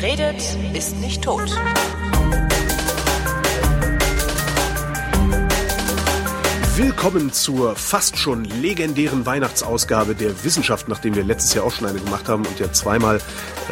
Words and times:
Wer 0.00 0.12
redet, 0.12 0.56
ist 0.72 0.96
nicht 0.96 1.22
tot. 1.22 1.50
Willkommen 6.76 7.32
zur 7.34 7.76
fast 7.76 8.16
schon 8.16 8.44
legendären 8.44 9.26
Weihnachtsausgabe 9.26 10.14
der 10.14 10.42
Wissenschaft, 10.42 10.88
nachdem 10.88 11.16
wir 11.16 11.24
letztes 11.24 11.52
Jahr 11.52 11.66
auch 11.66 11.72
schon 11.72 11.86
eine 11.86 11.98
gemacht 11.98 12.28
haben 12.28 12.46
und 12.46 12.58
ja 12.58 12.72
zweimal 12.72 13.20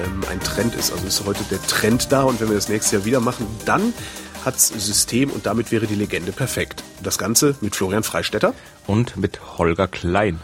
ähm, 0.05 0.23
ein 0.30 0.41
Trend 0.41 0.75
ist. 0.75 0.93
Also 0.93 1.06
ist 1.06 1.25
heute 1.25 1.45
der 1.51 1.62
Trend 1.62 2.12
da 2.12 2.25
und 2.25 2.41
wenn 2.41 2.48
wir 2.48 2.56
das 2.56 2.69
nächste 2.69 2.97
Jahr 2.97 3.05
wieder 3.06 3.20
machen, 3.20 3.47
dann 3.65 3.95
hat's 4.45 4.69
System 4.69 5.30
und 5.30 5.47
damit 5.47 5.73
wäre 5.73 5.87
die 5.87 5.95
Legende 5.95 6.33
perfekt. 6.33 6.84
Das 7.02 7.16
Ganze 7.16 7.56
mit 7.62 7.74
Florian 7.74 8.02
Freistetter 8.02 8.52
und 8.87 9.16
mit 9.16 9.56
Holger 9.56 9.88
Klein. 9.88 10.38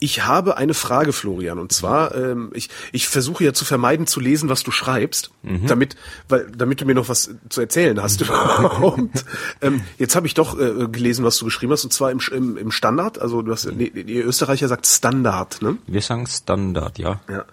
Ich 0.00 0.24
habe 0.24 0.56
eine 0.56 0.74
Frage, 0.74 1.12
Florian, 1.12 1.58
und 1.58 1.72
zwar, 1.72 2.14
ähm, 2.14 2.50
ich, 2.54 2.68
ich 2.92 3.08
versuche 3.08 3.44
ja 3.44 3.52
zu 3.52 3.64
vermeiden 3.64 4.06
zu 4.06 4.20
lesen, 4.20 4.48
was 4.48 4.62
du 4.62 4.70
schreibst, 4.70 5.30
mhm. 5.42 5.66
damit, 5.66 5.96
weil, 6.28 6.50
damit 6.56 6.80
du 6.80 6.84
mir 6.84 6.94
noch 6.94 7.08
was 7.08 7.30
zu 7.48 7.60
erzählen 7.60 8.00
hast 8.00 8.20
überhaupt. 8.22 9.24
ähm, 9.60 9.82
jetzt 9.98 10.14
habe 10.14 10.26
ich 10.26 10.34
doch 10.34 10.58
äh, 10.58 10.86
gelesen, 10.88 11.24
was 11.24 11.36
du 11.38 11.44
geschrieben 11.44 11.72
hast, 11.72 11.84
und 11.84 11.92
zwar 11.92 12.12
im, 12.12 12.20
im, 12.32 12.56
im 12.56 12.70
Standard, 12.70 13.20
also 13.20 13.42
du 13.42 13.50
hast, 13.50 13.66
nee, 13.72 13.86
ihr 13.86 14.24
Österreicher 14.24 14.68
sagt 14.68 14.86
Standard, 14.86 15.62
ne? 15.62 15.78
Wir 15.86 16.02
sagen 16.02 16.26
Standard, 16.26 16.98
ja. 16.98 17.20
Ja, 17.28 17.44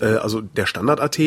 äh, 0.00 0.16
also 0.16 0.40
der 0.40 0.66
Standard.at, 0.66 1.18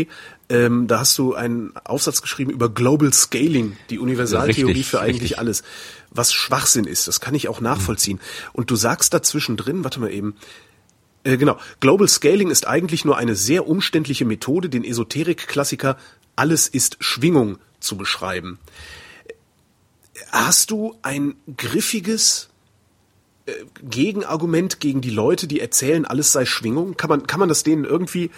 ähm, 0.50 0.88
da 0.88 1.00
hast 1.00 1.18
du 1.18 1.34
einen 1.34 1.74
Aufsatz 1.84 2.22
geschrieben 2.22 2.52
über 2.52 2.70
Global 2.70 3.14
Scaling, 3.14 3.78
die 3.90 4.00
Universaltheorie 4.00 4.72
richtig, 4.72 4.88
für 4.88 5.00
eigentlich 5.00 5.22
richtig. 5.22 5.40
alles 5.40 5.64
was 6.12 6.34
Schwachsinn 6.34 6.86
ist. 6.86 7.08
Das 7.08 7.22
kann 7.22 7.34
ich 7.36 7.48
auch 7.48 7.62
nachvollziehen. 7.62 8.20
Und 8.54 8.70
du 8.70 8.76
sagst 8.76 9.14
dazwischen 9.14 9.58
drin, 9.58 9.84
warte 9.84 10.00
mal 10.00 10.12
eben, 10.12 10.36
äh, 11.24 11.38
genau, 11.38 11.58
Global 11.80 12.08
Scaling 12.08 12.50
ist 12.50 12.68
eigentlich 12.68 13.06
nur 13.06 13.18
eine 13.18 13.36
sehr 13.36 13.68
umständliche 13.68 14.26
Methode, 14.26 14.70
den 14.70 14.84
Esoterik-Klassiker 14.84 15.98
alles 16.36 16.68
ist 16.68 16.98
Schwingung 17.00 17.58
zu 17.80 17.98
beschreiben. 17.98 18.60
Hast 20.32 20.72
du 20.72 20.96
ein 21.02 21.36
griffiges 21.58 22.50
äh, 23.46 23.54
Gegenargument 23.84 24.80
gegen 24.80 25.02
die 25.02 25.10
Leute, 25.10 25.48
die 25.48 25.60
erzählen, 25.60 26.06
alles 26.06 26.32
sei 26.32 26.46
Schwingung? 26.46 26.96
Kann 26.96 27.10
man, 27.10 27.28
kann 27.28 27.40
man 27.40 27.50
das 27.50 27.64
denen 27.64 27.86
irgendwie 27.86 28.32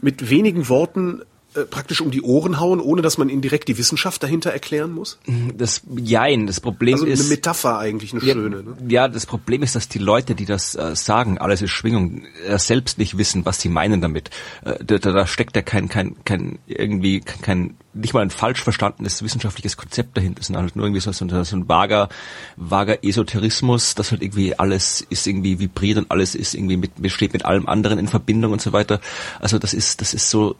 mit 0.00 0.30
wenigen 0.30 0.68
Worten 0.68 1.22
äh, 1.58 1.64
praktisch 1.64 2.00
um 2.00 2.10
die 2.10 2.22
Ohren 2.22 2.60
hauen, 2.60 2.80
ohne 2.80 3.02
dass 3.02 3.18
man 3.18 3.28
ihnen 3.28 3.42
direkt 3.42 3.68
die 3.68 3.78
Wissenschaft 3.78 4.22
dahinter 4.22 4.50
erklären 4.50 4.92
muss? 4.92 5.18
Das 5.56 5.82
Jein, 5.96 6.46
das 6.46 6.60
Problem 6.60 6.94
also 6.94 7.06
ist... 7.06 7.20
eine 7.20 7.28
Metapher 7.28 7.78
eigentlich, 7.78 8.12
eine 8.12 8.22
ja, 8.24 8.34
schöne. 8.34 8.62
Ne? 8.62 8.76
Ja, 8.88 9.08
das 9.08 9.26
Problem 9.26 9.62
ist, 9.62 9.74
dass 9.74 9.88
die 9.88 9.98
Leute, 9.98 10.34
die 10.34 10.44
das 10.44 10.74
äh, 10.74 10.94
sagen, 10.94 11.38
alles 11.38 11.62
ist 11.62 11.70
Schwingung, 11.70 12.22
äh, 12.46 12.58
selbst 12.58 12.98
nicht 12.98 13.18
wissen, 13.18 13.44
was 13.44 13.60
sie 13.60 13.68
meinen 13.68 14.00
damit. 14.00 14.30
Äh, 14.64 14.84
da, 14.84 14.98
da 14.98 15.26
steckt 15.26 15.56
ja 15.56 15.62
kein, 15.62 15.88
kein, 15.88 16.16
kein 16.24 16.58
irgendwie 16.66 17.20
kein 17.20 17.76
nicht 17.94 18.14
mal 18.14 18.20
ein 18.20 18.30
falsch 18.30 18.62
verstandenes 18.62 19.22
wissenschaftliches 19.22 19.76
Konzept 19.76 20.16
dahinter, 20.16 20.42
sondern 20.42 20.64
halt 20.64 20.76
nur 20.76 20.86
irgendwie 20.86 21.00
so, 21.00 21.10
so, 21.12 21.26
so 21.44 21.56
ein 21.56 21.68
vager, 21.68 22.08
vager 22.56 23.02
Esoterismus, 23.02 23.94
dass 23.94 24.10
halt 24.10 24.22
irgendwie 24.22 24.58
alles 24.58 25.00
ist 25.00 25.26
irgendwie 25.26 25.58
vibriert 25.58 25.98
und 25.98 26.10
alles 26.10 26.34
ist 26.34 26.54
irgendwie 26.54 26.76
mit, 26.76 27.00
besteht 27.00 27.32
mit 27.32 27.44
allem 27.44 27.66
anderen 27.66 27.98
in 27.98 28.08
Verbindung 28.08 28.52
und 28.52 28.60
so 28.60 28.72
weiter. 28.72 29.00
Also 29.40 29.58
das 29.58 29.74
ist, 29.74 30.00
das 30.00 30.14
ist 30.14 30.30
so, 30.30 30.56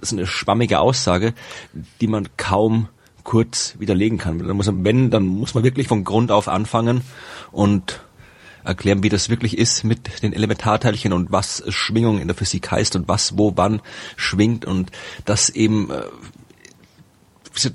so 0.00 0.16
eine 0.16 0.26
schwammige 0.26 0.80
Aussage, 0.80 1.34
die 2.00 2.06
man 2.06 2.28
kaum 2.36 2.88
kurz 3.24 3.74
widerlegen 3.78 4.16
kann. 4.16 4.38
Dann 4.38 4.56
muss 4.56 4.66
man, 4.66 4.84
wenn, 4.84 5.10
dann 5.10 5.26
muss 5.26 5.54
man 5.54 5.64
wirklich 5.64 5.88
von 5.88 6.04
Grund 6.04 6.30
auf 6.30 6.48
anfangen 6.48 7.02
und 7.50 8.00
erklären, 8.64 9.02
wie 9.02 9.08
das 9.08 9.28
wirklich 9.28 9.56
ist 9.58 9.84
mit 9.84 10.22
den 10.22 10.32
Elementarteilchen 10.32 11.12
und 11.12 11.32
was 11.32 11.62
Schwingung 11.68 12.20
in 12.20 12.28
der 12.28 12.36
Physik 12.36 12.70
heißt 12.70 12.96
und 12.96 13.08
was 13.08 13.36
wo 13.36 13.52
wann 13.56 13.80
schwingt 14.16 14.64
und 14.64 14.90
das 15.24 15.48
eben 15.50 15.90
äh, 15.90 16.02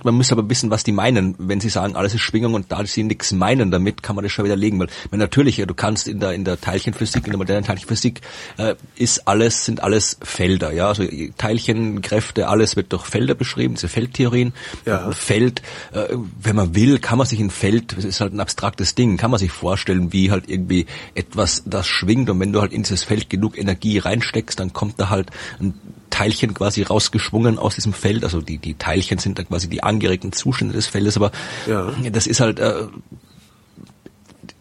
man 0.03 0.15
muss 0.15 0.31
aber 0.31 0.49
wissen, 0.49 0.69
was 0.69 0.83
die 0.83 0.91
meinen, 0.91 1.35
wenn 1.37 1.59
sie 1.59 1.69
sagen, 1.69 1.95
alles 1.95 2.13
ist 2.13 2.21
Schwingung 2.21 2.53
und 2.53 2.71
da 2.71 2.85
sie 2.85 3.03
nichts 3.03 3.31
meinen 3.31 3.71
damit, 3.71 4.03
kann 4.03 4.15
man 4.15 4.23
das 4.23 4.31
schon 4.31 4.45
widerlegen. 4.45 4.79
Weil, 4.79 4.87
weil 5.09 5.19
natürlich, 5.19 5.57
du 5.57 5.73
kannst 5.73 6.07
in 6.07 6.19
der 6.19 6.33
in 6.33 6.45
der 6.45 6.59
Teilchenphysik, 6.59 7.25
in 7.25 7.31
der 7.31 7.37
modernen 7.37 7.65
Teilchenphysik, 7.65 8.21
äh, 8.57 8.75
ist 8.95 9.27
alles 9.27 9.65
sind 9.65 9.83
alles 9.83 10.17
Felder, 10.21 10.71
ja, 10.71 10.87
also 10.87 11.03
Teilchenkräfte, 11.37 12.47
alles 12.47 12.75
wird 12.75 12.91
durch 12.91 13.05
Felder 13.05 13.35
beschrieben, 13.35 13.75
diese 13.75 13.87
Feldtheorien. 13.87 14.53
Ja. 14.85 15.11
Feld, 15.11 15.61
äh, 15.91 16.07
wenn 16.41 16.55
man 16.55 16.75
will, 16.75 16.99
kann 16.99 17.17
man 17.17 17.27
sich 17.27 17.39
ein 17.39 17.49
Feld, 17.49 17.97
das 17.97 18.05
ist 18.05 18.21
halt 18.21 18.33
ein 18.33 18.39
abstraktes 18.39 18.95
Ding, 18.95 19.17
kann 19.17 19.31
man 19.31 19.39
sich 19.39 19.51
vorstellen, 19.51 20.13
wie 20.13 20.31
halt 20.31 20.49
irgendwie 20.49 20.85
etwas, 21.15 21.63
das 21.65 21.87
schwingt 21.87 22.29
und 22.29 22.39
wenn 22.39 22.53
du 22.53 22.61
halt 22.61 22.73
in 22.73 22.83
dieses 22.83 23.03
Feld 23.03 23.29
genug 23.29 23.57
Energie 23.57 23.97
reinsteckst, 23.99 24.59
dann 24.59 24.73
kommt 24.73 24.99
da 24.99 25.09
halt 25.09 25.29
ein 25.59 25.73
Teilchen 26.13 26.53
quasi 26.53 26.83
rausgeschwungen 26.83 27.57
aus 27.57 27.73
diesem 27.73 27.91
Feld. 27.91 28.23
Also 28.23 28.39
die, 28.39 28.59
die 28.59 28.75
Teilchen 28.75 29.17
sind 29.17 29.39
da 29.39 29.43
quasi 29.43 29.67
die 29.67 29.81
angeregten 29.81 30.31
Zustände 30.31 30.75
des 30.75 30.85
Feldes, 30.85 31.17
aber 31.17 31.31
ja. 31.65 31.91
das 32.11 32.27
ist 32.27 32.39
halt, 32.39 32.59
äh, 32.59 32.85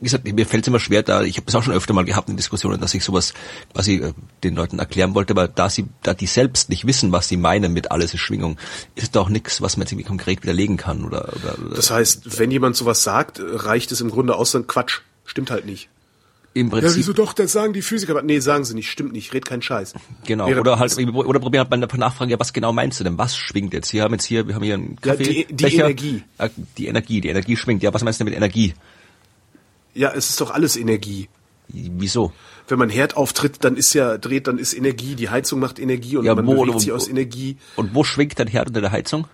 wie 0.01 0.05
gesagt, 0.05 0.25
mir 0.25 0.47
fällt 0.47 0.65
es 0.65 0.69
immer 0.69 0.81
schwer, 0.81 1.03
da. 1.03 1.21
Ich 1.21 1.37
habe 1.37 1.45
es 1.47 1.55
auch 1.55 1.63
schon 1.63 1.75
öfter 1.75 1.93
mal 1.93 2.07
gehabt 2.07 2.31
in 2.31 2.39
Diskussionen, 2.39 2.81
dass 2.81 2.95
ich 2.95 3.05
sowas 3.05 3.35
quasi 3.75 3.97
äh, 3.97 4.15
den 4.43 4.55
Leuten 4.55 4.79
erklären 4.79 5.15
wollte, 5.15 5.35
aber 5.35 5.47
da 5.47 5.69
sie, 5.69 5.85
da 6.03 6.15
die 6.15 6.27
selbst 6.27 6.71
nicht 6.71 6.87
wissen, 6.87 7.13
was 7.13 7.29
sie 7.29 7.37
meinen 7.37 7.75
mit 7.75 7.91
alles 7.91 8.15
ist 8.15 8.21
Schwingung, 8.21 8.57
ist 8.95 9.15
da 9.15 9.21
auch 9.21 9.29
nichts, 9.29 9.61
was 9.61 9.77
man 9.77 9.83
jetzt 9.83 9.93
irgendwie 9.93 10.09
konkret 10.09 10.43
widerlegen 10.43 10.79
kann 10.79 11.05
oder, 11.05 11.35
oder, 11.37 11.59
oder 11.67 11.77
Das 11.77 11.91
heißt, 11.91 12.39
wenn 12.39 12.51
jemand 12.51 12.77
sowas 12.77 13.03
sagt, 13.03 13.43
reicht 13.43 13.93
es 13.93 14.01
im 14.01 14.11
Grunde 14.11 14.37
aus, 14.37 14.53
dann 14.53 14.67
Quatsch, 14.67 15.01
stimmt 15.27 15.51
halt 15.51 15.67
nicht 15.67 15.91
im 16.55 16.71
Prinzip. 16.71 16.91
Ja, 16.91 16.97
wieso 16.97 17.13
doch, 17.13 17.33
das 17.33 17.53
sagen 17.53 17.73
die 17.73 17.83
Physiker. 17.83 18.13
Aber 18.13 18.23
nee, 18.23 18.39
sagen 18.41 18.65
sie 18.65 18.75
nicht, 18.75 18.91
stimmt 18.91 19.13
nicht, 19.13 19.33
red 19.33 19.47
keinen 19.47 19.63
Scheiß. 19.63 19.95
Genau, 20.27 20.47
Wäre 20.47 20.61
oder 20.61 20.79
halt, 20.79 20.97
oder 20.99 21.41
probieren 21.41 21.61
halt 21.63 21.71
mal 21.71 21.83
eine 21.83 21.99
Nachfrage, 21.99 22.33
ja, 22.33 22.41
was 22.41 22.53
genau 22.53 22.73
meinst 22.73 23.01
du 23.01 23.05
denn? 23.05 23.19
Was 23.19 23.37
schwingt 23.37 23.73
jetzt? 23.73 23.91
Hier 23.91 24.03
haben 24.03 24.13
jetzt 24.13 24.25
hier, 24.25 24.47
wir 24.47 24.55
haben 24.55 24.63
hier 24.63 24.75
einen 24.75 25.01
Kaffee. 25.01 25.23
Ja, 25.23 25.47
die, 25.47 25.55
die 25.55 25.65
Becher. 25.65 25.85
Energie. 25.85 26.23
Äh, 26.39 26.51
die 26.77 26.87
Energie, 26.87 27.21
die 27.21 27.29
Energie 27.29 27.57
schwingt. 27.57 27.83
Ja, 27.83 27.95
was 27.95 28.05
meinst 28.05 28.21
du 28.21 28.25
mit 28.25 28.35
Energie? 28.35 28.75
Ja, 29.95 30.13
es 30.13 30.31
ist 30.31 30.41
doch 30.41 30.51
alles 30.51 30.77
Energie. 30.77 31.29
Wieso? 31.69 32.33
Wenn 32.69 32.79
man 32.79 32.91
Herd 32.91 33.17
auftritt, 33.17 33.65
dann 33.65 33.77
ist 33.77 33.95
ja, 33.95 34.19
dreht, 34.19 34.47
dann 34.47 34.59
ist 34.59 34.75
Energie, 34.75 35.15
die 35.15 35.31
Heizung 35.31 35.59
macht 35.59 35.79
Energie 35.79 36.17
und 36.17 36.25
ja, 36.25 36.35
man 36.35 36.47
wo, 36.47 36.55
bewegt 36.55 36.75
wo, 36.75 36.79
sich 36.79 36.93
aus 36.93 37.09
Energie. 37.09 37.57
Und 37.77 37.95
wo 37.95 38.05
schwingt 38.05 38.39
dein 38.39 38.47
Herd 38.47 38.69
unter 38.69 38.81
der 38.81 38.93
Heizung? 38.93 39.27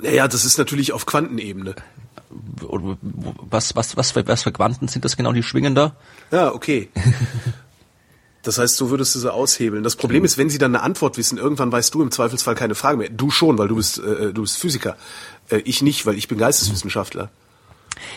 Naja, 0.00 0.28
das 0.28 0.44
ist 0.44 0.58
natürlich 0.58 0.92
auf 0.92 1.06
Quantenebene 1.06 1.74
was, 3.50 3.74
was, 3.76 3.96
was, 3.96 4.10
für, 4.12 4.26
was 4.26 4.42
für 4.42 4.52
Quanten 4.52 4.88
sind 4.88 5.04
das 5.04 5.16
genau, 5.16 5.32
die 5.32 5.42
schwingen 5.42 5.74
da? 5.74 5.96
Ja, 6.30 6.52
okay. 6.52 6.88
Das 8.42 8.56
heißt, 8.56 8.76
so 8.76 8.88
würdest 8.88 9.14
du 9.14 9.18
sie 9.18 9.30
aushebeln. 9.30 9.82
Das 9.82 9.96
Problem 9.96 10.24
ist, 10.24 10.38
wenn 10.38 10.48
sie 10.48 10.56
dann 10.58 10.74
eine 10.74 10.82
Antwort 10.82 11.18
wissen, 11.18 11.36
irgendwann 11.38 11.70
weißt 11.70 11.92
du 11.92 12.02
im 12.02 12.10
Zweifelsfall 12.10 12.54
keine 12.54 12.74
Frage 12.74 12.96
mehr. 12.96 13.10
Du 13.10 13.30
schon, 13.30 13.58
weil 13.58 13.68
du 13.68 13.76
bist, 13.76 13.98
äh, 13.98 14.32
du 14.32 14.42
bist 14.42 14.56
Physiker. 14.58 14.96
Äh, 15.50 15.58
ich 15.66 15.82
nicht, 15.82 16.06
weil 16.06 16.16
ich 16.16 16.28
bin 16.28 16.38
Geisteswissenschaftler. 16.38 17.30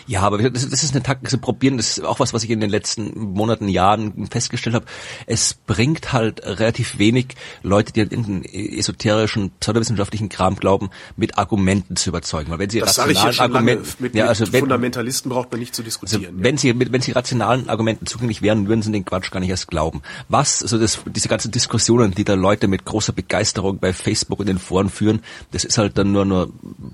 Ja, 0.07 0.21
aber 0.21 0.37
das, 0.37 0.69
das 0.69 0.83
ist 0.83 0.93
eine 0.93 1.03
Taktik, 1.03 1.41
probieren, 1.41 1.77
das 1.77 1.97
ist 1.97 2.05
auch 2.05 2.19
was, 2.19 2.33
was 2.33 2.43
ich 2.43 2.49
in 2.49 2.59
den 2.59 2.69
letzten 2.69 3.33
Monaten, 3.33 3.67
Jahren 3.67 4.27
festgestellt 4.27 4.75
habe. 4.75 4.85
Es 5.25 5.53
bringt 5.53 6.13
halt 6.13 6.45
relativ 6.45 6.97
wenig 6.97 7.35
Leute, 7.63 7.93
die 7.93 8.01
an 8.01 8.09
irgendeinen 8.09 8.43
esoterischen, 8.43 9.51
pseudowissenschaftlichen 9.59 10.29
Kram 10.29 10.55
glauben, 10.55 10.89
mit 11.15 11.37
Argumenten 11.37 11.95
zu 11.95 12.09
überzeugen. 12.09 12.51
Weil 12.51 12.59
wenn 12.59 12.69
sie 12.69 12.79
das 12.79 12.99
rationalen 12.99 13.33
ja 13.33 13.41
Argumenten, 13.41 13.87
mit, 13.99 14.15
ja, 14.15 14.25
also 14.25 14.43
mit 14.43 14.53
wenn, 14.53 14.59
Fundamentalisten 14.61 15.31
braucht 15.31 15.51
man 15.51 15.59
nicht 15.59 15.75
zu 15.75 15.83
diskutieren. 15.83 16.25
Also. 16.25 16.43
Wenn 16.43 16.57
sie, 16.57 16.73
wenn 16.77 17.01
sie 17.01 17.11
rationalen 17.11 17.69
Argumenten 17.69 18.05
zugänglich 18.05 18.41
wären, 18.41 18.67
würden 18.67 18.81
sie 18.81 18.91
den 18.91 19.05
Quatsch 19.05 19.31
gar 19.31 19.39
nicht 19.39 19.49
erst 19.49 19.67
glauben. 19.67 20.01
Was, 20.27 20.61
also 20.63 20.77
das, 20.77 20.99
diese 21.05 21.27
ganzen 21.27 21.51
Diskussionen, 21.51 22.11
die 22.11 22.23
da 22.23 22.33
Leute 22.33 22.67
mit 22.67 22.85
großer 22.85 23.13
Begeisterung 23.13 23.79
bei 23.79 23.93
Facebook 23.93 24.39
und 24.39 24.47
den 24.47 24.59
Foren 24.59 24.89
führen, 24.89 25.21
das 25.51 25.63
ist 25.63 25.77
halt 25.77 25.97
dann 25.97 26.11
nur, 26.11 26.25
nur 26.25 26.51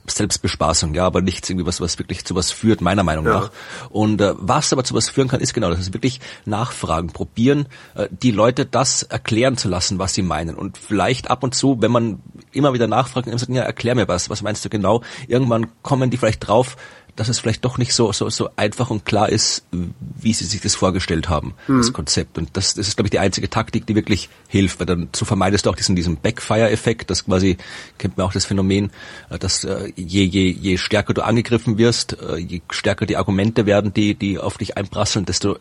Selbstbespaßung, 0.07 0.93
ja, 0.93 1.05
aber 1.05 1.21
nichts 1.21 1.49
irgendwie 1.49 1.65
was, 1.65 1.81
was 1.81 1.97
wirklich 1.99 2.25
zu 2.25 2.35
was 2.35 2.51
führt 2.51 2.76
führt, 2.77 2.81
meiner 2.81 3.03
Meinung 3.03 3.25
ja. 3.25 3.33
nach. 3.33 3.51
Und 3.89 4.21
äh, 4.21 4.33
was 4.37 4.71
aber 4.73 4.83
zu 4.83 4.93
was 4.93 5.09
führen 5.09 5.27
kann, 5.27 5.39
ist 5.39 5.53
genau 5.53 5.69
das. 5.69 5.79
Ist 5.79 5.93
wirklich 5.93 6.19
nachfragen, 6.45 7.07
probieren, 7.07 7.67
äh, 7.95 8.07
die 8.11 8.31
Leute 8.31 8.65
das 8.65 9.03
erklären 9.03 9.57
zu 9.57 9.67
lassen, 9.67 9.99
was 9.99 10.13
sie 10.13 10.21
meinen. 10.21 10.55
Und 10.55 10.77
vielleicht 10.77 11.29
ab 11.29 11.43
und 11.43 11.55
zu, 11.55 11.81
wenn 11.81 11.91
man 11.91 12.19
immer 12.51 12.73
wieder 12.73 12.87
nachfragt 12.87 13.27
und 13.27 13.33
immer 13.33 13.39
sagt, 13.39 13.51
ja, 13.51 13.63
erklär 13.63 13.95
mir 13.95 14.07
was, 14.07 14.29
was 14.29 14.41
meinst 14.41 14.63
du 14.63 14.69
genau? 14.69 15.01
Irgendwann 15.27 15.67
kommen 15.81 16.09
die 16.09 16.17
vielleicht 16.17 16.47
drauf, 16.47 16.77
dass 17.17 17.29
es 17.29 17.39
vielleicht 17.39 17.65
doch 17.65 17.77
nicht 17.77 17.93
so, 17.93 18.13
so, 18.13 18.29
so 18.29 18.49
einfach 18.55 18.89
und 18.89 19.03
klar 19.03 19.27
ist, 19.27 19.63
wie 19.71 20.33
sie 20.33 20.45
sich 20.45 20.61
das 20.61 20.75
vorgestellt 20.75 21.27
haben, 21.27 21.55
mhm. 21.67 21.79
das 21.79 21.91
Konzept. 21.91 22.37
Und 22.37 22.51
das, 22.53 22.75
das 22.75 22.87
ist, 22.87 22.95
glaube 22.95 23.07
ich, 23.07 23.11
die 23.11 23.19
einzige 23.19 23.49
Taktik, 23.49 23.85
die 23.87 23.95
wirklich 23.95 24.29
hilft, 24.47 24.79
weil 24.79 24.85
dann 24.85 25.09
so 25.15 25.25
vermeidest 25.25 25.65
du 25.65 25.71
auch 25.71 25.75
diesen, 25.75 25.95
diesen 25.95 26.17
Backfire-Effekt, 26.17 27.09
das 27.09 27.25
quasi, 27.25 27.57
kennt 27.97 28.17
man 28.17 28.27
auch 28.27 28.33
das 28.33 28.45
Phänomen, 28.45 28.91
äh, 29.29 29.39
dass 29.39 29.63
äh, 29.63 29.91
je, 29.95 30.23
je, 30.23 30.49
je 30.49 30.77
stärker 30.77 31.13
du 31.13 31.23
angegriffen 31.23 31.77
wirst, 31.77 32.17
äh, 32.21 32.37
je 32.37 32.61
stärker 32.69 33.07
die 33.07 33.17
Argumente 33.17 33.65
werden, 33.65 33.93
die, 33.93 34.13
die 34.13 34.37
auf 34.37 34.57
dich 34.57 34.77
einprasseln, 34.77 35.25
desto 35.25 35.57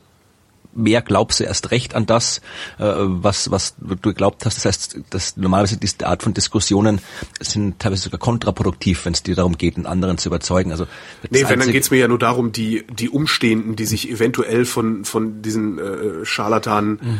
mehr 0.76 1.02
glaubst 1.02 1.40
du 1.40 1.44
erst 1.44 1.70
recht 1.70 1.94
an 1.94 2.06
das, 2.06 2.40
äh, 2.78 2.84
was, 2.84 3.50
was 3.50 3.74
du 3.80 3.96
geglaubt 3.96 4.44
hast. 4.44 4.56
Das 4.56 4.64
heißt, 4.64 4.98
dass 5.10 5.36
normalerweise 5.36 5.76
diese 5.76 6.06
Art 6.06 6.22
von 6.22 6.34
Diskussionen 6.34 7.00
sind 7.40 7.78
teilweise 7.78 8.04
sogar 8.04 8.20
kontraproduktiv, 8.20 9.04
wenn 9.04 9.12
es 9.12 9.22
dir 9.22 9.34
darum 9.34 9.58
geht, 9.58 9.76
einen 9.76 9.86
anderen 9.86 10.18
zu 10.18 10.28
überzeugen. 10.28 10.70
Also 10.70 10.86
nee, 11.30 11.44
wenn 11.48 11.58
dann 11.58 11.72
geht's 11.72 11.90
mir 11.90 11.98
ja 11.98 12.08
nur 12.08 12.18
darum, 12.18 12.52
die 12.52 12.84
die 12.90 13.08
Umstehenden, 13.08 13.76
die 13.76 13.86
sich 13.86 14.10
eventuell 14.10 14.64
von 14.64 15.04
von 15.04 15.42
diesen 15.42 15.78
äh, 15.78 16.24
Scharlatanen 16.24 17.00
mhm 17.02 17.18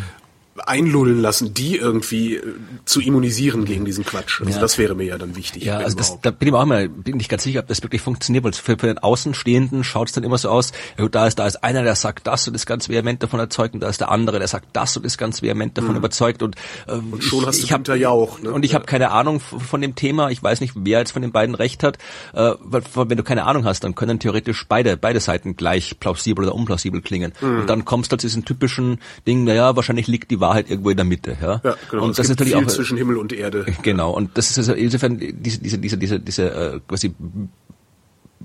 einlullen 0.65 1.21
lassen, 1.21 1.55
die 1.55 1.77
irgendwie 1.77 2.37
äh, 2.37 2.43
zu 2.85 3.01
immunisieren 3.01 3.65
gegen 3.65 3.85
diesen 3.85 4.05
Quatsch. 4.05 4.41
Also 4.41 4.53
ja. 4.53 4.61
das 4.61 4.79
wäre 4.79 4.95
mir 4.95 5.05
ja 5.05 5.19
dann 5.19 5.37
wichtig. 5.37 5.65
Ja, 5.65 5.79
also 5.79 5.97
das, 5.97 6.21
da 6.21 6.31
bin 6.31 6.49
ich 6.49 6.53
mir 6.53 6.59
auch 6.59 6.63
immer 6.63 6.89
bin 6.89 7.17
nicht 7.17 7.29
ganz 7.29 7.43
sicher, 7.43 7.61
ob 7.61 7.69
das 7.69 7.83
wirklich 7.83 8.03
funktioniert, 8.03 8.45
weil 8.45 8.53
für, 8.53 8.79
für 8.79 8.87
den 8.87 8.99
Außenstehenden 8.99 9.85
schaut 9.85 10.09
es 10.09 10.15
dann 10.15 10.25
immer 10.25 10.39
so 10.39 10.49
aus, 10.49 10.73
ja, 10.99 11.09
da 11.09 11.27
ist 11.27 11.39
da 11.39 11.47
ist 11.47 11.63
einer, 11.63 11.83
der 11.83 11.95
sagt 11.95 12.27
das 12.27 12.47
und 12.49 12.55
ist 12.55 12.67
ganz 12.67 12.89
vehement 12.89 13.23
davon 13.23 13.41
erzeugt 13.41 13.75
und 13.75 13.81
da 13.81 13.89
ist 13.89 14.01
der 14.01 14.11
andere, 14.11 14.39
der 14.39 14.49
sagt 14.49 14.69
das 14.73 14.97
und 14.97 15.05
ist 15.05 15.19
ganz 15.19 15.43
vehement 15.43 15.77
davon 15.77 15.93
mhm. 15.93 15.99
überzeugt 15.99 16.43
und, 16.43 16.57
äh, 16.87 16.93
und 16.93 17.23
schon 17.23 17.41
ich, 17.41 17.47
hast 17.47 17.61
du 17.61 17.65
ich 17.65 17.73
hab, 17.73 17.89
ja 17.89 18.09
auch. 18.11 18.41
Ne? 18.41 18.51
Und 18.51 18.65
ich 18.65 18.75
habe 18.75 18.85
keine 18.85 19.11
Ahnung 19.11 19.41
von 19.41 19.81
dem 19.81 19.95
Thema, 19.95 20.31
ich 20.31 20.43
weiß 20.43 20.61
nicht, 20.61 20.75
wer 20.77 20.99
jetzt 21.01 21.13
von 21.13 21.23
den 21.23 21.33
beiden 21.33 21.55
recht 21.55 21.83
hat, 21.83 21.99
äh, 22.35 22.53
weil 22.61 22.83
wenn 22.95 23.17
du 23.17 23.23
keine 23.23 23.45
Ahnung 23.45 23.65
hast, 23.65 23.85
dann 23.85 23.95
können 23.95 24.19
theoretisch 24.19 24.67
beide 24.69 24.97
beide 24.97 25.21
Seiten 25.21 25.57
gleich 25.57 25.99
plausibel 26.01 26.45
oder 26.45 26.55
unplausibel 26.55 27.01
klingen. 27.01 27.33
Mhm. 27.41 27.61
Und 27.61 27.71
dann 27.71 27.85
kommst 27.85 28.13
du 28.13 28.17
zu 28.17 28.27
diesem 28.27 28.45
typischen 28.45 28.99
Ding, 29.27 29.45
naja, 29.45 29.77
wahrscheinlich 29.77 30.07
liegt 30.07 30.31
die 30.31 30.41
Wahrheit 30.47 30.71
irgendwo 30.71 30.91
in 30.91 30.97
der 30.97 31.05
Mitte. 31.05 31.37
Ja, 31.41 31.61
ja 31.63 31.77
genau. 31.91 32.05
Und 32.05 32.11
es 32.11 32.17
das 32.17 32.27
ist 32.27 32.31
natürlich 32.31 32.57
auch 32.57 32.67
zwischen 32.67 32.97
Himmel 32.97 33.17
und 33.17 33.33
Erde. 33.33 33.67
Genau. 33.83 34.11
Und 34.11 34.37
das 34.37 34.51
ist 34.51 34.59
also 34.59 34.73
insofern 34.73 35.19
diese 35.19 35.61
diese 35.61 35.79
diese 35.79 35.99
diese 35.99 36.21
diese 36.21 36.51
äh, 36.51 36.81
quasi 36.89 37.15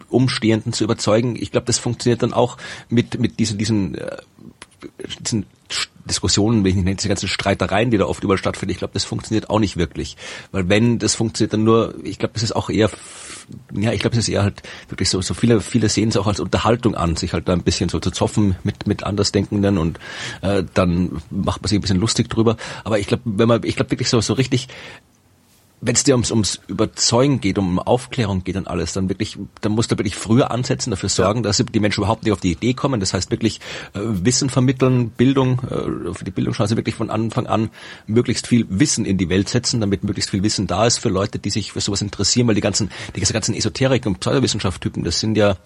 Umstehenden 0.09 0.73
zu 0.73 0.83
überzeugen. 0.83 1.35
Ich 1.35 1.51
glaube, 1.51 1.65
das 1.65 1.79
funktioniert 1.79 2.21
dann 2.23 2.33
auch 2.33 2.57
mit 2.89 3.19
mit 3.19 3.39
diesen 3.39 3.57
diesen, 3.57 3.95
äh, 3.95 4.17
diesen 5.19 5.45
Diskussionen, 6.05 6.63
wenn 6.63 6.77
ich 6.77 6.83
nenne, 6.83 6.95
diese 6.95 7.07
ganzen 7.07 7.27
Streitereien, 7.27 7.91
die 7.91 7.97
da 7.97 8.05
oft 8.05 8.23
überall 8.23 8.37
stattfinden, 8.37 8.71
ich 8.71 8.79
glaube, 8.79 8.93
das 8.93 9.05
funktioniert 9.05 9.49
auch 9.49 9.59
nicht 9.59 9.77
wirklich. 9.77 10.17
Weil 10.51 10.67
wenn, 10.69 10.99
das 10.99 11.15
funktioniert 11.15 11.53
dann 11.53 11.63
nur, 11.63 11.95
ich 12.03 12.19
glaube, 12.19 12.33
das 12.33 12.43
ist 12.43 12.55
auch 12.55 12.69
eher, 12.69 12.89
ja, 13.73 13.91
ich 13.91 14.01
glaube, 14.01 14.15
das 14.15 14.27
ist 14.27 14.33
eher 14.33 14.43
halt 14.43 14.63
wirklich 14.89 15.09
so, 15.09 15.21
so 15.21 15.33
viele, 15.33 15.61
viele 15.61 15.89
sehen 15.89 16.09
es 16.09 16.17
auch 16.17 16.27
als 16.27 16.39
Unterhaltung 16.39 16.95
an, 16.95 17.15
sich 17.15 17.33
halt 17.33 17.47
da 17.47 17.53
ein 17.53 17.63
bisschen 17.63 17.89
so 17.89 17.99
zu 17.99 18.11
zoffen 18.11 18.55
mit, 18.63 18.87
mit 18.87 19.03
Andersdenkenden 19.03 19.77
und 19.77 19.99
äh, 20.41 20.63
dann 20.73 21.21
macht 21.29 21.61
man 21.61 21.69
sich 21.69 21.77
ein 21.77 21.81
bisschen 21.81 21.99
lustig 21.99 22.29
drüber. 22.29 22.57
Aber 22.83 22.99
ich 22.99 23.07
glaube, 23.07 23.23
wenn 23.25 23.47
man, 23.47 23.63
ich 23.63 23.75
glaube 23.75 23.91
wirklich 23.91 24.09
so, 24.09 24.21
so 24.21 24.33
richtig 24.33 24.67
wenn 25.81 25.95
es 25.95 26.03
dir 26.03 26.13
ums, 26.13 26.29
ums 26.29 26.59
Überzeugen 26.67 27.41
geht, 27.41 27.57
um 27.57 27.79
Aufklärung 27.79 28.43
geht 28.43 28.55
und 28.55 28.67
alles, 28.67 28.93
dann 28.93 29.09
wirklich, 29.09 29.37
dann 29.61 29.71
musst 29.71 29.91
du 29.91 29.97
wirklich 29.97 30.15
früher 30.15 30.51
ansetzen, 30.51 30.91
dafür 30.91 31.09
sorgen, 31.09 31.41
dass 31.41 31.57
die 31.57 31.79
Menschen 31.79 32.01
überhaupt 32.01 32.23
nicht 32.23 32.33
auf 32.33 32.39
die 32.39 32.51
Idee 32.51 32.75
kommen. 32.75 32.99
Das 32.99 33.15
heißt 33.15 33.31
wirklich 33.31 33.59
äh, 33.93 33.99
Wissen 34.01 34.49
vermitteln, 34.49 35.09
Bildung, 35.09 35.59
äh, 35.63 36.13
für 36.13 36.23
die 36.23 36.31
Bildungschance 36.31 36.75
wirklich 36.75 36.93
von 36.93 37.09
Anfang 37.09 37.47
an 37.47 37.71
möglichst 38.05 38.45
viel 38.45 38.67
Wissen 38.69 39.05
in 39.05 39.17
die 39.17 39.29
Welt 39.29 39.49
setzen, 39.49 39.81
damit 39.81 40.03
möglichst 40.03 40.29
viel 40.29 40.43
Wissen 40.43 40.67
da 40.67 40.85
ist 40.85 40.99
für 40.99 41.09
Leute, 41.09 41.39
die 41.39 41.49
sich 41.49 41.71
für 41.71 41.81
sowas 41.81 42.01
interessieren, 42.03 42.47
weil 42.47 42.55
die 42.55 42.61
ganzen, 42.61 42.91
die 43.15 43.21
ganzen 43.21 43.55
Esoterik- 43.55 44.05
und 44.05 44.19
Pseudowissenschaft-Typen, 44.19 45.03
das 45.03 45.19
sind 45.19 45.35
ja, 45.35 45.57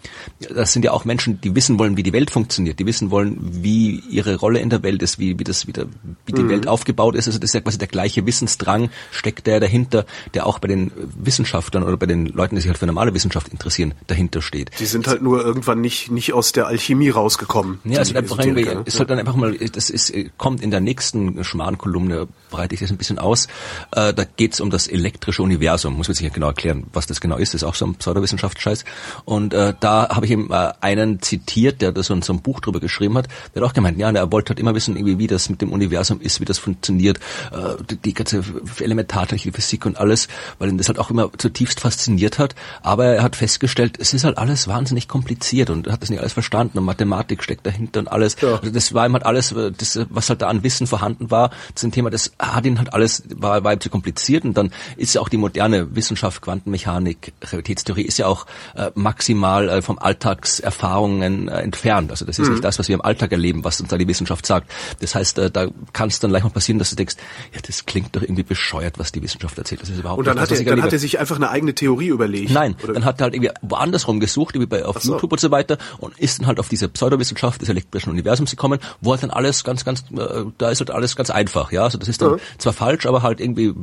das 0.50 0.72
sind 0.72 0.86
ja 0.86 0.92
auch 0.92 1.04
Menschen, 1.04 1.42
die 1.42 1.56
wissen 1.56 1.78
wollen, 1.78 1.98
wie 1.98 2.04
die 2.04 2.14
Welt 2.14 2.32
funktioniert, 2.32 2.80
die 2.80 2.86
wissen 2.86 3.12
wollen, 3.12 3.38
wie 3.42 4.02
ihre 4.10 4.38
Rolle 4.38 4.60
in 4.60 4.70
der 4.70 4.82
Welt 4.82 5.04
ist, 5.04 5.20
wie, 5.20 5.38
wie 5.38 5.44
das, 5.44 5.68
wie, 5.68 5.74
der, 5.74 5.88
wie 6.26 6.32
die 6.32 6.44
mhm. 6.44 6.50
Welt 6.50 6.68
aufgebaut 6.70 7.16
ist. 7.16 7.28
Also 7.28 7.38
das 7.38 7.50
ist 7.50 7.54
ja 7.54 7.60
quasi 7.60 7.78
der 7.78 7.90
gleiche 7.90 8.26
Wissensdrang, 8.26 8.90
steckt 9.12 9.46
der 9.48 9.60
dahinter 9.60 10.05
der 10.34 10.46
auch 10.46 10.60
bei 10.60 10.68
den 10.68 10.92
Wissenschaftlern 10.96 11.84
oder 11.84 11.98
bei 11.98 12.06
den 12.06 12.26
Leuten, 12.28 12.56
die 12.56 12.62
sich 12.62 12.70
halt 12.70 12.78
für 12.78 12.86
normale 12.86 13.14
Wissenschaft 13.14 13.50
interessieren, 13.50 13.94
dahinter 14.08 14.42
steht. 14.42 14.72
Die 14.80 14.86
sind 14.86 15.08
halt 15.08 15.22
nur 15.22 15.44
irgendwann 15.44 15.82
nicht, 15.82 16.12
nicht 16.12 16.34
aus 16.34 16.52
der 16.52 16.68
Alchemie 16.68 17.10
rausgekommen. 17.10 17.80
Ja, 17.84 18.00
also 18.00 18.16
einfach 18.16 18.40
irgendwie, 18.40 18.66
ne? 18.66 18.84
ist 18.86 19.00
halt 19.00 19.10
dann 19.10 19.20
einfach 19.20 19.36
mal, 19.36 19.56
das 19.58 19.90
ist, 19.90 20.14
kommt 20.38 20.62
in 20.62 20.72
der 20.72 20.82
nächsten 20.82 21.44
Schmarrn-Kolumne, 21.44 22.28
breite 22.50 22.76
ich 22.76 22.82
das 22.82 22.92
ein 22.92 22.98
bisschen 22.98 23.20
aus. 23.20 23.48
Äh, 23.92 24.14
da 24.14 24.24
geht's 24.24 24.60
um 24.60 24.70
das 24.70 24.88
elektrische 24.88 25.44
Universum. 25.44 25.96
Muss 25.96 26.08
man 26.08 26.16
sich 26.16 26.26
ja 26.26 26.34
genau 26.34 26.48
erklären, 26.48 26.86
was 26.94 27.08
das 27.08 27.22
genau 27.22 27.38
ist. 27.38 27.54
Das 27.54 27.62
ist 27.62 27.68
auch 27.68 27.76
so 27.76 27.86
ein 27.86 27.96
Pseudowissenschaftsscheiß. 27.96 28.86
Und 29.26 29.54
äh, 29.54 29.74
da 29.80 30.10
habe 30.10 30.26
ich 30.26 30.32
eben 30.32 30.52
äh, 30.52 30.72
einen 30.82 31.22
zitiert, 31.22 31.82
der 31.82 31.92
da 31.92 32.04
so, 32.04 32.20
so 32.22 32.34
ein 32.34 32.42
Buch 32.42 32.60
drüber 32.60 32.80
geschrieben 32.80 33.18
hat. 33.18 33.28
Der 33.54 33.62
hat 33.62 33.70
auch 33.70 33.74
gemeint, 33.74 33.98
ja, 33.98 34.10
er 34.12 34.32
wollte 34.32 34.50
halt 34.50 34.60
immer 34.60 34.76
wissen, 34.76 34.96
irgendwie, 34.96 35.18
wie 35.18 35.28
das 35.28 35.50
mit 35.50 35.62
dem 35.62 35.72
Universum 35.72 36.22
ist, 36.22 36.40
wie 36.40 36.46
das 36.46 36.58
funktioniert, 36.58 37.20
äh, 37.52 37.84
die, 37.90 37.98
die 37.98 38.14
ganze 38.14 38.44
Elementartechnik, 38.80 39.56
Physik 39.56 39.86
und 39.86 39.95
alles 39.98 40.28
weil 40.60 40.70
ihn 40.70 40.78
das 40.78 40.88
halt 40.88 41.00
auch 41.00 41.10
immer 41.10 41.32
zutiefst 41.38 41.80
fasziniert 41.80 42.40
hat. 42.40 42.56
Aber 42.82 43.06
er 43.06 43.24
hat 43.24 43.36
festgestellt, 43.36 43.98
es 44.00 44.14
ist 44.14 44.24
halt 44.24 44.38
alles 44.38 44.68
wahnsinnig 44.68 45.08
kompliziert 45.08 45.70
und 45.70 45.88
er 45.88 45.94
hat 45.94 46.02
das 46.02 46.10
nicht 46.10 46.20
alles 46.20 46.34
verstanden 46.34 46.78
und 46.78 46.86
Mathematik 46.86 47.44
steckt 47.44 47.66
dahinter 47.66 48.02
und 48.02 48.08
alles. 48.08 48.36
Ja. 48.42 48.56
Also 48.56 48.72
das 48.72 48.94
war 48.94 49.06
ihm 49.06 49.14
halt 49.14 49.26
alles, 49.26 49.54
das, 49.78 50.00
was 50.10 50.30
halt 50.30 50.42
da 50.42 50.48
an 50.48 50.64
Wissen 50.64 50.88
vorhanden 50.88 51.32
war 51.32 51.52
zu 51.74 51.88
dem 51.88 51.92
Thema, 51.92 52.10
das 52.10 52.32
hat 52.40 52.66
ihn 52.66 52.78
halt 52.78 52.94
alles, 52.94 53.24
war, 53.36 53.64
war 53.64 53.74
ihm 53.74 53.80
zu 53.80 53.90
kompliziert 53.90 54.46
und 54.46 54.56
dann 54.56 54.72
ist 54.98 55.14
ja 55.14 55.22
auch 55.22 55.30
die 55.30 55.38
moderne 55.38 55.96
Wissenschaft, 55.96 56.42
Quantenmechanik, 56.42 57.34
Realitätstheorie 57.44 58.04
ist 58.04 58.18
ja 58.18 58.28
auch 58.28 58.46
äh, 58.76 58.92
maximal 58.96 59.70
äh, 59.70 59.82
vom 59.82 60.00
Alltagserfahrungen 60.00 61.48
äh, 61.48 61.60
entfernt. 61.60 62.12
Also 62.12 62.26
das 62.26 62.40
ist 62.40 62.48
mhm. 62.48 62.54
nicht 62.54 62.64
das, 62.64 62.80
was 62.80 62.88
wir 62.88 62.96
im 62.96 63.02
Alltag 63.02 63.32
erleben, 63.32 63.64
was 63.64 63.80
uns 63.80 63.90
da 63.90 63.98
die 63.98 64.08
Wissenschaft 64.08 64.46
sagt. 64.46 64.72
Das 65.00 65.16
heißt, 65.16 65.38
äh, 65.40 65.52
da 65.52 65.68
kann 65.94 66.10
es 66.10 66.20
dann 66.20 66.32
leicht 66.32 66.44
mal 66.44 66.52
passieren, 66.52 66.80
dass 66.80 66.90
du 66.90 66.96
denkst, 66.96 67.16
ja, 67.54 67.62
das 67.66 67.86
klingt 67.86 68.16
doch 68.16 68.22
irgendwie 68.22 68.44
bescheuert, 68.44 69.00
was 69.00 69.12
die 69.12 69.22
Wissenschaft 69.22 69.58
erzählt. 69.58 69.82
Das 69.86 69.94
ist 69.94 70.00
überhaupt 70.00 70.20
und 70.20 70.28
dann, 70.28 70.40
hat, 70.40 70.52
er, 70.52 70.64
dann 70.64 70.82
hat 70.82 70.94
er 70.94 71.00
sich 71.00 71.20
einfach 71.20 71.36
eine 71.36 71.50
eigene 71.50 71.76
Theorie 71.76 72.08
überlegt. 72.08 72.52
Nein, 72.52 72.76
oder? 72.84 72.94
dann 72.94 73.06
hat 73.06 73.22
er 73.22 73.26
halt 73.26 73.36
irgendwie 73.36 73.52
woanders 73.62 74.08
rum 74.08 74.20
gesucht, 74.20 74.60
wie 74.60 74.66
bei 74.66 74.84
auf 74.84 75.02
so. 75.02 75.14
YouTube 75.14 75.32
und 75.32 75.40
so 75.40 75.52
weiter 75.52 75.78
und 76.00 76.18
ist 76.18 76.40
dann 76.40 76.48
halt 76.48 76.60
auf 76.60 76.70
diese 76.70 76.90
Pseudowissenschaft 76.90 77.62
des 77.62 77.70
elektrischen 77.70 78.10
Universums 78.10 78.52
gekommen, 78.52 78.80
wo 79.02 79.12
halt 79.12 79.22
dann 79.22 79.30
alles 79.30 79.64
ganz, 79.64 79.86
ganz, 79.86 80.04
äh, 80.12 80.46
da 80.58 80.70
ist 80.70 80.80
halt 80.80 80.90
alles 80.90 81.16
ganz 81.16 81.30
einfach, 81.30 81.72
ja. 81.72 81.84
Also 81.84 81.98
das 81.98 82.08
ist 82.08 82.22
dann 82.22 82.32
ja. 82.32 82.38
zwar 82.58 82.74
falsch, 82.74 83.06
aber 83.06 83.22
halt 83.22 83.40
irgendwie 83.40 83.74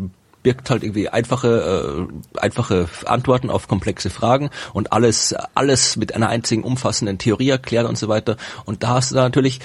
birgt 0.43 0.70
halt 0.70 0.82
irgendwie 0.82 1.08
einfache 1.08 2.08
äh, 2.34 2.38
einfache 2.38 2.88
Antworten 3.06 3.49
auf 3.49 3.69
komplexe 3.69 4.10
Fragen 4.10 4.50
und 4.72 4.93
alles 4.93 5.34
alles 5.54 5.96
mit 5.96 6.14
einer 6.14 6.28
einzigen 6.28 6.64
umfassenden 6.64 7.19
Theorie 7.19 7.50
erklärt 7.50 7.88
und 7.88 7.96
so 7.96 8.08
weiter 8.08 8.37
und 8.64 8.82
da 8.82 8.88
hast 8.88 9.12
du 9.12 9.14
da 9.14 9.22
natürlich 9.22 9.60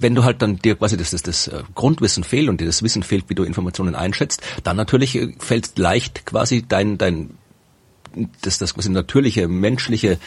wenn 0.00 0.14
du 0.14 0.24
halt 0.24 0.42
dann 0.42 0.56
dir 0.56 0.76
quasi 0.76 0.96
das, 0.96 1.10
das, 1.10 1.22
das 1.22 1.48
äh, 1.48 1.62
Grundwissen 1.74 2.24
fehlt 2.24 2.48
und 2.48 2.60
dir 2.60 2.66
das 2.66 2.82
Wissen 2.82 3.02
fehlt, 3.02 3.24
wie 3.28 3.34
du 3.34 3.44
Informationen 3.44 3.94
einschätzt, 3.94 4.42
dann 4.64 4.76
natürlich 4.76 5.16
äh, 5.16 5.34
fällt 5.38 5.78
leicht 5.78 6.26
quasi 6.26 6.64
dein, 6.66 6.98
dein 6.98 7.30
das, 8.42 8.58
das 8.58 8.74
quasi 8.74 8.90
natürliche 8.90 9.48
menschliche 9.48 10.18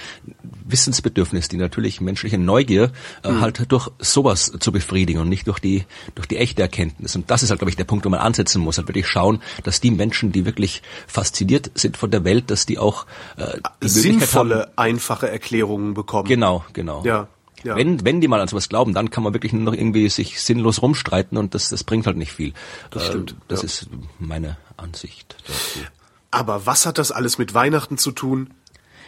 Wissensbedürfnis, 0.65 1.47
die 1.47 1.57
natürlich 1.57 2.01
menschliche 2.01 2.37
Neugier 2.37 2.91
äh, 3.23 3.31
mhm. 3.31 3.41
halt 3.41 3.71
durch 3.71 3.89
sowas 3.99 4.51
zu 4.59 4.71
befriedigen 4.71 5.19
und 5.19 5.29
nicht 5.29 5.47
durch 5.47 5.59
die 5.59 5.85
durch 6.15 6.27
die 6.27 6.37
echte 6.37 6.61
Erkenntnis. 6.61 7.15
Und 7.15 7.29
das 7.31 7.43
ist 7.43 7.49
halt, 7.49 7.59
glaube 7.59 7.69
ich, 7.69 7.75
der 7.75 7.83
Punkt, 7.83 8.05
wo 8.05 8.09
man 8.09 8.19
ansetzen 8.19 8.61
muss. 8.61 8.77
Halt 8.77 8.87
wirklich 8.87 9.07
schauen, 9.07 9.41
dass 9.63 9.81
die 9.81 9.91
Menschen, 9.91 10.31
die 10.31 10.45
wirklich 10.45 10.81
fasziniert 11.07 11.71
sind 11.75 11.97
von 11.97 12.11
der 12.11 12.23
Welt, 12.23 12.51
dass 12.51 12.65
die 12.65 12.77
auch 12.77 13.05
äh, 13.37 13.59
die 13.83 13.89
sinnvolle, 13.89 14.61
haben, 14.61 14.71
einfache 14.77 15.29
Erklärungen 15.29 15.93
bekommen. 15.93 16.27
Genau, 16.27 16.63
genau. 16.73 17.03
Ja. 17.03 17.27
Ja. 17.63 17.75
Wenn, 17.75 18.03
wenn 18.05 18.21
die 18.21 18.27
mal 18.27 18.41
an 18.41 18.47
sowas 18.47 18.69
glauben, 18.69 18.93
dann 18.93 19.09
kann 19.09 19.23
man 19.23 19.33
wirklich 19.33 19.53
nur 19.53 19.63
noch 19.63 19.73
irgendwie 19.73 20.09
sich 20.09 20.41
sinnlos 20.41 20.81
rumstreiten 20.81 21.37
und 21.37 21.53
das, 21.53 21.69
das 21.69 21.83
bringt 21.83 22.07
halt 22.07 22.17
nicht 22.17 22.31
viel. 22.31 22.53
Das 22.89 23.07
stimmt. 23.07 23.31
Äh, 23.31 23.35
das 23.47 23.61
ja. 23.61 23.65
ist 23.65 23.89
meine 24.19 24.57
Ansicht 24.77 25.35
dazu. 25.47 25.85
Aber 26.31 26.65
was 26.65 26.85
hat 26.85 26.97
das 26.97 27.11
alles 27.11 27.37
mit 27.37 27.53
Weihnachten 27.53 27.97
zu 27.97 28.11
tun? 28.11 28.53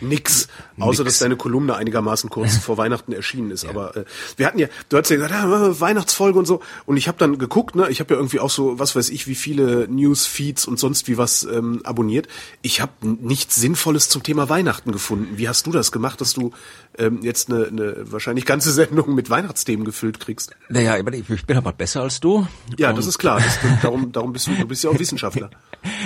Nix, 0.01 0.47
außer 0.79 1.03
Nix. 1.03 1.13
dass 1.15 1.19
deine 1.19 1.35
Kolumne 1.35 1.75
einigermaßen 1.75 2.29
kurz 2.29 2.57
vor 2.63 2.77
Weihnachten 2.77 3.13
erschienen 3.13 3.51
ist. 3.51 3.63
Ja. 3.63 3.69
Aber 3.69 3.95
äh, 3.95 4.05
wir 4.37 4.45
hatten 4.45 4.59
ja, 4.59 4.67
du 4.89 4.97
hast 4.97 5.09
ja 5.09 5.15
gesagt, 5.15 5.33
ah, 5.33 5.79
Weihnachtsfolge 5.79 6.39
und 6.39 6.45
so. 6.45 6.61
Und 6.85 6.97
ich 6.97 7.07
habe 7.07 7.17
dann 7.17 7.37
geguckt, 7.37 7.75
ne, 7.75 7.89
ich 7.89 7.99
habe 7.99 8.13
ja 8.13 8.19
irgendwie 8.19 8.39
auch 8.39 8.49
so, 8.49 8.79
was 8.79 8.95
weiß 8.95 9.09
ich, 9.09 9.27
wie 9.27 9.35
viele 9.35 9.87
Newsfeeds 9.87 10.65
und 10.65 10.79
sonst 10.79 11.07
wie 11.07 11.17
was 11.17 11.43
ähm, 11.43 11.81
abonniert. 11.83 12.27
Ich 12.61 12.81
habe 12.81 12.91
nichts 13.01 13.55
Sinnvolles 13.55 14.09
zum 14.09 14.23
Thema 14.23 14.49
Weihnachten 14.49 14.91
gefunden. 14.91 15.37
Wie 15.37 15.47
hast 15.47 15.65
du 15.65 15.71
das 15.71 15.91
gemacht, 15.91 16.21
dass 16.21 16.33
du 16.33 16.51
ähm, 16.97 17.19
jetzt 17.21 17.51
eine, 17.51 17.67
eine 17.67 18.11
wahrscheinlich 18.11 18.45
ganze 18.45 18.71
Sendung 18.73 19.15
mit 19.15 19.29
Weihnachtsthemen 19.29 19.85
gefüllt 19.85 20.19
kriegst? 20.19 20.55
Naja, 20.69 20.97
ich 20.97 21.45
bin 21.45 21.57
aber 21.57 21.73
besser 21.73 22.01
als 22.01 22.19
du. 22.19 22.47
Ja, 22.77 22.89
und 22.89 22.97
das 22.97 23.07
ist 23.07 23.17
klar. 23.17 23.39
Das, 23.39 23.59
darum, 23.81 24.11
darum 24.11 24.33
bist 24.33 24.47
du, 24.47 24.51
du 24.55 24.67
bist 24.67 24.83
ja 24.83 24.89
auch 24.89 24.99
Wissenschaftler. 24.99 25.49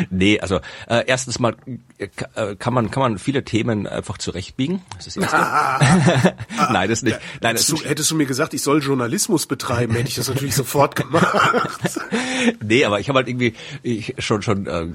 nee, 0.10 0.40
also 0.40 0.60
äh, 0.88 1.04
erstens 1.06 1.40
mal 1.40 1.56
äh, 1.98 2.56
kann 2.56 2.74
man 2.74 2.92
kann 2.92 3.02
man 3.02 3.18
viele 3.18 3.44
Themen 3.44 3.77
einfach 3.86 4.18
zurechtbiegen. 4.18 4.82
Das 4.96 5.08
ist 5.08 5.18
das 5.18 5.34
Erste. 5.34 6.36
Nein, 6.72 6.90
das 6.90 7.04
nicht. 7.04 7.20
Nein, 7.42 7.56
das 7.56 7.68
hättest, 7.68 7.72
du, 7.72 7.90
hättest 7.90 8.12
du 8.12 8.16
mir 8.16 8.26
gesagt, 8.26 8.54
ich 8.54 8.64
soll 8.64 8.82
Journalismus 8.82 9.46
betreiben, 9.46 9.94
hätte 9.94 10.10
ich 10.10 10.16
das 10.16 10.28
natürlich 10.30 10.56
sofort 10.56 10.96
gemacht. 10.96 11.28
nee, 12.64 12.86
aber 12.86 13.00
ich 13.00 13.10
habe 13.10 13.18
halt 13.18 13.28
irgendwie 13.28 13.54
ich 13.84 14.16
schon 14.20 14.42
schon 14.42 14.66
äh, 14.66 14.88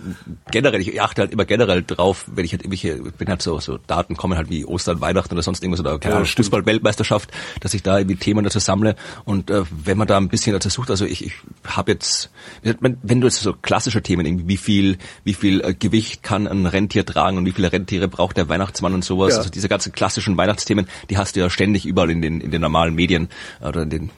generell, 0.50 0.80
ich 0.80 1.00
achte 1.00 1.22
halt 1.22 1.32
immer 1.32 1.44
generell 1.44 1.82
drauf, 1.82 2.24
wenn 2.26 2.44
ich 2.44 2.52
halt 2.52 2.62
irgendwelche, 2.62 3.00
wenn 3.18 3.28
halt 3.28 3.42
so 3.42 3.60
so 3.60 3.78
Daten 3.86 4.16
kommen 4.16 4.36
halt 4.36 4.50
wie 4.50 4.64
Ostern, 4.64 5.00
Weihnachten 5.00 5.34
oder 5.34 5.42
sonst 5.42 5.62
irgendwas 5.62 5.80
oder 5.80 5.98
keine 5.98 6.16
Ahnung, 6.16 6.26
Fußball-Weltmeisterschaft, 6.26 7.30
dass 7.60 7.74
ich 7.74 7.82
da 7.82 7.98
irgendwie 7.98 8.16
Themen 8.16 8.44
dazu 8.44 8.58
sammle 8.58 8.96
und 9.24 9.50
äh, 9.50 9.62
wenn 9.70 9.98
man 9.98 10.08
da 10.08 10.16
ein 10.16 10.28
bisschen 10.28 10.52
dazu 10.52 10.68
sucht, 10.68 10.90
also 10.90 11.04
ich, 11.04 11.24
ich 11.24 11.34
habe 11.64 11.92
jetzt, 11.92 12.30
wenn 12.62 13.20
du 13.20 13.26
jetzt 13.26 13.40
so 13.40 13.52
klassische 13.52 14.02
Themen 14.02 14.26
irgendwie, 14.26 14.48
wie 14.48 14.56
viel 14.56 14.98
wie 15.24 15.34
viel 15.34 15.60
äh, 15.60 15.74
Gewicht 15.74 16.22
kann 16.22 16.46
ein 16.46 16.66
Rentier 16.66 17.04
tragen 17.04 17.38
und 17.38 17.44
wie 17.44 17.52
viele 17.52 17.72
Rentiere 17.72 18.08
braucht 18.08 18.36
der 18.36 18.48
Weihnachtsmann 18.72 18.94
und 18.94 19.04
sowas. 19.04 19.32
Ja. 19.32 19.38
Also 19.38 19.50
diese 19.50 19.68
ganzen 19.68 19.92
klassischen 19.92 20.36
Weihnachtsthemen, 20.36 20.86
die 21.10 21.18
hast 21.18 21.36
du 21.36 21.40
ja 21.40 21.50
ständig 21.50 21.86
überall 21.86 22.10
in 22.10 22.22
den, 22.22 22.40
in 22.40 22.50
den 22.50 22.60
normalen 22.60 22.94
Medien 22.94 23.28
oder 23.60 23.82
in 23.82 23.90
den 23.90 24.10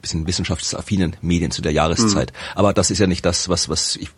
bisschen 0.00 0.26
wissenschaftsaffinen 0.26 1.16
Medien 1.22 1.50
zu 1.50 1.62
der 1.62 1.72
Jahreszeit. 1.72 2.32
Mhm. 2.32 2.58
Aber 2.58 2.72
das 2.72 2.90
ist 2.90 2.98
ja 2.98 3.06
nicht 3.06 3.24
das, 3.24 3.48
was, 3.48 3.68
was 3.68 3.96
ich 3.96 4.10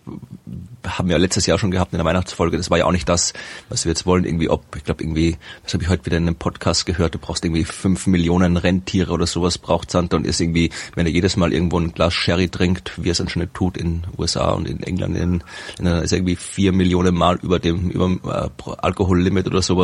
haben 0.87 1.09
wir 1.09 1.19
letztes 1.19 1.47
Jahr 1.47 1.59
schon 1.59 1.71
gehabt 1.71 1.93
in 1.93 1.99
der 1.99 2.05
Weihnachtsfolge. 2.05 2.57
Das 2.57 2.71
war 2.71 2.79
ja 2.79 2.85
auch 2.85 2.93
nicht 2.93 3.09
das, 3.09 3.33
was 3.69 3.85
wir 3.85 3.91
jetzt 3.91 4.07
wollen. 4.07 4.25
Irgendwie, 4.25 4.49
ob, 4.49 4.65
ich 4.77 4.85
glaube 4.85 5.03
irgendwie, 5.03 5.37
das 5.63 5.75
habe 5.75 5.83
ich 5.83 5.89
heute 5.89 6.05
wieder 6.07 6.17
in 6.17 6.27
einem 6.27 6.37
Podcast 6.37 6.87
gehört, 6.87 7.15
du 7.15 7.19
brauchst 7.19 7.45
irgendwie 7.45 7.65
fünf 7.65 8.07
Millionen 8.07 8.57
Rentiere 8.57 9.13
oder 9.13 9.27
sowas 9.27 9.59
braucht 9.59 9.91
Santa 9.91 10.17
und 10.17 10.27
ist 10.27 10.41
irgendwie, 10.41 10.71
wenn 10.95 11.07
er 11.07 11.13
jedes 11.13 11.37
Mal 11.37 11.53
irgendwo 11.53 11.79
ein 11.79 11.93
Glas 11.93 12.15
Sherry 12.15 12.49
trinkt, 12.49 12.93
wie 13.03 13.09
er 13.09 13.13
es 13.13 13.21
anscheinend 13.21 13.55
tut 13.55 13.77
in 13.77 14.05
USA 14.19 14.51
und 14.51 14.69
in 14.69 14.83
England, 14.83 15.17
in, 15.17 15.43
in, 15.79 15.87
ist 15.87 16.13
er 16.13 16.19
irgendwie 16.19 16.37
vier 16.37 16.73
Millionen 16.73 17.15
Mal 17.15 17.39
über 17.43 17.59
dem, 17.59 17.91
über 17.91 18.07
dem 18.07 18.21
äh, 18.25 18.73
Alkohollimit 18.79 19.47
oder 19.47 19.63
sowas. 19.63 19.84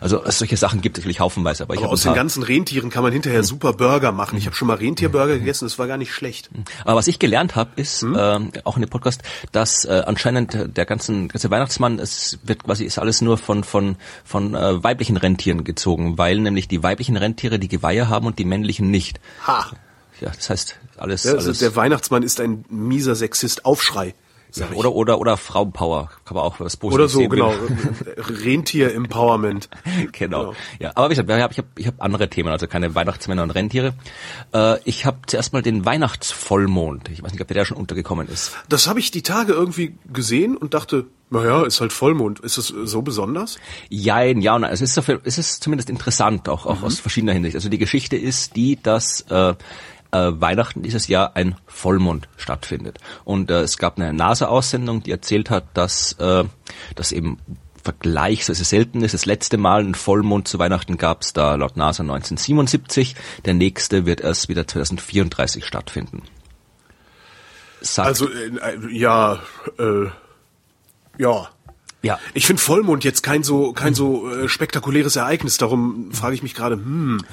Also 0.00 0.22
solche 0.26 0.56
Sachen 0.56 0.80
gibt 0.80 0.98
es 0.98 1.04
natürlich 1.04 1.20
haufenweise. 1.20 1.64
Aber, 1.64 1.74
ich 1.74 1.80
aber 1.80 1.92
aus 1.92 2.02
den 2.02 2.14
ganzen 2.14 2.42
Rentieren 2.42 2.90
kann 2.90 3.02
man 3.02 3.12
hinterher 3.12 3.42
super 3.42 3.72
Burger 3.72 4.12
machen. 4.12 4.38
Ich 4.38 4.46
habe 4.46 4.56
schon 4.56 4.68
mal 4.68 4.76
Rentierburger 4.76 5.38
gegessen, 5.38 5.64
das 5.64 5.78
war 5.78 5.86
gar 5.86 5.96
nicht 5.96 6.12
schlecht. 6.12 6.50
Aber 6.84 6.96
was 6.96 7.08
ich 7.08 7.18
gelernt 7.18 7.56
habe, 7.56 7.70
ist, 7.76 8.02
hm? 8.02 8.14
äh, 8.14 8.60
auch 8.64 8.76
in 8.76 8.82
dem 8.82 8.90
Podcast, 8.90 9.22
dass 9.52 9.84
äh, 9.84 10.02
anscheinend 10.06 10.76
der 10.76 10.86
ganzen, 10.86 11.28
ganze 11.28 11.50
Weihnachtsmann, 11.50 11.98
es 11.98 12.38
wird 12.42 12.64
quasi, 12.64 12.84
ist 12.84 12.98
alles 12.98 13.20
nur 13.20 13.38
von, 13.38 13.64
von, 13.64 13.96
von 14.24 14.54
äh, 14.54 14.82
weiblichen 14.82 15.16
Rentieren 15.16 15.64
gezogen, 15.64 16.18
weil 16.18 16.38
nämlich 16.38 16.68
die 16.68 16.82
weiblichen 16.82 17.16
Rentiere 17.16 17.58
die 17.58 17.68
Geweihe 17.68 18.08
haben 18.08 18.26
und 18.26 18.38
die 18.38 18.44
männlichen 18.44 18.90
nicht. 18.90 19.20
Ha! 19.46 19.66
Ja, 20.20 20.30
das 20.34 20.50
heißt, 20.50 20.76
alles, 20.96 21.24
ja, 21.24 21.32
also 21.32 21.46
alles. 21.46 21.58
Der 21.60 21.76
Weihnachtsmann 21.76 22.22
ist 22.22 22.40
ein 22.40 22.64
mieser 22.68 23.14
Sexist. 23.14 23.64
Aufschrei. 23.64 24.14
Ja, 24.54 24.68
oder, 24.74 24.92
oder, 24.92 25.20
oder 25.20 25.36
Frauenpower, 25.36 26.10
kann 26.24 26.34
man 26.34 26.44
auch 26.44 26.58
was 26.60 26.76
Positives 26.76 26.94
Oder 26.94 27.08
so, 27.08 27.18
sehen, 27.18 27.30
genau. 27.30 27.52
Rentier-Empowerment. 28.16 29.68
genau. 30.12 30.40
genau. 30.40 30.54
Ja, 30.78 30.92
aber 30.94 31.10
wie 31.10 31.14
gesagt, 31.14 31.28
ich 31.28 31.42
habe 31.42 31.52
ich 31.52 31.58
hab, 31.58 31.66
ich 31.76 31.86
hab 31.86 32.02
andere 32.02 32.28
Themen, 32.28 32.50
also 32.50 32.66
keine 32.66 32.94
Weihnachtsmänner 32.94 33.42
und 33.42 33.50
Rentiere. 33.50 33.94
Äh, 34.54 34.78
ich 34.84 35.06
habe 35.06 35.18
zuerst 35.26 35.52
mal 35.52 35.62
den 35.62 35.84
Weihnachtsvollmond. 35.84 37.10
Ich 37.10 37.22
weiß 37.22 37.32
nicht, 37.32 37.40
ob 37.40 37.48
der 37.48 37.56
da 37.56 37.64
schon 37.64 37.76
untergekommen 37.76 38.28
ist. 38.28 38.56
Das 38.68 38.86
habe 38.86 39.00
ich 39.00 39.10
die 39.10 39.22
Tage 39.22 39.52
irgendwie 39.52 39.94
gesehen 40.12 40.56
und 40.56 40.74
dachte, 40.74 41.06
naja, 41.30 41.64
ist 41.64 41.80
halt 41.80 41.92
Vollmond. 41.92 42.40
Ist 42.40 42.56
es 42.56 42.68
so 42.68 43.02
besonders? 43.02 43.58
Ja, 43.90 44.22
ja, 44.22 44.56
und 44.56 44.64
es 44.64 44.80
ist, 44.80 44.96
es 45.24 45.38
ist 45.38 45.62
zumindest 45.62 45.90
interessant, 45.90 46.48
auch, 46.48 46.64
auch 46.64 46.78
mhm. 46.78 46.84
aus 46.84 47.00
verschiedener 47.00 47.34
Hinsicht. 47.34 47.54
Also 47.54 47.68
die 47.68 47.78
Geschichte 47.78 48.16
ist 48.16 48.56
die, 48.56 48.80
dass 48.82 49.22
äh, 49.28 49.54
äh, 50.10 50.30
Weihnachten 50.32 50.82
dieses 50.82 51.08
Jahr 51.08 51.36
ein 51.36 51.56
Vollmond 51.66 52.28
stattfindet. 52.36 52.98
Und 53.24 53.50
äh, 53.50 53.60
es 53.60 53.78
gab 53.78 53.98
eine 53.98 54.12
NASA-Aussendung, 54.12 55.02
die 55.02 55.10
erzählt 55.10 55.50
hat, 55.50 55.64
dass 55.74 56.12
äh, 56.14 56.44
das 56.94 57.12
eben 57.12 57.38
vergleichsweise 57.82 58.64
selten 58.64 59.02
ist. 59.02 59.14
Das 59.14 59.24
letzte 59.24 59.56
Mal 59.56 59.82
ein 59.82 59.94
Vollmond 59.94 60.46
zu 60.46 60.58
Weihnachten 60.58 60.98
gab 60.98 61.22
es 61.22 61.32
da 61.32 61.54
laut 61.54 61.76
NASA 61.76 62.02
1977. 62.02 63.16
Der 63.44 63.54
nächste 63.54 64.04
wird 64.04 64.20
erst 64.20 64.48
wieder 64.48 64.66
2034 64.66 65.64
stattfinden. 65.64 66.22
Sagt 67.80 68.08
also 68.08 68.28
äh, 68.28 68.50
ja, 68.90 69.40
äh, 69.78 70.06
ja. 71.16 71.48
Ja. 72.02 72.18
Ich 72.34 72.46
finde 72.46 72.62
Vollmond 72.62 73.04
jetzt 73.04 73.22
kein 73.22 73.42
so 73.42 73.72
kein 73.72 73.94
so 73.94 74.30
äh, 74.30 74.48
spektakuläres 74.48 75.16
Ereignis. 75.16 75.56
Darum 75.56 76.12
frage 76.12 76.34
ich 76.34 76.42
mich 76.42 76.54
gerade, 76.54 76.76
hm, 76.76 77.24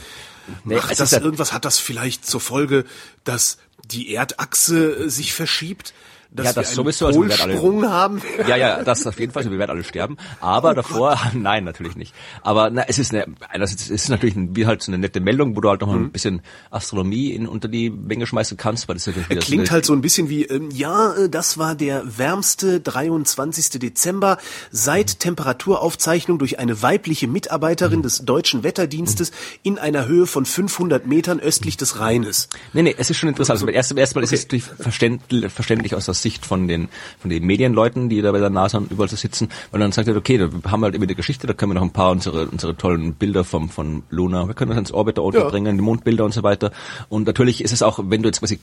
Nee, 0.64 0.76
Macht 0.76 1.00
das 1.00 1.14
irgendwas? 1.14 1.54
Hat 1.54 1.66
das 1.66 1.80
vielleicht 1.80 2.26
zur 2.26 2.42
Folge, 2.42 2.86
dass 3.24 3.58
die 3.86 4.14
Erdachse 4.14 5.10
sich 5.10 5.34
verschiebt? 5.34 5.94
Dass 6.36 6.48
ja, 6.48 6.54
das 6.54 6.56
wir 6.56 6.68
einen 6.68 6.76
sowieso, 6.76 7.08
also 7.08 7.28
wir 7.28 7.42
alle, 7.42 7.90
haben. 7.90 8.22
Ja, 8.48 8.58
ja, 8.58 8.84
das 8.84 9.06
auf 9.08 9.20
jeden 9.20 9.32
Fall, 9.32 9.42
also 9.42 9.52
wir 9.52 9.60
werden 9.60 9.72
alle 9.72 9.84
sterben. 9.84 10.18
Aber 10.40 10.72
oh 10.72 10.74
davor, 10.74 11.10
Gott. 11.12 11.34
nein, 11.34 11.64
natürlich 11.64 11.96
nicht. 11.96 12.14
Aber 12.42 12.70
na, 12.70 12.84
es 12.88 13.00
ist 13.00 13.14
eine, 13.14 13.26
es 13.52 13.90
ist 13.90 14.10
natürlich 14.10 14.36
wie 14.38 14.66
halt 14.66 14.82
so 14.82 14.92
eine 14.92 15.00
nette 15.00 15.20
Meldung, 15.20 15.56
wo 15.56 15.62
du 15.62 15.70
halt 15.70 15.82
noch 15.82 15.92
mhm. 15.92 16.06
ein 16.06 16.12
bisschen 16.12 16.42
Astronomie 16.70 17.32
in, 17.32 17.48
unter 17.48 17.68
die 17.68 17.90
Menge 17.90 18.28
schmeißen 18.28 18.58
kannst, 18.58 18.88
weil 18.88 18.96
das 18.96 19.08
natürlich 19.08 19.30
ja 19.30 19.40
klingt 19.40 19.68
so 19.68 19.74
halt 19.74 19.86
so 19.86 19.94
ein 19.94 20.02
bisschen 20.02 20.30
wie, 20.30 20.44
ähm, 20.44 20.70
ja, 20.72 21.14
äh, 21.14 21.30
das 21.30 21.58
war 21.58 21.76
der 21.76 22.04
wärmste 22.18 22.80
23. 22.80 23.80
Dezember 23.80 24.38
seit 24.72 25.20
Temperaturaufzeichnung 25.20 26.40
durch 26.40 26.60
eine 26.60 26.82
weibliche 26.82 27.28
Mitarbeiterin 27.28 28.00
mhm. 28.00 28.04
des 28.04 28.26
deutschen 28.26 28.64
Wetterdienstes 28.64 29.32
mhm. 29.32 29.36
in 29.64 29.80
einer 29.80 30.08
Höhe 30.08 30.28
von 30.28 30.46
500 30.46 31.08
Metern 31.08 31.40
östlich 31.40 31.78
des 31.78 32.00
Rheines. 32.00 32.50
Nee, 32.74 32.84
nee, 32.84 32.96
es 32.98 33.10
ist 33.10 33.18
schon 33.18 33.30
interessant. 33.30 33.62
Also, 33.62 33.68
erst, 33.68 33.98
erstmal 33.98 34.24
okay. 34.24 34.34
ist 34.34 34.40
es 34.40 34.46
natürlich 34.46 34.66
verständlich, 34.66 35.52
verständlich 35.52 35.96
aus 35.96 36.06
der 36.06 36.14
Sicht 36.26 36.46
von 36.46 36.68
den, 36.68 36.90
von 37.20 37.30
den 37.30 37.46
Medienleuten, 37.46 38.10
die 38.10 38.22
da 38.22 38.32
bei 38.32 38.40
der 38.40 38.50
NASA 38.50 38.80
und 38.80 38.92
überall 38.92 39.10
so 39.10 39.16
sitzen, 39.16 39.50
weil 39.70 39.80
dann 39.80 39.92
sagt 39.92 40.08
er, 40.08 40.16
okay, 40.16 40.40
da 40.40 40.50
haben 40.72 40.80
wir 40.80 40.86
halt 40.86 40.96
immer 40.96 41.06
die 41.06 41.14
Geschichte, 41.14 41.46
da 41.46 41.54
können 41.54 41.72
wir 41.72 41.76
noch 41.76 41.84
ein 41.84 41.94
paar 41.94 42.12
unsere, 42.12 42.48
unsere 42.48 42.76
tollen 42.76 43.14
Bilder 43.14 43.44
vom, 43.44 43.70
von 43.70 44.02
Luna, 44.10 44.48
wir 44.48 44.56
können 44.56 44.72
das 44.72 44.80
ins 44.80 44.92
Orbiter 44.92 45.22
ja. 45.34 45.50
bringen, 45.50 45.78
die 45.78 45.84
Mondbilder 45.84 46.26
und 46.26 46.34
so 46.34 46.42
weiter. 46.42 46.72
Und 47.10 47.28
natürlich 47.28 47.64
ist 47.64 47.74
es 47.74 47.84
auch, 47.84 48.00
wenn 48.02 48.24
du 48.24 48.30
jetzt 48.30 48.40
quasi 48.40 48.60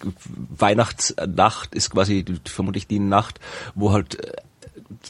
Weihnachtsnacht 0.59 1.75
ist 1.75 1.91
quasi 1.91 2.25
vermutlich 2.45 2.89
die 2.89 2.99
Nacht, 2.99 3.39
wo 3.75 3.93
halt 3.93 4.19
äh, 4.19 4.33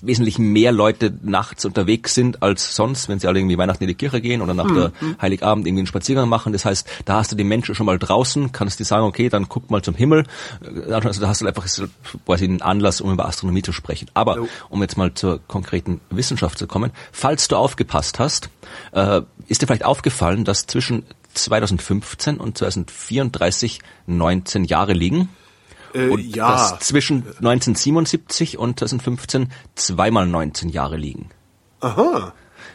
wesentlich 0.00 0.38
mehr 0.38 0.72
Leute 0.72 1.12
nachts 1.22 1.64
unterwegs 1.64 2.14
sind 2.14 2.42
als 2.42 2.74
sonst, 2.74 3.08
wenn 3.08 3.18
sie 3.18 3.26
alle 3.26 3.38
irgendwie 3.38 3.58
Weihnachten 3.58 3.84
in 3.84 3.88
die 3.88 3.94
Kirche 3.94 4.20
gehen 4.20 4.42
oder 4.42 4.54
nach 4.54 4.66
mhm. 4.66 4.74
der 4.74 4.92
Heiligabend 5.20 5.66
irgendwie 5.66 5.80
einen 5.80 5.86
Spaziergang 5.86 6.28
machen. 6.28 6.52
Das 6.52 6.64
heißt, 6.64 6.88
da 7.04 7.14
hast 7.16 7.32
du 7.32 7.36
die 7.36 7.44
Menschen 7.44 7.74
schon 7.74 7.86
mal 7.86 7.98
draußen, 7.98 8.52
kannst 8.52 8.80
dir 8.80 8.84
sagen, 8.84 9.04
okay, 9.04 9.28
dann 9.28 9.48
guck 9.48 9.70
mal 9.70 9.82
zum 9.82 9.94
Himmel. 9.94 10.24
Also 10.90 11.20
da 11.20 11.28
hast 11.28 11.40
du 11.40 11.46
einfach 11.46 11.66
quasi 12.26 12.44
einen 12.44 12.62
Anlass, 12.62 13.00
um 13.00 13.12
über 13.12 13.26
Astronomie 13.26 13.62
zu 13.62 13.72
sprechen. 13.72 14.08
Aber 14.14 14.46
um 14.68 14.82
jetzt 14.82 14.96
mal 14.96 15.12
zur 15.14 15.40
konkreten 15.46 16.00
Wissenschaft 16.10 16.58
zu 16.58 16.66
kommen, 16.66 16.92
falls 17.12 17.48
du 17.48 17.56
aufgepasst 17.56 18.18
hast, 18.18 18.50
äh, 18.92 19.22
ist 19.48 19.62
dir 19.62 19.66
vielleicht 19.66 19.84
aufgefallen, 19.84 20.44
dass 20.44 20.66
zwischen 20.66 21.04
2015 21.34 22.38
und 22.38 22.58
2034 22.58 23.80
19 24.06 24.64
Jahre 24.64 24.92
liegen. 24.92 25.28
Äh, 25.94 26.08
und 26.08 26.34
ja. 26.34 26.50
dass 26.50 26.78
zwischen 26.80 27.26
1977 27.26 28.58
und 28.58 28.78
2015 28.78 29.52
zweimal 29.74 30.26
19 30.26 30.68
Jahre 30.68 30.96
liegen. 30.96 31.30
Aha. 31.80 32.32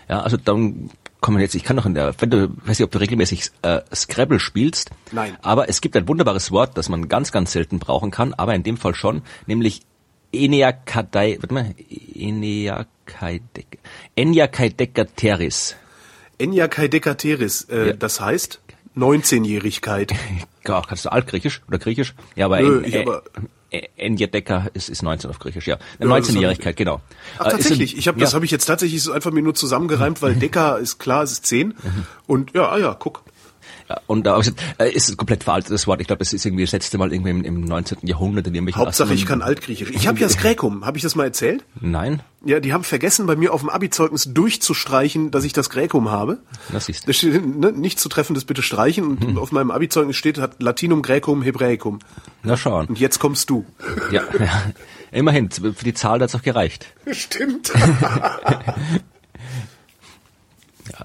Ja, 0.09 0.21
also 0.21 0.38
dann 0.38 0.89
kommen 1.21 1.39
jetzt, 1.39 1.55
ich 1.55 1.63
kann 1.63 1.75
noch 1.75 1.86
in 1.86 1.93
der, 1.93 2.13
wenn 2.19 2.29
du, 2.29 2.50
weiß 2.65 2.79
nicht, 2.79 2.83
ob 2.83 2.91
du 2.91 3.00
regelmäßig 3.00 3.51
äh, 3.62 3.81
Scrabble 3.93 4.39
spielst. 4.39 4.91
Nein. 5.12 5.38
Aber 5.41 5.69
es 5.69 5.81
gibt 5.81 5.95
ein 5.97 6.07
wunderbares 6.07 6.51
Wort, 6.51 6.77
das 6.77 6.89
man 6.89 7.09
ganz, 7.09 7.31
ganz 7.31 7.51
selten 7.51 7.79
brauchen 7.79 8.12
kann, 8.12 8.33
aber 8.33 8.53
in 8.53 8.63
dem 8.63 8.77
Fall 8.77 8.95
schon, 8.95 9.24
nämlich 9.45 9.81
Eniakadei, 10.31 11.38
warte 11.39 11.53
mal, 11.53 11.74
Eniakaidek, 12.15 13.79
Eniakaidekateris. 14.15 15.75
Eniakaidekateris, 16.38 17.63
äh, 17.69 17.88
ja. 17.88 17.93
das 17.93 18.21
heißt? 18.21 18.62
19-Jährigkeit. 18.98 20.13
Ja, 20.68 20.82
kannst 20.88 21.06
du 21.06 21.12
Altgriechisch 21.12 21.62
oder 21.68 21.77
Griechisch? 21.77 22.16
Ja, 22.36 22.46
aber, 22.46 22.62
Nö, 22.62 22.84
ich 22.86 22.98
aber 22.98 23.24
Enjedeka 23.70 24.68
ist, 24.74 24.89
ist 24.89 25.04
19 25.04 25.30
auf 25.30 25.39
Griechisch, 25.39 25.68
ja. 25.68 25.77
ja 26.00 26.06
19-Jährigkeit, 26.06 26.77
genau. 26.77 27.01
Ach, 27.38 27.50
tatsächlich. 27.50 27.94
Ein, 27.94 28.00
ich 28.00 28.08
habe, 28.08 28.20
ja. 28.20 28.25
das 28.25 28.34
habe 28.34 28.46
ich 28.46 28.51
jetzt 28.51 28.66
tatsächlich 28.66 29.04
so 29.04 29.12
einfach 29.12 29.32
mir 29.32 29.42
nur 29.42 29.56
zusammengereimt, 29.56 30.22
weil 30.22 30.36
Deka 30.39 30.77
ist 30.77 31.00
klar, 31.00 31.24
es 31.24 31.34
ist 31.34 31.46
10. 31.48 31.68
Mhm. 31.68 31.75
Und 32.27 32.54
ja, 32.54 32.70
ah 32.70 32.77
ja, 32.77 32.94
guck. 32.94 33.24
Und 34.06 34.25
da 34.25 34.39
äh, 34.79 34.91
ist 34.91 35.10
es 35.10 35.15
komplett 35.15 35.44
veraltetes 35.44 35.88
Wort. 35.88 36.01
Ich 36.01 36.08
glaube, 36.08 36.22
es 36.22 36.34
ist 36.34 36.46
irgendwie 36.46 36.63
das 36.63 36.74
letzte 36.74 36.98
Mal 36.98 37.13
irgendwie 37.13 37.29
im, 37.29 37.44
im 37.44 37.62
19. 37.62 38.00
Jahrhundert 38.03 38.48
in 38.48 38.53
irgendwelchen 38.53 38.82
Hauptsache, 38.82 39.13
ich 39.13 39.25
kann 39.25 39.41
Altgriechisch. 39.41 39.91
Ich 39.91 40.08
habe 40.08 40.20
ja 40.20 40.27
das 40.27 40.38
Gräkum. 40.41 40.86
Habe 40.86 40.98
ich 40.98 41.03
das 41.03 41.15
mal 41.15 41.24
erzählt? 41.24 41.63
Nein. 41.79 42.22
Ja, 42.46 42.60
die 42.60 42.74
haben 42.74 42.84
vergessen, 42.84 43.25
bei 43.25 43.36
mir 43.36 43.53
auf 43.53 43.62
dem 43.62 43.70
Abi-Zeugnis 43.70 44.29
durchzustreichen, 44.34 45.32
dass 45.32 45.44
ich 45.44 45.53
das 45.53 45.70
Gräkum 45.70 46.12
habe. 46.12 46.39
Das 46.72 46.86
du. 46.86 46.94
Da 47.06 47.13
steht, 47.13 47.46
ne, 47.60 47.72
nicht 47.72 48.00
zu 48.00 48.10
treffendes 48.10 48.46
bitte 48.46 48.62
streichen. 48.62 49.06
Und 49.06 49.22
hm. 49.22 49.38
auf 49.38 49.51
meinem 49.51 49.72
Abi-Zeugnis 49.72 50.17
steht, 50.17 50.38
hat 50.38 50.62
Latinum, 50.62 51.01
Gräkum, 51.01 51.41
Hebräikum. 51.41 52.00
Na 52.44 52.58
schauen. 52.58 52.88
Und 52.88 53.00
jetzt 53.00 53.20
kommst 53.20 53.50
du. 53.50 53.65
Ja, 54.12 54.24
ja. 54.39 54.63
immerhin. 55.12 55.50
Für 55.50 55.72
die 55.72 55.94
Zahl 55.94 56.20
hat's 56.22 56.36
auch 56.36 56.41
gereicht. 56.41 56.88
Stimmt. 57.12 57.72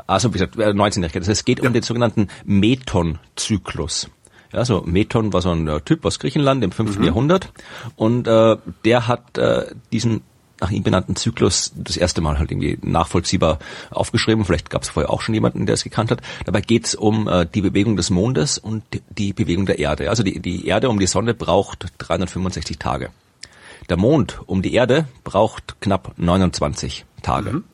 Also 0.07 0.31
wie 0.31 0.39
gesagt, 0.39 0.57
19-Jährigkeit. 0.57 1.23
Das 1.23 1.29
heißt, 1.29 1.41
es 1.41 1.45
geht 1.45 1.61
ja. 1.61 1.69
um 1.69 1.73
den 1.73 1.83
sogenannten 1.83 2.29
Meton-Zyklus. 2.45 4.09
Ja, 4.53 4.65
so 4.65 4.83
Meton 4.83 5.33
war 5.33 5.41
so 5.41 5.51
ein 5.51 5.67
äh, 5.67 5.81
Typ 5.81 6.05
aus 6.05 6.19
Griechenland 6.19 6.63
im 6.63 6.73
5. 6.73 6.99
Mhm. 6.99 7.05
Jahrhundert 7.05 7.53
und 7.97 8.27
äh, 8.27 8.57
der 8.85 9.09
hat 9.09 9.39
äh, 9.39 9.75
diesen 9.93 10.23
nach 10.61 10.71
ihm 10.71 10.85
benannten 10.85 11.17
Zyklus 11.17 11.73
das 11.75 11.97
erste 11.97 12.21
Mal 12.21 12.39
halt 12.39 12.53
irgendwie 12.53 12.79
nachvollziehbar 12.83 13.59
aufgeschrieben. 13.91 14.45
Vielleicht 14.45 14.71
gab 14.71 14.83
es 14.83 14.91
vorher 14.91 15.11
auch 15.11 15.21
schon 15.21 15.35
jemanden, 15.35 15.67
der 15.67 15.75
es 15.75 15.83
gekannt 15.83 16.13
hat. 16.13 16.21
Dabei 16.47 16.61
geht 16.61 16.87
es 16.87 16.95
um 16.95 17.27
äh, 17.27 17.47
die 17.53 17.63
Bewegung 17.63 17.97
des 17.97 18.11
Mondes 18.11 18.59
und 18.59 18.85
die 19.11 19.33
Bewegung 19.33 19.67
der 19.67 19.81
Erde. 19.81 20.09
Also 20.09 20.23
die, 20.23 20.39
die 20.39 20.67
Erde 20.67 20.89
um 20.89 21.01
die 21.01 21.09
Sonne 21.09 21.35
braucht 21.35 21.87
365 21.99 22.79
Tage. 22.79 23.11
Der 23.89 23.97
Mond 23.97 24.41
um 24.47 24.63
die 24.63 24.73
Erde 24.73 25.09
braucht 25.25 25.81
knapp 25.81 26.15
29 26.17 27.07
Tage. 27.23 27.53
Mhm. 27.53 27.65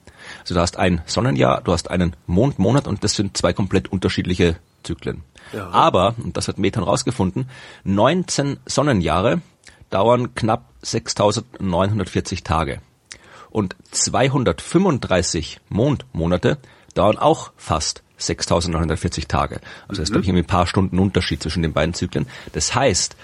Also 0.49 0.55
du 0.55 0.63
hast 0.63 0.79
ein 0.79 1.03
Sonnenjahr, 1.05 1.61
du 1.61 1.73
hast 1.73 1.91
einen 1.91 2.17
Mondmonat 2.27 2.87
und 2.87 3.05
das 3.05 3.13
sind 3.13 3.37
zwei 3.37 3.53
komplett 3.53 3.93
unterschiedliche 3.93 4.57
Zyklen. 4.83 5.23
Ja. 5.53 5.69
Aber, 5.69 6.15
und 6.17 6.39
das 6.39 6.49
hat 6.49 6.57
Methan 6.57 6.85
rausgefunden, 6.85 7.51
19 7.85 8.57
Sonnenjahre 8.65 9.43
dauern 9.91 10.35
knapp 10.35 10.71
6940 10.81 12.45
Tage. 12.45 12.81
Und 13.51 13.77
235 13.91 15.61
Mondmonate 15.69 16.57
dauern 16.95 17.19
auch 17.19 17.53
fast 17.59 18.03
6940 18.17 19.29
Tage. 19.29 19.61
Also 19.87 20.01
mhm. 20.01 20.05
ist, 20.05 20.13
glaube 20.13 20.25
ich, 20.25 20.33
ein 20.33 20.45
paar 20.47 20.67
Stunden 20.67 20.99
Unterschied 20.99 21.43
zwischen 21.43 21.63
den 21.63 21.75
beiden 21.75 21.93
Zyklen. 21.93 22.27
Das 22.55 22.75
heißt, 22.75 23.17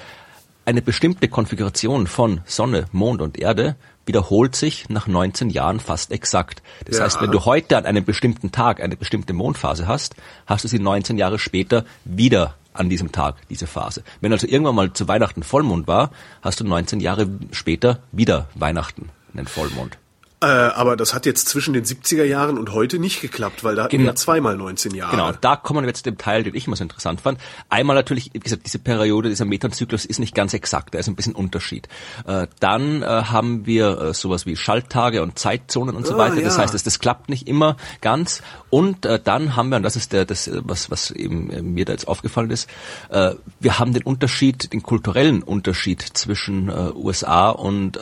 eine 0.66 0.82
bestimmte 0.82 1.28
Konfiguration 1.28 2.06
von 2.06 2.42
Sonne, 2.44 2.84
Mond 2.92 3.22
und 3.22 3.38
Erde 3.38 3.76
wiederholt 4.06 4.56
sich 4.56 4.88
nach 4.88 5.06
19 5.06 5.50
Jahren 5.50 5.80
fast 5.80 6.12
exakt. 6.12 6.62
Das 6.84 6.98
ja. 6.98 7.04
heißt, 7.04 7.20
wenn 7.20 7.30
du 7.30 7.44
heute 7.44 7.76
an 7.76 7.86
einem 7.86 8.04
bestimmten 8.04 8.52
Tag 8.52 8.82
eine 8.82 8.96
bestimmte 8.96 9.32
Mondphase 9.32 9.86
hast, 9.86 10.14
hast 10.46 10.64
du 10.64 10.68
sie 10.68 10.78
19 10.78 11.18
Jahre 11.18 11.38
später 11.38 11.84
wieder 12.04 12.54
an 12.72 12.88
diesem 12.88 13.12
Tag, 13.12 13.36
diese 13.48 13.66
Phase. 13.66 14.02
Wenn 14.20 14.32
also 14.32 14.46
irgendwann 14.46 14.74
mal 14.74 14.92
zu 14.92 15.08
Weihnachten 15.08 15.42
Vollmond 15.42 15.86
war, 15.86 16.10
hast 16.42 16.60
du 16.60 16.64
19 16.64 17.00
Jahre 17.00 17.28
später 17.52 18.00
wieder 18.12 18.48
Weihnachten, 18.54 19.10
einen 19.32 19.46
Vollmond. 19.46 19.96
Äh, 20.44 20.46
aber 20.74 20.94
das 20.96 21.14
hat 21.14 21.24
jetzt 21.24 21.48
zwischen 21.48 21.72
den 21.72 21.84
70er 21.84 22.24
Jahren 22.24 22.58
und 22.58 22.70
heute 22.72 22.98
nicht 22.98 23.22
geklappt, 23.22 23.64
weil 23.64 23.76
da 23.76 23.84
hatten 23.84 23.92
genau. 23.92 24.04
wir 24.04 24.10
ja 24.10 24.14
zweimal 24.14 24.58
19 24.58 24.94
Jahre. 24.94 25.12
Genau, 25.12 25.32
da 25.32 25.56
kommen 25.56 25.82
wir 25.82 25.86
jetzt 25.88 25.98
zu 25.98 26.04
dem 26.04 26.18
Teil, 26.18 26.42
den 26.42 26.54
ich 26.54 26.66
immer 26.66 26.76
so 26.76 26.82
interessant 26.82 27.22
fand. 27.22 27.40
Einmal 27.70 27.96
natürlich, 27.96 28.30
wie 28.34 28.40
gesagt, 28.40 28.66
diese 28.66 28.78
Periode, 28.78 29.30
dieser 29.30 29.46
Meternzyklus 29.46 30.04
ist 30.04 30.18
nicht 30.18 30.34
ganz 30.34 30.52
exakt, 30.52 30.94
da 30.94 30.98
ist 30.98 31.08
ein 31.08 31.16
bisschen 31.16 31.34
Unterschied. 31.34 31.88
Äh, 32.26 32.46
dann 32.60 33.02
äh, 33.02 33.06
haben 33.06 33.64
wir 33.64 34.12
sowas 34.12 34.44
wie 34.44 34.54
Schalttage 34.54 35.22
und 35.22 35.38
Zeitzonen 35.38 35.96
und 35.96 36.06
so 36.06 36.14
ah, 36.16 36.18
weiter. 36.18 36.36
Ja. 36.36 36.42
Das 36.42 36.58
heißt, 36.58 36.74
das, 36.74 36.82
das 36.82 36.98
klappt 36.98 37.30
nicht 37.30 37.48
immer 37.48 37.78
ganz. 38.02 38.42
Und 38.68 39.06
dann 39.24 39.54
haben 39.54 39.68
wir, 39.68 39.76
und 39.76 39.82
das 39.82 39.94
ist 39.94 40.12
der, 40.12 40.24
das, 40.24 40.50
was, 40.52 40.90
was 40.90 41.10
eben 41.12 41.72
mir 41.74 41.84
da 41.84 41.92
jetzt 41.92 42.08
aufgefallen 42.08 42.50
ist, 42.50 42.68
wir 43.08 43.78
haben 43.78 43.92
den 43.92 44.02
Unterschied, 44.02 44.72
den 44.72 44.82
kulturellen 44.82 45.44
Unterschied 45.44 46.02
zwischen 46.02 46.68
USA 46.96 47.50
und 47.50 47.96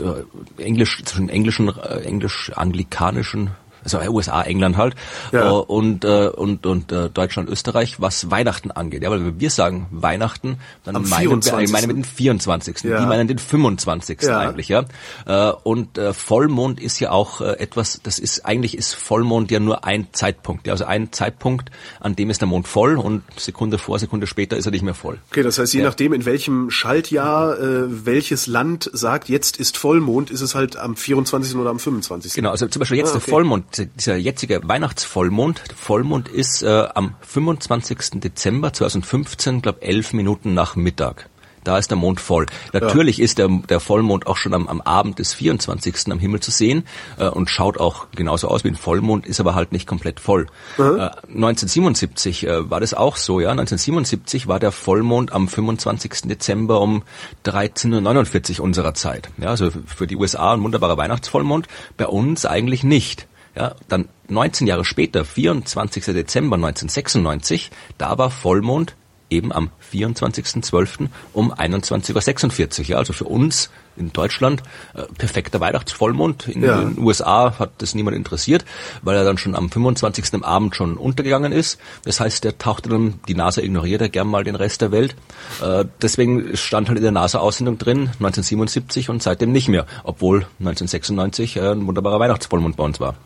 äh, 0.00 0.24
Englisch, 0.62 1.02
zwischen 1.04 1.28
englischen, 1.28 1.68
äh, 1.68 2.00
englisch-anglikanischen 2.00 3.50
also 3.84 3.98
USA, 4.10 4.42
England 4.42 4.76
halt, 4.76 4.94
ja. 5.32 5.48
äh, 5.48 5.52
und, 5.52 6.04
äh, 6.04 6.28
und, 6.28 6.66
und 6.66 6.90
äh, 6.92 7.10
Deutschland, 7.10 7.48
Österreich, 7.48 8.00
was 8.00 8.30
Weihnachten 8.30 8.70
angeht. 8.70 9.02
Ja, 9.02 9.10
weil 9.10 9.24
wenn 9.24 9.40
wir 9.40 9.50
sagen 9.50 9.86
Weihnachten, 9.90 10.58
dann 10.84 10.96
Am 10.96 11.08
meinen 11.08 11.44
wir, 11.44 11.58
ich 11.60 11.70
meine 11.70 11.86
mit 11.86 11.96
den 11.96 12.04
24. 12.04 12.82
Ja. 12.84 13.00
Die 13.00 13.06
meinen 13.06 13.28
den 13.28 13.38
25. 13.38 14.22
Ja. 14.22 14.38
eigentlich, 14.38 14.68
ja. 14.68 14.84
Äh, 15.26 15.52
und 15.62 15.98
äh, 15.98 16.12
Vollmond 16.12 16.80
ist 16.80 16.98
ja 17.00 17.10
auch 17.10 17.40
äh, 17.40 17.58
etwas, 17.58 18.00
das 18.02 18.18
ist, 18.18 18.44
eigentlich 18.46 18.76
ist 18.76 18.94
Vollmond 18.94 19.50
ja 19.50 19.60
nur 19.60 19.84
ein 19.84 20.08
Zeitpunkt. 20.12 20.66
Ja, 20.66 20.72
also 20.72 20.84
ein 20.84 21.12
Zeitpunkt, 21.12 21.70
an 22.00 22.16
dem 22.16 22.30
ist 22.30 22.40
der 22.40 22.48
Mond 22.48 22.66
voll 22.68 22.96
und 22.96 23.22
Sekunde 23.36 23.78
vor, 23.78 23.98
Sekunde 23.98 24.26
später 24.26 24.56
ist 24.56 24.66
er 24.66 24.72
nicht 24.72 24.82
mehr 24.82 24.94
voll. 24.94 25.18
Okay, 25.30 25.42
das 25.42 25.58
heißt, 25.58 25.74
je 25.74 25.80
ja. 25.80 25.86
nachdem, 25.86 26.12
in 26.12 26.24
welchem 26.24 26.70
Schaltjahr 26.70 27.58
äh, 27.58 28.06
welches 28.06 28.46
Land 28.46 28.90
sagt, 28.92 29.28
jetzt 29.28 29.58
ist 29.58 29.76
Vollmond, 29.76 30.30
ist 30.30 30.40
es 30.40 30.54
halt 30.54 30.76
am 30.76 30.96
24. 30.96 31.56
oder 31.56 31.70
am 31.70 31.78
25. 31.78 32.34
Genau, 32.34 32.50
also 32.50 32.66
zum 32.66 32.80
Beispiel 32.80 32.98
jetzt 32.98 33.12
ah, 33.12 33.16
okay. 33.16 33.24
der 33.24 33.32
Vollmond 33.32 33.73
dieser 33.78 34.16
jetzige 34.16 34.60
Weihnachtsvollmond, 34.64 35.62
Vollmond 35.76 36.28
ist 36.28 36.62
äh, 36.62 36.88
am 36.94 37.14
25. 37.20 38.20
Dezember 38.20 38.72
2015, 38.72 39.62
glaube 39.62 39.82
elf 39.82 40.12
Minuten 40.12 40.54
nach 40.54 40.76
Mittag. 40.76 41.28
Da 41.64 41.78
ist 41.78 41.90
der 41.90 41.96
Mond 41.96 42.20
voll. 42.20 42.46
Natürlich 42.74 43.18
ja. 43.18 43.24
ist 43.24 43.38
der, 43.38 43.48
der 43.48 43.80
Vollmond 43.80 44.26
auch 44.26 44.36
schon 44.36 44.52
am, 44.52 44.68
am 44.68 44.82
Abend 44.82 45.18
des 45.18 45.32
24. 45.32 46.12
am 46.12 46.18
Himmel 46.18 46.40
zu 46.40 46.50
sehen 46.50 46.84
äh, 47.18 47.26
und 47.26 47.48
schaut 47.48 47.80
auch 47.80 48.06
genauso 48.14 48.48
aus 48.48 48.64
wie 48.64 48.68
ein 48.68 48.76
Vollmond, 48.76 49.26
ist 49.26 49.40
aber 49.40 49.54
halt 49.54 49.72
nicht 49.72 49.86
komplett 49.86 50.20
voll. 50.20 50.46
Mhm. 50.76 50.98
Äh, 50.98 51.10
1977 51.28 52.46
äh, 52.46 52.70
war 52.70 52.80
das 52.80 52.92
auch 52.92 53.16
so, 53.16 53.40
ja. 53.40 53.50
1977 53.50 54.46
war 54.46 54.60
der 54.60 54.72
Vollmond 54.72 55.32
am 55.32 55.48
25. 55.48 56.28
Dezember 56.28 56.82
um 56.82 57.02
13.49 57.46 58.58
Uhr 58.58 58.64
unserer 58.64 58.92
Zeit. 58.92 59.30
Ja, 59.38 59.48
also 59.48 59.70
für 59.86 60.06
die 60.06 60.16
USA 60.16 60.52
ein 60.52 60.62
wunderbarer 60.62 60.98
Weihnachtsvollmond, 60.98 61.66
bei 61.96 62.06
uns 62.06 62.44
eigentlich 62.44 62.84
nicht. 62.84 63.26
Ja, 63.56 63.74
dann 63.88 64.08
19 64.28 64.66
Jahre 64.66 64.84
später, 64.84 65.24
24. 65.24 66.04
Dezember 66.06 66.56
1996, 66.56 67.70
da 67.98 68.18
war 68.18 68.30
Vollmond 68.30 68.96
eben 69.30 69.52
am 69.52 69.70
24.12. 69.92 71.08
um 71.32 71.52
21.46 71.52 72.80
Uhr. 72.80 72.86
Ja, 72.86 72.96
also 72.98 73.12
für 73.12 73.24
uns 73.24 73.70
in 73.96 74.12
Deutschland 74.12 74.62
äh, 74.94 75.02
perfekter 75.18 75.60
Weihnachtsvollmond. 75.60 76.48
In 76.48 76.62
ja. 76.62 76.80
den 76.80 76.98
USA 76.98 77.58
hat 77.58 77.70
das 77.78 77.94
niemand 77.94 78.16
interessiert, 78.16 78.64
weil 79.02 79.16
er 79.16 79.24
dann 79.24 79.38
schon 79.38 79.54
am 79.54 79.70
25. 79.70 80.34
am 80.34 80.42
Abend 80.42 80.74
schon 80.76 80.96
untergegangen 80.96 81.52
ist. 81.52 81.78
Das 82.04 82.20
heißt, 82.20 82.44
der 82.44 82.58
tauchte 82.58 82.88
dann, 82.88 83.20
die 83.28 83.34
NASA 83.34 83.62
ignoriert 83.62 84.00
ja 84.00 84.08
gern 84.08 84.28
mal 84.28 84.44
den 84.44 84.56
Rest 84.56 84.80
der 84.80 84.92
Welt. 84.92 85.14
Äh, 85.62 85.84
deswegen 86.02 86.56
stand 86.56 86.88
halt 86.88 86.98
in 86.98 87.04
der 87.04 87.12
NASA-Aussendung 87.12 87.78
drin 87.78 88.10
1977 88.18 89.10
und 89.10 89.22
seitdem 89.22 89.52
nicht 89.52 89.68
mehr, 89.68 89.86
obwohl 90.02 90.46
1996 90.60 91.56
äh, 91.56 91.72
ein 91.72 91.86
wunderbarer 91.86 92.20
Weihnachtsvollmond 92.20 92.76
bei 92.76 92.84
uns 92.84 93.00
war. 93.00 93.16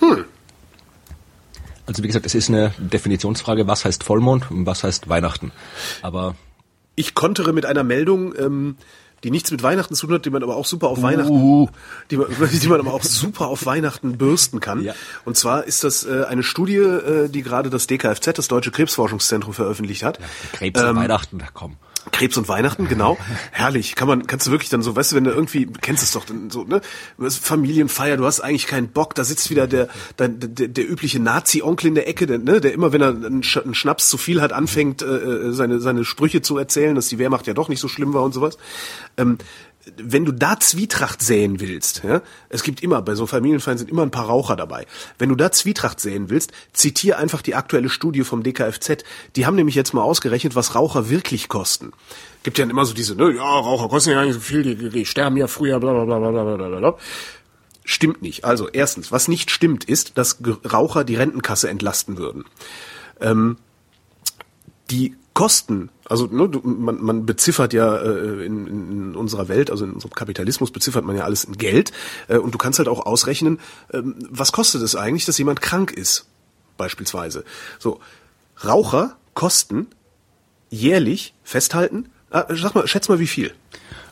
Hm. 0.00 0.24
Also 1.86 2.02
wie 2.02 2.06
gesagt, 2.06 2.26
es 2.26 2.34
ist 2.34 2.48
eine 2.48 2.72
Definitionsfrage, 2.78 3.66
was 3.66 3.84
heißt 3.84 4.04
Vollmond 4.04 4.50
und 4.50 4.66
was 4.66 4.84
heißt 4.84 5.08
Weihnachten. 5.08 5.52
Aber 6.02 6.34
ich 6.96 7.14
kontere 7.14 7.52
mit 7.52 7.66
einer 7.66 7.84
Meldung, 7.84 8.34
ähm, 8.38 8.76
die 9.22 9.30
nichts 9.30 9.50
mit 9.50 9.62
Weihnachten 9.62 9.94
zu 9.94 10.06
tun 10.06 10.16
hat, 10.16 10.24
die 10.24 10.30
man 10.30 10.42
aber 10.42 10.56
auch 10.56 10.66
super 10.66 10.88
auf 10.88 10.98
uh. 10.98 11.02
Weihnachten, 11.02 11.68
die 12.10 12.16
man, 12.16 12.26
die 12.62 12.68
man 12.68 12.80
aber 12.80 12.94
auch 12.94 13.02
super 13.02 13.48
auf 13.48 13.66
Weihnachten 13.66 14.16
bürsten 14.16 14.60
kann. 14.60 14.82
Ja. 14.82 14.94
Und 15.24 15.36
zwar 15.36 15.64
ist 15.64 15.84
das 15.84 16.04
äh, 16.04 16.24
eine 16.24 16.42
Studie, 16.42 16.76
äh, 16.76 17.28
die 17.28 17.42
gerade 17.42 17.70
das 17.70 17.86
DKFZ, 17.86 18.38
das 18.38 18.48
Deutsche 18.48 18.70
Krebsforschungszentrum, 18.70 19.52
veröffentlicht 19.52 20.02
hat. 20.02 20.18
Ja, 20.18 20.26
Krebs 20.52 20.80
ähm, 20.80 20.96
Weihnachten, 20.96 21.42
komm. 21.52 21.76
Krebs 22.12 22.36
und 22.36 22.48
Weihnachten, 22.48 22.88
genau. 22.88 23.18
Herrlich. 23.52 23.94
Kann 23.94 24.08
man, 24.08 24.26
kannst 24.26 24.46
du 24.46 24.50
wirklich 24.50 24.70
dann 24.70 24.82
so, 24.82 24.94
weißt 24.94 25.12
du, 25.12 25.16
wenn 25.16 25.24
du 25.24 25.30
irgendwie, 25.30 25.66
kennst 25.66 26.02
es 26.02 26.12
doch, 26.12 26.24
dann 26.24 26.50
so, 26.50 26.64
ne? 26.64 26.80
Familienfeier, 27.18 28.16
du 28.16 28.24
hast 28.24 28.40
eigentlich 28.40 28.66
keinen 28.66 28.88
Bock, 28.88 29.14
da 29.14 29.24
sitzt 29.24 29.50
wieder 29.50 29.66
der, 29.66 29.88
der, 30.18 30.28
der, 30.28 30.68
der 30.68 30.90
übliche 30.90 31.20
Nazi-Onkel 31.20 31.88
in 31.88 31.94
der 31.94 32.08
Ecke, 32.08 32.26
der, 32.26 32.38
ne? 32.38 32.60
der 32.60 32.72
immer, 32.72 32.92
wenn 32.92 33.00
er 33.00 33.08
einen, 33.08 33.42
Schnaps 33.42 34.08
zu 34.08 34.18
viel 34.18 34.40
hat, 34.40 34.52
anfängt, 34.52 35.02
äh, 35.02 35.06
äh, 35.06 35.52
seine, 35.52 35.80
seine 35.80 36.04
Sprüche 36.04 36.42
zu 36.42 36.58
erzählen, 36.58 36.94
dass 36.94 37.08
die 37.08 37.18
Wehrmacht 37.18 37.46
ja 37.46 37.54
doch 37.54 37.68
nicht 37.68 37.80
so 37.80 37.88
schlimm 37.88 38.14
war 38.14 38.22
und 38.22 38.32
sowas. 38.32 38.58
Ähm, 39.16 39.38
wenn 39.96 40.24
du 40.24 40.32
da 40.32 40.58
Zwietracht 40.58 41.22
säen 41.22 41.60
willst, 41.60 42.02
ja, 42.04 42.22
es 42.48 42.62
gibt 42.62 42.82
immer, 42.82 43.02
bei 43.02 43.14
so 43.14 43.26
Familienfeiern 43.26 43.78
sind 43.78 43.90
immer 43.90 44.02
ein 44.02 44.10
paar 44.10 44.26
Raucher 44.26 44.56
dabei. 44.56 44.86
Wenn 45.18 45.28
du 45.28 45.34
da 45.34 45.52
Zwietracht 45.52 46.00
säen 46.00 46.30
willst, 46.30 46.52
zitier 46.72 47.18
einfach 47.18 47.42
die 47.42 47.54
aktuelle 47.54 47.88
Studie 47.88 48.24
vom 48.24 48.42
DKFZ. 48.42 49.04
Die 49.36 49.46
haben 49.46 49.56
nämlich 49.56 49.74
jetzt 49.74 49.92
mal 49.92 50.02
ausgerechnet, 50.02 50.54
was 50.54 50.74
Raucher 50.74 51.10
wirklich 51.10 51.48
kosten. 51.48 51.92
Gibt 52.42 52.58
ja 52.58 52.64
immer 52.64 52.84
so 52.84 52.94
diese, 52.94 53.14
ne, 53.14 53.34
ja, 53.34 53.42
Raucher 53.42 53.88
kosten 53.88 54.10
ja 54.10 54.16
gar 54.16 54.24
nicht 54.24 54.34
so 54.34 54.40
viel, 54.40 54.62
die, 54.62 54.88
die 54.90 55.06
sterben 55.06 55.36
ja 55.36 55.46
früher, 55.46 55.80
bla 55.80 55.92
bla 55.92 56.04
bla 56.04 56.30
bla 56.30 56.56
bla 56.56 56.78
bla. 56.78 56.96
Stimmt 57.84 58.22
nicht. 58.22 58.44
Also 58.44 58.68
erstens, 58.68 59.12
was 59.12 59.28
nicht 59.28 59.50
stimmt, 59.50 59.84
ist, 59.84 60.16
dass 60.16 60.38
Raucher 60.70 61.04
die 61.04 61.16
Rentenkasse 61.16 61.68
entlasten 61.68 62.16
würden. 62.16 62.44
Ähm, 63.20 63.58
die 64.90 65.16
Kosten, 65.34 65.90
also 66.04 66.26
ne, 66.26 66.48
man, 66.62 67.02
man 67.02 67.26
beziffert 67.26 67.72
ja 67.72 67.96
äh, 67.96 68.46
in, 68.46 68.66
in 68.68 69.16
unserer 69.16 69.48
Welt, 69.48 69.68
also 69.68 69.84
in 69.84 69.92
unserem 69.92 70.12
Kapitalismus 70.12 70.70
beziffert 70.70 71.04
man 71.04 71.16
ja 71.16 71.24
alles 71.24 71.42
in 71.42 71.58
Geld 71.58 71.90
äh, 72.28 72.36
und 72.36 72.54
du 72.54 72.58
kannst 72.58 72.78
halt 72.78 72.88
auch 72.88 73.04
ausrechnen, 73.04 73.58
äh, 73.88 74.00
was 74.30 74.52
kostet 74.52 74.80
es 74.82 74.94
eigentlich, 74.94 75.24
dass 75.24 75.36
jemand 75.36 75.60
krank 75.60 75.90
ist, 75.90 76.26
beispielsweise. 76.76 77.44
So, 77.80 78.00
Raucher 78.64 79.16
kosten 79.34 79.88
jährlich, 80.70 81.34
festhalten, 81.42 82.10
äh, 82.30 82.44
sag 82.50 82.76
mal, 82.76 82.86
schätz 82.86 83.08
mal 83.08 83.18
wie 83.18 83.26
viel. 83.26 83.52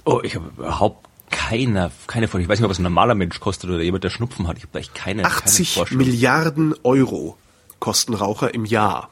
Oh, 0.05 0.21
ich 0.25 0.35
habe 0.35 0.49
überhaupt 0.57 1.07
keine, 1.31 1.93
keine 2.09 2.27
Vorstellung. 2.27 2.45
Ich 2.45 2.49
weiß 2.49 2.59
nicht, 2.59 2.67
ob 2.67 2.73
es 2.73 2.81
ein 2.81 2.85
normaler 2.85 3.15
Mensch 3.15 3.39
kostet 3.39 3.71
oder 3.71 3.81
jemand, 3.81 4.03
der 4.03 4.11
Schnupfen 4.11 4.49
hat. 4.49 4.59
Ich 4.59 4.65
habe 4.65 4.79
echt 4.79 4.95
keine 4.95 5.25
80 5.25 5.77
keine 5.77 5.97
Milliarden 5.97 6.75
Euro 6.83 7.37
kosten 7.79 8.15
Raucher 8.15 8.55
im 8.55 8.65
Jahr. 8.65 9.11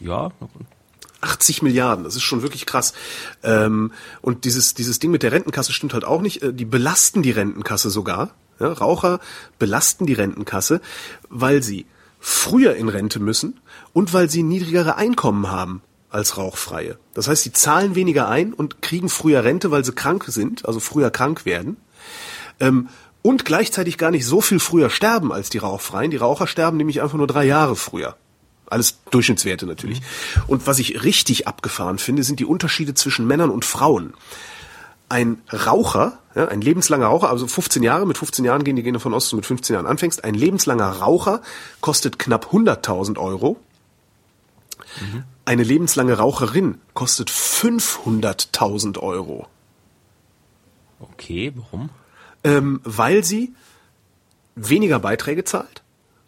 Ja, 0.00 0.32
80 1.22 1.62
Milliarden, 1.62 2.04
das 2.04 2.16
ist 2.16 2.22
schon 2.22 2.42
wirklich 2.42 2.66
krass. 2.66 2.92
Ähm, 3.42 3.92
und 4.20 4.44
dieses, 4.44 4.74
dieses 4.74 4.98
Ding 4.98 5.10
mit 5.10 5.22
der 5.22 5.32
Rentenkasse 5.32 5.72
stimmt 5.72 5.94
halt 5.94 6.04
auch 6.04 6.20
nicht. 6.20 6.42
Äh, 6.42 6.52
die 6.52 6.64
belasten 6.64 7.22
die 7.22 7.30
Rentenkasse 7.30 7.90
sogar. 7.90 8.34
Ja, 8.60 8.72
Raucher 8.72 9.20
belasten 9.58 10.06
die 10.06 10.12
Rentenkasse, 10.12 10.80
weil 11.30 11.62
sie 11.62 11.86
früher 12.20 12.76
in 12.76 12.88
Rente 12.88 13.18
müssen 13.18 13.60
und 13.92 14.12
weil 14.12 14.30
sie 14.30 14.42
niedrigere 14.42 14.96
Einkommen 14.96 15.50
haben 15.50 15.82
als 16.10 16.36
Rauchfreie. 16.36 16.98
Das 17.14 17.26
heißt, 17.26 17.42
sie 17.42 17.52
zahlen 17.52 17.94
weniger 17.94 18.28
ein 18.28 18.52
und 18.52 18.82
kriegen 18.82 19.08
früher 19.08 19.44
Rente, 19.44 19.70
weil 19.70 19.84
sie 19.84 19.92
krank 19.92 20.24
sind, 20.28 20.66
also 20.66 20.78
früher 20.78 21.10
krank 21.10 21.46
werden. 21.46 21.78
Ähm, 22.60 22.88
und 23.22 23.44
gleichzeitig 23.44 23.98
gar 23.98 24.10
nicht 24.10 24.26
so 24.26 24.40
viel 24.40 24.58
früher 24.58 24.90
sterben 24.90 25.32
als 25.32 25.48
die 25.48 25.58
Rauchfreien. 25.58 26.10
Die 26.10 26.16
Raucher 26.16 26.46
sterben 26.46 26.76
nämlich 26.76 27.02
einfach 27.02 27.16
nur 27.16 27.28
drei 27.28 27.44
Jahre 27.44 27.76
früher. 27.76 28.16
Alles 28.72 28.98
Durchschnittswerte 29.10 29.66
natürlich. 29.66 30.00
Mhm. 30.00 30.42
Und 30.46 30.66
was 30.66 30.78
ich 30.78 31.04
richtig 31.04 31.46
abgefahren 31.46 31.98
finde, 31.98 32.22
sind 32.22 32.40
die 32.40 32.46
Unterschiede 32.46 32.94
zwischen 32.94 33.26
Männern 33.26 33.50
und 33.50 33.66
Frauen. 33.66 34.14
Ein 35.10 35.42
Raucher, 35.52 36.18
ja, 36.34 36.48
ein 36.48 36.62
lebenslanger 36.62 37.06
Raucher, 37.06 37.28
also 37.28 37.46
15 37.46 37.82
Jahre, 37.82 38.06
mit 38.06 38.16
15 38.16 38.46
Jahren 38.46 38.64
gehen 38.64 38.76
die 38.76 38.82
gehen 38.82 38.94
davon 38.94 39.12
aus, 39.12 39.24
dass 39.24 39.30
du 39.30 39.36
mit 39.36 39.44
15 39.44 39.74
Jahren 39.74 39.86
anfängst. 39.86 40.24
Ein 40.24 40.32
lebenslanger 40.32 40.88
Raucher 40.88 41.42
kostet 41.82 42.18
knapp 42.18 42.46
100.000 42.52 43.18
Euro. 43.18 43.60
Mhm. 45.00 45.24
Eine 45.44 45.64
lebenslange 45.64 46.14
Raucherin 46.14 46.80
kostet 46.94 47.30
500.000 47.30 48.98
Euro. 49.00 49.48
Okay, 50.98 51.52
warum? 51.56 51.90
Ähm, 52.42 52.80
weil 52.84 53.22
sie 53.22 53.52
weniger 54.54 54.98
Beiträge 54.98 55.44
zahlt 55.44 55.81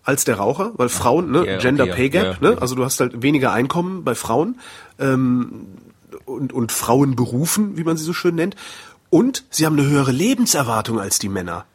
als 0.04 0.24
der 0.24 0.36
Raucher, 0.36 0.72
weil 0.76 0.88
Frauen, 0.88 1.30
ne, 1.30 1.44
yeah, 1.44 1.58
Gender 1.58 1.84
okay, 1.84 1.94
Pay 1.94 2.10
Gap, 2.10 2.24
yeah, 2.24 2.36
ne, 2.40 2.60
also 2.60 2.74
du 2.74 2.84
hast 2.84 3.00
halt 3.00 3.22
weniger 3.22 3.52
Einkommen 3.52 4.04
bei 4.04 4.14
Frauen 4.14 4.60
ähm, 4.98 5.66
und, 6.26 6.52
und 6.52 6.72
Frauenberufen, 6.72 7.76
wie 7.76 7.84
man 7.84 7.96
sie 7.96 8.04
so 8.04 8.12
schön 8.12 8.34
nennt. 8.34 8.54
Und 9.10 9.44
sie 9.50 9.64
haben 9.66 9.78
eine 9.78 9.88
höhere 9.88 10.12
Lebenserwartung 10.12 11.00
als 11.00 11.18
die 11.18 11.28
Männer. 11.28 11.66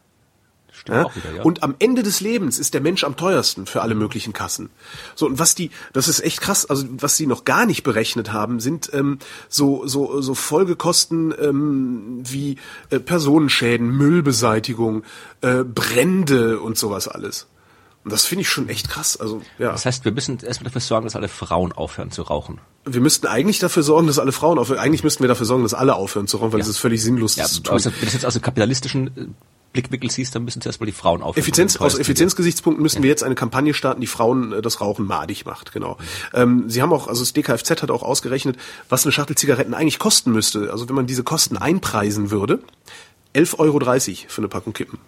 Ja? 0.88 1.14
Wieder, 1.14 1.36
ja. 1.36 1.42
Und 1.42 1.62
am 1.62 1.74
Ende 1.78 2.02
des 2.02 2.20
Lebens 2.20 2.58
ist 2.58 2.74
der 2.74 2.80
Mensch 2.80 3.04
am 3.04 3.16
teuersten 3.16 3.66
für 3.66 3.82
alle 3.82 3.94
möglichen 3.94 4.32
Kassen. 4.32 4.70
So 5.14 5.26
und 5.26 5.38
was 5.38 5.54
die, 5.54 5.70
das 5.92 6.08
ist 6.08 6.20
echt 6.20 6.40
krass. 6.40 6.66
Also 6.66 6.86
was 6.90 7.16
sie 7.16 7.26
noch 7.26 7.44
gar 7.44 7.66
nicht 7.66 7.82
berechnet 7.82 8.32
haben, 8.32 8.60
sind 8.60 8.90
ähm, 8.92 9.18
so 9.48 9.86
so 9.86 10.20
so 10.20 10.34
Folgekosten 10.34 11.34
ähm, 11.40 12.22
wie 12.24 12.56
äh, 12.90 12.98
Personenschäden, 12.98 13.90
Müllbeseitigung, 13.90 15.04
äh, 15.42 15.64
Brände 15.64 16.60
und 16.60 16.78
sowas 16.78 17.08
alles. 17.08 17.46
Und 18.02 18.12
das 18.12 18.24
finde 18.24 18.42
ich 18.42 18.48
schon 18.48 18.68
echt 18.68 18.88
krass. 18.88 19.18
Also 19.18 19.42
ja. 19.58 19.72
Das 19.72 19.84
heißt, 19.84 20.04
wir 20.04 20.12
müssen 20.12 20.38
erstmal 20.40 20.70
dafür 20.70 20.80
sorgen, 20.80 21.04
dass 21.04 21.16
alle 21.16 21.28
Frauen 21.28 21.72
aufhören 21.72 22.10
zu 22.10 22.22
rauchen. 22.22 22.58
Wir 22.86 23.02
müssten 23.02 23.26
eigentlich 23.26 23.58
dafür 23.58 23.82
sorgen, 23.82 24.06
dass 24.06 24.18
alle 24.18 24.32
Frauen 24.32 24.58
aufhören. 24.58 24.78
Eigentlich 24.78 25.04
müssten 25.04 25.22
wir 25.22 25.28
dafür 25.28 25.44
sorgen, 25.44 25.64
dass 25.64 25.74
alle 25.74 25.94
aufhören 25.94 26.26
zu 26.26 26.38
rauchen, 26.38 26.52
weil 26.52 26.60
es 26.60 26.66
ja. 26.66 26.70
ist 26.70 26.78
völlig 26.78 27.02
sinnlos, 27.02 27.36
ja, 27.36 27.42
das 27.42 27.54
zu 27.54 27.60
tun. 27.60 27.78
Wenn 27.84 27.92
du 27.92 28.12
jetzt 28.12 28.24
aus 28.24 28.32
dem 28.32 28.42
kapitalistischen 28.42 29.06
äh, 29.08 29.26
Blickwinkel 29.74 30.10
siehst, 30.10 30.34
dann 30.34 30.44
müssen 30.44 30.62
zuerst 30.62 30.80
mal 30.80 30.86
die 30.86 30.92
Frauen 30.92 31.20
aufhören. 31.20 31.42
Effizienz, 31.42 31.76
aus 31.76 31.98
Effizienzgesichtspunkten 31.98 32.82
müssen 32.82 32.98
ja. 32.98 33.02
wir 33.02 33.10
jetzt 33.10 33.22
eine 33.22 33.34
Kampagne 33.34 33.74
starten, 33.74 34.00
die 34.00 34.06
Frauen 34.06 34.54
äh, 34.54 34.62
das 34.62 34.80
Rauchen 34.80 35.06
madig 35.06 35.44
macht, 35.44 35.72
genau. 35.72 35.98
Ähm, 36.32 36.70
Sie 36.70 36.80
haben 36.80 36.94
auch, 36.94 37.06
also 37.06 37.20
das 37.20 37.34
DKFZ 37.34 37.82
hat 37.82 37.90
auch 37.90 38.02
ausgerechnet, 38.02 38.56
was 38.88 39.04
eine 39.04 39.12
Schachtel 39.12 39.36
Zigaretten 39.36 39.74
eigentlich 39.74 39.98
kosten 39.98 40.32
müsste. 40.32 40.72
Also 40.72 40.88
wenn 40.88 40.96
man 40.96 41.06
diese 41.06 41.22
Kosten 41.22 41.58
einpreisen 41.58 42.30
würde, 42.30 42.60
11,30 43.34 43.58
Euro 43.58 43.78
für 44.28 44.38
eine 44.38 44.48
Packung 44.48 44.72
Kippen 44.72 44.98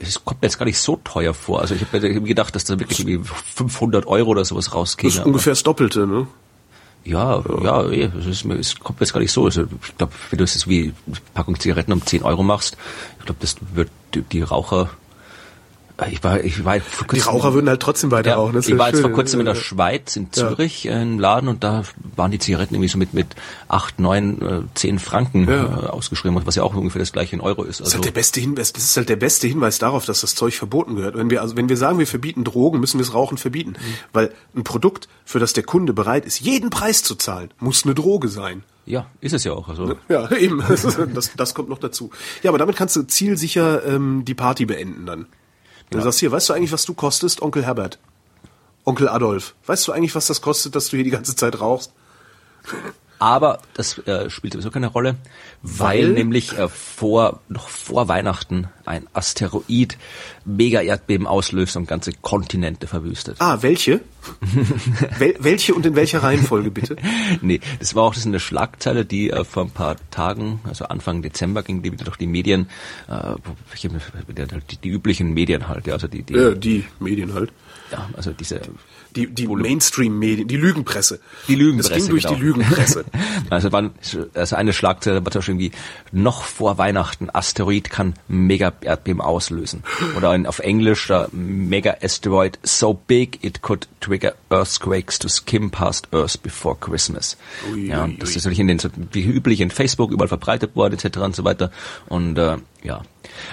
es 0.00 0.24
kommt 0.24 0.42
mir 0.42 0.46
jetzt 0.46 0.58
gar 0.58 0.66
nicht 0.66 0.78
so 0.78 0.96
teuer 1.02 1.34
vor. 1.34 1.60
Also 1.60 1.74
ich 1.74 1.82
habe 1.82 2.00
mir 2.00 2.20
gedacht, 2.20 2.54
dass 2.54 2.64
da 2.64 2.78
wirklich 2.78 3.00
irgendwie 3.00 3.28
500 3.54 4.06
Euro 4.06 4.30
oder 4.30 4.44
sowas 4.44 4.74
rausgeht. 4.74 5.10
Das 5.10 5.18
ist 5.18 5.26
ungefähr 5.26 5.52
das 5.52 5.62
Doppelte, 5.62 6.06
ne? 6.06 6.26
Ja, 7.04 7.42
ja, 7.62 7.82
ja 7.82 7.90
eh, 7.90 8.10
es, 8.28 8.44
es 8.44 8.80
kommt 8.80 9.00
jetzt 9.00 9.12
gar 9.12 9.20
nicht 9.20 9.32
so. 9.32 9.44
Also 9.44 9.62
ich 9.62 9.96
glaube, 9.96 10.12
wenn 10.30 10.38
du 10.38 10.44
es 10.44 10.68
wie 10.68 10.94
Packung 11.34 11.58
Zigaretten 11.58 11.92
um 11.92 12.04
10 12.04 12.22
Euro 12.22 12.42
machst, 12.42 12.76
ich 13.18 13.26
glaube, 13.26 13.40
das 13.40 13.56
wird 13.74 13.90
die 14.32 14.42
Raucher 14.42 14.90
ich 16.10 16.24
war, 16.24 16.42
ich 16.42 16.64
war 16.64 16.80
vor 16.80 17.06
kurzem, 17.06 17.22
Die 17.22 17.36
Raucher 17.36 17.54
würden 17.54 17.68
halt 17.68 17.80
trotzdem 17.80 18.10
weiter 18.10 18.30
ja, 18.30 18.36
rauchen. 18.36 18.54
Das 18.54 18.66
ich 18.66 18.76
war 18.76 18.88
jetzt 18.88 19.00
vor 19.00 19.12
kurzem 19.12 19.38
in 19.40 19.46
der 19.46 19.54
Schweiz, 19.54 20.16
in 20.16 20.32
Zürich, 20.32 20.84
ja. 20.84 21.00
im 21.00 21.20
Laden 21.20 21.48
und 21.48 21.62
da 21.62 21.84
waren 22.16 22.32
die 22.32 22.40
Zigaretten 22.40 22.74
irgendwie 22.74 22.88
so 22.88 22.98
mit, 22.98 23.14
mit 23.14 23.28
acht, 23.68 24.00
neun, 24.00 24.42
äh, 24.42 24.62
zehn 24.74 24.98
Franken 24.98 25.48
ja. 25.48 25.62
äh, 25.62 25.86
ausgeschrieben, 25.86 26.40
was 26.44 26.56
ja 26.56 26.64
auch 26.64 26.74
ungefähr 26.74 26.98
das 26.98 27.12
gleiche 27.12 27.36
in 27.36 27.40
Euro 27.40 27.62
ist. 27.62 27.80
Also 27.80 27.84
das 27.84 27.88
ist 27.88 27.94
halt 27.94 28.04
der 28.06 28.10
beste 28.10 28.40
Hinweis, 28.40 28.72
das 28.72 28.84
ist 28.84 28.96
halt 28.96 29.08
der 29.08 29.16
beste 29.16 29.46
Hinweis 29.46 29.78
darauf, 29.78 30.04
dass 30.04 30.20
das 30.20 30.34
Zeug 30.34 30.54
verboten 30.54 30.96
gehört. 30.96 31.16
Wenn 31.16 31.30
wir, 31.30 31.42
also 31.42 31.56
wenn 31.56 31.68
wir 31.68 31.76
sagen, 31.76 32.00
wir 32.00 32.08
verbieten 32.08 32.42
Drogen, 32.42 32.80
müssen 32.80 32.98
wir 32.98 33.04
das 33.04 33.14
Rauchen 33.14 33.38
verbieten. 33.38 33.70
Mhm. 33.70 33.94
Weil 34.12 34.32
ein 34.56 34.64
Produkt, 34.64 35.08
für 35.24 35.38
das 35.38 35.52
der 35.52 35.62
Kunde 35.62 35.92
bereit 35.92 36.26
ist, 36.26 36.40
jeden 36.40 36.70
Preis 36.70 37.04
zu 37.04 37.14
zahlen, 37.14 37.50
muss 37.60 37.84
eine 37.84 37.94
Droge 37.94 38.26
sein. 38.28 38.64
Ja, 38.86 39.06
ist 39.20 39.32
es 39.32 39.44
ja 39.44 39.52
auch. 39.52 39.68
Also. 39.68 39.96
Ja, 40.08 40.30
eben. 40.36 40.62
Das, 41.14 41.30
das 41.36 41.54
kommt 41.54 41.68
noch 41.68 41.78
dazu. 41.78 42.10
Ja, 42.42 42.50
aber 42.50 42.58
damit 42.58 42.76
kannst 42.76 42.96
du 42.96 43.02
zielsicher 43.02 43.84
ähm, 43.86 44.24
die 44.26 44.34
Party 44.34 44.66
beenden 44.66 45.06
dann. 45.06 45.26
Du 45.94 45.98
ja. 45.98 46.04
sagst 46.06 46.18
hier, 46.18 46.32
weißt 46.32 46.48
du 46.48 46.54
eigentlich, 46.54 46.72
was 46.72 46.84
du 46.84 46.92
kostest, 46.92 47.40
Onkel 47.40 47.64
Herbert? 47.64 48.00
Onkel 48.84 49.08
Adolf. 49.08 49.54
Weißt 49.66 49.86
du 49.86 49.92
eigentlich, 49.92 50.16
was 50.16 50.26
das 50.26 50.40
kostet, 50.40 50.74
dass 50.74 50.88
du 50.88 50.96
hier 50.96 51.04
die 51.04 51.10
ganze 51.10 51.36
Zeit 51.36 51.60
rauchst? 51.60 51.92
Aber 53.18 53.60
das 53.74 53.98
äh, 53.98 54.28
spielt 54.28 54.52
sowieso 54.54 54.70
keine 54.70 54.88
Rolle, 54.88 55.16
weil, 55.62 56.08
weil 56.08 56.08
nämlich 56.10 56.58
äh, 56.58 56.68
vor 56.68 57.40
noch 57.48 57.68
vor 57.68 58.08
Weihnachten 58.08 58.68
ein 58.84 59.06
Asteroid 59.12 59.96
Mega-Erdbeben 60.44 61.26
auslöst 61.26 61.76
und 61.76 61.86
ganze 61.86 62.12
Kontinente 62.12 62.86
verwüstet. 62.86 63.36
Ah, 63.38 63.58
welche? 63.62 64.00
Wel 65.18 65.36
welche 65.38 65.74
und 65.74 65.86
in 65.86 65.96
welcher 65.96 66.22
Reihenfolge 66.22 66.70
bitte? 66.70 66.96
nee, 67.40 67.60
das 67.78 67.94
war 67.94 68.04
auch 68.04 68.14
das 68.14 68.26
in 68.26 68.32
der 68.32 68.40
Schlagzeile, 68.40 69.04
die 69.04 69.30
äh, 69.30 69.44
vor 69.44 69.64
ein 69.64 69.70
paar 69.70 69.96
Tagen, 70.10 70.60
also 70.64 70.86
Anfang 70.86 71.22
Dezember, 71.22 71.62
ging 71.62 71.82
die 71.82 71.92
wieder 71.92 72.04
durch 72.04 72.16
die 72.16 72.26
Medien, 72.26 72.68
äh, 73.08 73.34
die, 74.70 74.76
die 74.76 74.88
üblichen 74.88 75.32
Medien 75.32 75.68
halt, 75.68 75.86
ja, 75.86 75.94
also 75.94 76.08
die, 76.08 76.22
die, 76.22 76.34
ja, 76.34 76.50
die 76.50 76.84
Medien 76.98 77.32
halt. 77.32 77.52
Ja, 77.90 78.08
also 78.16 78.32
diese 78.32 78.60
die, 79.14 79.26
die 79.28 79.46
Mainstream-Medien, 79.46 80.48
die 80.48 80.56
Lügenpresse. 80.56 81.20
Die 81.48 81.54
Lügenpresse. 81.54 81.90
Das 81.90 81.98
ging 81.98 82.08
durch 82.08 82.24
genau. 82.24 82.34
die 82.34 82.42
Lügenpresse. 82.42 83.04
also, 83.50 83.72
waren, 83.72 83.92
also 84.34 84.56
eine 84.56 84.72
Schlagzeile 84.72 85.24
war 85.24 85.30
zum 85.30 85.40
Beispiel 85.40 85.54
irgendwie, 85.54 85.72
noch 86.12 86.42
vor 86.44 86.78
Weihnachten, 86.78 87.28
Asteroid 87.32 87.90
kann 87.90 88.14
Mega-Erdbeben 88.28 89.20
auslösen. 89.20 89.82
Oder 90.16 90.30
ein, 90.30 90.46
auf 90.46 90.58
Englisch, 90.58 91.06
da 91.06 91.28
Mega-Asteroid 91.32 92.58
so 92.62 92.94
big 92.94 93.42
it 93.44 93.62
could 93.62 93.88
trigger 94.00 94.34
earthquakes 94.50 95.18
to 95.18 95.28
skim 95.28 95.70
past 95.70 96.08
Earth 96.12 96.42
before 96.42 96.76
Christmas. 96.78 97.36
Ui, 97.72 97.88
ja, 97.88 98.08
das 98.18 98.30
ist 98.30 98.44
natürlich 98.44 98.60
in 98.60 98.68
den, 98.68 98.80
wie 99.12 99.22
üblich 99.24 99.60
in 99.60 99.70
Facebook 99.70 100.10
überall 100.10 100.28
verbreitet 100.28 100.76
worden, 100.76 100.94
etc. 100.94 101.18
und 101.18 101.36
so 101.36 101.44
weiter. 101.44 101.70
Und, 102.08 102.36
äh, 102.38 102.56
ja. 102.82 103.02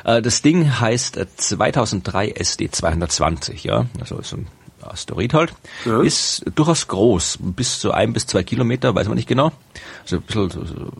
Äh, 0.03 0.21
das 0.21 0.41
Ding 0.41 0.79
heißt 0.79 1.19
2003 1.37 2.31
SD 2.31 2.69
220, 2.71 3.63
ja. 3.63 3.85
Also 3.99 4.21
so 4.21 4.37
ein 4.37 4.47
Asteroid 4.83 5.33
halt, 5.33 5.53
ja. 5.85 6.01
ist 6.01 6.43
durchaus 6.55 6.87
groß, 6.87 7.39
bis 7.41 7.79
zu 7.79 7.91
ein 7.91 8.13
bis 8.13 8.27
zwei 8.27 8.43
Kilometer, 8.43 8.93
weiß 8.95 9.07
man 9.07 9.15
nicht 9.15 9.27
genau. 9.27 9.51
Also 10.03 10.17
ein 10.17 10.21
bisschen 10.21 10.49
so, 10.49 10.65
so 10.65 10.91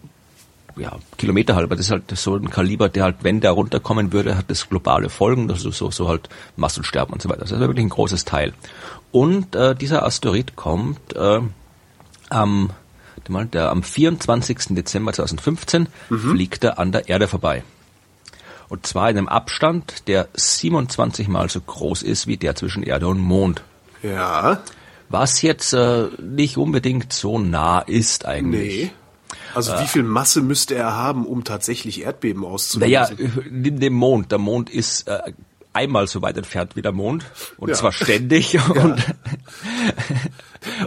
ja, 0.77 0.97
Kilometer 1.17 1.55
halt, 1.55 1.65
aber 1.65 1.75
das 1.75 1.85
ist 1.85 1.91
halt 1.91 2.17
so 2.17 2.35
ein 2.35 2.49
Kaliber, 2.49 2.89
der 2.89 3.03
halt, 3.03 3.17
wenn 3.21 3.41
der 3.41 3.51
runterkommen 3.51 4.13
würde, 4.13 4.37
hat 4.37 4.49
das 4.49 4.69
globale 4.69 5.09
Folgen, 5.09 5.49
also 5.51 5.71
so, 5.71 5.91
so 5.91 6.07
halt 6.07 6.29
Massensterben 6.55 7.13
und 7.13 7.21
so 7.21 7.29
weiter. 7.29 7.41
Das 7.41 7.51
ist 7.51 7.59
wirklich 7.59 7.85
ein 7.85 7.89
großes 7.89 8.25
Teil. 8.25 8.53
Und 9.11 9.55
äh, 9.55 9.75
dieser 9.75 10.05
Asteroid 10.05 10.55
kommt 10.55 11.15
äh, 11.15 11.41
am, 12.29 12.69
der, 13.27 13.69
am 13.69 13.83
24. 13.83 14.57
Dezember 14.69 15.13
2015 15.13 15.87
mhm. 16.09 16.19
fliegt 16.31 16.63
er 16.63 16.79
an 16.79 16.91
der 16.91 17.09
Erde 17.09 17.27
vorbei. 17.27 17.63
Und 18.69 18.87
zwar 18.87 19.09
in 19.09 19.17
einem 19.17 19.27
Abstand, 19.27 20.07
der 20.07 20.29
27 20.33 21.27
mal 21.27 21.49
so 21.49 21.59
groß 21.59 22.03
ist 22.03 22.27
wie 22.27 22.37
der 22.37 22.55
zwischen 22.55 22.83
Erde 22.83 23.07
und 23.07 23.19
Mond. 23.19 23.63
Ja. 24.03 24.61
Was 25.09 25.41
jetzt 25.41 25.73
äh, 25.73 26.07
nicht 26.19 26.57
unbedingt 26.57 27.11
so 27.11 27.37
nah 27.37 27.79
ist 27.79 28.25
eigentlich. 28.25 28.83
Nee. 28.83 28.91
Also 29.53 29.73
wie 29.79 29.87
viel 29.87 30.03
Masse 30.03 30.41
müsste 30.41 30.75
er 30.75 30.95
haben, 30.95 31.25
um 31.25 31.43
tatsächlich 31.43 32.03
Erdbeben 32.03 32.45
auszulösen? 32.45 32.91
Naja, 32.93 33.09
nimm 33.49 33.79
den 33.79 33.93
Mond. 33.93 34.31
Der 34.31 34.39
Mond 34.39 34.69
ist 34.69 35.07
äh, 35.07 35.33
einmal 35.73 36.07
so 36.07 36.21
weit 36.21 36.37
entfernt 36.37 36.75
wie 36.75 36.81
der 36.81 36.91
Mond 36.91 37.25
und 37.57 37.69
ja. 37.69 37.75
zwar 37.75 37.91
ständig 37.91 38.53
ja. 38.53 38.65
und 38.67 39.03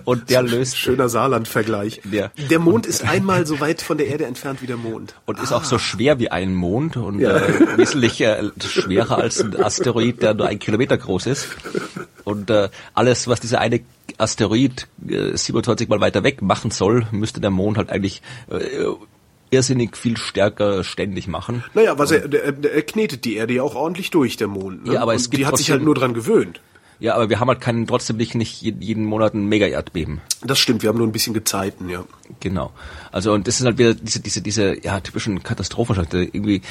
und 0.04 0.30
der 0.30 0.42
löst 0.42 0.76
schöner 0.76 1.08
Saarland-Vergleich. 1.08 2.00
Der, 2.04 2.30
der 2.50 2.58
Mond 2.60 2.86
ist 2.86 3.02
einmal 3.02 3.44
so 3.46 3.58
weit 3.60 3.82
von 3.82 3.98
der 3.98 4.06
Erde 4.06 4.24
entfernt 4.26 4.62
wie 4.62 4.66
der 4.66 4.76
Mond 4.76 5.14
und 5.26 5.40
ah. 5.40 5.42
ist 5.42 5.52
auch 5.52 5.64
so 5.64 5.78
schwer 5.78 6.18
wie 6.18 6.30
ein 6.30 6.54
Mond 6.54 6.96
und 6.96 7.18
ja. 7.18 7.36
äh, 7.36 7.76
wesentlich 7.76 8.20
äh, 8.20 8.50
schwerer 8.60 9.18
als 9.18 9.40
ein 9.40 9.60
Asteroid, 9.60 10.22
der 10.22 10.34
nur 10.34 10.46
ein 10.46 10.58
Kilometer 10.58 10.96
groß 10.96 11.26
ist. 11.26 11.48
Und 12.24 12.50
äh, 12.50 12.68
alles, 12.94 13.26
was 13.26 13.40
dieser 13.40 13.60
eine 13.60 13.80
Asteroid 14.18 14.86
äh, 15.08 15.36
27 15.36 15.88
mal 15.88 16.00
weiter 16.00 16.22
weg 16.22 16.40
machen 16.40 16.70
soll, 16.70 17.06
müsste 17.10 17.40
der 17.40 17.50
Mond 17.50 17.78
halt 17.78 17.90
eigentlich 17.90 18.22
äh, 18.50 18.86
irrsinnig 19.50 19.96
viel 19.96 20.16
stärker 20.16 20.84
ständig 20.84 21.28
machen. 21.28 21.64
Naja, 21.74 21.98
was 21.98 22.10
er, 22.10 22.32
er, 22.32 22.64
er 22.64 22.82
knetet 22.82 23.24
die 23.24 23.36
Erde 23.36 23.54
ja 23.54 23.62
auch 23.62 23.74
ordentlich 23.74 24.10
durch, 24.10 24.36
der 24.36 24.48
Mond. 24.48 24.86
Ne? 24.86 24.94
Ja, 24.94 25.02
aber 25.02 25.14
es 25.14 25.30
gibt 25.30 25.40
die 25.40 25.46
hat 25.46 25.56
sich 25.56 25.70
halt 25.70 25.82
nur 25.82 25.94
dran 25.94 26.14
gewöhnt. 26.14 26.60
Ja, 27.00 27.16
aber 27.16 27.28
wir 27.28 27.40
haben 27.40 27.48
halt 27.48 27.60
keinen, 27.60 27.86
trotzdem 27.86 28.16
nicht, 28.16 28.34
nicht 28.34 28.62
jeden 28.62 29.04
Monat 29.04 29.34
ein 29.34 29.46
Mega-Erdbeben. 29.46 30.20
Das 30.42 30.58
stimmt, 30.58 30.82
wir 30.82 30.88
haben 30.88 30.98
nur 30.98 31.06
ein 31.06 31.12
bisschen 31.12 31.34
Gezeiten, 31.34 31.88
ja. 31.88 32.04
Genau. 32.40 32.72
Also, 33.10 33.32
und 33.32 33.46
das 33.46 33.60
ist 33.60 33.66
halt 33.66 33.78
wieder 33.78 33.94
diese, 33.94 34.20
diese, 34.20 34.40
diese, 34.40 34.82
ja, 34.82 35.00
typischen 35.00 35.42
Katastrophen. 35.42 35.96
Irgendwie, 36.12 36.62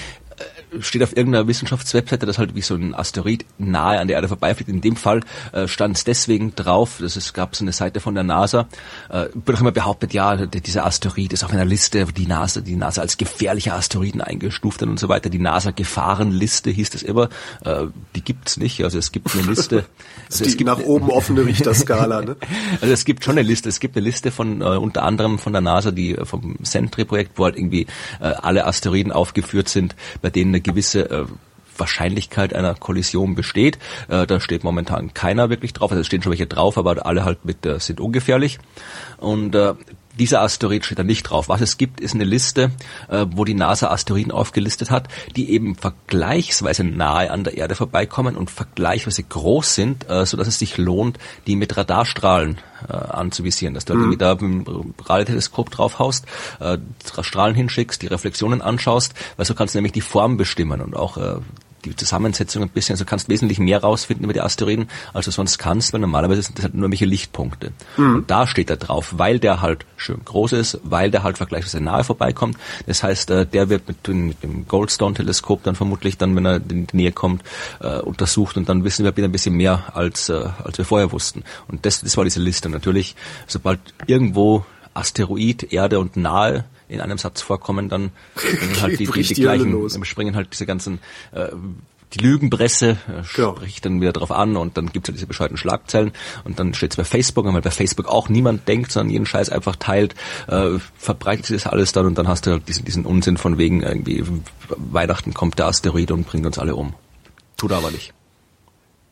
steht 0.80 1.04
auf 1.04 1.16
irgendeiner 1.16 1.48
Wissenschaftswebseite, 1.48 2.26
dass 2.26 2.38
halt 2.38 2.56
wie 2.56 2.62
so 2.62 2.76
ein 2.76 2.94
Asteroid 2.94 3.46
nahe 3.58 4.00
an 4.00 4.08
der 4.08 4.16
Erde 4.16 4.28
vorbeifliegt. 4.28 4.70
In 4.70 4.82
dem 4.82 4.96
Fall 4.96 5.22
äh, 5.52 5.68
stand 5.68 5.98
es 5.98 6.04
deswegen 6.04 6.56
drauf, 6.56 6.98
dass 7.00 7.16
es 7.16 7.34
gab 7.34 7.56
so 7.56 7.64
eine 7.64 7.74
Seite 7.74 8.00
von 8.00 8.16
der 8.16 8.24
NASA, 8.24 8.68
äh, 9.10 9.28
wird 9.34 9.58
auch 9.58 9.62
immer 9.62 9.72
behauptet, 9.72 10.14
ja, 10.14 10.36
dieser 10.46 10.86
Asteroid 10.86 11.34
ist 11.34 11.44
auf 11.44 11.52
einer 11.52 11.66
Liste, 11.66 12.06
die 12.06 12.28
NASA, 12.28 12.62
die 12.62 12.76
NASA 12.76 13.02
als 13.02 13.18
gefährliche 13.18 13.74
Asteroiden 13.74 14.22
eingestuft 14.22 14.82
hat 14.82 14.90
und 14.90 15.00
so 15.00 15.10
weiter. 15.10 15.30
Die 15.30 15.40
NASA-Gefahrenliste 15.40 16.70
hieß 16.70 16.90
das 16.92 17.04
immer. 17.04 17.30
Äh, 17.64 17.86
die 18.16 18.22
gibt's 18.22 18.58
nicht. 18.58 18.84
Also 18.84 18.98
es 18.98 19.12
gibt 19.12 19.34
eine 19.34 19.44
Liste. 19.44 19.86
Also 20.30 20.46
es 20.46 20.58
gibt 20.58 20.68
nach 20.68 20.80
oben 20.80 21.12
offene 21.12 21.46
Richterskala. 21.46 22.22
Ne? 22.22 22.36
also 22.82 22.92
es 22.92 23.06
gibt 23.06 23.24
schon 23.24 23.38
eine 23.38 23.48
Liste. 23.48 23.70
Es 23.70 23.80
gibt 23.80 23.96
eine 23.96 24.04
Liste 24.04 24.32
von 24.32 24.62
äh, 24.62 24.66
unter 24.66 25.04
anderem 25.04 25.38
von 25.38 25.54
der 25.54 25.62
NASA, 25.62 25.92
die 25.92 26.16
äh, 26.16 26.26
vom 26.26 26.56
Sentry-Projekt, 26.64 27.38
wo 27.38 27.46
halt 27.46 27.56
irgendwie 27.56 27.86
äh, 28.20 28.26
alle 28.26 28.66
Asteroiden 28.66 29.12
aufgeführt 29.12 29.70
sind, 29.70 29.96
bei 30.24 30.32
denen 30.32 30.52
eine 30.52 30.62
gewisse 30.62 31.12
äh, 31.12 31.26
Wahrscheinlichkeit 31.78 32.56
einer 32.56 32.74
Kollision 32.76 33.36
besteht. 33.36 33.78
Äh, 34.08 34.26
da 34.26 34.40
steht 34.40 34.64
momentan 34.64 35.14
keiner 35.14 35.50
wirklich 35.50 35.74
drauf. 35.74 35.92
Also 35.92 36.02
es 36.02 36.08
stehen 36.08 36.24
schon 36.24 36.32
welche 36.32 36.48
drauf, 36.48 36.78
aber 36.78 37.06
alle 37.06 37.26
halt 37.26 37.46
mit 37.46 37.66
äh, 37.66 37.80
sind 37.80 38.00
ungefährlich. 38.00 38.58
Und 39.18 39.54
äh, 39.54 39.74
dieser 40.20 40.42
Asteroid 40.42 40.86
steht 40.86 41.00
da 41.00 41.04
nicht 41.04 41.24
drauf. 41.24 41.50
Was 41.50 41.62
es 41.62 41.78
gibt, 41.78 42.00
ist 42.00 42.14
eine 42.14 42.24
Liste, 42.24 42.72
äh, 43.10 43.26
wo 43.32 43.46
die 43.46 43.54
NASA 43.54 43.90
Asteroiden 43.90 44.32
aufgelistet 44.32 44.92
hat, 44.92 45.08
die 45.36 45.52
eben 45.52 45.76
vergleichsweise 45.76 46.84
nahe 46.84 47.32
an 47.32 47.44
der 47.44 47.58
Erde 47.58 47.76
vorbeikommen 47.76 48.36
und 48.36 48.52
vergleichsweise 48.52 49.24
groß 49.24 49.76
sind, 49.76 50.10
äh, 50.10 50.26
so 50.26 50.38
dass 50.38 50.48
es 50.48 50.60
sich 50.60 50.78
lohnt, 50.78 51.18
die 51.48 51.56
mit 51.56 51.76
Radarstrahlen 51.76 52.60
äh, 52.88 52.94
anzuvisieren, 52.94 53.74
dass 53.74 53.86
du 53.86 53.96
mhm. 53.96 54.18
da 54.18 54.34
mit 54.36 54.42
dem 54.42 54.94
Radioteleskop 55.04 55.72
draufhaust, 55.72 56.26
äh, 56.60 56.78
Strahlen 57.22 57.56
hinschickst, 57.56 58.02
die 58.02 58.08
Reflexionen 58.08 58.62
anschaust, 58.62 59.14
weil 59.38 59.46
so 59.46 59.56
kannst 59.56 59.74
du 59.74 59.78
nämlich 59.78 59.94
die 59.94 60.02
Form 60.02 60.38
bestimmen 60.38 60.82
und 60.82 60.96
auch 60.96 61.18
äh, 61.18 61.38
die 61.86 61.96
Zusammensetzung 61.96 62.64
ein 62.64 62.70
bisschen, 62.70 62.94
also 62.94 63.06
kannst 63.06 63.30
wesentlich 63.30 63.60
mehr 63.60 63.82
rausfinden 63.82 64.24
über 64.24 64.34
die 64.34 64.42
Asteroiden, 64.42 64.90
als 65.14 65.26
du 65.26 65.32
sonst 65.32 65.58
kannst, 65.58 65.94
weil 65.94 66.00
normalerweise 66.00 66.42
sind 66.42 66.58
das 66.58 66.66
halt 66.66 66.76
nur 66.76 66.90
welche 66.90 67.06
Lichtpunkte. 67.06 67.72
Mhm. 67.98 68.16
Und 68.16 68.32
da 68.32 68.48
steht 68.48 68.70
er 68.70 68.78
drauf, 68.78 69.16
weil 69.18 69.40
der 69.40 69.62
halt 69.62 69.86
schön 69.98 70.22
groß 70.24 70.54
ist, 70.54 70.80
weil 70.84 71.12
der 71.12 71.24
halt 71.24 71.38
vergleichsweise 71.38 71.82
nahe 71.82 72.04
vorbeikommt. 72.04 72.58
Das 72.88 73.04
heißt, 73.04 73.30
äh, 73.32 73.46
der 73.46 73.70
wird 73.70 73.88
mit, 73.88 74.08
dem 74.08 74.68
Goldstone-Teleskop 74.68 75.64
dann 75.64 75.76
vermutlich 75.76 76.18
dann, 76.18 76.36
wenn 76.36 76.46
er 76.46 76.56
in 76.58 76.88
die 76.88 76.96
Nähe 76.96 77.12
kommt, 77.12 77.44
äh, 77.80 78.00
untersucht 78.00 78.58
und 78.58 78.70
dann 78.70 78.84
wissen 78.84 79.06
wir 79.06 79.16
wieder 79.16 79.28
ein 79.28 79.32
bisschen 79.32 79.56
mehr, 79.56 79.96
als, 79.96 80.30
äh, 80.30 80.46
als 80.64 80.78
wir 80.78 80.86
vorher 80.86 81.12
wussten. 81.12 81.44
Und 81.68 81.86
das, 81.86 82.02
das 82.02 82.18
war 82.18 82.24
diese 82.24 82.40
Liste. 82.40 82.70
Natürlich, 82.70 83.16
sobald 83.48 83.80
irgendwo 84.08 84.66
Asteroid, 84.94 85.72
Erde 85.72 86.00
und 86.00 86.18
nahe 86.18 86.66
in 86.88 87.02
einem 87.02 87.18
Satz 87.18 87.42
vorkommen, 87.42 87.90
dann 87.90 88.12
springen 88.36 88.78
halt 88.82 89.00
die, 89.00 89.08
die, 89.08 89.22
die 89.22 89.34
gleichen, 89.42 90.06
springen 90.06 90.36
halt 90.36 90.50
diese 90.52 90.66
ganzen 90.66 91.00
äh, 91.32 91.48
die 92.14 92.20
Lügenpresse 92.20 92.92
äh, 92.92 93.24
genau. 93.36 93.56
spricht 93.56 93.86
dann 93.86 94.02
wieder 94.02 94.14
drauf 94.14 94.32
an 94.32 94.56
und 94.56 94.78
dann 94.78 94.92
gibt 94.92 95.08
es 95.08 95.10
halt 95.10 95.18
diese 95.18 95.28
bescheuerten 95.28 95.58
Schlagzeilen 95.58 96.12
und 96.44 96.60
dann 96.60 96.74
steht 96.74 96.92
es 96.92 96.98
bei 96.98 97.04
Facebook, 97.04 97.46
weil 97.46 97.62
bei 97.62 97.72
Facebook 97.72 98.08
auch 98.08 98.30
niemand 98.30 98.68
denkt, 98.68 98.92
sondern 98.92 99.12
jeden 99.12 99.26
Scheiß 99.26 99.50
einfach 99.50 99.76
teilt, 99.76 100.16
äh, 100.48 100.78
verbreitet 100.98 101.48
sich 101.48 101.64
das 101.64 101.72
alles 101.72 101.92
dann 101.92 102.06
und 102.06 102.18
dann 102.18 102.28
hast 102.28 102.46
du 102.46 102.52
halt 102.52 102.68
diesen, 102.68 102.86
diesen 102.86 103.06
Unsinn 103.06 103.38
von 103.38 103.58
wegen 103.58 103.82
irgendwie 103.82 104.24
Weihnachten 104.70 105.34
kommt 105.34 105.60
der 105.60 105.68
Asteroid 105.68 106.12
und 106.12 106.28
bringt 106.28 106.46
uns 106.46 106.60
alle 106.60 106.76
um. 106.76 106.94
Tut 107.58 107.72
aber 107.72 107.92
nicht. 107.92 108.14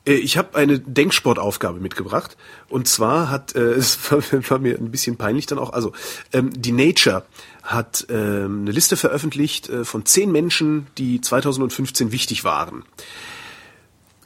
Äh, 0.06 0.14
ich 0.14 0.38
habe 0.38 0.58
eine 0.58 0.80
Denksportaufgabe 0.80 1.80
mitgebracht 1.80 2.38
und 2.70 2.88
zwar 2.88 3.30
hat 3.30 3.56
äh, 3.56 3.60
es 3.74 4.12
war, 4.12 4.22
war 4.50 4.60
mir 4.60 4.78
ein 4.78 4.92
bisschen 4.92 5.18
peinlich 5.18 5.46
dann 5.46 5.60
auch 5.60 5.74
also 5.74 5.94
ähm, 6.34 6.52
die 6.54 6.72
Nature 6.72 7.26
hat 7.64 8.08
ähm, 8.10 8.62
eine 8.62 8.72
Liste 8.72 8.98
veröffentlicht 8.98 9.70
äh, 9.70 9.86
von 9.86 10.06
zehn 10.06 10.32
Menschen, 10.32 10.88
die 10.98 11.22
2015 11.22 12.12
wichtig 12.12 12.44
waren. 12.44 12.84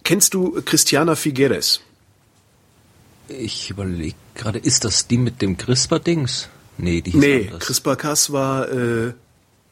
Kennst 0.04 0.34
du 0.34 0.62
Christiana 0.64 1.16
Figueres? 1.16 1.82
Ich 3.28 3.72
überlege 3.72 4.16
gerade, 4.36 4.60
ist 4.60 4.86
das 4.86 5.08
die 5.08 5.18
mit 5.18 5.42
dem 5.42 5.58
CRISPR-Dings? 5.58 6.50
Nee, 6.78 7.02
die 7.02 7.12
hieß 7.12 7.22
Nee, 7.22 7.52
CRISPR-Cas 7.60 8.32
war 8.32 8.72
äh, 8.72 9.14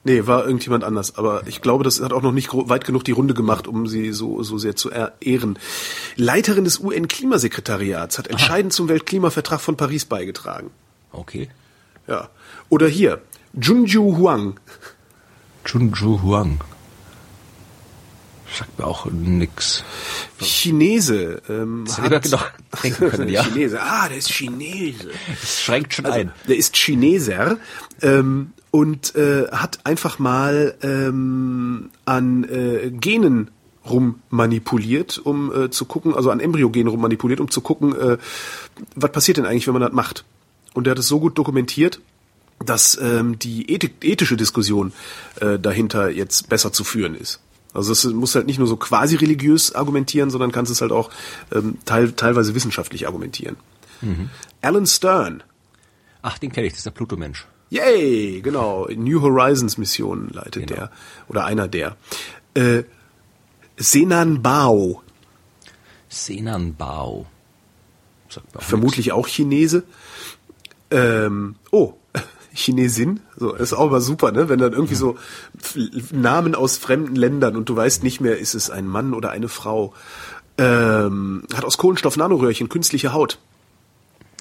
Nee, 0.06 0.28
war 0.28 0.46
irgendjemand 0.46 0.84
anders. 0.84 1.18
Aber 1.18 1.48
ich 1.48 1.62
glaube, 1.62 1.84
das 1.84 2.02
hat 2.02 2.12
auch 2.12 2.22
noch 2.22 2.34
nicht 2.34 2.50
weit 2.52 2.86
genug 2.86 3.06
die 3.06 3.14
Runde 3.14 3.34
gemacht, 3.34 3.68
um 3.68 3.88
sie 3.88 4.12
so, 4.12 4.44
so 4.44 4.58
sehr 4.58 4.76
zu 4.76 4.90
ehren. 4.90 5.58
Leiterin 6.18 6.66
des 6.66 6.80
UN-Klimasekretariats 6.80 8.18
hat 8.18 8.28
entscheidend 8.28 8.74
Aha. 8.74 8.78
zum 8.78 8.90
Weltklimavertrag 8.90 9.62
von 9.62 9.78
Paris 9.78 10.06
beigetragen. 10.06 10.72
Okay. 11.12 11.50
Ja. 12.08 12.30
Oder 12.70 12.88
hier, 12.88 13.22
Junju 13.54 14.18
Huang. 14.18 14.60
Junju 15.66 16.22
Huang. 16.22 16.60
Sagt 18.58 18.78
mir 18.78 18.86
auch 18.86 19.06
nix. 19.10 19.84
Chinese. 20.40 21.42
Ähm, 21.50 21.86
das 21.88 22.00
hat, 22.00 22.24
genau 22.24 22.40
denken 22.84 23.10
können, 23.10 23.30
ja. 23.30 23.44
Chinese. 23.44 23.82
Ah, 23.82 24.10
der 24.10 24.18
ist 24.18 24.30
Chinese. 24.30 25.12
Das 25.42 25.62
schränkt 25.62 25.94
schon 25.94 26.06
also, 26.06 26.20
ein. 26.20 26.32
Der 26.48 26.58
ist 26.58 26.76
Chineser 26.76 27.58
ähm, 28.02 28.52
und 28.74 29.16
äh, 29.16 29.50
hat 29.52 29.86
einfach 29.86 30.18
mal 30.18 30.74
ähm, 30.82 31.92
an 32.06 32.44
äh, 32.46 32.90
Genen 32.90 33.52
rummanipuliert, 33.88 35.20
um 35.24 35.54
äh, 35.54 35.70
zu 35.70 35.86
gucken, 35.86 36.16
also 36.16 36.32
an 36.32 36.40
Embryogenen 36.40 36.88
rummanipuliert, 36.88 37.40
um 37.40 37.52
zu 37.52 37.62
gucken, 37.62 37.96
äh, 37.96 38.18
was 38.96 39.12
passiert 39.12 39.38
denn 39.38 39.46
eigentlich, 39.46 39.68
wenn 39.68 39.76
man 39.76 39.84
das 39.84 39.92
macht. 39.92 40.26
Und 40.74 40.86
der 40.86 40.92
hat 40.92 40.98
es 40.98 41.08
so 41.08 41.20
gut 41.20 41.38
dokumentiert, 41.38 42.00
dass 42.66 42.98
ähm, 43.00 43.38
die 43.38 43.70
Ethik, 43.70 43.98
ethische 44.02 44.38
Diskussion 44.38 44.92
äh, 45.40 45.60
dahinter 45.60 46.10
jetzt 46.10 46.50
besser 46.50 46.74
zu 46.74 46.84
führen 46.84 47.14
ist. 47.14 47.42
Also 47.76 47.92
es 47.92 48.04
muss 48.06 48.34
halt 48.34 48.48
nicht 48.48 48.58
nur 48.58 48.68
so 48.68 48.78
quasi 48.78 49.18
religiös 49.18 49.76
argumentieren, 49.76 50.32
sondern 50.32 50.52
kannst 50.52 50.72
es 50.72 50.82
halt 50.82 50.92
auch 50.92 51.12
ähm, 51.54 51.78
teil, 51.86 52.14
teilweise 52.14 52.56
wissenschaftlich 52.56 53.06
argumentieren. 53.06 53.56
Mhm. 54.02 54.32
Alan 54.64 54.88
Stern. 54.88 55.44
Ach, 56.24 56.40
den 56.40 56.52
kenne 56.52 56.66
ich, 56.66 56.74
das 56.74 56.80
ist 56.80 56.86
der 56.88 56.92
Pluto-Mensch. 56.92 57.46
Yay, 57.74 58.42
genau. 58.42 58.88
New 58.96 59.20
Horizons 59.24 59.80
Mission 59.80 60.30
leitet 60.32 60.68
genau. 60.68 60.82
der. 60.82 60.92
Oder 61.28 61.46
einer 61.46 61.68
der. 61.68 61.98
Äh, 62.54 62.84
Senan 63.78 64.44
Bao. 64.44 65.02
Senan 66.08 66.76
Bao. 66.76 67.26
Vermutlich 68.60 69.08
nichts. 69.08 69.14
auch 69.14 69.28
Chinese. 69.28 69.84
Ähm, 70.92 71.56
oh, 71.72 71.94
Chinesin. 72.54 73.22
So, 73.38 73.54
das 73.54 73.72
ist 73.72 73.74
auch 73.74 73.88
immer 73.88 74.02
super, 74.02 74.32
ne? 74.32 74.50
Wenn 74.50 74.60
dann 74.60 74.74
irgendwie 74.74 74.94
so 74.94 75.18
Namen 76.12 76.54
aus 76.54 76.78
fremden 76.78 77.16
Ländern 77.16 77.56
und 77.56 77.70
du 77.70 77.76
weißt 77.76 78.04
nicht 78.04 78.22
mehr, 78.22 78.38
ist 78.38 78.54
es 78.54 78.70
ein 78.70 78.86
Mann 78.86 79.16
oder 79.16 79.32
eine 79.32 79.50
Frau. 79.50 79.96
Ähm, 80.60 81.46
hat 81.56 81.66
aus 81.66 81.80
Kohlenstoff 81.80 82.18
Nanoröhrchen 82.18 82.70
künstliche 82.70 83.14
Haut 83.14 83.40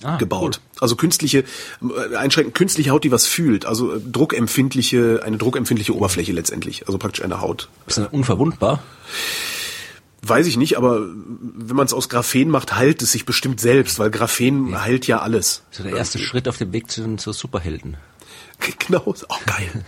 ah, 0.02 0.16
gebaut. 0.16 0.60
Cool. 0.62 0.78
Also 0.80 0.96
künstliche, 0.96 1.44
äh, 1.82 2.16
einschränkend 2.16 2.54
künstliche 2.54 2.90
Haut, 2.90 3.04
die 3.04 3.12
was 3.12 3.26
fühlt. 3.26 3.66
Also 3.66 3.94
äh, 3.94 4.00
druckempfindliche, 4.00 5.22
eine 5.24 5.38
druckempfindliche 5.38 5.94
Oberfläche 5.94 6.32
letztendlich. 6.32 6.86
Also 6.86 6.98
praktisch 6.98 7.24
eine 7.24 7.40
Haut. 7.40 7.68
Ist 7.86 7.98
das 7.98 8.08
unverwundbar? 8.08 8.82
Weiß 10.24 10.46
ich 10.46 10.56
nicht, 10.56 10.78
aber 10.78 11.00
wenn 11.00 11.76
man 11.76 11.86
es 11.86 11.92
aus 11.92 12.08
Graphen 12.08 12.48
macht, 12.48 12.76
heilt 12.76 13.02
es 13.02 13.10
sich 13.10 13.26
bestimmt 13.26 13.60
selbst, 13.60 13.98
weil 13.98 14.10
Graphen 14.10 14.70
ja. 14.70 14.82
heilt 14.82 15.08
ja 15.08 15.20
alles. 15.20 15.64
So 15.72 15.82
der 15.82 15.96
erste 15.96 16.20
Schritt 16.20 16.46
auf 16.46 16.58
dem 16.58 16.72
Weg 16.72 16.90
zu, 16.90 17.16
zu 17.16 17.32
Superhelden. 17.32 17.96
Genau, 18.78 19.12
ist 19.12 19.28
auch 19.28 19.44
geil. 19.44 19.84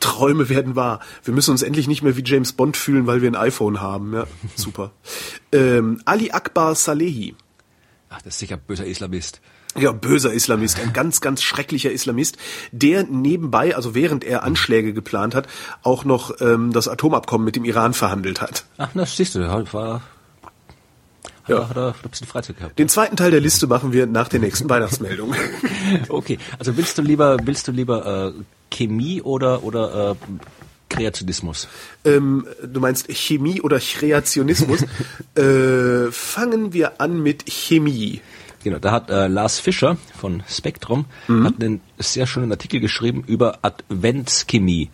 Träume 0.00 0.48
werden 0.48 0.76
wahr. 0.76 1.00
Wir 1.24 1.34
müssen 1.34 1.50
uns 1.50 1.62
endlich 1.62 1.88
nicht 1.88 2.02
mehr 2.02 2.16
wie 2.16 2.22
James 2.24 2.52
Bond 2.52 2.76
fühlen, 2.76 3.06
weil 3.06 3.20
wir 3.20 3.30
ein 3.30 3.36
iPhone 3.36 3.80
haben. 3.80 4.14
Ja, 4.14 4.26
super. 4.54 4.92
ähm, 5.52 6.00
Ali 6.04 6.30
Akbar 6.30 6.74
Salehi. 6.74 7.34
Ach, 8.10 8.22
das 8.22 8.34
ist 8.34 8.38
sicher 8.38 8.56
ein 8.56 8.62
böser 8.66 8.86
Islamist. 8.86 9.40
Ja, 9.76 9.92
böser 9.92 10.32
Islamist, 10.32 10.80
ein 10.80 10.92
ganz, 10.92 11.20
ganz 11.20 11.42
schrecklicher 11.42 11.92
Islamist, 11.92 12.38
der 12.72 13.04
nebenbei, 13.04 13.76
also 13.76 13.94
während 13.94 14.24
er 14.24 14.42
Anschläge 14.42 14.92
geplant 14.92 15.34
hat, 15.34 15.46
auch 15.82 16.04
noch 16.04 16.40
ähm, 16.40 16.72
das 16.72 16.88
Atomabkommen 16.88 17.44
mit 17.44 17.54
dem 17.54 17.64
Iran 17.64 17.92
verhandelt 17.92 18.40
hat. 18.40 18.64
Ach, 18.78 18.88
das 18.94 19.16
siehst 19.16 19.34
du, 19.34 19.40
war 19.72 20.02
ja. 21.48 21.60
Hat 21.60 21.60
er, 21.60 21.68
hat 21.68 21.76
er 21.76 21.94
ein 22.04 22.10
bisschen 22.10 22.26
Freizeit 22.26 22.58
gehabt. 22.58 22.78
Den 22.78 22.88
zweiten 22.88 23.16
Teil 23.16 23.30
der 23.30 23.40
Liste 23.40 23.66
machen 23.66 23.92
wir 23.92 24.06
nach 24.06 24.28
der 24.28 24.40
nächsten 24.40 24.68
Weihnachtsmeldung. 24.68 25.34
okay, 26.08 26.38
also 26.58 26.76
willst 26.76 26.98
du 26.98 27.02
lieber, 27.02 27.38
willst 27.42 27.68
du 27.68 27.72
lieber 27.72 28.32
äh, 28.34 28.42
Chemie 28.70 29.22
oder 29.22 29.64
oder 29.64 30.10
äh, 30.10 30.14
Kreationismus? 30.88 31.68
Ähm, 32.04 32.46
du 32.62 32.80
meinst 32.80 33.08
Chemie 33.08 33.60
oder 33.60 33.78
Kreationismus? 33.78 34.84
äh, 35.34 36.10
fangen 36.10 36.72
wir 36.72 37.00
an 37.00 37.22
mit 37.22 37.44
Chemie. 37.46 38.20
Genau, 38.64 38.78
da 38.78 38.92
hat 38.92 39.10
äh, 39.10 39.28
Lars 39.28 39.60
Fischer 39.60 39.96
von 40.18 40.42
Spektrum 40.48 41.06
mhm. 41.28 41.44
hat 41.44 41.62
einen 41.62 41.80
sehr 41.98 42.26
schönen 42.26 42.50
Artikel 42.50 42.80
geschrieben 42.80 43.22
über 43.26 43.60
Adventschemie. 43.62 44.90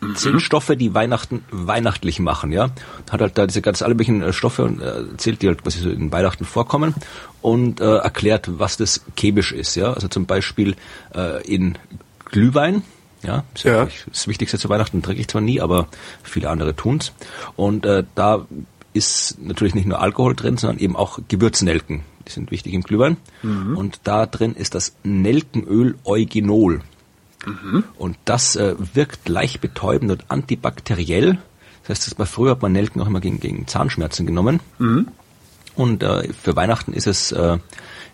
Mhm. 0.00 0.16
Zehn 0.16 0.40
Stoffe, 0.40 0.76
die 0.76 0.94
Weihnachten 0.94 1.44
weihnachtlich 1.50 2.18
machen, 2.18 2.52
ja. 2.52 2.70
Hat 3.10 3.20
halt 3.20 3.38
da 3.38 3.46
diese 3.46 3.62
ganz 3.62 3.82
alle 3.82 3.94
möglichen 3.94 4.22
äh, 4.22 4.32
Stoffe 4.32 4.64
und 4.64 4.80
äh, 4.80 5.02
erzählt, 5.10 5.42
die 5.42 5.48
halt 5.48 5.62
quasi 5.62 5.80
so 5.80 5.90
in 5.90 6.10
Weihnachten 6.10 6.44
vorkommen 6.44 6.94
und 7.40 7.80
äh, 7.80 7.98
erklärt, 7.98 8.58
was 8.58 8.76
das 8.76 9.02
chemisch 9.16 9.52
ist, 9.52 9.76
ja. 9.76 9.92
Also 9.92 10.08
zum 10.08 10.26
Beispiel 10.26 10.74
äh, 11.14 11.46
in 11.46 11.78
Glühwein, 12.24 12.82
ja, 13.22 13.44
ist 13.54 13.64
ja. 13.64 13.88
das 14.08 14.26
Wichtigste 14.26 14.58
zu 14.58 14.68
Weihnachten 14.68 15.02
trinke 15.02 15.20
ich 15.20 15.28
zwar 15.28 15.40
nie, 15.40 15.60
aber 15.60 15.88
viele 16.22 16.50
andere 16.50 16.74
tun's. 16.74 17.12
Und 17.56 17.86
äh, 17.86 18.04
da 18.14 18.46
ist 18.92 19.38
natürlich 19.40 19.74
nicht 19.74 19.86
nur 19.86 20.00
Alkohol 20.00 20.34
drin, 20.34 20.56
sondern 20.56 20.78
eben 20.78 20.96
auch 20.96 21.18
Gewürznelken. 21.28 22.02
Die 22.26 22.32
sind 22.32 22.50
wichtig 22.50 22.74
im 22.74 22.82
Glühwein. 22.82 23.16
Mhm. 23.42 23.76
Und 23.76 24.00
da 24.04 24.26
drin 24.26 24.54
ist 24.54 24.74
das 24.74 24.94
Nelkenöl 25.02 25.96
Eugenol. 26.04 26.82
Mhm. 27.46 27.84
Und 27.96 28.16
das 28.24 28.56
äh, 28.56 28.74
wirkt 28.94 29.28
leicht 29.28 29.60
betäubend 29.60 30.12
und 30.12 30.24
antibakteriell. 30.30 31.38
Das 31.82 31.90
heißt, 31.90 32.06
das 32.08 32.18
war 32.18 32.26
früher 32.26 32.52
hat 32.52 32.62
man 32.62 32.72
Nelken 32.72 33.00
auch 33.00 33.06
immer 33.06 33.20
gegen, 33.20 33.40
gegen 33.40 33.66
Zahnschmerzen 33.66 34.26
genommen. 34.26 34.60
Mhm. 34.78 35.08
Und 35.74 36.02
äh, 36.02 36.28
für 36.32 36.54
Weihnachten 36.54 36.92
ist 36.92 37.06
es 37.06 37.32
äh, 37.32 37.58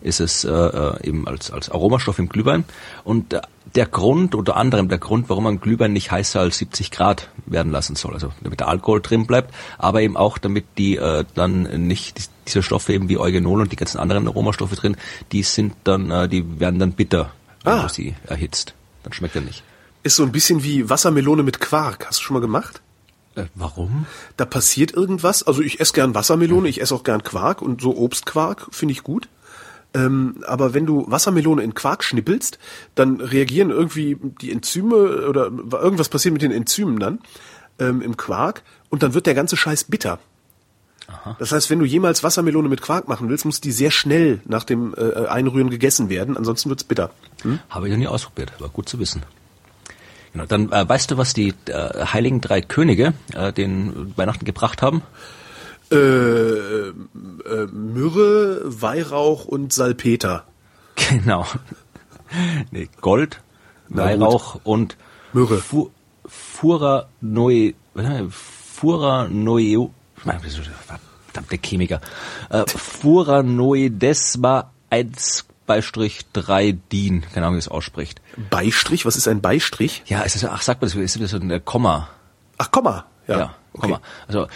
ist 0.00 0.20
es 0.20 0.44
äh, 0.44 0.50
äh, 0.50 1.06
eben 1.06 1.26
als, 1.26 1.50
als 1.50 1.70
Aromastoff 1.70 2.18
im 2.18 2.28
Glühwein. 2.28 2.64
Und 3.04 3.32
äh, 3.32 3.40
der 3.78 3.86
Grund, 3.86 4.34
unter 4.34 4.56
anderem 4.56 4.88
der 4.88 4.98
Grund, 4.98 5.28
warum 5.28 5.44
man 5.44 5.60
Glühwein 5.60 5.92
nicht 5.92 6.10
heißer 6.10 6.40
als 6.40 6.58
70 6.58 6.90
Grad 6.90 7.30
werden 7.46 7.70
lassen 7.70 7.94
soll, 7.94 8.12
also 8.12 8.32
damit 8.42 8.58
der 8.58 8.66
Alkohol 8.66 9.00
drin 9.00 9.24
bleibt, 9.24 9.54
aber 9.78 10.02
eben 10.02 10.16
auch 10.16 10.36
damit 10.38 10.64
die 10.78 10.96
äh, 10.96 11.24
dann 11.36 11.86
nicht 11.86 12.28
diese 12.48 12.64
Stoffe 12.64 12.92
eben 12.92 13.08
wie 13.08 13.18
Eugenol 13.18 13.60
und 13.60 13.70
die 13.70 13.76
ganzen 13.76 13.98
anderen 13.98 14.26
Aromastoffe 14.26 14.74
drin, 14.74 14.96
die 15.30 15.44
sind 15.44 15.74
dann, 15.84 16.10
äh, 16.10 16.28
die 16.28 16.58
werden 16.58 16.80
dann 16.80 16.90
bitter, 16.90 17.30
wenn 17.62 17.74
ah. 17.74 17.82
du 17.82 17.88
sie 17.88 18.16
erhitzt. 18.26 18.74
Dann 19.04 19.12
schmeckt 19.12 19.36
er 19.36 19.42
nicht. 19.42 19.62
Ist 20.02 20.16
so 20.16 20.24
ein 20.24 20.32
bisschen 20.32 20.64
wie 20.64 20.90
Wassermelone 20.90 21.44
mit 21.44 21.60
Quark. 21.60 22.08
Hast 22.08 22.18
du 22.18 22.24
schon 22.24 22.34
mal 22.34 22.40
gemacht? 22.40 22.82
Äh, 23.36 23.44
warum? 23.54 24.06
Da 24.36 24.44
passiert 24.44 24.92
irgendwas. 24.92 25.44
Also 25.44 25.62
ich 25.62 25.78
esse 25.78 25.92
gern 25.92 26.16
Wassermelone, 26.16 26.68
ich 26.68 26.80
esse 26.80 26.96
auch 26.96 27.04
gern 27.04 27.22
Quark 27.22 27.62
und 27.62 27.80
so 27.80 27.96
Obstquark 27.96 28.66
finde 28.72 28.90
ich 28.90 29.04
gut. 29.04 29.28
Ähm, 29.94 30.44
aber 30.46 30.74
wenn 30.74 30.86
du 30.86 31.10
Wassermelone 31.10 31.62
in 31.62 31.74
Quark 31.74 32.04
schnippelst, 32.04 32.58
dann 32.94 33.20
reagieren 33.20 33.70
irgendwie 33.70 34.16
die 34.40 34.52
Enzyme 34.52 35.26
oder 35.28 35.50
irgendwas 35.72 36.08
passiert 36.08 36.32
mit 36.32 36.42
den 36.42 36.52
Enzymen 36.52 36.98
dann 36.98 37.20
ähm, 37.78 38.02
im 38.02 38.16
Quark 38.16 38.62
und 38.90 39.02
dann 39.02 39.14
wird 39.14 39.26
der 39.26 39.34
ganze 39.34 39.56
Scheiß 39.56 39.84
bitter. 39.84 40.18
Aha. 41.06 41.36
Das 41.38 41.52
heißt, 41.52 41.70
wenn 41.70 41.78
du 41.78 41.86
jemals 41.86 42.22
Wassermelone 42.22 42.68
mit 42.68 42.82
Quark 42.82 43.08
machen 43.08 43.30
willst, 43.30 43.46
muss 43.46 43.62
die 43.62 43.72
sehr 43.72 43.90
schnell 43.90 44.40
nach 44.44 44.64
dem 44.64 44.94
äh, 44.94 45.26
Einrühren 45.26 45.70
gegessen 45.70 46.10
werden, 46.10 46.36
ansonsten 46.36 46.68
wird's 46.68 46.84
bitter. 46.84 47.10
Hm? 47.42 47.58
Habe 47.70 47.86
ich 47.86 47.92
noch 47.92 47.98
nie 47.98 48.06
ausprobiert, 48.06 48.52
aber 48.58 48.68
gut 48.68 48.88
zu 48.90 48.98
wissen. 48.98 49.22
Genau, 50.32 50.44
dann 50.44 50.70
äh, 50.70 50.86
weißt 50.86 51.10
du, 51.10 51.16
was 51.16 51.32
die 51.32 51.54
äh, 51.66 52.04
heiligen 52.04 52.42
drei 52.42 52.60
Könige 52.60 53.14
äh, 53.32 53.54
den 53.54 54.12
Weihnachten 54.16 54.44
gebracht 54.44 54.82
haben? 54.82 55.02
Äh, 55.90 56.88
äh, 56.88 56.92
Myrrhe, 57.72 58.62
Weihrauch 58.64 59.44
und 59.46 59.72
Salpeter. 59.72 60.44
Genau. 60.96 61.46
nee, 62.70 62.88
Gold, 63.00 63.40
Na 63.88 64.04
Weihrauch 64.04 64.54
gut. 64.54 64.62
und 64.64 64.96
Myrrhe. 65.32 65.58
Fu 65.58 65.90
Fura 66.26 67.08
Noe, 67.22 67.72
Fura 68.30 69.28
Noe, 69.28 69.90
verdammte 71.38 71.58
Chemiker. 71.58 72.00
Äh, 72.50 72.64
Fura 72.66 73.42
Noedesma 73.42 74.70
1 74.90 75.46
Beistrich 75.66 76.20
3 76.32 76.72
DIN, 76.90 77.22
keine 77.32 77.46
Ahnung, 77.46 77.56
wie 77.56 77.60
es 77.60 77.68
ausspricht. 77.68 78.22
Beistrich? 78.50 79.04
Was 79.04 79.16
ist 79.16 79.28
ein 79.28 79.42
Beistrich? 79.42 80.02
Ja, 80.06 80.22
es 80.24 80.34
ist, 80.34 80.44
ach, 80.44 80.62
sagt 80.62 80.80
man 80.80 80.90
das, 80.90 80.96
ist 80.98 81.20
das 81.20 81.30
so 81.30 81.36
ein 81.36 81.64
Komma. 81.64 82.08
Ach, 82.56 82.70
Komma, 82.70 83.04
ja. 83.26 83.38
Ja, 83.38 83.54
Komma. 83.78 83.96
Okay. 83.96 84.04
Also, 84.28 84.48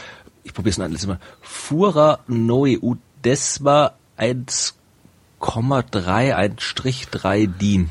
ich 0.44 0.52
probiere 0.54 0.70
es 0.70 1.06
mal. 1.06 1.20
Fura 1.40 2.20
Noe 2.26 2.78
Udesma 2.78 3.92
1 4.16 4.78
1,3, 5.42 6.34
ein 6.34 6.58
Strich 6.58 7.08
3 7.08 7.46
DIN. 7.46 7.90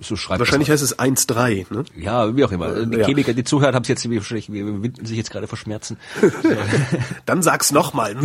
So 0.00 0.16
schreibt 0.16 0.38
Wahrscheinlich 0.38 0.70
heißt 0.70 0.82
es 0.82 0.98
1,3, 0.98 1.74
ne? 1.74 1.84
Ja, 1.96 2.34
wie 2.36 2.44
auch 2.44 2.52
immer. 2.52 2.86
Die 2.86 2.98
ja. 2.98 3.06
Chemiker, 3.06 3.34
die 3.34 3.44
zuhören, 3.44 3.74
haben 3.74 3.82
es 3.82 3.88
jetzt 3.88 4.08
wahrscheinlich, 4.08 4.50
winden 4.50 5.04
sich 5.04 5.16
jetzt 5.16 5.30
gerade 5.30 5.46
vor 5.46 5.58
Schmerzen. 5.58 5.98
Dann 7.26 7.42
sag's 7.42 7.72
nochmal. 7.72 8.16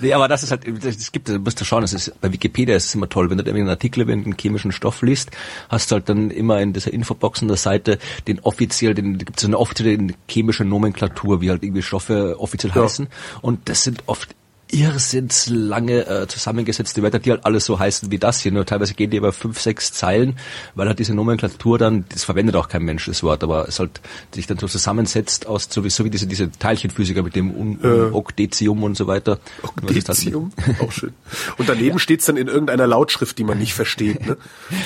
nee, 0.00 0.12
aber 0.12 0.28
das 0.28 0.42
ist 0.42 0.50
halt, 0.50 0.66
es 0.84 1.12
gibt, 1.12 1.28
du 1.28 1.38
musst 1.38 1.60
du 1.60 1.64
schauen, 1.64 1.82
das 1.82 1.92
ist, 1.92 2.20
bei 2.20 2.32
Wikipedia 2.32 2.76
ist 2.76 2.86
es 2.86 2.94
immer 2.94 3.08
toll, 3.08 3.30
wenn 3.30 3.38
du 3.38 3.50
einen 3.50 3.68
Artikel 3.68 4.02
über 4.02 4.12
einen 4.12 4.36
chemischen 4.38 4.72
Stoff 4.72 5.02
liest, 5.02 5.30
hast 5.68 5.90
du 5.90 5.94
halt 5.94 6.08
dann 6.08 6.30
immer 6.30 6.60
in 6.60 6.72
dieser 6.72 6.92
Infobox 6.92 7.42
an 7.42 7.48
der 7.48 7.56
Seite 7.56 7.98
den 8.26 8.40
offiziell, 8.40 8.94
den, 8.94 9.18
gibt 9.18 9.38
es 9.38 9.44
eine 9.44 9.58
offizielle 9.58 10.14
chemische 10.28 10.64
Nomenklatur, 10.64 11.40
wie 11.40 11.50
halt 11.50 11.62
irgendwie 11.62 11.82
Stoffe 11.82 12.36
offiziell 12.38 12.72
ja. 12.74 12.82
heißen. 12.82 13.08
Und 13.40 13.68
das 13.68 13.84
sind 13.84 14.02
oft 14.06 14.34
irrsinnslange 14.72 16.06
äh, 16.06 16.26
zusammengesetzte 16.26 17.02
Wörter, 17.02 17.18
die 17.18 17.30
halt 17.30 17.44
alles 17.44 17.66
so 17.66 17.78
heißen 17.78 18.10
wie 18.10 18.18
das 18.18 18.40
hier. 18.40 18.52
Nur 18.52 18.64
teilweise 18.64 18.94
gehen 18.94 19.10
die 19.10 19.18
über 19.18 19.32
fünf, 19.32 19.60
sechs 19.60 19.92
Zeilen, 19.92 20.38
weil 20.74 20.88
halt 20.88 20.98
diese 20.98 21.14
Nomenklatur 21.14 21.78
dann, 21.78 22.06
das 22.08 22.24
verwendet 22.24 22.56
auch 22.56 22.68
kein 22.68 22.82
Mensch 22.82 23.06
das 23.06 23.22
Wort, 23.22 23.44
aber 23.44 23.68
es 23.68 23.78
halt 23.78 24.00
sich 24.34 24.46
dann 24.46 24.58
so 24.58 24.66
zusammensetzt 24.66 25.46
aus 25.46 25.68
sowieso 25.70 26.04
wie 26.04 26.10
diese, 26.10 26.26
diese 26.26 26.50
Teilchenphysiker 26.50 27.22
mit 27.22 27.36
dem 27.36 27.54
Un 27.54 27.78
äh. 27.82 28.12
Okdezium 28.12 28.82
und 28.82 28.96
so 28.96 29.06
weiter. 29.06 29.38
Okdezium, 29.62 30.52
auch 30.80 30.90
schön. 30.90 31.12
Und 31.58 31.68
daneben 31.68 31.96
ja. 31.96 31.98
steht's 31.98 32.24
dann 32.24 32.38
in 32.38 32.48
irgendeiner 32.48 32.86
Lautschrift, 32.86 33.36
die 33.38 33.44
man 33.44 33.58
nicht 33.58 33.74
versteht. 33.74 34.26
Ne? 34.26 34.38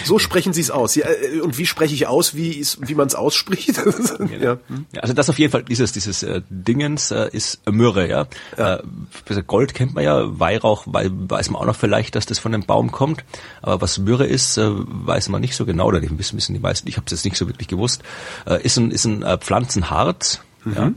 So 0.05 0.19
sprechen 0.19 0.53
sie 0.53 0.63
es 0.63 0.73
aus. 0.73 0.97
Ja, 0.97 1.07
äh, 1.07 1.41
und 1.41 1.59
wie 1.59 1.67
spreche 1.67 1.95
ich 1.95 2.09
aus, 2.09 2.35
wie, 2.35 2.67
wie 2.81 2.95
man 2.97 3.07
es 3.07 3.15
ausspricht? 3.15 3.77
ja. 4.41 4.59
ja. 4.93 5.01
Also 5.01 5.15
das 5.15 5.31
auf 5.31 5.39
jeden 5.39 5.53
Fall, 5.53 5.63
dieses, 5.63 5.93
dieses 5.93 6.25
äh, 6.25 6.43
Dingens 6.51 7.13
äh, 7.13 7.29
ist 7.31 7.61
Myrrhe, 7.71 8.09
ja. 8.09 8.27
ja. 8.59 8.77
Äh, 8.77 9.43
Gold 9.47 9.76
kennt 9.77 9.95
man 9.95 10.03
ja, 10.03 10.41
Weihrauch 10.41 10.87
weiß 10.87 11.51
man 11.51 11.61
auch 11.61 11.67
noch 11.67 11.77
vielleicht, 11.77 12.17
dass 12.17 12.27
das 12.27 12.39
von 12.39 12.51
dem 12.51 12.65
Baum 12.65 12.91
kommt, 12.91 13.25
aber 13.61 13.83
was 13.83 13.99
Myrrhe 13.99 14.27
ist, 14.27 14.57
äh, 14.57 14.71
weiß 14.71 15.29
man 15.29 15.43
nicht 15.43 15.55
so 15.55 15.67
genau, 15.67 15.87
oder 15.87 16.01
nicht 16.01 16.17
wissen 16.19 16.55
die 16.55 16.61
meisten, 16.61 16.89
ich 16.89 16.97
habe 16.97 17.05
es 17.05 17.13
jetzt 17.13 17.25
nicht 17.25 17.37
so 17.37 17.47
wirklich 17.47 17.69
gewusst, 17.69 18.03
äh, 18.47 18.63
ist 18.63 18.79
ein, 18.79 18.91
ist 18.91 19.05
ein 19.05 19.23
äh, 19.23 19.37
Pflanzenharz, 19.37 20.41
mhm. 20.65 20.75
ja, 20.75 20.93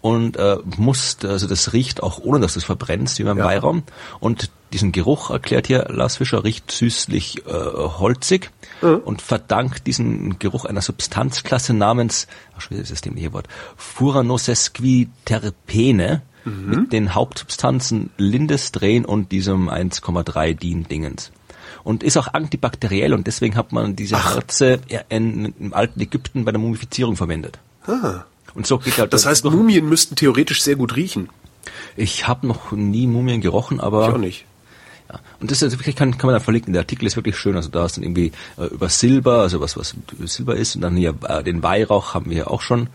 und 0.00 0.36
äh, 0.36 0.58
muss, 0.76 1.16
also 1.24 1.46
das 1.46 1.72
riecht 1.72 2.02
auch 2.02 2.18
ohne, 2.20 2.38
dass 2.38 2.52
du 2.52 2.60
es 2.60 2.64
verbrennst, 2.64 3.18
wie 3.18 3.24
beim 3.24 3.38
ja. 3.38 3.44
Weihrauch. 3.44 3.78
Und 4.20 4.50
diesen 4.72 4.92
Geruch 4.92 5.30
erklärt 5.30 5.66
hier 5.66 5.86
Lars 5.88 6.18
Fischer, 6.18 6.44
riecht 6.44 6.70
süßlich 6.70 7.46
äh, 7.46 7.52
holzig 7.52 8.50
mhm. 8.82 9.00
und 9.04 9.22
verdankt 9.22 9.86
diesen 9.86 10.38
Geruch 10.38 10.64
einer 10.64 10.82
Substanzklasse 10.82 11.74
namens, 11.74 12.28
ach 12.56 12.60
schon 12.60 12.76
wieder 12.76 12.88
das 12.88 13.00
dämliche 13.00 13.32
Wort, 13.32 13.48
Furanosesquiterpene, 13.76 16.22
mhm. 16.44 16.70
mit 16.70 16.92
den 16.92 17.14
Hauptsubstanzen 17.14 18.10
Lindestren 18.16 19.04
und 19.04 19.32
diesem 19.32 19.68
1,3 19.68 20.54
DIN-Dingens. 20.54 21.32
Und 21.84 22.02
ist 22.02 22.16
auch 22.16 22.34
antibakteriell 22.34 23.14
und 23.14 23.26
deswegen 23.26 23.56
hat 23.56 23.72
man 23.72 23.96
diese 23.96 24.16
Ach. 24.16 24.34
Harze 24.34 24.80
in, 25.08 25.54
im 25.58 25.72
alten 25.72 26.00
Ägypten 26.00 26.44
bei 26.44 26.52
der 26.52 26.60
Mumifizierung 26.60 27.16
verwendet. 27.16 27.58
Ah. 27.86 28.24
Und 28.54 28.66
so 28.66 28.78
geht 28.78 28.98
halt 28.98 29.12
das, 29.12 29.22
das 29.22 29.30
heißt, 29.30 29.44
Mumien 29.44 29.88
müssten 29.88 30.16
theoretisch 30.16 30.62
sehr 30.62 30.76
gut 30.76 30.96
riechen. 30.96 31.28
Ich 31.96 32.26
habe 32.26 32.46
noch 32.46 32.72
nie 32.72 33.06
Mumien 33.06 33.40
gerochen, 33.40 33.80
aber 33.80 34.08
ich 34.08 34.14
auch 34.14 34.18
nicht. 34.18 34.44
Ja. 35.10 35.20
Und 35.40 35.50
das 35.50 35.62
ist 35.62 35.78
wirklich 35.78 35.96
kann, 35.96 36.18
kann 36.18 36.26
man 36.28 36.34
dann 36.34 36.42
verlinken. 36.42 36.72
Der 36.72 36.82
Artikel 36.82 37.06
ist 37.06 37.16
wirklich 37.16 37.36
schön. 37.36 37.56
Also 37.56 37.70
da 37.70 37.86
ist 37.86 37.96
dann 37.96 38.04
irgendwie 38.04 38.32
äh, 38.58 38.66
über 38.66 38.88
Silber, 38.88 39.40
also 39.40 39.60
was 39.60 39.76
was 39.76 39.94
Silber 40.24 40.56
ist, 40.56 40.76
und 40.76 40.82
dann 40.82 40.96
hier 40.96 41.14
äh, 41.26 41.42
den 41.42 41.62
Weihrauch 41.62 42.14
haben 42.14 42.30
wir 42.30 42.36
ja 42.36 42.46
auch 42.46 42.60
schon 42.60 42.88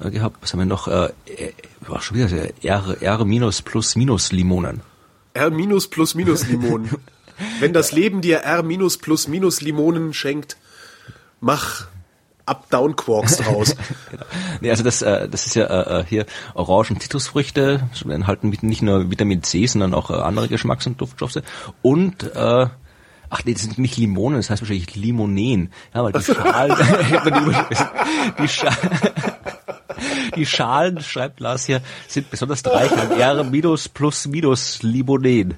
äh, 0.00 0.10
gehabt. 0.10 0.38
Was 0.40 0.52
haben 0.52 0.60
wir 0.60 0.66
noch? 0.66 0.88
Äh, 0.88 1.10
äh, 1.26 1.52
war 1.86 2.00
schon 2.00 2.16
wieder 2.16 2.28
R, 2.62 2.96
R 3.00 3.24
minus 3.24 3.62
plus 3.62 3.96
minus 3.96 4.32
Limonen. 4.32 4.80
R 5.34 5.50
minus 5.50 5.88
plus 5.88 6.14
minus 6.14 6.46
Limonen. 6.48 6.90
Wenn 7.60 7.72
das 7.72 7.92
Leben 7.92 8.20
dir 8.20 8.38
R 8.38 8.62
minus 8.62 8.96
plus 8.96 9.28
minus 9.28 9.60
Limonen 9.60 10.12
schenkt, 10.12 10.56
mach 11.40 11.86
Up-Down-Quarks 12.48 13.38
draus. 13.38 13.76
genau. 14.10 14.24
Nee, 14.60 14.70
also 14.70 14.82
das, 14.82 15.02
äh, 15.02 15.28
das 15.28 15.46
ist 15.46 15.54
ja 15.54 15.64
äh, 15.64 16.00
äh 16.00 16.04
hier 16.04 16.26
Orangen, 16.54 17.00
Zitrusfrüchte, 17.00 17.88
enthalten 18.08 18.56
nicht 18.62 18.82
nur 18.82 19.10
Vitamin 19.10 19.42
C, 19.42 19.66
sondern 19.66 19.94
auch 19.94 20.10
äh, 20.10 20.14
andere 20.14 20.48
Geschmacks- 20.48 20.86
und 20.86 21.00
Duftstoffe. 21.00 21.42
Und 21.82 22.34
äh, 22.34 22.66
Ach 23.30 23.44
nee, 23.44 23.52
das 23.52 23.62
sind 23.62 23.78
nicht 23.78 23.96
Limonen, 23.96 24.38
das 24.38 24.48
heißt 24.48 24.62
wahrscheinlich 24.62 24.94
Limonen. 24.96 25.70
Ja, 25.94 26.02
weil 26.02 26.12
die 26.12 26.22
Schalen, 26.22 26.76
die, 27.24 28.42
die, 28.42 28.48
Schalen, 28.48 28.76
die 30.36 30.46
Schalen, 30.46 31.00
schreibt 31.00 31.40
Lars 31.40 31.66
hier, 31.66 31.82
sind 32.06 32.30
besonders 32.30 32.64
reich 32.64 32.92
an 32.92 33.10
R 33.10 33.44
minus 33.44 33.88
plus 33.88 34.26
minus 34.26 34.82
Limonen. 34.82 35.54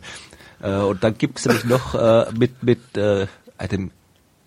Äh, 0.62 0.72
und 0.72 1.04
dann 1.04 1.16
gibt's 1.16 1.46
nämlich 1.46 1.64
noch 1.64 1.94
äh, 1.94 2.26
mit, 2.36 2.62
mit 2.62 2.96
äh, 2.96 3.26
einem 3.58 3.92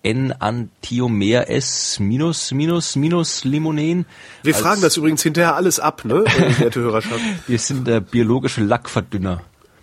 N-Antiomer 0.04 1.48
S 1.48 1.98
minus 1.98 2.52
minus 2.52 2.94
minus 2.94 3.44
Limonen. 3.44 4.06
Wir 4.42 4.54
fragen 4.54 4.82
das 4.82 4.96
übrigens 4.96 5.22
hinterher 5.22 5.56
alles 5.56 5.80
ab, 5.80 6.04
ne, 6.04 6.24
werte 6.58 6.80
Hörerschaft. 6.80 7.20
Wir 7.46 7.58
sind 7.58 7.86
der 7.86 8.00
biologische 8.00 8.62
Lackverdünner. 8.62 9.42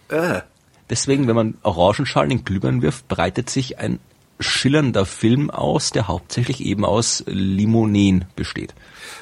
Äh. 0.10 0.42
Deswegen, 0.90 1.28
wenn 1.28 1.36
man 1.36 1.58
Orangenschalen 1.64 2.32
in 2.32 2.46
Glühbirnen 2.46 2.82
wirft, 2.82 3.08
breitet 3.08 3.50
sich 3.50 3.80
ein 3.80 4.00
schillernder 4.40 5.06
Film 5.06 5.50
aus, 5.50 5.92
der 5.92 6.08
hauptsächlich 6.08 6.62
eben 6.62 6.86
aus 6.86 7.24
Limonen 7.28 8.26
besteht. 8.36 8.74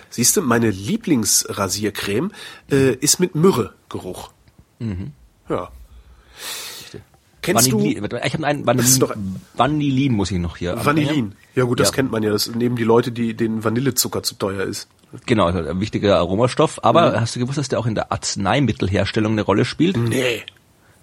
Siehst 0.10 0.36
du, 0.36 0.42
meine 0.42 0.70
Lieblingsrasiercreme 0.72 2.32
äh, 2.72 2.94
ist 2.96 3.20
mit 3.20 3.36
Myrrhe-Geruch. 3.36 4.32
Mhm. 4.80 5.12
Ja. 5.48 5.70
Kennst 7.42 7.72
Vanillin, 7.72 8.04
du? 8.10 8.18
Ich 8.18 8.34
habe 8.34 8.46
einen 8.46 8.66
Vanillin, 8.66 9.00
doch, 9.00 9.16
Vanillin 9.56 10.14
muss 10.14 10.32
ich 10.32 10.40
noch 10.40 10.58
hier. 10.58 10.84
Vanillin. 10.84 11.36
Ja 11.56 11.64
gut, 11.64 11.80
das 11.80 11.90
ja. 11.90 11.96
kennt 11.96 12.12
man 12.12 12.24
ja. 12.24 12.32
Das 12.32 12.48
nehmen 12.54 12.76
die 12.76 12.84
Leute, 12.84 13.12
die 13.12 13.34
den 13.34 13.64
Vanillezucker 13.64 14.24
zu 14.24 14.36
teuer 14.36 14.64
ist. 14.64 14.88
Genau, 15.26 15.46
also 15.46 15.60
ein 15.60 15.80
wichtiger 15.80 16.18
Aromastoff. 16.18 16.84
Aber 16.84 17.12
mhm. 17.12 17.22
hast 17.22 17.36
du 17.36 17.40
gewusst, 17.40 17.58
dass 17.58 17.70
der 17.70 17.80
auch 17.80 17.86
in 17.86 17.96
der 17.96 18.12
Arzneimittelherstellung 18.12 19.34
eine 19.34 19.42
Rolle 19.42 19.66
spielt? 19.66 19.98
Nee. 19.98 20.44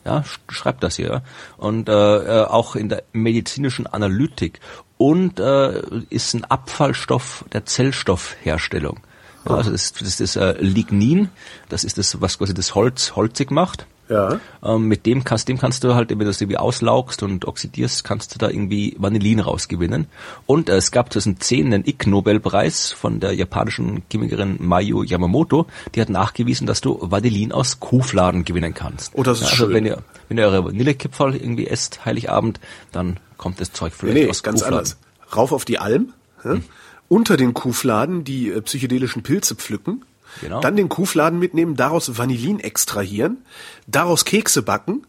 Ja, 0.04 0.22
schreibt 0.48 0.84
das 0.84 0.96
hier. 0.96 1.22
Und 1.56 1.88
äh, 1.88 1.92
äh, 1.92 2.44
auch 2.44 2.76
in 2.76 2.88
der 2.88 3.02
medizinischen 3.12 3.86
Analytik. 3.86 4.60
Und 4.98 5.40
äh, 5.40 5.82
ist 6.10 6.34
ein 6.34 6.44
Abfallstoff 6.44 7.44
der 7.52 7.66
Zellstoffherstellung. 7.66 9.00
Ja, 9.48 9.56
also 9.56 9.70
das, 9.70 9.92
das 9.92 10.20
ist 10.20 10.36
äh, 10.36 10.52
Lignin, 10.60 11.28
das 11.68 11.84
ist 11.84 11.98
das, 11.98 12.20
was 12.20 12.38
quasi 12.38 12.54
das 12.54 12.74
Holz 12.74 13.14
holzig 13.16 13.50
macht. 13.50 13.86
Ja. 14.08 14.40
Ähm, 14.62 14.86
mit 14.86 15.06
dem 15.06 15.24
kannst, 15.24 15.48
dem 15.48 15.58
kannst 15.58 15.82
du 15.84 15.94
halt, 15.94 16.10
wenn 16.10 16.18
du 16.18 16.26
das 16.26 16.40
irgendwie 16.40 16.58
auslaugst 16.58 17.22
und 17.22 17.46
oxidierst, 17.46 18.04
kannst 18.04 18.34
du 18.34 18.38
da 18.38 18.48
irgendwie 18.48 18.96
Vanillin 18.98 19.40
rausgewinnen. 19.40 20.06
Und 20.46 20.68
äh, 20.68 20.76
es 20.76 20.90
gab 20.92 21.12
2010 21.12 21.66
einen 21.66 21.84
Ig-Nobelpreis 21.84 22.92
von 22.92 23.20
der 23.20 23.32
japanischen 23.32 24.02
Chemikerin 24.10 24.56
Mayu 24.60 25.02
Yamamoto, 25.02 25.66
die 25.94 26.00
hat 26.00 26.08
nachgewiesen, 26.08 26.66
dass 26.66 26.80
du 26.80 26.98
Vanillin 27.00 27.52
aus 27.52 27.80
Kuhfladen 27.80 28.44
gewinnen 28.44 28.74
kannst. 28.74 29.12
Oh, 29.14 29.22
das 29.22 29.38
ist 29.38 29.44
ja, 29.44 29.50
also 29.50 29.64
schön. 29.66 29.74
wenn 29.74 29.86
ihr, 29.86 29.98
wenn 30.28 30.38
ihr 30.38 30.44
eure 30.44 30.64
Vanillekipferl 30.64 31.34
irgendwie 31.34 31.66
esst, 31.66 32.04
Heiligabend, 32.04 32.60
dann 32.92 33.18
kommt 33.36 33.60
das 33.60 33.72
Zeug 33.72 33.92
vielleicht 33.92 34.16
nee, 34.16 34.30
aus 34.30 34.42
ganz 34.42 34.60
Kuhfladen. 34.60 34.78
anders. 34.78 34.98
Rauf 35.34 35.52
auf 35.52 35.64
die 35.64 35.78
Alm, 35.78 36.12
hm? 36.42 36.62
unter 37.08 37.36
den 37.36 37.54
Kuhfladen 37.54 38.22
die 38.22 38.50
äh, 38.50 38.60
psychedelischen 38.60 39.22
Pilze 39.22 39.56
pflücken, 39.56 40.04
Genau. 40.40 40.60
Dann 40.60 40.76
den 40.76 40.88
Kuhfladen 40.88 41.38
mitnehmen, 41.38 41.76
daraus 41.76 42.18
Vanillin 42.18 42.60
extrahieren, 42.60 43.44
daraus 43.86 44.24
Kekse 44.24 44.62
backen, 44.62 45.06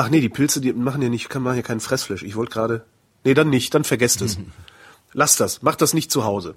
Ach 0.00 0.08
nee, 0.08 0.22
die 0.22 0.30
Pilze, 0.30 0.62
die 0.62 0.72
machen 0.72 1.02
ja 1.02 1.10
nicht, 1.10 1.28
kann 1.28 1.42
machen 1.42 1.56
ja 1.56 1.62
keinen 1.62 1.80
Fressfleisch. 1.80 2.22
Ich 2.22 2.34
wollte 2.34 2.52
gerade. 2.52 2.86
Nee, 3.22 3.34
dann 3.34 3.50
nicht, 3.50 3.74
dann 3.74 3.84
vergesst 3.84 4.22
es. 4.22 4.38
Lass 5.12 5.36
das, 5.36 5.60
mach 5.60 5.76
das 5.76 5.92
nicht 5.92 6.10
zu 6.10 6.24
Hause. 6.24 6.54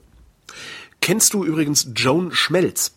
Kennst 1.02 1.34
du 1.34 1.44
übrigens 1.44 1.90
Joan 1.94 2.32
Schmelz? 2.32 2.94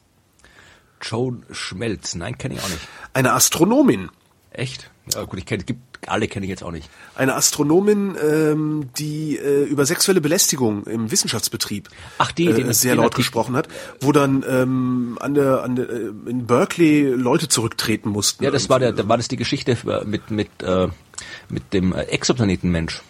Joan 1.03 1.45
Schmelz, 1.51 2.14
nein, 2.14 2.39
kenne 2.39 2.55
ich 2.55 2.61
auch 2.61 2.68
nicht. 2.68 2.87
Eine 3.12 3.32
Astronomin. 3.32 4.09
Echt? 4.51 4.89
Ja 5.12 5.24
gut, 5.24 5.41
ich 5.41 5.47
kenne, 5.47 5.64
gibt 5.64 5.80
alle 6.07 6.28
kenne 6.28 6.47
ich 6.47 6.51
jetzt 6.51 6.62
auch 6.62 6.70
nicht. 6.70 6.88
Eine 7.14 7.34
Astronomin, 7.34 8.16
ähm, 8.22 8.90
die 8.99 9.36
äh, 9.36 9.64
über 9.64 9.86
sexuelle 9.86 10.20
Belästigung 10.20 10.84
im 10.84 11.11
Wissenschaftsbetrieb 11.11 11.88
Ach, 12.18 12.32
die, 12.32 12.47
äh, 12.47 12.72
sehr 12.72 12.94
laut 12.94 13.14
gesprochen 13.14 13.57
hat, 13.57 13.68
wo 14.01 14.12
dann 14.12 14.44
ähm, 14.49 15.18
an 15.20 15.34
der, 15.34 15.62
an 15.62 15.76
der, 15.76 15.88
äh, 15.88 16.11
in 16.26 16.47
Berkeley 16.47 17.03
Leute 17.11 17.49
zurücktreten 17.49 18.11
mussten. 18.11 18.44
Ja, 18.44 18.51
das 18.51 18.68
war 18.68 18.78
der, 18.78 18.92
da 18.92 19.09
war 19.09 19.16
das 19.16 19.28
die 19.28 19.36
Geschichte 19.36 19.76
mit 20.05 20.30
mit 20.30 20.49
äh, 20.62 20.88
mit 21.49 21.72
dem 21.72 21.92
äh, 21.92 22.03
Exoplanetenmensch. 22.03 23.03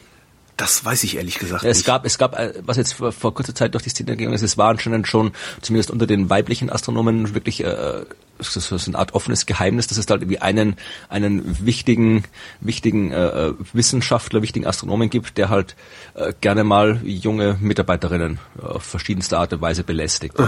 Das 0.57 0.84
weiß 0.84 1.05
ich 1.05 1.16
ehrlich 1.16 1.39
gesagt 1.39 1.64
Es 1.64 1.78
nicht. 1.78 1.87
gab, 1.87 2.07
es 2.07 2.16
gab, 2.16 2.39
äh, 2.39 2.55
was 2.64 2.78
jetzt 2.78 2.95
vor, 2.95 3.12
vor 3.12 3.34
kurzer 3.34 3.55
Zeit 3.55 3.74
durch 3.74 3.84
die 3.84 3.91
Szene 3.91 4.16
gegangen 4.16 4.34
ist, 4.34 4.43
es 4.43 4.57
waren 4.57 4.78
schon, 4.78 5.05
schon 5.05 5.32
zumindest 5.61 5.91
unter 5.91 6.07
den 6.07 6.30
weiblichen 6.30 6.70
Astronomen 6.70 7.34
wirklich 7.34 7.62
äh, 7.62 8.05
so 8.39 8.61
so 8.61 8.91
eine 8.91 8.99
Art 8.99 9.14
offenes 9.14 9.47
Geheimnis, 9.47 9.87
dass 9.87 9.99
es 9.99 10.07
halt 10.09 10.22
irgendwie 10.22 10.41
einen 10.41 10.76
einen 11.09 11.64
wichtigen 11.64 12.24
wichtigen 12.61 13.12
äh, 13.12 13.53
Wissenschaftler, 13.72 14.43
wichtigen 14.43 14.66
Astronomen 14.66 15.11
gibt, 15.11 15.39
der 15.39 15.49
halt 15.49 15.76
äh, 16.14 16.32
gerne 16.41 16.64
mal 16.64 17.01
junge 17.05 17.57
Mitarbeiterinnen 17.61 18.39
auf 18.61 18.82
verschiedenste 18.82 19.39
Art 19.39 19.53
und 19.53 19.61
Weise 19.61 19.84
belästigt. 19.84 20.39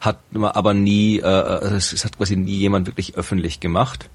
Hat 0.00 0.18
aber 0.32 0.74
nie, 0.74 1.18
äh, 1.18 1.24
also 1.24 1.74
es, 1.74 1.92
es 1.92 2.04
hat 2.04 2.16
quasi 2.16 2.36
nie 2.36 2.56
jemand 2.56 2.86
wirklich 2.86 3.16
öffentlich 3.16 3.60
gemacht. 3.60 4.08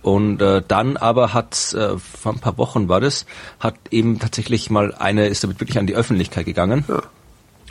Und 0.00 0.40
äh, 0.40 0.62
dann 0.66 0.96
aber 0.96 1.34
hat 1.34 1.74
äh, 1.74 1.98
vor 1.98 2.32
ein 2.32 2.38
paar 2.38 2.56
Wochen 2.56 2.88
war 2.88 3.00
das, 3.00 3.26
hat 3.58 3.74
eben 3.90 4.18
tatsächlich 4.18 4.70
mal 4.70 4.94
eine 4.94 5.26
ist 5.26 5.42
damit 5.42 5.60
wirklich 5.60 5.78
an 5.78 5.86
die 5.86 5.96
Öffentlichkeit 5.96 6.46
gegangen. 6.46 6.84
Ja. 6.88 7.02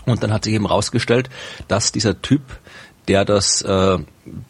Und 0.06 0.24
dann 0.24 0.32
hat 0.32 0.46
sich 0.46 0.54
eben 0.54 0.66
rausgestellt, 0.66 1.30
dass 1.68 1.92
dieser 1.92 2.22
Typ, 2.22 2.42
der 3.08 3.24
das, 3.26 3.62
äh, 3.62 3.98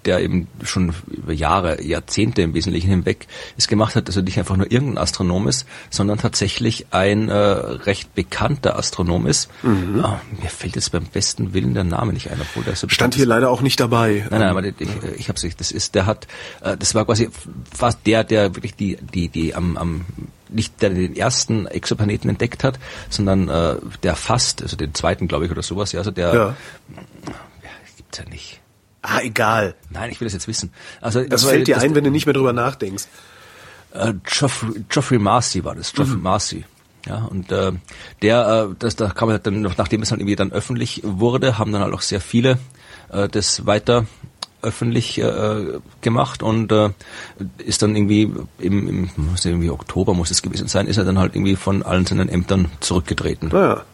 der 0.05 0.20
eben 0.22 0.47
schon 0.64 0.93
über 1.08 1.34
Jahre, 1.34 1.84
Jahrzehnte 1.84 2.41
im 2.41 2.53
Wesentlichen 2.55 2.89
hinweg 2.89 3.28
es 3.58 3.68
gemacht 3.68 3.95
hat, 3.95 4.08
also 4.08 4.22
nicht 4.22 4.39
einfach 4.39 4.58
nur 4.58 4.72
irgendein 4.72 4.97
Astronom 4.97 5.47
ist, 5.47 5.68
sondern 5.91 6.18
tatsächlich 6.18 6.88
ein 6.91 7.30
äh, 7.30 7.34
recht 7.36 8.16
bekannter 8.16 8.78
Astronom 8.78 9.28
ist. 9.28 9.49
Ah, 9.64 10.20
mir 10.41 10.49
fällt 10.49 10.76
jetzt 10.76 10.91
beim 10.91 11.05
besten 11.05 11.53
Willen 11.53 11.74
der 11.76 11.84
Name 11.84 12.14
nicht 12.14 12.32
ein, 12.32 12.39
obwohl 12.41 12.64
der 12.64 12.76
so 12.76 12.88
Mhm. 12.88 12.91
Stand 12.91 13.14
hier 13.16 13.24
ist. 13.24 13.30
leider 13.30 13.49
auch 13.51 13.62
nicht 13.62 13.80
dabei. 13.80 14.26
Nein, 14.32 14.39
nein, 14.39 14.49
aber 14.49 14.64
ich, 14.64 14.74
ich 15.18 15.30
hab's 15.30 15.43
nicht. 15.43 15.60
Das 15.60 15.72
ist, 15.72 15.93
der 15.93 16.05
hat, 16.08 16.28
äh, 16.62 16.76
das 16.76 16.95
war 16.95 17.05
quasi 17.05 17.30
fast 17.72 17.99
der, 18.08 18.24
der 18.24 18.55
wirklich 18.55 18.76
die, 18.76 18.97
die, 19.14 19.28
die 19.30 19.53
am, 19.53 19.78
am 19.78 20.05
nicht 20.49 20.82
der 20.82 20.91
den 20.91 21.16
ersten 21.16 21.68
Exoplaneten 21.68 22.30
entdeckt 22.30 22.64
hat, 22.64 22.80
sondern 23.10 23.49
äh, 23.49 23.76
der 24.03 24.16
fast, 24.16 24.62
also 24.62 24.78
den 24.78 24.93
zweiten, 24.93 25.28
glaube 25.28 25.45
ich, 25.45 25.51
oder 25.51 25.62
sowas. 25.62 25.91
Ja, 25.91 25.99
also 25.99 26.10
der 26.12 26.34
Ja. 26.34 26.55
Ja, 28.08 28.14
gibt's 28.14 28.18
ja 28.20 28.26
nicht. 28.30 28.62
Ah, 29.01 29.20
egal. 29.22 29.76
Nein, 29.89 30.10
ich 30.12 30.20
will 30.20 30.26
das 30.26 30.34
jetzt 30.34 30.47
wissen. 30.47 30.72
Also 31.01 31.24
Das 31.24 31.43
war- 31.43 31.51
fällt 31.51 31.68
dir 31.68 31.80
ein, 31.80 31.95
wenn 31.95 32.03
du 32.03 32.12
nicht 32.12 32.26
mehr 32.26 32.34
drüber 32.34 32.53
nachdenkst. 32.53 33.05
äh, 33.93 34.14
Geoffrey, 34.24 34.84
Geoffrey 34.89 35.18
Marcy 35.18 35.64
war 35.64 35.74
das, 35.76 35.93
Geoffrey 35.93 36.18
Marcy. 36.18 36.66
Ja, 37.08 37.24
und 37.26 37.51
äh, 37.53 37.72
der, 38.22 38.68
äh, 38.72 38.76
das, 38.78 38.95
da 38.97 39.10
kam 39.10 39.30
halt 39.30 39.47
dann, 39.47 39.62
nachdem 39.62 40.01
es 40.01 40.10
dann 40.10 40.20
irgendwie 40.20 40.36
dann 40.36 40.51
öffentlich 40.51 41.01
wurde, 41.05 41.58
haben 41.58 41.72
dann 41.72 41.82
halt 41.82 41.93
auch 41.93 42.01
sehr 42.01 42.20
viele 42.20 42.58
äh, 43.12 43.30
das 43.30 43.66
weiter 43.66 44.05
öffentlich 44.62 45.20
äh, 45.20 45.80
gemacht 46.01 46.43
und 46.43 46.72
äh, 46.74 46.89
ist 47.60 47.82
dann 47.82 47.95
irgendwie 47.95 48.24
im, 48.60 48.88
im 48.89 49.10
ja 49.38 49.51
irgendwie 49.51 49.70
Oktober 49.70 50.14
muss 50.14 50.32
es 50.32 50.41
gewesen 50.41 50.68
sein, 50.68 50.88
ist 50.88 50.97
er 50.97 51.05
dann 51.05 51.18
halt 51.18 51.34
irgendwie 51.36 51.55
von 51.55 51.82
allen 51.84 52.05
seinen 52.05 52.28
Ämtern 52.28 52.70
zurückgetreten. 52.82 53.49
Naja, 53.53 53.86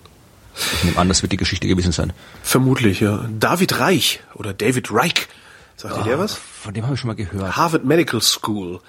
Ich 0.55 0.83
nehme 0.83 0.97
an, 0.97 1.07
das 1.07 1.21
wird 1.21 1.31
die 1.31 1.37
Geschichte 1.37 1.67
gewesen 1.67 1.91
sein. 1.91 2.13
vermutlich, 2.43 2.99
ja. 2.99 3.27
David 3.39 3.79
Reich 3.79 4.21
oder 4.35 4.53
David 4.53 4.93
Reich. 4.93 5.27
Sagt 5.75 5.97
dir 5.97 6.03
der 6.03 6.19
was? 6.19 6.35
Von 6.35 6.73
dem 6.73 6.83
habe 6.85 6.93
ich 6.93 6.99
schon 6.99 7.07
mal 7.07 7.15
gehört. 7.15 7.57
Harvard 7.57 7.83
Medical 7.83 8.21
School. 8.21 8.79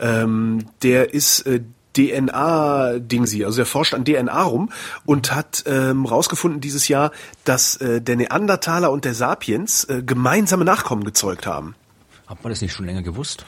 Ähm, 0.00 0.64
der 0.82 1.12
ist 1.12 1.40
äh, 1.46 1.60
DNA-Dingsi, 1.96 3.44
also 3.44 3.56
der 3.56 3.66
forscht 3.66 3.94
an 3.94 4.04
DNA 4.04 4.42
rum 4.42 4.70
und 5.04 5.34
hat 5.34 5.64
ähm, 5.66 6.06
rausgefunden 6.06 6.60
dieses 6.60 6.88
Jahr, 6.88 7.10
dass 7.44 7.76
äh, 7.76 8.00
der 8.00 8.16
Neandertaler 8.16 8.90
und 8.90 9.04
der 9.04 9.14
Sapiens 9.14 9.84
äh, 9.84 10.02
gemeinsame 10.04 10.64
Nachkommen 10.64 11.04
gezeugt 11.04 11.46
haben. 11.46 11.74
Hat 12.26 12.42
man 12.42 12.52
das 12.52 12.62
nicht 12.62 12.72
schon 12.72 12.86
länger 12.86 13.02
gewusst? 13.02 13.44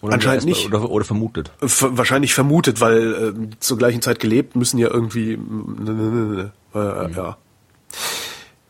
Oder 0.00 0.14
Anscheinend 0.14 0.44
nicht. 0.44 0.66
Oder, 0.66 0.88
oder 0.88 1.04
vermutet. 1.04 1.50
F 1.60 1.84
wahrscheinlich 1.90 2.34
vermutet, 2.34 2.80
weil 2.80 3.34
äh, 3.36 3.50
zur 3.58 3.78
gleichen 3.78 4.02
Zeit 4.02 4.20
gelebt, 4.20 4.54
müssen 4.54 4.78
ja 4.78 4.88
irgendwie 4.88 5.38
äh, 6.74 6.78
äh, 6.78 7.10
ja. 7.12 7.36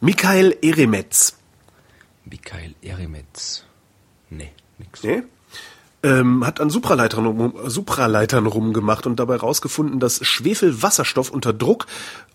Michael 0.00 0.56
Eremetz. 0.62 1.36
Michael 2.24 2.74
Eremetz. 2.82 3.64
Nee, 4.30 4.52
nix. 4.78 5.02
Nee? 5.02 5.22
Ähm, 6.02 6.46
hat 6.46 6.60
an 6.60 6.70
Supraleitern, 6.70 7.26
rum, 7.26 7.54
Supraleitern 7.66 8.46
rumgemacht 8.46 9.06
und 9.06 9.18
dabei 9.18 9.36
rausgefunden, 9.36 9.98
dass 9.98 10.24
Schwefelwasserstoff 10.24 11.30
unter 11.30 11.52
Druck 11.52 11.86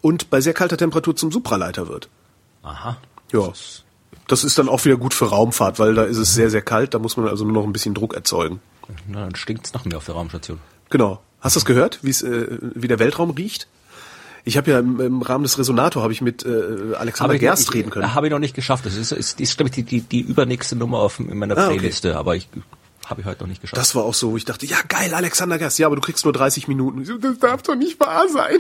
und 0.02 0.30
bei 0.30 0.42
sehr 0.42 0.54
kalter 0.54 0.76
Temperatur 0.76 1.16
zum 1.16 1.32
Supraleiter 1.32 1.88
wird. 1.88 2.10
Aha. 2.64 2.98
Ja. 3.32 3.54
Das 4.28 4.44
ist 4.44 4.58
dann 4.58 4.68
auch 4.68 4.84
wieder 4.84 4.98
gut 4.98 5.14
für 5.14 5.30
Raumfahrt, 5.30 5.80
weil 5.80 5.96
da 5.96 6.04
ist 6.04 6.18
es 6.18 6.34
sehr, 6.34 6.50
sehr 6.50 6.62
kalt, 6.62 6.94
da 6.94 7.00
muss 7.00 7.16
man 7.16 7.28
also 7.28 7.46
nur 7.46 7.54
noch 7.54 7.64
ein 7.64 7.74
bisschen 7.74 7.94
Druck 7.94 8.14
erzeugen. 8.14 8.60
Na, 9.08 9.22
dann 9.22 9.36
stinkt's 9.36 9.74
noch 9.74 9.86
mehr 9.86 9.98
auf 9.98 10.06
der 10.06 10.16
Raumstation. 10.16 10.60
Genau. 10.90 11.22
Hast 11.40 11.56
du 11.56 11.60
das 11.60 11.66
gehört, 11.66 12.00
wie's, 12.02 12.22
äh, 12.22 12.58
wie 12.62 12.88
der 12.88 13.00
Weltraum 13.00 13.32
riecht? 13.32 13.68
Ich 14.46 14.58
habe 14.58 14.72
ja 14.72 14.80
im, 14.80 15.00
im 15.00 15.22
Rahmen 15.22 15.44
des 15.44 15.58
Resonator 15.58 16.04
habe 16.04 16.12
ich 16.12 16.22
mit 16.22 16.46
äh, 16.46 16.96
Alexander 16.98 17.36
ich- 17.36 17.40
Gerst 17.42 17.70
ich- 17.70 17.74
reden 17.76 17.90
können. 17.90 18.14
Habe 18.14 18.28
ich 18.28 18.32
noch 18.32 18.40
nicht 18.40 18.56
geschafft. 18.56 18.86
Das 18.86 18.96
ist, 18.96 19.12
ist, 19.12 19.40
ist 19.40 19.58
glaube 19.58 19.70
ich, 19.70 19.76
die, 19.76 19.84
die, 19.84 20.02
die 20.02 20.22
übernächste 20.22 20.76
Nummer 20.76 21.00
auf, 21.00 21.20
in 21.20 21.38
meiner 21.38 21.58
Ah, 21.58 21.68
okay. 21.68 21.78
Playliste, 21.78 22.18
aber 22.18 22.36
ich 22.36 22.50
habe 23.06 23.20
ich 23.20 23.28
heute 23.28 23.42
noch 23.44 23.50
nicht 23.50 23.60
geschafft. 23.62 23.78
Das 23.78 23.96
war 23.96 24.04
auch 24.04 24.14
so, 24.14 24.32
wo 24.32 24.38
ich 24.38 24.46
dachte, 24.46 24.66
ja 24.66 24.78
geil, 24.88 25.14
Alexander 25.14 25.58
Gerst, 25.58 25.78
ja, 25.78 25.88
aber 25.88 25.98
du 25.98 26.02
kriegst 26.02 26.24
nur 26.24 26.32
30 26.34 26.70
Minuten. 26.70 27.04
So, 27.04 27.18
Das 27.18 27.38
darf 27.38 27.62
doch 27.62 27.76
nicht 27.76 28.00
wahr 28.00 28.30
sein. 28.30 28.60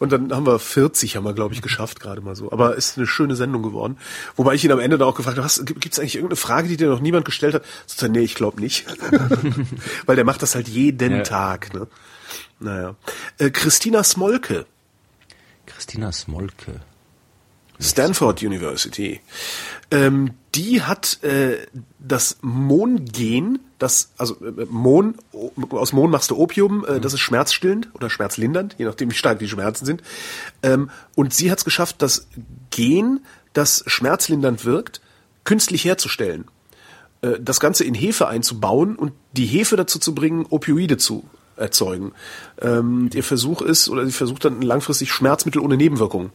Und 0.00 0.10
dann 0.10 0.32
haben 0.34 0.46
wir 0.46 0.58
40, 0.58 1.14
haben 1.16 1.22
wir, 1.24 1.32
glaube 1.32 1.54
ich, 1.54 1.62
geschafft, 1.62 2.00
gerade 2.00 2.20
mal 2.20 2.34
so. 2.34 2.50
Aber 2.50 2.74
ist 2.74 2.96
eine 2.98 3.06
schöne 3.06 3.36
Sendung 3.36 3.62
geworden. 3.62 3.96
Wobei 4.34 4.54
ich 4.54 4.64
ihn 4.64 4.72
am 4.72 4.80
Ende 4.80 4.98
dann 4.98 5.06
auch 5.08 5.14
gefragt 5.14 5.38
habe, 5.38 5.48
gibt 5.64 5.92
es 5.92 6.00
eigentlich 6.00 6.16
irgendeine 6.16 6.36
Frage, 6.36 6.66
die 6.68 6.76
dir 6.76 6.88
noch 6.88 6.98
niemand 7.00 7.24
gestellt 7.24 7.54
hat? 7.54 7.62
So, 7.86 8.08
nee, 8.08 8.18
ich 8.20 8.34
glaube 8.34 8.60
nicht. 8.60 8.84
Weil 10.06 10.16
der 10.16 10.24
macht 10.24 10.42
das 10.42 10.54
halt 10.56 10.66
jeden 10.68 11.12
Ja. 11.18 11.22
Tag. 11.22 11.72
Ne? 11.72 11.86
Naja. 12.58 12.96
Äh, 13.38 13.50
Christina 13.50 14.02
Smolke, 14.02 14.66
Christina 15.84 16.12
Smolke. 16.12 16.80
Stanford 17.78 18.42
University. 18.42 19.20
Ähm, 19.90 20.30
die 20.54 20.80
hat 20.80 21.22
äh, 21.22 21.66
das 21.98 22.38
Mohn-Gen, 22.40 23.58
das, 23.78 24.10
also 24.16 24.34
äh, 24.42 24.64
Mohn, 24.70 25.16
o- 25.32 25.52
aus 25.72 25.92
Mohn 25.92 26.10
machst 26.10 26.30
du 26.30 26.38
Opium, 26.38 26.86
äh, 26.86 27.00
das 27.00 27.12
ist 27.12 27.20
schmerzstillend 27.20 27.90
oder 27.92 28.08
schmerzlindernd, 28.08 28.76
je 28.78 28.86
nachdem 28.86 29.10
wie 29.10 29.14
stark 29.14 29.40
die 29.40 29.48
Schmerzen 29.48 29.84
sind. 29.84 30.02
Ähm, 30.62 30.88
und 31.16 31.34
sie 31.34 31.50
hat 31.50 31.58
es 31.58 31.64
geschafft, 31.66 31.96
das 31.98 32.28
Gen, 32.70 33.20
das 33.52 33.84
schmerzlindernd 33.86 34.64
wirkt, 34.64 35.02
künstlich 35.44 35.84
herzustellen. 35.84 36.46
Äh, 37.20 37.40
das 37.40 37.60
Ganze 37.60 37.84
in 37.84 37.92
Hefe 37.92 38.26
einzubauen 38.26 38.96
und 38.96 39.12
die 39.32 39.46
Hefe 39.46 39.76
dazu 39.76 39.98
zu 39.98 40.14
bringen, 40.14 40.46
Opioide 40.48 40.96
zu 40.96 41.28
erzeugen. 41.56 42.12
Ähm, 42.60 43.10
ihr 43.12 43.24
Versuch 43.24 43.62
ist, 43.62 43.88
oder 43.88 44.04
sie 44.06 44.12
versucht 44.12 44.44
dann 44.44 44.62
langfristig 44.62 45.12
Schmerzmittel 45.12 45.60
ohne 45.60 45.76
Nebenwirkungen 45.76 46.30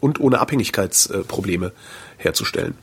und 0.00 0.20
ohne 0.20 0.40
Abhängigkeitsprobleme 0.40 1.72
herzustellen. 2.16 2.76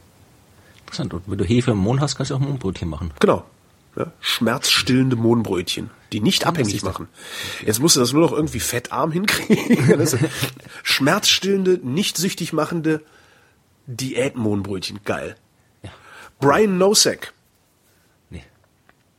Interessant. 0.80 1.14
Und 1.14 1.24
wenn 1.28 1.38
du 1.38 1.46
Hefe 1.46 1.72
im 1.72 1.78
Mohn 1.78 2.02
hast, 2.02 2.16
kannst 2.16 2.32
du 2.32 2.36
auch 2.36 2.40
Mohnbrötchen 2.40 2.90
machen. 2.90 3.12
Genau. 3.20 3.46
Ja, 3.96 4.12
schmerzstillende 4.22 5.18
Mohnbrötchen, 5.18 5.90
die 6.14 6.22
nicht 6.22 6.48
abhängig 6.48 6.82
machen. 6.82 7.10
Jetzt 7.66 7.82
musst 7.82 7.98
du 7.98 8.00
das 8.00 8.14
nur 8.14 8.22
noch 8.22 8.32
irgendwie 8.32 8.62
fettarm 8.62 9.12
hinkriegen. 9.12 10.08
Schmerzstillende, 10.84 11.80
nicht 11.84 12.16
süchtig 12.16 12.54
machende 12.54 13.02
Diätmohnbrötchen. 13.88 15.02
Geil. 15.04 15.36
Ja. 15.84 15.90
Brian 16.40 16.78
Nosek, 16.78 17.34
Nee. 18.30 18.44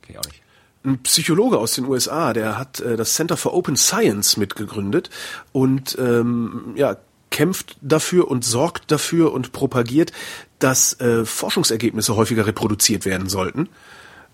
Kenn 0.00 0.14
ich 0.14 0.18
auch 0.18 0.24
nicht. 0.24 0.41
Ein 0.84 0.98
Psychologe 1.02 1.58
aus 1.58 1.74
den 1.74 1.86
USA, 1.86 2.32
der 2.32 2.58
hat 2.58 2.80
äh, 2.80 2.96
das 2.96 3.14
Center 3.14 3.36
for 3.36 3.54
Open 3.54 3.76
Science 3.76 4.36
mitgegründet 4.36 5.10
und 5.52 5.96
ähm, 5.98 6.72
ja, 6.76 6.96
kämpft 7.30 7.76
dafür 7.80 8.28
und 8.28 8.44
sorgt 8.44 8.90
dafür 8.90 9.32
und 9.32 9.52
propagiert, 9.52 10.12
dass 10.58 11.00
äh, 11.00 11.24
Forschungsergebnisse 11.24 12.16
häufiger 12.16 12.46
reproduziert 12.46 13.04
werden 13.04 13.28
sollten. 13.28 13.68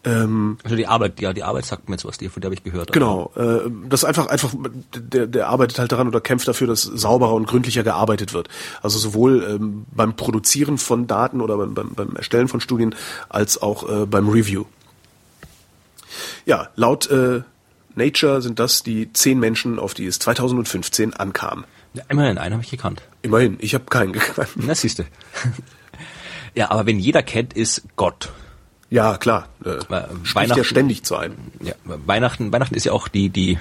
Also 0.05 0.77
die 0.77 0.87
Arbeit, 0.87 1.21
ja, 1.21 1.33
die 1.33 1.43
Arbeit 1.43 1.67
sagt 1.67 1.89
mir 1.89 1.97
jetzt 1.97 2.05
was, 2.05 2.19
die, 2.19 2.29
von 2.29 2.41
der 2.41 2.49
habe 2.49 2.55
ich 2.55 2.63
gehört. 2.63 2.93
Genau, 2.93 3.33
äh, 3.37 3.69
das 3.89 4.05
einfach 4.05 4.29
einfach 4.29 4.55
der, 4.97 5.27
der 5.27 5.49
arbeitet 5.49 5.79
halt 5.81 5.91
daran 5.91 6.07
oder 6.07 6.21
kämpft 6.21 6.47
dafür, 6.47 6.69
dass 6.69 6.83
sauberer 6.83 7.35
und 7.35 7.47
gründlicher 7.47 7.83
gearbeitet 7.83 8.33
wird. 8.33 8.49
Also 8.81 8.99
sowohl 8.99 9.45
ähm, 9.45 9.87
beim 9.91 10.15
Produzieren 10.15 10.79
von 10.79 11.09
Daten 11.09 11.41
oder 11.41 11.57
beim, 11.57 11.75
beim, 11.75 11.95
beim 11.95 12.17
Erstellen 12.17 12.49
von 12.49 12.61
Studien 12.61 12.95
als 13.29 13.61
auch 13.61 13.89
äh, 13.89 14.07
beim 14.07 14.29
Review. 14.29 14.65
Ja, 16.47 16.69
laut 16.77 17.11
äh, 17.11 17.43
Nature 17.95 18.41
sind 18.43 18.59
das 18.59 18.83
die 18.83 19.13
zehn 19.13 19.39
Menschen, 19.39 19.79
auf 19.79 19.95
die 19.95 20.07
es 20.07 20.19
2015 20.19 21.15
ankam. 21.15 21.65
Ja, 21.95 22.05
immerhin, 22.09 22.39
einen 22.39 22.55
habe 22.55 22.65
ich 22.65 22.71
gekannt. 22.71 23.03
Immerhin, 23.23 23.57
ich 23.61 23.75
habe 23.75 23.85
keinen 23.85 24.13
gekannt. 24.13 24.51
Na, 24.57 24.75
siehste. 24.75 25.07
ja, 26.55 26.71
aber 26.71 26.87
wenn 26.87 26.99
jeder 26.99 27.23
kennt, 27.23 27.55
ist 27.55 27.83
Gott. 27.97 28.31
Ja, 28.91 29.19
klar. 29.19 29.49
Äh, 29.65 29.77
Weihnachten 29.89 30.59
ja 30.59 30.65
ständig 30.65 31.03
zu 31.05 31.17
einem. 31.17 31.37
Ja, 31.61 31.75
Weihnachten, 31.85 32.53
Weihnachten 32.53 32.75
ist 32.75 32.85
ja 32.85 32.93
auch 32.93 33.09
die, 33.09 33.29
die, 33.29 33.59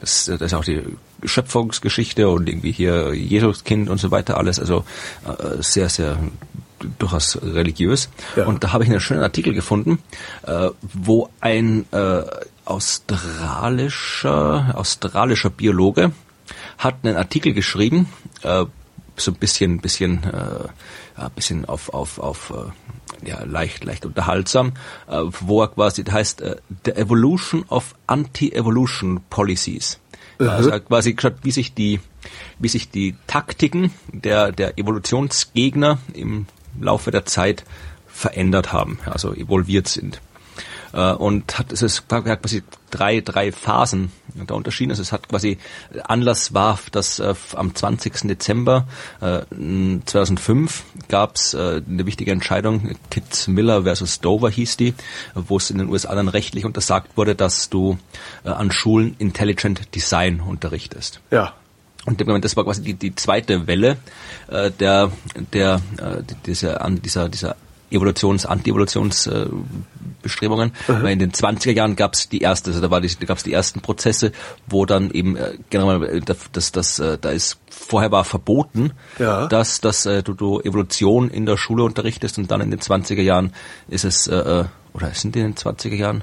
das, 0.00 0.24
das 0.26 0.40
ist 0.40 0.54
auch 0.54 0.64
die 0.64 0.82
Schöpfungsgeschichte 1.22 2.28
und 2.28 2.48
irgendwie 2.48 2.72
hier 2.72 3.14
Jesuskind 3.14 3.90
und 3.90 3.98
so 3.98 4.10
weiter 4.10 4.38
alles. 4.38 4.58
Also 4.58 4.84
äh, 5.26 5.62
sehr, 5.62 5.88
sehr 5.88 6.18
durchaus 6.98 7.38
religiös. 7.42 8.08
Ja. 8.36 8.46
Und 8.46 8.64
da 8.64 8.72
habe 8.72 8.84
ich 8.84 8.90
einen 8.90 9.00
schönen 9.00 9.22
Artikel 9.22 9.54
gefunden, 9.54 9.98
äh, 10.46 10.70
wo 10.80 11.28
ein 11.40 11.86
äh, 11.92 12.22
australischer, 12.64 14.72
australischer 14.74 15.50
Biologe 15.50 16.12
hat 16.78 16.96
einen 17.02 17.16
Artikel 17.16 17.52
geschrieben, 17.52 18.08
äh, 18.42 18.64
so 19.16 19.30
ein 19.30 19.36
bisschen, 19.36 19.80
bisschen, 19.80 20.24
äh, 20.24 20.68
ein 21.16 21.30
bisschen 21.34 21.64
auf, 21.66 21.94
auf, 21.94 22.18
auf 22.18 22.50
äh, 22.50 23.28
ja, 23.28 23.44
leicht, 23.44 23.84
leicht 23.84 24.06
unterhaltsam, 24.06 24.72
äh, 25.08 25.20
wo 25.40 25.62
er 25.62 25.68
quasi, 25.68 26.04
das 26.04 26.14
heißt, 26.14 26.40
äh, 26.40 26.56
The 26.84 26.92
Evolution 26.92 27.64
of 27.68 27.94
Anti-Evolution 28.06 29.20
Policies. 29.30 29.98
Mhm. 30.38 30.48
Also 30.48 30.70
er 30.70 30.76
hat 30.76 30.86
quasi 30.86 31.14
geschaut, 31.14 31.36
wie 31.42 31.52
sich 31.52 31.74
die, 31.74 32.00
wie 32.58 32.68
sich 32.68 32.90
die 32.90 33.14
Taktiken 33.26 33.92
der, 34.12 34.52
der 34.52 34.78
Evolutionsgegner 34.78 35.98
im 36.12 36.46
Laufe 36.80 37.10
der 37.10 37.26
Zeit 37.26 37.64
verändert 38.06 38.72
haben, 38.72 38.98
also 39.06 39.34
evolviert 39.34 39.88
sind. 39.88 40.20
Äh, 40.94 41.12
und 41.12 41.58
hat 41.58 41.72
es 41.72 41.82
ist 41.82 42.08
quasi 42.08 42.62
drei 42.90 43.20
drei 43.20 43.50
Phasen 43.50 44.12
da 44.46 44.54
unterschieden. 44.54 44.92
Also 44.92 45.02
es 45.02 45.10
hat 45.12 45.28
quasi 45.28 45.58
Anlass 46.04 46.54
war, 46.54 46.78
dass 46.92 47.18
äh, 47.18 47.34
am 47.54 47.74
20. 47.74 48.28
Dezember 48.28 48.86
äh, 49.20 49.40
2005 50.04 50.84
gab 51.08 51.34
es 51.34 51.54
äh, 51.54 51.82
eine 51.88 52.06
wichtige 52.06 52.30
Entscheidung, 52.30 52.96
Kit 53.10 53.48
Miller 53.48 53.82
versus 53.82 54.20
Dover 54.20 54.50
hieß 54.50 54.76
die, 54.76 54.94
wo 55.34 55.56
es 55.56 55.70
in 55.70 55.78
den 55.78 55.88
USA 55.88 56.14
dann 56.14 56.28
rechtlich 56.28 56.64
untersagt 56.64 57.16
wurde, 57.16 57.34
dass 57.34 57.68
du 57.68 57.98
äh, 58.44 58.50
an 58.50 58.70
Schulen 58.70 59.16
Intelligent 59.18 59.94
Design 59.94 60.40
unterrichtest. 60.40 61.20
Ja. 61.30 61.54
Und 62.06 62.44
das 62.44 62.56
war 62.56 62.64
quasi 62.64 62.82
die, 62.82 62.94
die 62.94 63.14
zweite 63.14 63.66
Welle 63.66 63.98
äh, 64.48 64.70
der, 64.70 65.12
der, 65.52 65.80
äh, 65.98 66.22
dieser, 66.44 66.90
dieser, 66.90 67.28
dieser 67.28 67.56
Evolutions-, 67.90 68.46
Anti-Evolutions-Bestrebungen. 68.46 70.72
Äh, 70.88 71.02
Weil 71.02 71.12
in 71.12 71.20
den 71.20 71.32
20er 71.32 71.72
Jahren 71.72 71.96
gab 71.96 72.12
es 72.14 72.28
die 72.28 72.40
erste, 72.40 72.70
also 72.70 72.82
da, 72.82 72.90
war 72.90 73.00
die, 73.00 73.08
da 73.08 73.26
gab 73.26 73.38
es 73.38 73.42
die 73.42 73.52
ersten 73.52 73.80
Prozesse, 73.80 74.30
wo 74.66 74.84
dann 74.84 75.10
eben 75.10 75.36
äh, 75.36 75.54
genau 75.70 75.98
das, 76.52 76.72
das, 76.72 76.98
äh, 76.98 77.16
da 77.18 77.30
ist 77.30 77.58
vorher 77.70 78.12
war 78.12 78.24
verboten, 78.24 78.92
ja. 79.18 79.46
dass, 79.46 79.80
dass 79.80 80.04
äh, 80.06 80.22
du, 80.22 80.34
du 80.34 80.60
Evolution 80.60 81.30
in 81.30 81.46
der 81.46 81.56
Schule 81.56 81.84
unterrichtest 81.84 82.36
und 82.38 82.50
dann 82.50 82.60
in 82.60 82.70
den 82.70 82.80
20er 82.80 83.22
Jahren 83.22 83.54
ist 83.88 84.04
es 84.04 84.26
äh, 84.26 84.36
äh 84.36 84.64
oder 84.92 85.12
sind 85.12 85.34
die 85.34 85.40
in 85.40 85.46
den 85.46 85.56
20er 85.56 85.96
Jahren 85.96 86.22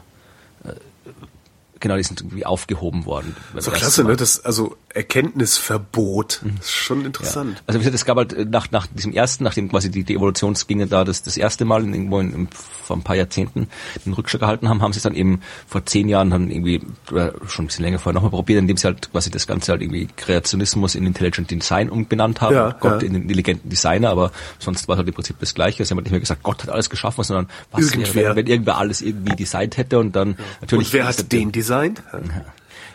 Genau, 1.82 1.98
die 1.98 2.04
sind 2.04 2.22
irgendwie 2.22 2.46
aufgehoben 2.46 3.06
worden. 3.06 3.36
So 3.58 3.72
klasse, 3.72 4.04
ne? 4.04 4.16
Das, 4.16 4.46
also 4.46 4.78
Erkenntnisverbot. 4.94 6.42
Mhm. 6.44 6.56
Das 6.58 6.66
ist 6.68 6.72
schon 6.74 7.06
interessant. 7.06 7.56
Ja. 7.56 7.64
Also 7.66 7.80
wie 7.80 7.84
gesagt, 7.84 7.96
es 7.96 8.06
gab 8.06 8.18
halt 8.18 8.34
äh, 8.34 8.46
nach, 8.46 8.70
nach 8.70 8.86
diesem 8.86 9.14
ersten, 9.14 9.44
nachdem 9.44 9.68
quasi 9.70 9.90
die, 9.90 10.04
die 10.04 10.16
Evolutionsgänge 10.16 10.86
da 10.86 11.04
das, 11.04 11.24
das 11.24 11.38
erste 11.38 11.66
Mal 11.66 11.84
in, 11.84 11.94
irgendwo 11.94 12.20
in, 12.20 12.34
in, 12.34 12.48
vor 12.84 12.96
ein 12.96 13.02
paar 13.02 13.16
Jahrzehnten 13.16 13.68
den 14.06 14.14
Rückschlag 14.14 14.42
gehalten 14.42 14.70
haben, 14.70 14.84
haben 14.84 14.94
sie 14.94 14.98
es 14.98 15.04
dann 15.04 15.16
eben 15.16 15.42
vor 15.68 15.84
zehn 15.86 16.08
Jahren 16.08 16.30
dann 16.30 16.52
irgendwie, 16.52 16.82
oder 17.10 17.34
schon 17.48 17.66
ein 17.66 17.68
bisschen 17.68 17.84
länger 17.84 17.98
vorher 17.98 18.14
nochmal 18.14 18.32
probiert, 18.32 18.60
indem 18.60 18.78
sie 18.78 18.86
halt 18.86 19.12
quasi 19.12 19.32
das 19.32 19.48
Ganze 19.48 19.72
halt 19.72 19.82
irgendwie 19.82 20.08
Kreationismus 20.16 20.94
in 20.94 21.08
Intelligent 21.08 21.50
Design 21.50 21.90
umbenannt 21.90 22.42
haben. 22.42 22.56
Ja, 22.56 22.76
Gott 22.80 23.02
ja. 23.02 23.08
in 23.08 23.14
den 23.14 23.24
intelligenten 23.24 23.70
Designer, 23.70 24.12
aber 24.12 24.32
sonst 24.60 24.88
war 24.88 24.94
es 24.94 24.98
halt 25.00 25.08
im 25.08 25.16
Prinzip 25.16 25.40
das 25.40 25.56
Gleiche. 25.56 25.84
Sie 25.84 25.90
haben 25.90 25.98
halt 25.98 26.06
nicht 26.06 26.12
mehr 26.12 26.20
gesagt, 26.20 26.44
Gott 26.44 26.62
hat 26.62 26.70
alles 26.70 26.92
geschaffen, 26.92 27.24
sondern 27.24 27.48
was 27.72 27.92
wäre, 27.96 28.36
wenn, 28.36 28.36
wenn 28.36 28.48
irgendwer 28.48 28.78
alles 28.78 29.02
irgendwie 29.02 29.36
designt 29.36 29.78
hätte 29.78 29.98
und 29.98 30.16
dann 30.16 30.36
natürlich. 30.60 30.88
Und 30.88 30.94
wer 30.94 31.08
hat 31.08 31.32
den 31.32 31.52
designt? 31.52 31.71
Ja. 32.14 32.46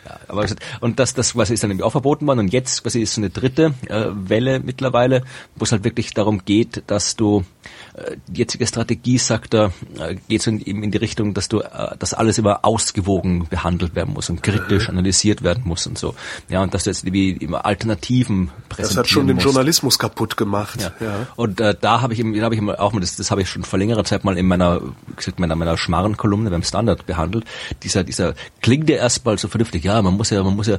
Ja, 0.07 0.19
aber 0.29 0.45
und 0.79 0.99
das, 0.99 1.13
das 1.13 1.35
was 1.35 1.49
ist 1.49 1.63
dann 1.63 1.71
irgendwie 1.71 1.83
auch 1.83 1.91
verboten 1.91 2.25
worden 2.27 2.39
und 2.39 2.53
jetzt 2.53 2.85
was 2.85 2.95
ist 2.95 3.15
so 3.15 3.21
eine 3.21 3.29
dritte 3.29 3.73
äh, 3.87 4.05
Welle 4.11 4.61
mittlerweile, 4.61 5.23
wo 5.55 5.65
es 5.65 5.71
halt 5.73 5.83
wirklich 5.83 6.13
darum 6.13 6.45
geht, 6.45 6.83
dass 6.87 7.17
du 7.17 7.43
die 8.27 8.39
jetzige 8.39 8.67
Strategie, 8.67 9.17
sagt 9.17 9.53
er, 9.53 9.71
äh, 9.99 10.15
geht 10.27 10.41
so 10.41 10.51
in, 10.51 10.61
eben 10.61 10.83
in 10.83 10.91
die 10.91 10.97
Richtung, 10.97 11.33
dass 11.33 11.47
du, 11.47 11.61
äh, 11.61 11.97
dass 11.97 12.13
alles 12.13 12.37
immer 12.37 12.63
ausgewogen 12.63 13.47
behandelt 13.47 13.95
werden 13.95 14.13
muss 14.13 14.29
und 14.29 14.43
kritisch 14.43 14.89
analysiert 14.89 15.43
werden 15.43 15.63
muss 15.65 15.87
und 15.87 15.97
so. 15.97 16.13
Ja, 16.49 16.61
und 16.61 16.73
dass 16.73 16.83
du 16.83 16.91
jetzt 16.91 17.11
wie 17.11 17.31
immer 17.31 17.65
Alternativen 17.65 18.51
präsentieren 18.69 18.89
Das 18.89 18.97
hat 18.97 19.07
schon 19.07 19.27
den 19.27 19.35
musst. 19.35 19.45
Journalismus 19.45 19.97
kaputt 19.97 20.37
gemacht. 20.37 20.79
Ja. 20.81 21.05
ja. 21.05 21.27
Und 21.35 21.59
äh, 21.59 21.75
da 21.79 22.01
habe 22.01 22.13
ich, 22.13 22.19
da 22.19 22.41
habe 22.43 22.55
ich 22.55 22.61
auch 22.61 22.93
mal, 22.93 22.99
das, 22.99 23.15
das 23.15 23.31
habe 23.31 23.41
ich 23.41 23.49
schon 23.49 23.63
vor 23.63 23.79
längerer 23.79 24.03
Zeit 24.03 24.23
mal 24.23 24.37
in 24.37 24.45
meiner, 24.45 24.81
gesagt, 25.15 25.39
meiner, 25.39 25.55
meiner 25.55 25.77
Schmarrenkolumne 25.77 26.51
beim 26.51 26.63
Standard 26.63 27.05
behandelt. 27.05 27.45
Dieser, 27.83 28.03
dieser 28.03 28.35
klingt 28.61 28.89
ja 28.89 28.97
erstmal 28.97 29.37
so 29.37 29.47
vernünftig. 29.47 29.83
Ja, 29.83 30.01
man 30.01 30.15
muss 30.15 30.29
ja, 30.29 30.43
man 30.43 30.55
muss 30.55 30.67
ja 30.67 30.77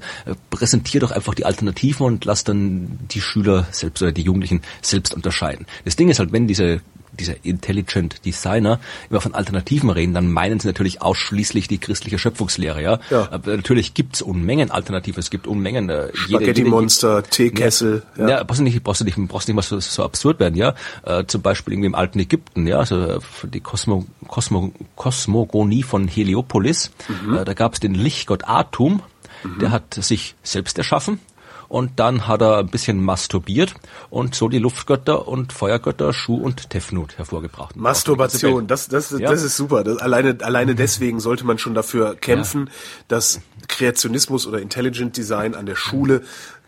präsentier 0.51 1.01
doch 1.01 1.11
einfach 1.11 1.35
die 1.35 1.45
Alternativen 1.45 2.07
und 2.07 2.25
lass 2.25 2.45
dann 2.45 2.99
die 3.11 3.21
Schüler 3.21 3.67
selbst 3.73 4.03
oder 4.03 4.13
die 4.13 4.23
Jugendlichen 4.23 4.63
selbst 4.83 5.15
unterscheiden. 5.15 5.67
Das 5.85 5.97
Ding 5.97 6.09
ist 6.09 6.21
halt, 6.21 6.33
wenn 6.33 6.47
diese 6.47 6.81
dieser 7.21 7.45
Intelligent 7.45 8.25
Designer 8.25 8.81
immer 9.11 9.21
von 9.21 9.35
Alternativen 9.35 9.91
reden, 9.91 10.15
dann 10.15 10.31
meinen 10.31 10.61
sie 10.61 10.69
natürlich 10.69 11.03
ausschließlich 11.03 11.69
die 11.69 11.79
christliche 11.79 12.19
Schöpfungslehre, 12.19 12.83
ja. 12.83 12.99
ja. 13.11 13.29
Aber 13.31 13.57
natürlich 13.57 13.95
gibt's 13.95 14.23
Unmengen 14.23 14.71
Alternativen, 14.71 15.21
es 15.21 15.31
gibt 15.31 15.47
Unmengen. 15.47 15.89
Äh, 15.89 16.09
Spaghetti 16.15 16.65
Monster, 16.65 17.23
Teekessel. 17.23 18.03
Ja, 18.17 18.29
ja. 18.29 18.45
brauchst 18.45 18.61
du 18.61 18.65
nicht, 18.65 18.83
brauchst 18.83 19.01
du 19.01 19.05
nicht, 19.05 19.17
brauchst 19.29 19.49
nicht 19.49 19.57
mal 19.57 19.63
so, 19.63 19.79
so 19.81 20.05
absurd 20.05 20.41
werden, 20.41 20.55
ja. 20.55 20.75
Äh, 21.05 21.25
zum 21.27 21.43
Beispiel 21.43 21.75
irgendwie 21.75 21.89
im 21.89 21.95
alten 21.95 22.19
Ägypten, 22.19 22.67
ja, 22.67 22.79
also 22.79 23.01
äh, 23.01 23.19
die 23.45 23.61
Kosmo, 23.61 24.07
Kosmo, 24.27 24.73
Kosmogonie 24.97 25.83
von 25.83 26.09
Heliopolis. 26.09 26.91
Mhm. 27.09 27.35
Äh, 27.35 27.45
da 27.45 27.55
gab's 27.55 27.81
den 27.81 27.95
Lichtgott 27.95 28.49
Atum, 28.49 29.03
mhm. 29.43 29.59
der 29.61 29.71
hat 29.71 29.95
sich 29.95 30.35
selbst 30.43 30.79
erschaffen 30.79 31.21
und 31.69 32.01
dann 32.01 32.27
hat 32.27 32.41
er 32.41 32.59
ein 32.59 32.69
bisschen 32.69 33.03
masturbiert 33.03 33.75
und 34.11 34.35
so 34.35 34.49
die 34.49 34.59
Luftgötter 34.59 35.29
und 35.29 35.53
Feuergötter 35.53 36.13
Schuh 36.13 36.37
und 36.37 36.71
Tefnut 36.71 37.19
hervorgebracht. 37.19 37.77
Masturbation, 37.77 38.67
das, 38.67 38.89
das, 38.89 39.11
ja. 39.11 39.31
das 39.31 39.43
ist 39.43 39.57
super. 39.57 39.85
Das, 39.85 39.99
alleine, 39.99 40.37
alleine 40.41 40.75
deswegen 40.75 41.21
sollte 41.21 41.45
man 41.45 41.59
schon 41.59 41.75
dafür 41.75 42.17
kämpfen, 42.17 42.67
ja. 42.67 42.73
dass 43.09 43.41
Kreationismus 43.69 44.47
oder 44.47 44.61
Intelligent 44.61 45.17
Design 45.17 45.55
an 45.55 45.67
der 45.67 45.77
Schule 45.77 46.23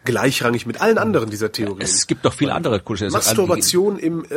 gleichrangig 0.05 0.67
mit 0.67 0.81
allen 0.81 0.99
anderen 0.99 1.31
dieser 1.31 1.53
Theorien. 1.53 1.83
Es 1.83 2.07
gibt 2.07 2.25
doch 2.25 2.33
viele 2.33 2.55
andere 2.55 2.81
Kulturen. 2.81 3.13
Masturbation 3.13 3.99
im 3.99 4.25
äh, 4.25 4.35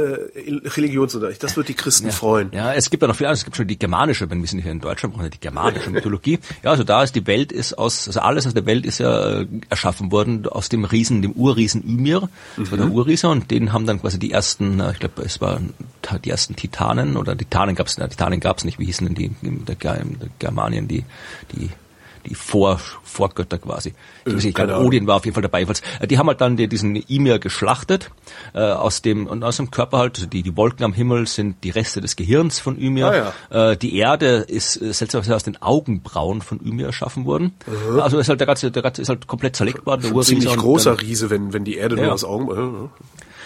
Religionsunterricht, 0.67 1.41
das 1.41 1.55
wird 1.55 1.69
die 1.69 1.73
Christen 1.73 2.07
ja, 2.07 2.11
freuen. 2.11 2.51
Ja, 2.51 2.73
es 2.73 2.89
gibt 2.89 3.01
ja 3.01 3.07
noch 3.07 3.15
viele 3.15 3.29
andere. 3.29 3.39
Es 3.39 3.45
gibt 3.45 3.55
schon 3.55 3.67
die 3.67 3.79
germanische, 3.79 4.29
wenn 4.29 4.41
wir 4.41 4.47
sind 4.47 4.59
hier 4.59 4.71
in 4.71 4.81
Deutschland, 4.81 5.15
brauchen 5.15 5.29
die 5.31 5.39
germanische 5.39 5.89
Mythologie. 5.89 6.39
Ja, 6.63 6.71
also 6.71 6.83
da 6.83 7.03
ist 7.03 7.15
die 7.15 7.25
Welt 7.27 7.51
ist 7.51 7.77
aus, 7.77 8.07
also 8.07 8.19
alles 8.19 8.45
aus 8.45 8.53
der 8.53 8.65
Welt 8.65 8.85
ist 8.85 8.99
ja 8.99 9.41
äh, 9.41 9.47
erschaffen 9.69 10.11
worden 10.11 10.45
aus 10.47 10.69
dem 10.69 10.83
Riesen, 10.83 11.21
dem 11.21 11.31
Urriesen 11.31 11.83
Ymir. 11.83 12.29
Das 12.57 12.67
mhm. 12.67 12.71
war 12.71 12.77
der 12.77 12.87
mhm. 12.87 12.93
Urriese 12.93 13.29
und 13.29 13.49
den 13.49 13.71
haben 13.71 13.85
dann 13.85 14.01
quasi 14.01 14.19
die 14.19 14.31
ersten, 14.31 14.79
äh, 14.79 14.91
ich 14.91 14.99
glaube, 14.99 15.21
es 15.23 15.39
waren 15.39 15.73
die 16.23 16.29
ersten 16.29 16.55
Titanen 16.55 17.15
oder 17.15 17.37
Titanen 17.37 17.75
gab 17.75 17.87
es, 17.87 17.95
Titanen 17.95 18.39
gab 18.39 18.57
es 18.57 18.65
nicht. 18.65 18.79
Wie 18.79 18.85
hießen 18.85 19.07
denn 19.07 19.15
die 19.15 19.31
in 19.41 19.65
der, 19.65 19.75
der 19.75 20.03
Germanien 20.39 20.87
die 20.87 21.05
die 21.53 21.69
die 22.25 22.35
Vor 22.35 22.79
Vorgötter 23.03 23.57
quasi. 23.59 23.93
Ich 24.25 24.33
weiß 24.33 24.43
nicht, 24.43 24.57
ich 24.57 24.69
Odin 24.69 25.07
war 25.07 25.17
auf 25.17 25.25
jeden 25.25 25.35
Fall 25.35 25.43
dabei. 25.43 25.61
Äh, 25.61 26.07
die 26.07 26.17
haben 26.17 26.27
halt 26.27 26.41
dann 26.41 26.57
die, 26.57 26.67
diesen 26.67 26.95
Ymir 26.95 27.39
geschlachtet 27.39 28.11
äh, 28.53 28.59
aus 28.59 29.01
dem 29.01 29.27
und 29.27 29.43
aus 29.43 29.57
dem 29.57 29.71
Körper 29.71 29.99
halt. 29.99 30.17
Also 30.17 30.27
die, 30.27 30.41
die 30.41 30.57
Wolken 30.57 30.83
am 30.83 30.93
Himmel 30.93 31.27
sind 31.27 31.63
die 31.63 31.69
Reste 31.69 32.01
des 32.01 32.15
Gehirns 32.15 32.59
von 32.59 32.79
Ymir. 32.79 33.07
Ah, 33.07 33.33
ja. 33.51 33.71
äh, 33.71 33.77
die 33.77 33.97
Erde 33.97 34.45
ist 34.47 34.81
äh, 34.81 34.93
seltsamerweise 34.93 35.35
aus 35.35 35.43
den 35.43 35.61
Augenbrauen 35.61 36.41
von 36.41 36.59
Ymir 36.59 36.87
erschaffen 36.87 37.25
worden. 37.25 37.53
Mhm. 37.67 37.99
Also 37.99 38.17
ist 38.17 38.29
halt 38.29 38.39
der 38.39 38.47
ganze, 38.47 38.71
der 38.71 38.81
ganze 38.81 39.01
ist 39.01 39.09
halt 39.09 39.27
komplett 39.27 39.55
zerlegt 39.55 39.85
worden. 39.85 40.01
Der 40.01 40.21
ziemlich 40.21 40.55
großer 40.55 40.99
Riese, 40.99 41.29
wenn 41.29 41.53
wenn 41.53 41.63
die 41.63 41.75
Erde 41.75 41.95
ja. 41.97 42.03
nur 42.03 42.13
aus 42.13 42.23
Augen. 42.23 42.89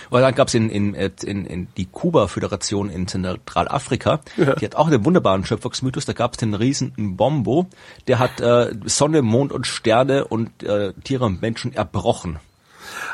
Und 0.09 0.21
dann 0.21 0.35
gab 0.35 0.47
es 0.47 0.53
in, 0.53 0.69
in, 0.69 0.93
in, 0.93 1.45
in 1.45 1.67
die 1.77 1.85
Kuba-Föderation 1.85 2.89
in 2.89 3.07
Zentralafrika, 3.07 4.19
ja. 4.37 4.55
die 4.55 4.65
hat 4.65 4.75
auch 4.75 4.87
einen 4.87 5.03
wunderbaren 5.05 5.45
Schöpfungsmythos, 5.45 6.05
da 6.05 6.13
gab 6.13 6.33
es 6.33 6.37
den 6.37 6.53
riesen 6.53 6.93
Mbombo, 6.97 7.67
der 8.07 8.19
hat 8.19 8.39
äh, 8.39 8.73
Sonne, 8.85 9.21
Mond 9.21 9.51
und 9.51 9.67
Sterne 9.67 10.25
und 10.25 10.63
äh, 10.63 10.93
Tiere 11.03 11.25
und 11.25 11.41
Menschen 11.41 11.73
erbrochen. 11.73 12.39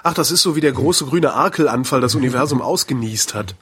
Ach, 0.04 0.14
das 0.14 0.32
ist 0.32 0.42
so 0.42 0.56
wie 0.56 0.62
der 0.62 0.72
große 0.72 1.06
grüne 1.06 1.34
Arkelanfall 1.34 2.02
das 2.02 2.16
Universum 2.16 2.62
ausgenießt 2.62 3.34
hat. 3.34 3.56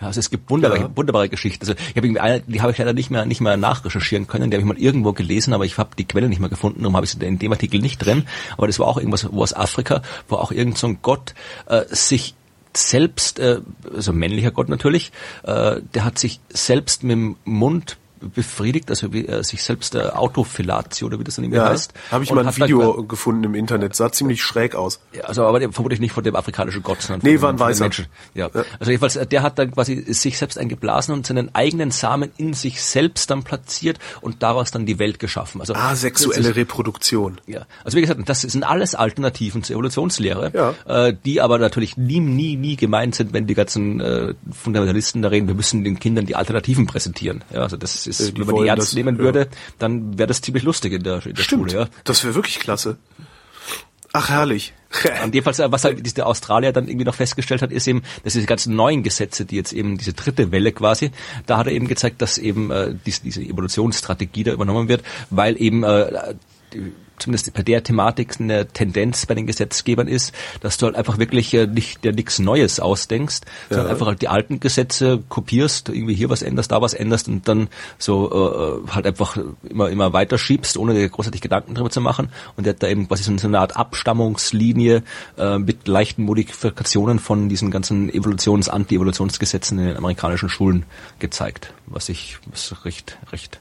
Ja, 0.00 0.06
also 0.06 0.20
es 0.20 0.30
gibt 0.30 0.48
wunderbare, 0.48 0.80
ja. 0.80 0.90
wunderbare 0.96 1.28
Geschichten. 1.28 1.62
Also 1.62 1.74
ich 1.74 1.96
habe 1.96 2.20
eine, 2.20 2.40
die 2.42 2.60
habe 2.60 2.70
ich 2.70 2.78
leider 2.78 2.92
nicht 2.92 3.10
mehr 3.10 3.26
nicht 3.26 3.40
mehr 3.40 3.56
nachrecherchieren 3.56 4.28
können. 4.28 4.50
Die 4.50 4.56
habe 4.56 4.62
ich 4.62 4.68
mal 4.68 4.78
irgendwo 4.78 5.12
gelesen, 5.12 5.52
aber 5.52 5.64
ich 5.64 5.76
habe 5.76 5.90
die 5.98 6.06
Quelle 6.06 6.28
nicht 6.28 6.38
mehr 6.38 6.48
gefunden. 6.48 6.82
Darum 6.82 6.94
habe 6.94 7.04
ich 7.04 7.12
sie 7.12 7.24
in 7.24 7.38
dem 7.38 7.52
Artikel 7.52 7.80
nicht 7.80 7.98
drin. 7.98 8.24
Aber 8.56 8.68
das 8.68 8.78
war 8.78 8.86
auch 8.86 8.98
irgendwas 8.98 9.28
wo 9.32 9.42
aus 9.42 9.54
Afrika, 9.54 10.02
wo 10.28 10.36
auch 10.36 10.52
irgend 10.52 10.78
so 10.78 10.86
ein 10.86 10.98
Gott 11.02 11.34
äh, 11.66 11.82
sich 11.88 12.34
selbst, 12.76 13.38
äh, 13.38 13.60
also 13.94 14.12
männlicher 14.12 14.50
Gott 14.50 14.68
natürlich, 14.68 15.12
äh, 15.42 15.80
der 15.94 16.04
hat 16.04 16.18
sich 16.18 16.40
selbst 16.50 17.02
mit 17.02 17.12
dem 17.12 17.36
Mund 17.44 17.96
befriedigt, 18.34 18.90
also 18.90 19.12
wie, 19.12 19.26
äh, 19.26 19.42
sich 19.42 19.62
selbst 19.62 19.94
äh, 19.94 20.00
Autofilatio 20.02 21.06
oder 21.06 21.18
wie 21.18 21.24
das 21.24 21.36
dann 21.36 21.44
irgendwie 21.44 21.58
Ja, 21.58 21.68
heißt. 21.70 21.92
habe 22.10 22.24
ich 22.24 22.30
mal 22.30 22.40
ein 22.40 22.46
hat 22.46 22.58
dann 22.60 22.68
Video 22.68 23.02
gefunden 23.04 23.44
im 23.44 23.54
Internet, 23.54 23.94
sah 23.94 24.10
ziemlich 24.12 24.42
schräg 24.42 24.74
aus. 24.74 25.00
Ja, 25.12 25.24
also 25.24 25.44
aber 25.44 25.58
der, 25.60 25.72
vermutlich 25.72 26.00
nicht 26.00 26.12
von 26.12 26.24
dem 26.24 26.36
afrikanischen 26.36 26.82
Gott, 26.82 27.02
sondern 27.02 27.20
Nee, 27.28 27.38
von, 27.38 27.58
war 27.58 27.68
ein 27.68 27.74
von. 27.74 27.84
Menschen. 27.84 28.06
Ja. 28.34 28.50
Also 28.78 28.90
jedenfalls, 28.90 29.16
äh, 29.16 29.26
der 29.26 29.42
hat 29.42 29.58
dann 29.58 29.70
quasi 29.72 30.12
sich 30.12 30.38
selbst 30.38 30.58
eingeblasen 30.58 31.14
und 31.14 31.26
seinen 31.26 31.54
eigenen 31.54 31.90
Samen 31.90 32.30
in 32.36 32.54
sich 32.54 32.82
selbst 32.82 33.30
dann 33.30 33.42
platziert 33.42 33.98
und 34.20 34.42
daraus 34.42 34.70
dann 34.70 34.86
die 34.86 34.98
Welt 34.98 35.18
geschaffen. 35.18 35.60
Also 35.60 35.74
Ah, 35.74 35.94
sexuelle 35.94 36.56
Reproduktion. 36.56 37.40
ja, 37.46 37.66
also 37.84 37.96
wie 37.96 38.00
gesagt, 38.02 38.20
das 38.28 38.42
sind 38.42 38.64
alles 38.64 38.94
Alternativen 38.94 39.62
zur 39.62 39.74
Evolutionslehre, 39.74 40.52
Ja. 40.54 41.06
äh, 41.06 41.14
die 41.24 41.40
aber 41.40 41.58
natürlich 41.58 41.96
nie, 41.96 42.20
nie, 42.20 42.56
nie 42.56 42.76
gemeint 42.76 43.14
sind, 43.14 43.32
wenn 43.32 43.46
die 43.46 43.54
ganzen 43.54 44.00
äh, 44.00 44.34
Fundamentalisten 44.52 45.22
da 45.22 45.28
reden, 45.28 45.48
wir 45.48 45.54
müssen 45.54 45.84
den 45.84 45.98
Kindern 45.98 46.26
die 46.26 46.36
Alternativen 46.36 46.86
präsentieren. 46.86 47.44
Ja, 47.52 47.62
also 47.62 47.76
das 47.76 47.94
ist, 47.94 48.06
Äh, 48.08 48.32
die 48.32 48.40
wenn 48.40 48.46
man 48.46 48.62
die 48.62 48.68
ernst 48.68 48.88
das, 48.88 48.94
nehmen 48.94 49.16
ja. 49.16 49.22
würde, 49.22 49.48
dann 49.78 50.18
wäre 50.18 50.26
das 50.26 50.40
ziemlich 50.40 50.64
lustig 50.64 50.92
in 50.92 51.02
der, 51.02 51.24
in 51.26 51.34
der 51.34 51.42
Stimmt, 51.42 51.70
Schule. 51.70 51.84
Ja. 51.84 51.88
das 52.04 52.24
wäre 52.24 52.34
wirklich 52.34 52.58
klasse. 52.58 52.96
Ach, 54.12 54.30
herrlich. 54.30 54.72
Und 55.24 55.34
jedenfalls, 55.34 55.58
äh, 55.58 55.70
was 55.70 55.84
halt 55.84 56.04
dieser 56.04 56.26
Australier 56.26 56.72
dann 56.72 56.88
irgendwie 56.88 57.04
noch 57.04 57.14
festgestellt 57.14 57.60
hat, 57.60 57.72
ist 57.72 57.86
eben, 57.86 58.02
dass 58.24 58.32
diese 58.32 58.46
ganzen 58.46 58.74
neuen 58.74 59.02
Gesetze, 59.02 59.44
die 59.44 59.56
jetzt 59.56 59.72
eben 59.72 59.98
diese 59.98 60.14
dritte 60.14 60.50
Welle 60.50 60.72
quasi, 60.72 61.10
da 61.46 61.58
hat 61.58 61.66
er 61.66 61.72
eben 61.72 61.88
gezeigt, 61.88 62.22
dass 62.22 62.38
eben 62.38 62.70
äh, 62.70 62.94
diese, 63.04 63.22
diese 63.22 63.42
Evolutionsstrategie 63.42 64.44
da 64.44 64.52
übernommen 64.52 64.88
wird, 64.88 65.02
weil 65.30 65.60
eben 65.60 65.84
äh, 65.84 66.34
die, 66.72 66.92
zumindest 67.18 67.52
bei 67.54 67.62
der 67.62 67.82
Thematik 67.82 68.40
eine 68.40 68.66
Tendenz 68.66 69.26
bei 69.26 69.34
den 69.34 69.46
Gesetzgebern 69.46 70.08
ist, 70.08 70.34
dass 70.60 70.78
du 70.78 70.86
halt 70.86 70.96
einfach 70.96 71.18
wirklich 71.18 71.52
äh, 71.54 71.66
nicht 71.66 72.04
dir 72.04 72.12
nichts 72.12 72.38
Neues 72.38 72.80
ausdenkst, 72.80 73.40
sondern 73.68 73.88
einfach 73.88 74.06
halt 74.06 74.22
die 74.22 74.28
alten 74.28 74.60
Gesetze 74.60 75.22
kopierst, 75.28 75.88
irgendwie 75.88 76.14
hier 76.14 76.30
was 76.30 76.42
änderst, 76.42 76.72
da 76.72 76.80
was 76.80 76.94
änderst 76.94 77.28
und 77.28 77.48
dann 77.48 77.68
so 77.98 78.82
äh, 78.86 78.90
halt 78.90 79.06
einfach 79.06 79.38
immer 79.68 79.88
immer 79.88 80.12
weiter 80.12 80.38
schiebst, 80.38 80.76
ohne 80.76 80.94
dir 80.94 81.08
großartig 81.08 81.40
Gedanken 81.40 81.74
drüber 81.74 81.90
zu 81.90 82.00
machen. 82.00 82.30
Und 82.56 82.64
der 82.64 82.74
hat 82.74 82.82
da 82.82 82.88
eben 82.88 83.08
quasi 83.08 83.24
so 83.24 83.46
eine 83.46 83.58
Art 83.58 83.76
Abstammungslinie 83.76 85.02
äh, 85.36 85.58
mit 85.58 85.88
leichten 85.88 86.22
Modifikationen 86.22 87.18
von 87.18 87.48
diesen 87.48 87.70
ganzen 87.70 88.10
Evolutions-, 88.10 88.68
Anti-Evolutionsgesetzen 88.68 89.78
in 89.78 89.86
den 89.86 89.96
amerikanischen 89.96 90.48
Schulen 90.48 90.84
gezeigt, 91.18 91.72
was 91.86 92.08
ich 92.08 92.38
was 92.50 92.84
recht 92.84 93.18
recht 93.32 93.60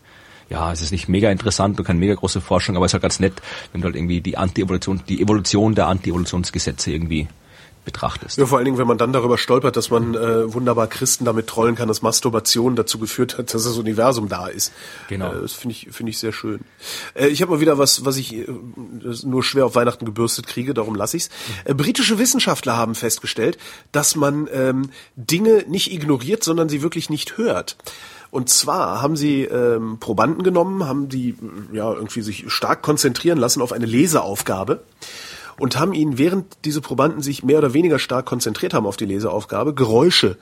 ja, 0.49 0.71
es 0.71 0.81
ist 0.81 0.91
nicht 0.91 1.07
mega 1.07 1.29
interessant 1.29 1.77
und 1.79 1.85
keine 1.85 1.99
mega 1.99 2.15
große 2.15 2.41
Forschung, 2.41 2.75
aber 2.75 2.85
es 2.85 2.91
ist 2.91 2.93
halt 2.93 3.03
ganz 3.03 3.19
nett, 3.19 3.33
wenn 3.71 3.81
du 3.81 3.85
halt 3.85 3.95
irgendwie 3.95 4.21
die 4.21 4.37
Anti-Evolution, 4.37 5.01
die 5.07 5.21
Evolution 5.21 5.75
der 5.75 5.87
Anti-Evolutionsgesetze 5.87 6.91
irgendwie 6.91 7.27
betrachtest. 7.87 8.37
Ja, 8.37 8.45
vor 8.45 8.57
allen 8.57 8.65
Dingen, 8.65 8.77
wenn 8.77 8.85
man 8.85 8.97
dann 8.97 9.13
darüber 9.13 9.37
stolpert, 9.37 9.77
dass 9.77 9.89
man 9.89 10.13
äh, 10.13 10.53
wunderbar 10.53 10.87
Christen 10.87 11.23
damit 11.23 11.47
trollen 11.47 11.75
kann, 11.75 11.87
dass 11.87 12.01
Masturbation 12.01 12.75
dazu 12.75 12.99
geführt 12.99 13.37
hat, 13.37 13.53
dass 13.53 13.63
das 13.63 13.77
Universum 13.77 14.27
da 14.27 14.47
ist. 14.47 14.73
Genau. 15.07 15.31
Äh, 15.31 15.41
das 15.41 15.53
finde 15.53 15.73
ich, 15.73 15.87
finde 15.91 16.09
ich 16.09 16.17
sehr 16.17 16.33
schön. 16.33 16.59
Äh, 17.13 17.27
ich 17.27 17.41
habe 17.41 17.53
mal 17.53 17.61
wieder 17.61 17.77
was, 17.77 18.03
was 18.03 18.17
ich 18.17 18.35
äh, 18.35 18.45
nur 19.23 19.41
schwer 19.41 19.65
auf 19.65 19.75
Weihnachten 19.75 20.03
gebürstet 20.03 20.47
kriege, 20.47 20.73
darum 20.73 20.95
lasse 20.95 21.15
ich's. 21.15 21.29
Äh, 21.63 21.73
britische 21.75 22.19
Wissenschaftler 22.19 22.75
haben 22.75 22.93
festgestellt, 22.93 23.57
dass 23.93 24.17
man 24.17 24.49
ähm, 24.51 24.89
Dinge 25.15 25.63
nicht 25.69 25.93
ignoriert, 25.93 26.43
sondern 26.43 26.67
sie 26.67 26.81
wirklich 26.81 27.09
nicht 27.09 27.37
hört. 27.37 27.77
Und 28.37 28.49
zwar 28.49 29.01
haben 29.01 29.15
sie 29.15 29.45
ähm, 29.45 29.97
Probanden 29.99 30.43
genommen, 30.43 30.85
haben 30.85 31.09
die 31.09 31.35
ja 31.73 31.91
irgendwie 31.91 32.21
sich 32.21 32.51
stark 32.53 32.83
konzentrieren 32.83 33.39
lassen 33.39 33.63
auf 33.63 33.71
eine 33.71 33.87
Leseaufgabe 33.87 34.83
und 35.57 35.79
haben 35.79 35.91
ihnen, 35.91 36.19
während 36.19 36.45
diese 36.63 36.79
Probanden 36.79 37.23
sich 37.23 37.41
mehr 37.41 37.57
oder 37.57 37.73
weniger 37.73 37.97
stark 37.97 38.27
konzentriert 38.27 38.75
haben 38.75 38.85
auf 38.85 38.95
die 38.95 39.07
Leseaufgabe, 39.07 39.73
Geräusche 39.73 40.37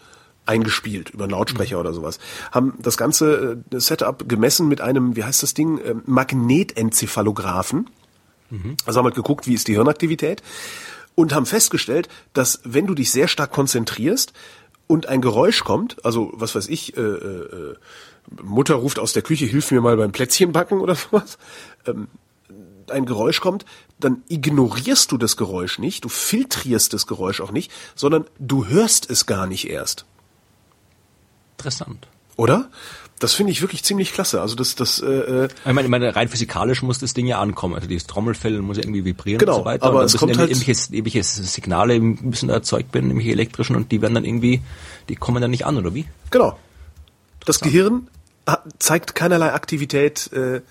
eingespielt 0.45 1.11
über 1.11 1.23
einen 1.23 1.31
Lautsprecher 1.31 1.79
oder 1.79 1.93
sowas. 1.93 2.19
Haben 2.51 2.73
das 2.79 2.97
ganze 2.97 3.63
äh, 3.71 3.79
Setup 3.79 4.27
gemessen 4.27 4.67
mit 4.67 4.81
einem, 4.81 5.15
wie 5.15 5.23
heißt 5.23 5.41
das 5.41 5.53
Ding, 5.53 5.79
ähm, 5.85 6.01
Magnetencephalographen. 6.05 7.89
Also 8.85 8.97
haben 8.97 9.05
halt 9.05 9.15
geguckt, 9.15 9.47
wie 9.47 9.53
ist 9.53 9.69
die 9.69 9.73
Hirnaktivität 9.75 10.43
und 11.15 11.33
haben 11.33 11.45
festgestellt, 11.45 12.09
dass 12.33 12.59
wenn 12.65 12.87
du 12.87 12.93
dich 12.93 13.09
sehr 13.11 13.29
stark 13.29 13.51
konzentrierst 13.51 14.33
und 14.87 15.07
ein 15.07 15.21
Geräusch 15.21 15.63
kommt, 15.63 16.03
also 16.05 16.31
was 16.33 16.55
weiß 16.55 16.67
ich, 16.67 16.95
äh, 16.97 17.01
äh, 17.01 17.75
Mutter 18.41 18.75
ruft 18.75 18.99
aus 18.99 19.13
der 19.13 19.21
Küche, 19.21 19.45
hilf 19.45 19.71
mir 19.71 19.81
mal 19.81 19.97
beim 19.97 20.11
Plätzchenbacken 20.11 20.79
oder 20.79 20.95
sowas, 20.95 21.37
ähm, 21.87 22.07
ein 22.89 23.05
Geräusch 23.05 23.41
kommt, 23.41 23.65
dann 23.99 24.23
ignorierst 24.27 25.11
du 25.11 25.17
das 25.17 25.37
Geräusch 25.37 25.79
nicht, 25.79 26.05
du 26.05 26.09
filtrierst 26.09 26.93
das 26.93 27.07
Geräusch 27.07 27.41
auch 27.41 27.51
nicht, 27.51 27.71
sondern 27.95 28.25
du 28.39 28.67
hörst 28.67 29.09
es 29.09 29.25
gar 29.25 29.47
nicht 29.47 29.69
erst. 29.69 30.05
Interessant. 31.57 32.07
Oder? 32.35 32.69
Das 33.19 33.33
finde 33.33 33.53
ich 33.53 33.61
wirklich 33.61 33.81
ziemlich 33.83 34.11
klasse. 34.11 34.41
Also 34.41 34.55
das, 34.55 34.75
das, 34.75 34.99
äh, 35.01 35.05
äh, 35.05 35.47
Ich 35.65 35.65
meine, 35.73 35.83
ich 35.83 35.87
meine, 35.89 36.15
rein 36.15 36.27
physikalisch 36.27 36.81
muss 36.81 36.99
das 36.99 37.13
Ding 37.13 37.27
ja 37.27 37.39
ankommen. 37.39 37.73
Also 37.75 37.87
dieses 37.87 38.07
Trommelfell 38.07 38.61
muss 38.61 38.75
ja 38.77 38.83
irgendwie 38.83 39.05
vibrieren 39.05 39.39
Genau, 39.39 39.53
und 39.53 39.59
so 39.61 39.65
weiter. 39.65 39.85
aber 39.85 39.99
und 40.01 40.05
es 40.05 40.17
kommt 40.17 40.37
halt- 40.37 40.49
irgendwelche, 40.49 40.93
irgendwelche 40.93 41.23
Signale 41.23 41.99
müssen 41.99 42.49
erzeugt 42.49 42.93
werden, 42.93 43.07
nämlich 43.07 43.27
elektrischen, 43.27 43.77
und 43.77 43.91
die 43.93 44.01
werden 44.01 44.15
dann 44.15 44.25
irgendwie, 44.25 44.61
die 45.07 45.15
kommen 45.15 45.41
dann 45.41 45.51
nicht 45.51 45.65
an, 45.65 45.77
oder 45.77 45.93
wie? 45.93 46.05
genau. 46.29 46.59
Das 47.45 47.59
Gehirn 47.59 48.07
zeigt 48.79 49.13
keinerlei 49.15 49.53
Aktivität 49.53 50.31
äh, 50.33 50.61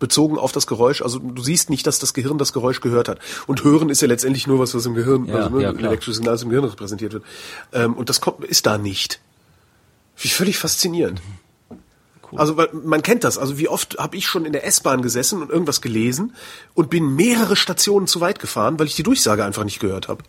bezogen 0.00 0.38
auf 0.38 0.50
das 0.52 0.66
Geräusch. 0.66 1.00
Also 1.00 1.20
du 1.20 1.40
siehst 1.42 1.70
nicht, 1.70 1.86
dass 1.86 1.98
das 2.00 2.14
Gehirn 2.14 2.36
das 2.36 2.52
Geräusch 2.52 2.80
gehört 2.80 3.08
hat. 3.08 3.20
Und 3.46 3.62
hören 3.64 3.90
ist 3.90 4.02
ja 4.02 4.08
letztendlich 4.08 4.46
nur 4.48 4.58
was, 4.58 4.74
was 4.74 4.84
im 4.86 4.94
Gehirn, 4.94 5.26
Ja, 5.26 5.36
also 5.36 5.60
ja, 5.60 5.70
elektrisches 5.70 6.16
Signal, 6.16 6.34
das 6.34 6.42
im 6.42 6.48
Gehirn 6.50 6.64
repräsentiert 6.64 7.12
wird. 7.12 7.24
Ähm, 7.72 7.94
und 7.94 8.08
das 8.08 8.20
kommt, 8.20 8.44
ist 8.44 8.66
da 8.66 8.76
nicht. 8.76 9.20
Wie 10.18 10.28
völlig 10.28 10.58
faszinierend. 10.58 11.22
Cool. 12.30 12.40
Also 12.40 12.56
man 12.72 13.02
kennt 13.02 13.22
das. 13.24 13.38
Also 13.38 13.58
wie 13.58 13.68
oft 13.68 13.98
habe 13.98 14.16
ich 14.16 14.26
schon 14.26 14.44
in 14.44 14.52
der 14.52 14.66
S-Bahn 14.66 15.00
gesessen 15.02 15.42
und 15.42 15.50
irgendwas 15.50 15.80
gelesen 15.80 16.34
und 16.74 16.90
bin 16.90 17.14
mehrere 17.14 17.54
Stationen 17.56 18.06
zu 18.06 18.20
weit 18.20 18.38
gefahren, 18.40 18.78
weil 18.78 18.86
ich 18.86 18.96
die 18.96 19.02
Durchsage 19.04 19.44
einfach 19.44 19.62
nicht 19.64 19.78
gehört 19.80 20.08
habe. 20.08 20.24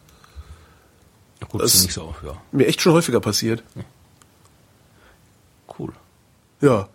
Ja, 1.42 1.48
gut, 1.48 1.62
Das- 1.62 1.74
ist 1.76 1.84
nicht 1.84 1.94
so, 1.94 2.14
ja, 2.24 2.34
Mir 2.52 2.68
echt 2.68 2.82
schon 2.82 2.94
häufiger 2.94 3.20
passiert. 3.20 3.64
cool. 5.80 5.92
Ja. 6.62 6.88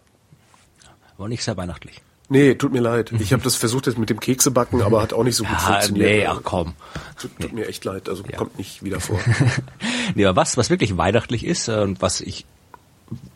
Aber 1.16 1.28
nicht 1.28 1.44
sehr 1.44 1.56
weihnachtlich. 1.56 2.00
Nee, 2.28 2.54
tut 2.54 2.72
mir 2.72 2.80
leid. 2.80 3.12
Ich 3.18 3.32
habe 3.32 3.42
das 3.42 3.56
versucht 3.56 3.86
jetzt 3.86 3.98
mit 3.98 4.08
dem 4.08 4.18
Keksebacken, 4.18 4.80
aber 4.80 5.02
hat 5.02 5.12
auch 5.12 5.22
nicht 5.22 5.36
so 5.36 5.44
gut 5.44 5.52
Ah, 5.58 5.72
funktioniert. 5.74 6.06
nee, 6.08 6.26
ach 6.26 6.40
komm. 6.42 6.74
Tut, 7.20 7.30
tut 7.38 7.52
mir 7.52 7.68
echt 7.68 7.84
leid. 7.84 8.08
Also 8.08 8.22
kommt 8.22 8.56
nicht 8.56 8.82
wieder 8.82 9.00
vor. 9.00 9.20
nee, 10.14 10.24
aber 10.24 10.40
was, 10.40 10.56
was 10.56 10.70
wirklich 10.70 10.96
weihnachtlich 10.96 11.44
ist 11.44 11.68
äh, 11.68 11.80
und 11.80 12.00
was 12.00 12.20
ich 12.22 12.46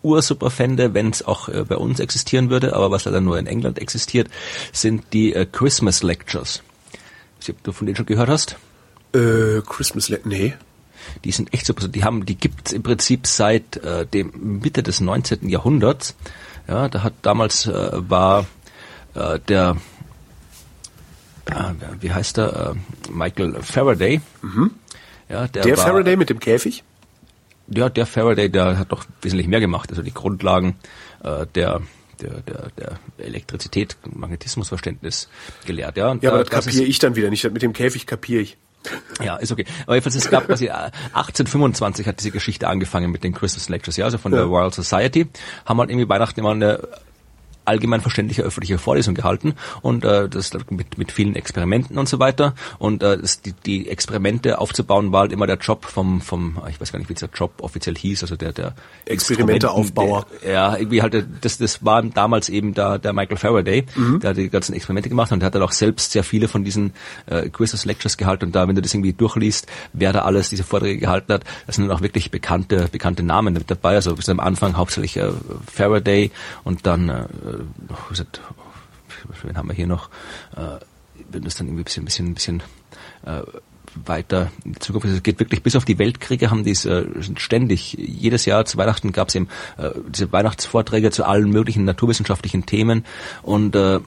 ursuper 0.06 0.50
fände, 0.50 0.94
wenn 0.94 1.10
es 1.10 1.26
auch 1.26 1.48
äh, 1.48 1.64
bei 1.68 1.76
uns 1.76 2.00
existieren 2.00 2.48
würde, 2.50 2.74
aber 2.74 2.90
was 2.90 3.04
leider 3.04 3.20
nur 3.20 3.38
in 3.38 3.46
England 3.46 3.78
existiert, 3.78 4.28
sind 4.72 5.04
die 5.12 5.34
äh, 5.34 5.46
Christmas 5.50 6.02
Lectures. 6.02 6.62
Ich 6.92 6.98
weiß 7.40 7.48
nicht, 7.48 7.58
ob 7.58 7.64
du 7.64 7.72
von 7.72 7.86
denen 7.86 7.96
schon 7.96 8.06
gehört 8.06 8.28
hast. 8.28 8.56
äh, 9.14 9.60
Christmas 9.66 10.08
Le 10.08 10.20
Nee. 10.24 10.54
Die 11.24 11.30
sind 11.30 11.54
echt 11.54 11.66
super. 11.66 11.86
Die 11.86 12.02
haben, 12.02 12.26
die 12.26 12.34
gibt's 12.34 12.72
im 12.72 12.82
Prinzip 12.82 13.26
seit 13.26 13.76
äh, 13.76 14.04
dem 14.06 14.60
Mitte 14.62 14.82
des 14.82 15.00
19. 15.00 15.48
Jahrhunderts. 15.48 16.16
Ja, 16.66 16.88
da 16.88 17.02
hat 17.04 17.12
damals 17.22 17.66
äh, 17.66 17.90
war 17.92 18.46
äh, 19.14 19.38
der 19.48 19.76
äh, 21.46 21.52
wie 22.00 22.12
heißt 22.12 22.36
der 22.38 22.74
äh, 22.74 23.10
Michael 23.12 23.56
Faraday. 23.62 24.20
Ja, 25.28 25.46
der, 25.48 25.62
Mhm. 25.62 25.68
Der 25.68 25.76
war, 25.76 25.84
Faraday 25.86 26.16
mit 26.16 26.28
dem 26.30 26.40
Käfig? 26.40 26.82
Ja, 27.68 27.88
der 27.88 28.06
Faraday, 28.06 28.48
der 28.50 28.78
hat 28.78 28.92
doch 28.92 29.04
wesentlich 29.22 29.48
mehr 29.48 29.60
gemacht. 29.60 29.90
Also 29.90 30.02
die 30.02 30.14
Grundlagen 30.14 30.76
äh, 31.24 31.46
der 31.54 31.80
der, 32.22 32.40
der, 32.40 32.70
der 32.78 32.98
Elektrizität, 33.18 33.96
Magnetismusverständnis 34.10 35.28
gelehrt. 35.66 35.96
Ja, 35.98 36.14
Ja, 36.20 36.30
aber 36.30 36.40
äh, 36.40 36.44
das 36.44 36.66
ist- 36.66 36.72
kapiere 36.72 36.84
ich 36.88 36.98
dann 36.98 37.14
wieder 37.16 37.28
nicht. 37.30 37.44
Das 37.44 37.52
Mit 37.52 37.60
dem 37.62 37.72
Käfig 37.74 38.06
kapiere 38.06 38.40
ich. 38.42 38.56
ja, 39.22 39.36
ist 39.36 39.52
okay. 39.52 39.66
Aber 39.84 39.96
jedenfalls, 39.96 40.14
es 40.14 40.30
gab 40.30 40.46
quasi, 40.46 40.66
äh, 40.66 40.90
1825 41.12 42.06
hat 42.06 42.20
diese 42.20 42.30
Geschichte 42.30 42.68
angefangen 42.68 43.10
mit 43.10 43.24
den 43.24 43.34
Christmas 43.34 43.68
Lectures, 43.68 43.96
ja, 43.96 44.04
also 44.04 44.16
von 44.16 44.32
der 44.32 44.42
Ja. 44.42 44.46
Royal 44.46 44.72
Society, 44.72 45.26
haben 45.64 45.78
halt 45.80 45.90
irgendwie 45.90 46.08
Weihnachten 46.08 46.40
immer 46.40 46.52
eine 46.52 46.88
allgemein 47.66 48.00
verständliche 48.00 48.42
öffentliche 48.42 48.78
Vorlesung 48.78 49.14
gehalten 49.14 49.54
und 49.82 50.04
äh, 50.04 50.28
das 50.28 50.52
mit, 50.70 50.98
mit 50.98 51.12
vielen 51.12 51.34
Experimenten 51.34 51.98
und 51.98 52.08
so 52.08 52.18
weiter 52.18 52.54
und 52.78 53.02
äh, 53.02 53.18
das, 53.18 53.42
die, 53.42 53.52
die 53.52 53.88
Experimente 53.88 54.58
aufzubauen 54.58 55.12
war 55.12 55.22
halt 55.22 55.32
immer 55.32 55.46
der 55.46 55.56
Job 55.56 55.84
vom 55.84 56.20
vom 56.20 56.60
ich 56.68 56.80
weiß 56.80 56.92
gar 56.92 56.98
nicht 56.98 57.08
wie 57.08 57.14
dieser 57.14 57.28
Job 57.32 57.52
offiziell 57.60 57.96
hieß 57.96 58.22
also 58.22 58.36
der 58.36 58.52
der 58.52 58.74
Experimenteaufbauer. 59.04 60.26
Ja 60.46 60.76
irgendwie 60.76 61.02
halt 61.02 61.14
äh, 61.14 61.24
das 61.40 61.58
das 61.58 61.84
war 61.84 62.02
damals 62.02 62.48
eben 62.48 62.74
da 62.74 62.98
der 62.98 63.12
Michael 63.12 63.36
Faraday 63.36 63.84
Mhm. 63.94 64.20
der 64.20 64.30
hat 64.30 64.36
die 64.36 64.48
ganzen 64.48 64.74
Experimente 64.74 65.08
gemacht 65.08 65.32
und 65.32 65.40
der 65.40 65.46
hat 65.46 65.54
dann 65.54 65.62
auch 65.62 65.72
selbst 65.72 66.12
sehr 66.12 66.24
viele 66.24 66.48
von 66.48 66.64
diesen 66.64 66.92
äh, 67.26 67.48
Christmas 67.48 67.84
Lectures 67.84 68.16
gehalten 68.16 68.46
und 68.46 68.54
da 68.56 68.68
wenn 68.68 68.74
du 68.74 68.82
das 68.82 68.94
irgendwie 68.94 69.12
durchliest 69.12 69.66
wer 69.92 70.12
da 70.12 70.20
alles 70.22 70.50
diese 70.50 70.64
Vorträge 70.64 71.00
gehalten 71.00 71.32
hat 71.32 71.44
das 71.66 71.76
sind 71.76 71.88
dann 71.88 71.96
auch 71.96 72.02
wirklich 72.02 72.30
bekannte 72.30 72.88
bekannte 72.90 73.22
Namen 73.22 73.54
mit 73.54 73.70
dabei 73.70 73.94
also 73.94 74.14
bis 74.14 74.28
am 74.28 74.40
Anfang 74.40 74.76
hauptsächlich 74.76 75.16
äh, 75.16 75.30
Faraday 75.72 76.30
und 76.64 76.86
dann 76.86 77.08
äh, 77.08 77.24
ist 78.10 78.26
das, 78.32 79.42
wen 79.42 79.56
haben 79.56 79.68
wir 79.68 79.74
hier 79.74 79.86
noch 79.86 80.10
äh, 80.56 80.78
wenn 81.30 81.42
das 81.42 81.54
dann 81.54 81.66
irgendwie 81.66 81.82
ein 81.82 81.84
bisschen 81.84 82.04
bisschen 82.04 82.34
bisschen 82.34 82.62
äh, 83.24 83.42
weiter 84.04 84.50
in 84.64 84.74
die 84.74 84.78
Zukunft. 84.78 85.06
Es 85.06 85.22
geht 85.22 85.38
wirklich 85.38 85.62
bis 85.62 85.76
auf 85.76 85.84
die 85.84 85.98
Weltkriege 85.98 86.50
haben 86.50 86.64
die 86.64 86.70
es 86.70 86.84
äh, 86.84 87.06
ständig. 87.36 87.94
Jedes 87.94 88.44
Jahr 88.44 88.64
zu 88.64 88.76
Weihnachten 88.76 89.12
gab 89.12 89.28
es 89.28 89.34
eben 89.34 89.48
äh, 89.78 89.90
diese 90.08 90.30
Weihnachtsvorträge 90.32 91.10
zu 91.10 91.24
allen 91.24 91.50
möglichen 91.50 91.84
naturwissenschaftlichen 91.84 92.66
Themen 92.66 93.04
und 93.42 93.74
äh, 93.74 94.00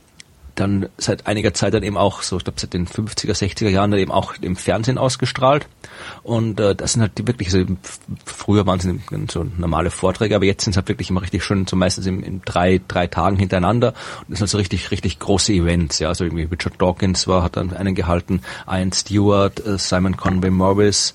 dann 0.60 0.90
seit 0.98 1.28
einiger 1.28 1.54
Zeit 1.54 1.74
dann 1.74 1.84
eben 1.84 1.98
auch 1.98 2.22
so, 2.22 2.38
ich 2.38 2.44
glaube 2.44 2.60
seit 2.60 2.74
den 2.74 2.88
50er, 2.88 3.32
60er 3.32 3.70
Jahren 3.70 3.92
dann 3.92 4.00
eben 4.00 4.12
auch 4.12 4.34
im 4.42 4.56
Fernsehen 4.56 4.98
ausgestrahlt. 4.98 5.68
Und 6.24 6.60
äh, 6.60 6.76
das 6.76 6.94
sind 6.94 7.02
halt 7.02 7.18
die 7.18 7.28
wirklich, 7.28 7.54
also 7.54 7.66
früher 8.26 8.66
waren 8.66 8.80
es 8.80 9.34
so 9.34 9.46
normale 9.58 9.92
Vorträge, 9.92 10.36
aber 10.36 10.46
jetzt 10.46 10.64
sind 10.64 10.72
es 10.72 10.78
halt 10.78 10.90
wirklich 10.90 11.10
immer 11.10 11.22
richtig 11.22 11.44
schön, 11.44 11.68
so 11.68 11.76
meistens 11.76 12.06
in, 12.06 12.24
in 12.24 12.42
drei, 12.44 12.82
drei 12.88 13.08
Tagen 13.08 13.38
hintereinander. 13.38 13.90
Und 14.22 14.30
das 14.32 14.40
sind 14.40 14.46
also 14.46 14.58
richtig, 14.58 14.92
richtig 14.92 15.20
große 15.20 15.54
Events, 15.54 16.00
ja. 16.00 16.10
Also 16.10 16.26
irgendwie 16.26 16.44
Richard 16.44 16.82
Dawkins 16.82 17.28
war, 17.28 17.44
hat 17.44 17.58
dann 17.58 17.74
einen 17.74 17.96
gehalten, 17.96 18.42
Ian 18.68 18.92
Stewart, 18.92 19.66
äh, 19.66 19.78
Simon 19.78 20.18
Conway 20.18 20.50
Morris, 20.50 21.14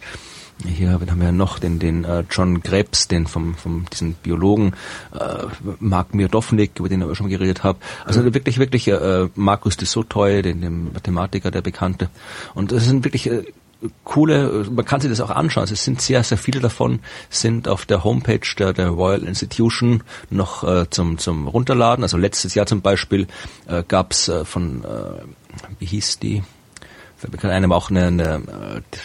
hier 0.66 1.00
wen 1.00 1.10
haben 1.10 1.20
wir 1.20 1.32
noch 1.32 1.58
den 1.58 1.78
den 1.78 2.04
äh, 2.04 2.24
John 2.30 2.62
Krebs, 2.62 3.08
den 3.08 3.26
vom 3.26 3.54
vom 3.54 3.86
diesen 3.92 4.14
Biologen 4.14 4.74
äh, 5.12 5.46
Mark 5.80 6.14
Mirdovnik, 6.14 6.78
über 6.78 6.88
den 6.88 7.02
ich 7.02 7.16
schon 7.16 7.26
mal 7.26 7.36
geredet 7.36 7.64
habe. 7.64 7.78
Also 8.04 8.22
mhm. 8.22 8.34
wirklich 8.34 8.58
wirklich 8.58 8.88
äh, 8.88 9.28
Markus 9.34 9.76
de 9.76 9.86
Sotoy, 9.86 10.42
den 10.42 10.60
dem 10.60 10.92
Mathematiker, 10.92 11.50
der 11.50 11.62
Bekannte. 11.62 12.08
Und 12.54 12.72
das 12.72 12.84
sind 12.84 13.04
wirklich 13.04 13.30
äh, 13.30 13.44
coole, 14.04 14.66
man 14.70 14.84
kann 14.84 15.00
sich 15.00 15.10
das 15.10 15.20
auch 15.20 15.30
anschauen. 15.30 15.64
Es 15.64 15.84
sind 15.84 16.00
sehr, 16.00 16.22
sehr 16.22 16.38
viele 16.38 16.60
davon 16.60 17.00
sind 17.30 17.68
auf 17.68 17.86
der 17.86 18.04
Homepage 18.04 18.46
der, 18.58 18.72
der 18.72 18.88
Royal 18.88 19.24
Institution 19.24 20.02
noch 20.30 20.64
äh, 20.64 20.88
zum, 20.90 21.18
zum 21.18 21.48
Runterladen. 21.48 22.02
Also 22.02 22.16
letztes 22.16 22.54
Jahr 22.54 22.66
zum 22.66 22.80
Beispiel 22.80 23.26
äh, 23.66 23.82
gab 23.86 24.12
es 24.12 24.28
äh, 24.28 24.44
von, 24.44 24.84
äh, 24.84 25.22
wie 25.78 25.86
hieß 25.86 26.18
die? 26.18 26.42
Bekannt, 27.30 27.52
einem 27.52 27.72
auch 27.72 27.90
eine, 27.90 28.06
eine, 28.06 28.42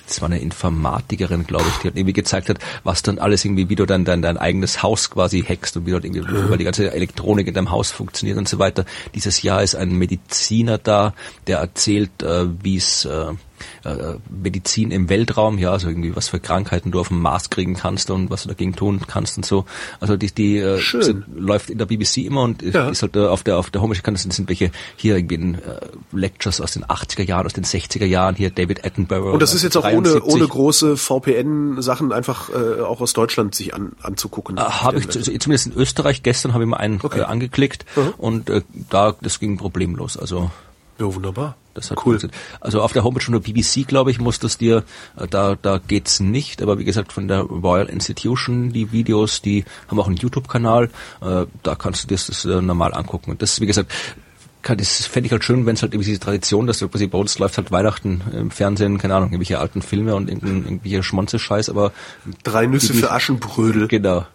das 0.07 0.22
war 0.22 0.30
eine 0.30 0.39
Informatikerin, 0.39 1.45
glaube 1.45 1.65
ich, 1.70 1.78
die 1.78 1.88
hat 1.88 1.95
irgendwie 1.95 2.13
gezeigt 2.13 2.49
hat, 2.49 2.59
was 2.84 3.01
dann 3.01 3.20
alles 3.20 3.45
irgendwie, 3.45 3.70
wie 3.70 3.76
du 3.76 3.86
dann 3.86 4.05
dein, 4.05 4.22
dein 4.22 4.38
eigenes 4.38 4.84
Haus 4.84 5.09
quasi 5.09 5.41
hackst 5.41 5.78
und 5.78 5.86
wie 5.86 5.91
dort 5.91 6.05
irgendwie, 6.05 6.22
mhm. 6.22 6.49
weil 6.49 6.57
die 6.57 6.63
ganze 6.63 6.91
Elektronik 6.91 7.47
in 7.47 7.53
deinem 7.53 7.72
Haus 7.72 7.91
funktioniert 7.91 8.38
und 8.38 8.47
so 8.47 8.59
weiter. 8.59 8.86
Dieses 9.15 9.41
Jahr 9.41 9.63
ist 9.63 9.76
ein 9.76 9.91
Mediziner 9.91 10.78
da, 10.78 11.13
der 11.47 11.59
erzählt, 11.59 12.24
äh, 12.24 12.45
wie 12.63 12.78
es 12.78 13.05
äh, 13.05 13.34
äh, 13.84 14.16
Medizin 14.30 14.91
im 14.91 15.10
Weltraum, 15.10 15.57
ja, 15.57 15.72
also 15.72 15.88
irgendwie 15.88 16.16
was 16.16 16.30
für 16.30 16.39
Krankheiten 16.39 16.91
du 16.91 16.99
auf 16.99 17.10
dem 17.10 17.22
Mars 17.22 17.49
kriegen 17.49 17.76
kannst 17.76 18.12
und 18.12 18.30
was 18.30 18.43
du 18.43 18.49
dagegen 18.49 18.76
tun 18.76 19.01
kannst 19.07 19.38
und 19.38 19.45
so. 19.45 19.66
Also 19.99 20.18
die, 20.18 20.32
die 20.32 20.57
äh, 20.57 20.80
sind, 20.80 21.26
läuft 21.36 21.70
in 21.70 21.78
der 21.78 21.86
BBC 21.86 22.18
immer 22.18 22.43
und 22.43 22.62
ja. 22.62 22.89
ist 22.89 23.01
halt 23.01 23.16
äh, 23.16 23.26
auf 23.26 23.43
der 23.43 23.57
auf 23.57 23.70
der 23.70 23.82
Homepage 23.82 24.01
kann 24.01 24.14
das 24.14 24.24
sind 24.24 24.49
welche 24.49 24.72
hier 24.95 25.18
irgendwie 25.18 25.36
in, 25.36 25.55
äh, 25.55 25.60
Lectures 26.12 26.62
aus 26.62 26.72
den 26.72 26.86
80er 26.86 27.24
Jahren, 27.24 27.45
aus 27.45 27.53
den 27.53 27.64
60er 27.64 28.05
Jahren, 28.05 28.36
hier 28.36 28.49
David 28.49 28.86
Attenborough. 28.86 29.34
Und 29.34 29.41
das 29.41 29.53
ist 29.53 29.64
jetzt 29.64 29.78
auch 29.78 29.89
ohne 29.89 30.22
ohne 30.24 30.47
große 30.47 30.97
VPN 30.97 31.82
Sachen 31.82 32.12
einfach 32.12 32.49
äh, 32.49 32.82
auch 32.82 33.01
aus 33.01 33.14
Deutschland 33.14 33.55
sich 33.55 33.74
an, 33.74 33.93
anzugucken. 34.01 34.57
Äh, 34.57 34.62
habe 34.62 34.99
ich 34.99 35.10
zumindest 35.10 35.68
in 35.68 35.74
Österreich 35.74 36.24
gestern 36.24 36.53
habe 36.53 36.64
ich 36.64 36.70
mal 36.70 36.78
einen 36.78 36.99
okay. 37.01 37.20
äh, 37.20 37.24
angeklickt 37.24 37.86
mhm. 37.95 38.14
und 38.18 38.49
äh, 38.49 38.62
da 38.89 39.16
das 39.22 39.39
ging 39.39 39.57
problemlos. 39.57 40.18
Also 40.18 40.51
ja, 40.99 41.15
wunderbar. 41.15 41.55
Das 41.73 41.91
hat 41.91 42.05
cool. 42.05 42.19
Also 42.59 42.81
auf 42.81 42.91
der 42.91 43.03
Homepage 43.03 43.23
von 43.23 43.33
der 43.33 43.39
BBC, 43.39 43.87
glaube 43.87 44.11
ich, 44.11 44.19
muss 44.19 44.39
das 44.39 44.57
dir, 44.57 44.83
äh, 45.17 45.27
da, 45.27 45.55
da 45.55 45.77
geht's 45.77 46.19
nicht. 46.19 46.61
Aber 46.61 46.77
wie 46.77 46.83
gesagt, 46.83 47.13
von 47.13 47.27
der 47.27 47.41
Royal 47.41 47.87
Institution, 47.87 48.73
die 48.73 48.91
Videos, 48.91 49.41
die 49.41 49.63
haben 49.87 49.99
auch 49.99 50.07
einen 50.07 50.17
YouTube-Kanal. 50.17 50.89
Äh, 51.21 51.45
da 51.63 51.75
kannst 51.75 52.03
du 52.03 52.07
dir 52.07 52.15
das 52.15 52.45
äh, 52.45 52.61
normal 52.61 52.93
angucken. 52.93 53.31
Und 53.31 53.41
das, 53.41 53.61
wie 53.61 53.65
gesagt, 53.65 53.91
das 54.64 55.05
fände 55.05 55.28
ich 55.28 55.32
halt 55.32 55.43
schön, 55.43 55.66
wenn 55.66 55.76
es 55.76 55.82
halt 55.82 55.93
irgendwie 55.93 56.10
diese 56.10 56.20
Tradition, 56.20 56.68
dass 56.68 56.80
quasi 56.80 57.07
bei 57.07 57.18
uns 57.18 57.39
läuft 57.39 57.57
halt 57.57 57.72
Weihnachten 57.72 58.22
im 58.34 58.51
Fernsehen, 58.51 58.97
keine 58.97 59.16
Ahnung, 59.16 59.30
irgendwelche 59.30 59.60
alten 59.60 59.82
Filme 59.82 60.16
und 60.16 60.30
irgendwelche 60.30 61.03
Schmonze-Scheiß, 61.03 61.70
aber... 61.70 61.91
Drei 62.43 62.66
Nüsse 62.66 62.93
für 62.93 63.12
Aschenbrödel. 63.12 63.88
Genau. 63.88 64.26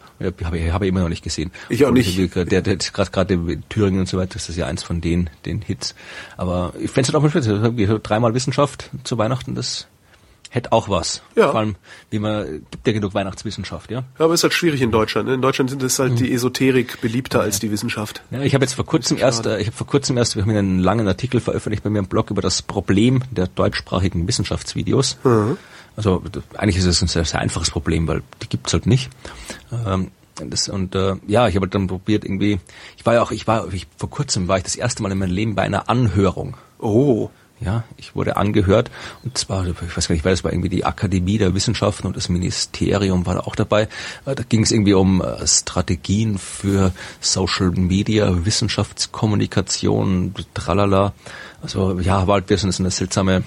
Habe 0.44 0.58
ich, 0.58 0.72
hab 0.72 0.82
ich 0.82 0.88
immer 0.88 1.00
noch 1.00 1.08
nicht 1.08 1.24
gesehen. 1.24 1.50
Ich 1.68 1.84
auch 1.84 1.90
nicht. 1.90 2.16
Der, 2.36 2.44
der, 2.44 2.62
der 2.62 2.76
gerade 2.76 3.10
gerade 3.10 3.34
in 3.34 3.64
Thüringen 3.68 4.00
und 4.00 4.08
so 4.08 4.16
weiter, 4.16 4.34
das 4.34 4.48
ist 4.48 4.56
ja 4.56 4.66
eins 4.66 4.82
von 4.82 5.00
den, 5.00 5.28
den 5.44 5.60
Hits. 5.60 5.94
Aber 6.36 6.72
ich 6.78 6.90
fände 6.90 7.08
es 7.08 7.08
halt 7.08 7.16
auch 7.16 7.22
mal 7.22 7.30
schön, 7.30 8.02
dreimal 8.02 8.32
Wissenschaft 8.32 8.90
zu 9.02 9.18
Weihnachten, 9.18 9.54
das 9.54 9.88
hätte 10.54 10.70
auch 10.70 10.88
was. 10.88 11.20
Ja. 11.34 11.50
Vor 11.50 11.58
allem, 11.58 11.74
wie 12.10 12.20
man, 12.20 12.62
gibt 12.70 12.86
ja 12.86 12.92
genug 12.92 13.12
Weihnachtswissenschaft, 13.12 13.90
ja. 13.90 14.04
Ja, 14.18 14.24
aber 14.24 14.34
ist 14.34 14.44
halt 14.44 14.54
schwierig 14.54 14.80
in 14.82 14.92
Deutschland. 14.92 15.26
Ne? 15.28 15.34
In 15.34 15.42
Deutschland 15.42 15.68
sind 15.68 15.82
es 15.82 15.98
halt 15.98 16.12
mhm. 16.12 16.16
die 16.16 16.32
Esoterik 16.32 17.00
beliebter 17.00 17.38
ja. 17.38 17.44
als 17.44 17.58
die 17.58 17.72
Wissenschaft. 17.72 18.22
Ja, 18.30 18.40
ich 18.40 18.54
habe 18.54 18.64
jetzt 18.64 18.74
vor 18.74 18.86
kurzem 18.86 19.18
erst, 19.18 19.46
äh, 19.46 19.58
ich 19.58 19.66
habe 19.66 19.76
vor 19.76 19.88
kurzem 19.88 20.16
erst, 20.16 20.36
wir 20.36 20.42
haben 20.44 20.50
einen 20.50 20.78
langen 20.78 21.08
Artikel 21.08 21.40
veröffentlicht 21.40 21.82
bei 21.82 21.90
mir 21.90 21.98
im 21.98 22.06
Blog 22.06 22.30
über 22.30 22.40
das 22.40 22.62
Problem 22.62 23.22
der 23.32 23.48
deutschsprachigen 23.48 24.28
Wissenschaftsvideos. 24.28 25.18
Mhm. 25.24 25.56
Also 25.96 26.22
eigentlich 26.56 26.76
ist 26.76 26.86
es 26.86 27.02
ein 27.02 27.08
sehr, 27.08 27.24
sehr 27.24 27.40
einfaches 27.40 27.70
Problem, 27.70 28.06
weil 28.06 28.22
die 28.42 28.48
gibt's 28.48 28.72
halt 28.72 28.86
nicht. 28.86 29.10
Ähm, 29.86 30.12
das, 30.36 30.68
und 30.68 30.94
äh, 30.94 31.16
ja, 31.26 31.48
ich 31.48 31.56
habe 31.56 31.66
dann 31.66 31.88
probiert 31.88 32.24
irgendwie. 32.24 32.60
Ich 32.96 33.06
war 33.06 33.14
ja 33.14 33.22
auch, 33.22 33.32
ich 33.32 33.46
war, 33.48 33.72
ich, 33.72 33.88
vor 33.96 34.10
kurzem 34.10 34.46
war 34.46 34.56
ich 34.56 34.64
das 34.64 34.76
erste 34.76 35.02
Mal 35.02 35.10
in 35.10 35.18
meinem 35.18 35.32
Leben 35.32 35.54
bei 35.56 35.62
einer 35.62 35.88
Anhörung. 35.88 36.56
Oh. 36.78 37.30
Ja, 37.64 37.84
ich 37.96 38.14
wurde 38.14 38.36
angehört 38.36 38.90
und 39.22 39.38
zwar, 39.38 39.66
ich 39.66 39.96
weiß 39.96 40.08
gar 40.08 40.14
nicht, 40.14 40.24
weil 40.24 40.32
das 40.32 40.44
war 40.44 40.52
irgendwie 40.52 40.68
die 40.68 40.84
Akademie 40.84 41.38
der 41.38 41.54
Wissenschaften 41.54 42.06
und 42.06 42.14
das 42.14 42.28
Ministerium 42.28 43.24
war 43.24 43.34
da 43.34 43.40
auch 43.40 43.56
dabei. 43.56 43.88
Äh, 44.26 44.34
da 44.34 44.42
ging 44.46 44.62
es 44.62 44.70
irgendwie 44.70 44.92
um 44.92 45.22
äh, 45.22 45.46
Strategien 45.46 46.36
für 46.38 46.92
Social 47.20 47.70
Media, 47.70 48.44
Wissenschaftskommunikation, 48.44 50.34
tralala. 50.52 51.14
Also 51.62 51.98
ja, 52.00 52.26
war 52.26 52.42
halt 52.42 52.58
so 52.58 52.82
eine 52.82 52.90
seltsame 52.90 53.44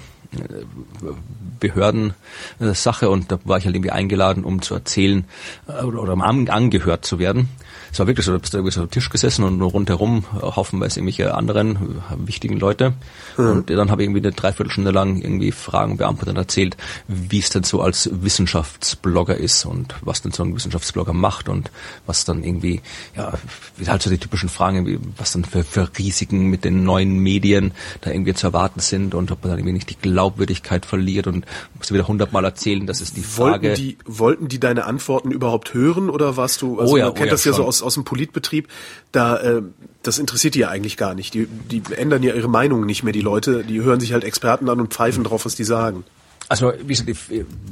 Behördensache 1.60 3.08
und 3.08 3.32
da 3.32 3.38
war 3.44 3.58
ich 3.58 3.64
halt 3.64 3.74
irgendwie 3.74 3.92
eingeladen, 3.92 4.44
um 4.44 4.62
zu 4.62 4.74
erzählen 4.74 5.24
äh, 5.68 5.84
oder 5.84 6.12
um 6.12 6.22
angehört 6.22 7.04
zu 7.04 7.18
werden 7.18 7.48
es 7.92 7.98
war 7.98 8.06
wirklich 8.06 8.26
so, 8.26 8.32
du 8.32 8.38
bist 8.38 8.54
da 8.54 8.58
irgendwie 8.58 8.74
so 8.74 8.82
am 8.82 8.90
Tisch 8.90 9.08
gesessen 9.10 9.44
und 9.44 9.60
rundherum 9.60 10.24
haufenweise 10.32 11.00
irgendwelche 11.00 11.34
anderen 11.34 11.76
äh, 11.76 11.78
wichtigen 12.26 12.58
Leute. 12.58 12.94
Mhm. 13.36 13.50
Und 13.50 13.70
dann 13.70 13.90
habe 13.90 14.02
ich 14.02 14.06
irgendwie 14.06 14.26
eine 14.26 14.32
Dreiviertelstunde 14.32 14.90
lang 14.90 15.20
irgendwie 15.20 15.52
Fragen 15.52 15.96
beantwortet 15.96 16.30
und 16.30 16.36
erzählt, 16.36 16.76
wie 17.06 17.38
es 17.38 17.50
denn 17.50 17.64
so 17.64 17.80
als 17.80 18.10
Wissenschaftsblogger 18.12 19.36
ist 19.36 19.64
und 19.64 19.94
was 20.02 20.22
denn 20.22 20.32
so 20.32 20.42
ein 20.42 20.54
Wissenschaftsblogger 20.54 21.12
macht 21.12 21.48
und 21.48 21.70
was 22.06 22.24
dann 22.24 22.44
irgendwie, 22.44 22.80
ja, 23.16 23.32
halt 23.86 24.02
so 24.02 24.10
die 24.10 24.18
typischen 24.18 24.48
Fragen, 24.48 25.14
was 25.16 25.32
dann 25.32 25.44
für, 25.44 25.64
für 25.64 25.88
Risiken 25.98 26.46
mit 26.46 26.64
den 26.64 26.84
neuen 26.84 27.18
Medien 27.18 27.72
da 28.00 28.10
irgendwie 28.10 28.34
zu 28.34 28.46
erwarten 28.46 28.80
sind 28.80 29.14
und 29.14 29.30
ob 29.30 29.42
man 29.42 29.50
dann 29.50 29.58
irgendwie 29.60 29.74
nicht 29.74 29.90
die 29.90 29.96
Glaubwürdigkeit 29.96 30.86
verliert 30.86 31.26
und 31.26 31.46
musst 31.76 31.90
du 31.90 31.94
wieder 31.94 32.08
hundertmal 32.08 32.44
erzählen, 32.44 32.86
das 32.86 33.00
ist 33.00 33.16
die 33.16 33.22
Frage. 33.22 33.68
Wollten 33.68 33.82
die, 33.82 33.98
wollten 34.04 34.48
die 34.48 34.60
deine 34.60 34.84
Antworten 34.84 35.30
überhaupt 35.30 35.74
hören 35.74 36.10
oder 36.10 36.36
warst 36.36 36.62
du, 36.62 36.78
also 36.78 36.94
oh 36.94 36.96
ja, 36.96 37.06
man 37.06 37.14
kennt 37.14 37.24
oh 37.24 37.26
ja, 37.26 37.30
das 37.32 37.44
ja 37.44 37.52
schon. 37.52 37.62
so 37.62 37.68
aus, 37.68 37.77
aus 37.82 37.94
dem 37.94 38.04
Politbetrieb, 38.04 38.68
da 39.12 39.36
äh, 39.38 39.62
das 40.02 40.18
interessiert 40.18 40.54
die 40.54 40.60
ja 40.60 40.68
eigentlich 40.68 40.96
gar 40.96 41.14
nicht. 41.14 41.34
Die, 41.34 41.46
die 41.46 41.82
ändern 41.94 42.22
ja 42.22 42.34
ihre 42.34 42.48
Meinung 42.48 42.86
nicht 42.86 43.02
mehr, 43.02 43.12
die 43.12 43.20
Leute, 43.20 43.64
die 43.64 43.82
hören 43.82 44.00
sich 44.00 44.12
halt 44.12 44.24
Experten 44.24 44.68
an 44.68 44.80
und 44.80 44.92
pfeifen 44.92 45.24
drauf, 45.24 45.44
was 45.44 45.54
die 45.54 45.64
sagen. 45.64 46.04
Also 46.48 46.72
wie 46.80 46.94
gesagt, 46.94 47.10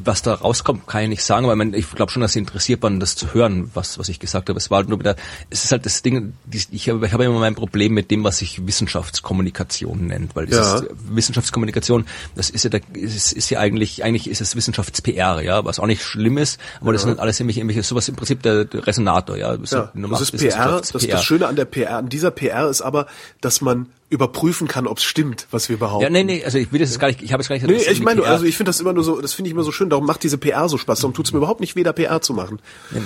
was 0.05 0.23
da 0.23 0.35
rauskommt, 0.35 0.87
kann 0.87 1.05
ich 1.05 1.09
nicht 1.09 1.25
sagen, 1.25 1.47
weil 1.47 1.57
man, 1.57 1.73
ich 1.73 1.91
glaube 1.91 2.13
schon, 2.13 2.21
dass 2.21 2.33
sie 2.33 2.41
interessiert 2.41 2.83
waren, 2.83 3.01
das 3.01 3.17
zu 3.17 3.33
hören, 3.33 3.71
was 3.73 3.99
was 3.99 4.11
ich 4.11 4.21
gesagt 4.21 4.49
habe. 4.49 4.59
Es 4.59 4.71
war 4.71 4.79
halt 4.79 4.89
nur 4.89 4.99
wieder, 4.99 5.17
es 5.49 5.65
ist 5.65 5.73
halt 5.73 5.87
das 5.87 6.03
Ding, 6.03 6.35
ich 6.51 6.89
habe, 6.89 7.07
ich 7.07 7.13
habe 7.13 7.25
immer 7.25 7.39
mein 7.39 7.55
Problem 7.55 7.95
mit 7.95 8.11
dem, 8.11 8.23
was 8.23 8.39
sich 8.39 8.67
Wissenschaftskommunikation 8.67 10.07
nennt, 10.07 10.37
weil 10.37 10.51
ja. 10.51 10.77
ist, 10.77 10.87
Wissenschaftskommunikation, 11.09 12.05
das 12.35 12.51
ist 12.51 12.65
ja, 12.65 12.71
da, 12.71 12.79
ist, 12.93 13.33
ist 13.33 13.51
ja 13.51 13.61
eigentlich, 13.61 14.05
eigentlich 14.05 14.29
ist 14.29 14.43
es 14.43 14.55
Wissenschafts-PR, 14.57 15.41
ja, 15.41 15.65
was 15.65 15.79
auch 15.79 15.87
nicht 15.87 16.03
schlimm 16.03 16.37
ist, 16.37 16.61
aber 16.81 16.89
ja. 16.89 16.93
das 16.93 17.03
sind 17.03 17.19
alles 17.19 17.39
nämlich 17.39 17.57
irgendwelche, 17.57 17.83
sowas 17.83 18.09
im 18.09 18.17
Prinzip 18.17 18.43
der, 18.43 18.67
der 18.67 18.87
Resonator, 18.87 19.37
ja. 19.37 19.57
Das, 19.57 19.71
ja. 19.71 19.91
das 19.95 20.21
ist 20.21 20.37
PR, 20.37 20.81
das, 20.83 20.93
das 20.93 21.25
Schöne 21.25 21.47
an 21.47 21.57
der 21.57 21.65
PR, 21.65 21.97
an 21.97 22.09
dieser 22.11 22.31
PR 22.31 22.69
ist 22.69 22.83
aber, 22.83 23.07
dass 23.41 23.63
man 23.63 23.87
überprüfen 24.09 24.69
kann, 24.69 24.87
ob 24.87 24.99
es 24.99 25.05
stimmt, 25.05 25.49
was 25.51 25.69
wir 25.69 25.79
behaupten. 25.79 26.05
Ja, 26.05 26.11
nee, 26.11 26.23
nee, 26.23 26.45
also 26.45 26.59
ich 26.59 26.71
will 26.71 26.79
das 26.79 26.91
jetzt 26.91 27.01
gar 27.01 27.09
nicht, 27.09 27.23
ich 27.23 27.33
habe 27.33 27.43
es 27.43 27.49
gar 27.49 27.57
nicht 27.57 27.67
gesagt. 27.67 27.87
Nee, 27.87 27.93
ich 27.93 28.03
meine, 28.03 28.23
also 28.23 28.45
ich 28.45 28.57
finde 28.57 28.69
das 28.69 28.79
immer 28.79 28.93
nur 28.93 29.03
so, 29.03 29.21
das 29.21 29.33
finde 29.33 29.49
ich 29.49 29.53
immer 29.53 29.65
so 29.65 29.73
schön, 29.73 29.91
darum 29.91 30.07
macht 30.07 30.23
diese 30.23 30.39
PR 30.39 30.69
so 30.69 30.79
Spaß, 30.79 31.01
darum 31.01 31.13
tut 31.13 31.27
es 31.27 31.33
mir 31.33 31.39
überhaupt 31.39 31.61
nicht 31.61 31.75
weh, 31.75 31.83
da 31.83 31.93
PR 31.93 32.21
zu 32.21 32.33
machen. 32.33 32.61
Nee. 32.93 33.01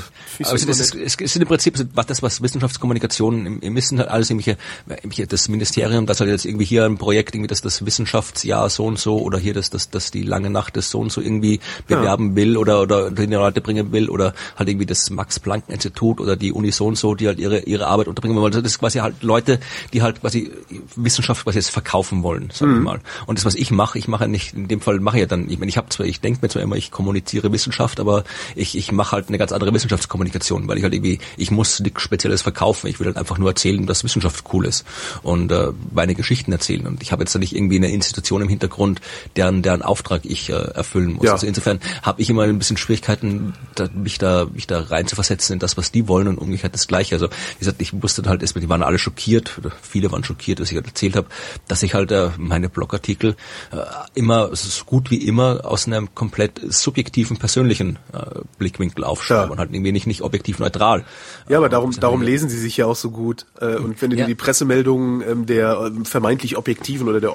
Also 0.44 0.66
das 0.66 0.78
ist, 0.78 0.94
es 0.94 1.14
ist 1.14 1.36
im 1.36 1.48
Prinzip 1.48 1.86
das, 2.06 2.22
was 2.22 2.42
Wissenschaftskommunikation 2.42 3.46
im, 3.46 3.60
im 3.60 3.74
Wissen 3.76 3.98
halt 3.98 4.10
alles 4.10 4.28
irgendwelche, 4.28 4.58
irgendwelche, 4.88 5.26
das 5.26 5.48
Ministerium, 5.48 6.04
das 6.04 6.20
halt 6.20 6.28
jetzt 6.28 6.44
irgendwie 6.44 6.66
hier 6.66 6.84
ein 6.84 6.98
Projekt, 6.98 7.34
irgendwie 7.34 7.48
das, 7.48 7.62
das 7.62 7.86
Wissenschaftsjahr 7.86 8.68
so 8.68 8.84
und 8.84 8.98
so 8.98 9.20
oder 9.20 9.38
hier 9.38 9.54
das, 9.54 9.70
das, 9.70 9.88
das 9.88 10.10
die 10.10 10.22
lange 10.22 10.50
Nacht 10.50 10.76
des 10.76 10.90
so 10.90 11.00
und 11.00 11.10
so 11.10 11.22
irgendwie 11.22 11.60
bewerben 11.86 12.30
ja. 12.30 12.36
will 12.36 12.56
oder, 12.58 12.82
oder 12.82 13.10
die 13.10 13.24
Leute 13.24 13.62
bringen 13.62 13.90
will 13.92 14.10
oder 14.10 14.34
halt 14.56 14.68
irgendwie 14.68 14.86
das 14.86 15.08
Max-Planck-Institut 15.08 16.20
oder 16.20 16.36
die 16.36 16.52
Uni 16.52 16.72
so 16.72 16.86
und 16.86 16.98
so, 16.98 17.14
die 17.14 17.26
halt 17.26 17.38
ihre, 17.38 17.60
ihre 17.60 17.86
Arbeit 17.86 18.08
unterbringen 18.08 18.36
wollen. 18.36 18.52
Also 18.52 18.60
das 18.60 18.72
ist 18.72 18.78
quasi 18.78 18.98
halt 18.98 19.22
Leute, 19.22 19.60
die 19.94 20.02
halt 20.02 20.20
quasi 20.20 20.50
Wissenschaft 20.96 21.44
quasi 21.44 21.58
jetzt 21.58 21.70
verkaufen 21.70 22.22
wollen, 22.22 22.50
sagen 22.52 22.72
mhm. 22.72 22.76
wir 22.76 22.82
mal. 22.82 23.00
Und 23.26 23.38
das, 23.38 23.44
was 23.44 23.54
ich 23.54 23.70
mache, 23.70 23.98
ich 23.98 24.08
mache 24.08 24.28
nicht, 24.28 24.54
in 24.54 24.68
dem 24.68 24.80
Fall 24.80 25.00
mache 25.00 25.16
ich 25.16 25.20
ja 25.20 25.26
dann, 25.26 25.50
ich 25.50 25.58
meine, 25.58 25.68
ich 25.68 25.76
habe 25.76 25.88
zwar, 25.88 26.06
ich 26.06 26.20
denke 26.20 26.40
mir 26.42 26.48
zwar 26.48 26.62
immer, 26.62 26.76
ich 26.76 26.90
kommuniziere 26.90 27.52
Wissenschaft, 27.52 28.00
aber 28.00 28.24
ich, 28.54 28.76
ich 28.76 28.92
mache 28.92 29.12
halt 29.12 29.28
eine 29.28 29.38
ganz 29.38 29.52
andere 29.52 29.72
Wissenschaftskommunikation, 29.72 30.68
weil 30.68 30.78
ich 30.78 30.84
halt 30.84 30.94
irgendwie, 30.94 31.18
ich 31.36 31.50
muss 31.50 31.80
nichts 31.80 32.02
Spezielles 32.02 32.42
verkaufen. 32.42 32.88
Ich 32.88 32.98
will 33.00 33.06
halt 33.06 33.16
einfach 33.16 33.38
nur 33.38 33.50
erzählen, 33.50 33.86
dass 33.86 34.04
Wissenschaft 34.04 34.44
cool 34.52 34.66
ist 34.66 34.84
und 35.22 35.50
äh, 35.52 35.68
meine 35.92 36.14
Geschichten 36.14 36.52
erzählen. 36.52 36.86
Und 36.86 37.02
ich 37.02 37.12
habe 37.12 37.22
jetzt 37.22 37.34
da 37.34 37.38
nicht 37.38 37.54
irgendwie 37.54 37.76
eine 37.76 37.90
Institution 37.90 38.42
im 38.42 38.48
Hintergrund, 38.48 39.00
deren, 39.36 39.62
deren 39.62 39.82
Auftrag 39.82 40.22
ich 40.24 40.50
äh, 40.50 40.52
erfüllen 40.52 41.14
muss. 41.14 41.24
Ja. 41.24 41.32
Also 41.32 41.46
insofern 41.46 41.80
habe 42.02 42.20
ich 42.20 42.30
immer 42.30 42.42
ein 42.42 42.58
bisschen 42.58 42.76
Schwierigkeiten, 42.76 43.54
da, 43.74 43.88
mich 43.94 44.18
da, 44.18 44.46
mich 44.52 44.66
da 44.66 44.80
rein 44.80 45.06
zu 45.06 45.14
versetzen 45.14 45.54
in 45.54 45.58
das, 45.58 45.76
was 45.76 45.92
die 45.92 46.08
wollen 46.08 46.28
und 46.28 46.38
umgekehrt 46.38 46.74
das 46.74 46.86
Gleiche. 46.86 47.14
Also 47.14 47.28
wie 47.28 47.58
gesagt, 47.60 47.80
ich 47.80 48.02
wusste 48.02 48.22
halt 48.26 48.42
erstmal, 48.42 48.60
die 48.60 48.68
waren 48.68 48.82
alle 48.82 48.98
schockiert, 48.98 49.58
oder 49.58 49.72
viele 49.82 50.10
waren 50.12 50.24
schockiert, 50.24 50.60
dass 50.60 50.70
ich 50.70 50.79
erzählt 50.86 51.16
habe, 51.16 51.28
dass 51.68 51.82
ich 51.82 51.94
halt 51.94 52.10
äh, 52.12 52.30
meine 52.38 52.68
Blogartikel 52.68 53.36
äh, 53.72 53.76
immer 54.14 54.54
so 54.54 54.84
gut 54.84 55.10
wie 55.10 55.26
immer 55.26 55.60
aus 55.64 55.86
einem 55.86 56.14
komplett 56.14 56.60
subjektiven, 56.68 57.36
persönlichen 57.36 57.98
äh, 58.12 58.40
Blickwinkel 58.58 59.04
aufschreibe 59.04 59.46
ja. 59.46 59.50
und 59.50 59.58
halt 59.58 59.72
irgendwie 59.72 59.92
nicht, 59.92 60.06
nicht 60.06 60.22
objektiv 60.22 60.58
neutral. 60.58 61.04
Ja, 61.48 61.58
aber 61.58 61.68
darum, 61.68 61.92
darum 61.98 62.22
lesen 62.22 62.48
sie 62.48 62.58
sich 62.58 62.76
ja 62.76 62.86
auch 62.86 62.96
so 62.96 63.10
gut. 63.10 63.46
Und 63.60 64.00
wenn 64.00 64.10
du 64.10 64.16
ja. 64.16 64.24
dir 64.24 64.28
die 64.28 64.34
Pressemeldungen 64.34 65.22
ähm, 65.22 65.46
der 65.46 65.80
ähm, 65.86 66.04
vermeintlich 66.04 66.56
Objektiven 66.56 67.08
oder 67.08 67.20
der 67.20 67.30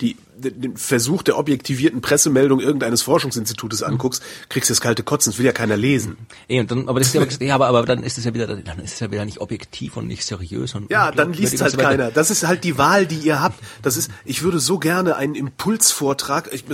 die 0.00 0.16
den 0.50 0.76
Versuch 0.76 1.22
der 1.22 1.38
objektivierten 1.38 2.00
Pressemeldung 2.00 2.60
irgendeines 2.60 3.02
Forschungsinstitutes 3.02 3.80
mhm. 3.80 3.86
anguckst, 3.86 4.22
kriegst 4.48 4.70
du 4.70 4.72
das 4.72 4.80
kalte 4.80 5.02
Kotzen. 5.02 5.32
Das 5.32 5.38
will 5.38 5.46
ja 5.46 5.52
keiner 5.52 5.76
lesen. 5.76 6.16
Ey, 6.48 6.60
und 6.60 6.70
dann, 6.70 6.88
aber 6.88 7.00
das 7.00 7.14
ist 7.14 7.14
ja, 7.14 7.24
ja 7.46 7.54
aber, 7.54 7.68
aber 7.68 7.84
dann 7.84 8.02
ist 8.02 8.18
es 8.18 8.24
ja 8.24 8.34
wieder, 8.34 8.46
dann 8.46 8.78
ist 8.80 8.94
es 8.94 9.00
ja 9.00 9.10
wieder 9.10 9.24
nicht 9.24 9.40
objektiv 9.40 9.96
und 9.96 10.06
nicht 10.06 10.24
seriös 10.24 10.74
und 10.74 10.90
ja, 10.90 11.10
dann 11.10 11.32
liest 11.32 11.60
halt 11.60 11.78
keiner. 11.78 12.10
Das 12.10 12.30
ist 12.30 12.46
halt 12.46 12.64
die 12.64 12.78
Wahl, 12.78 13.06
die 13.06 13.18
ihr 13.18 13.40
habt. 13.40 13.58
Das 13.82 13.96
ist, 13.96 14.10
ich 14.24 14.42
würde 14.42 14.58
so 14.58 14.78
gerne 14.78 15.16
einen 15.16 15.34
Impulsvortrag. 15.34 16.50
Ich, 16.52 16.64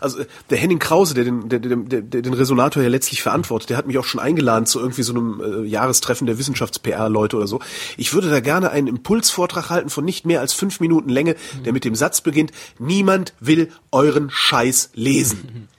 also 0.00 0.24
der 0.50 0.58
Henning 0.58 0.78
Krause, 0.78 1.14
der 1.14 1.24
den, 1.24 1.48
der, 1.48 1.58
der, 1.58 1.76
der, 1.76 2.00
der 2.02 2.22
den 2.22 2.34
Resonator 2.34 2.82
ja 2.82 2.88
letztlich 2.88 3.22
verantwortet, 3.22 3.70
der 3.70 3.76
hat 3.76 3.86
mich 3.86 3.98
auch 3.98 4.04
schon 4.04 4.20
eingeladen 4.20 4.66
zu 4.66 4.80
irgendwie 4.80 5.02
so 5.02 5.12
einem 5.12 5.40
äh, 5.40 5.66
Jahrestreffen 5.66 6.26
der 6.26 6.38
Wissenschafts-PR-Leute 6.38 7.36
oder 7.36 7.46
so. 7.46 7.60
Ich 7.96 8.12
würde 8.14 8.30
da 8.30 8.40
gerne 8.40 8.70
einen 8.70 8.88
Impulsvortrag 8.88 9.70
halten 9.70 9.90
von 9.90 10.04
nicht 10.04 10.26
mehr 10.26 10.40
als 10.40 10.52
fünf 10.52 10.80
Minuten 10.80 11.08
Länge, 11.08 11.36
der 11.64 11.72
mit 11.72 11.84
dem 11.84 11.94
Satz 11.94 12.20
beginnt: 12.20 12.52
Niemand 12.78 13.13
will 13.40 13.70
euren 13.90 14.30
Scheiß 14.30 14.90
lesen. 14.94 15.68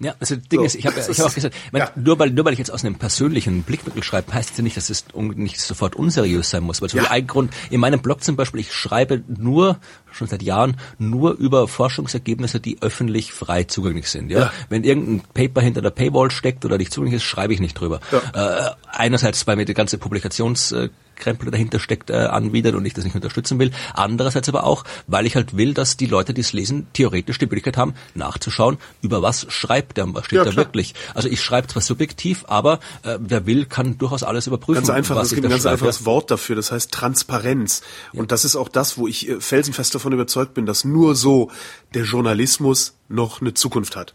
Ja, 0.00 0.14
also 0.18 0.36
das 0.36 0.48
Ding 0.48 0.60
so. 0.60 0.66
ist, 0.66 0.74
ich 0.74 0.86
habe 0.86 0.98
ich 0.98 1.18
hab 1.18 1.26
auch 1.26 1.34
gesagt, 1.34 1.54
ja. 1.72 1.90
nur 1.94 2.18
weil 2.18 2.30
nur 2.30 2.44
weil 2.44 2.52
ich 2.52 2.58
jetzt 2.58 2.70
aus 2.70 2.84
einem 2.84 2.96
persönlichen 2.96 3.62
Blickwinkel 3.62 4.02
schreibe, 4.02 4.32
heißt 4.32 4.50
das 4.50 4.56
ja 4.58 4.62
nicht, 4.64 4.76
dass 4.76 4.90
es 4.90 5.04
nicht 5.14 5.60
sofort 5.60 5.96
unseriös 5.96 6.50
sein 6.50 6.62
muss. 6.62 6.82
Weil 6.82 6.90
zum 6.90 7.00
ja. 7.00 7.10
ein 7.10 7.26
Grund 7.26 7.52
in 7.70 7.80
meinem 7.80 8.00
Blog 8.00 8.22
zum 8.22 8.36
Beispiel, 8.36 8.60
ich 8.60 8.72
schreibe 8.72 9.22
nur 9.28 9.78
schon 10.10 10.26
seit 10.26 10.42
Jahren 10.42 10.76
nur 10.98 11.32
über 11.34 11.68
Forschungsergebnisse, 11.68 12.60
die 12.60 12.82
öffentlich 12.82 13.32
frei 13.32 13.64
zugänglich 13.64 14.08
sind. 14.08 14.30
Ja? 14.30 14.40
ja. 14.40 14.52
Wenn 14.68 14.84
irgendein 14.84 15.22
Paper 15.32 15.60
hinter 15.60 15.82
der 15.82 15.90
Paywall 15.90 16.30
steckt 16.30 16.64
oder 16.64 16.78
nicht 16.78 16.92
zugänglich 16.92 17.22
ist, 17.22 17.24
schreibe 17.24 17.52
ich 17.52 17.60
nicht 17.60 17.74
drüber. 17.74 18.00
Ja. 18.10 18.68
Äh, 18.68 18.70
einerseits, 18.92 19.46
weil 19.46 19.56
mir 19.56 19.64
die 19.64 19.74
ganze 19.74 19.98
Publikations 19.98 20.72
äh, 20.72 20.88
Krempel 21.16 21.50
dahinter 21.50 21.78
steckt, 21.78 22.10
äh, 22.10 22.14
anwidert 22.14 22.74
und 22.74 22.84
ich 22.84 22.94
das 22.94 23.04
nicht 23.04 23.14
unterstützen 23.14 23.58
will. 23.58 23.70
Andererseits 23.94 24.48
aber 24.48 24.64
auch, 24.64 24.84
weil 25.06 25.26
ich 25.26 25.36
halt 25.36 25.56
will, 25.56 25.74
dass 25.74 25.96
die 25.96 26.06
Leute, 26.06 26.34
die 26.34 26.40
es 26.40 26.52
lesen, 26.52 26.86
theoretisch 26.92 27.38
die 27.38 27.46
Möglichkeit 27.46 27.76
haben, 27.76 27.94
nachzuschauen, 28.14 28.78
über 29.02 29.22
was 29.22 29.46
schreibt 29.48 29.96
der, 29.96 30.12
was 30.14 30.26
steht 30.26 30.38
ja, 30.38 30.44
da 30.44 30.56
wirklich. 30.56 30.94
Also 31.14 31.28
ich 31.28 31.40
schreibe 31.42 31.68
zwar 31.68 31.82
subjektiv, 31.82 32.44
aber 32.48 32.80
äh, 33.02 33.18
wer 33.20 33.46
will, 33.46 33.66
kann 33.66 33.98
durchaus 33.98 34.22
alles 34.22 34.46
überprüfen. 34.46 34.82
Ganz 34.82 34.90
einfach, 34.90 35.20
es 35.22 35.30
gibt 35.30 35.44
ein 35.44 35.50
ganz 35.50 35.66
einfaches 35.66 36.04
Wort 36.04 36.30
dafür, 36.30 36.56
das 36.56 36.72
heißt 36.72 36.92
Transparenz. 36.92 37.82
Ja. 38.12 38.20
Und 38.20 38.32
das 38.32 38.44
ist 38.44 38.56
auch 38.56 38.68
das, 38.68 38.98
wo 38.98 39.06
ich 39.08 39.28
äh, 39.28 39.40
felsenfest 39.40 39.94
davon 39.94 40.12
überzeugt 40.12 40.54
bin, 40.54 40.66
dass 40.66 40.84
nur 40.84 41.14
so 41.14 41.50
der 41.94 42.04
Journalismus 42.04 42.96
noch 43.08 43.40
eine 43.40 43.54
Zukunft 43.54 43.96
hat. 43.96 44.14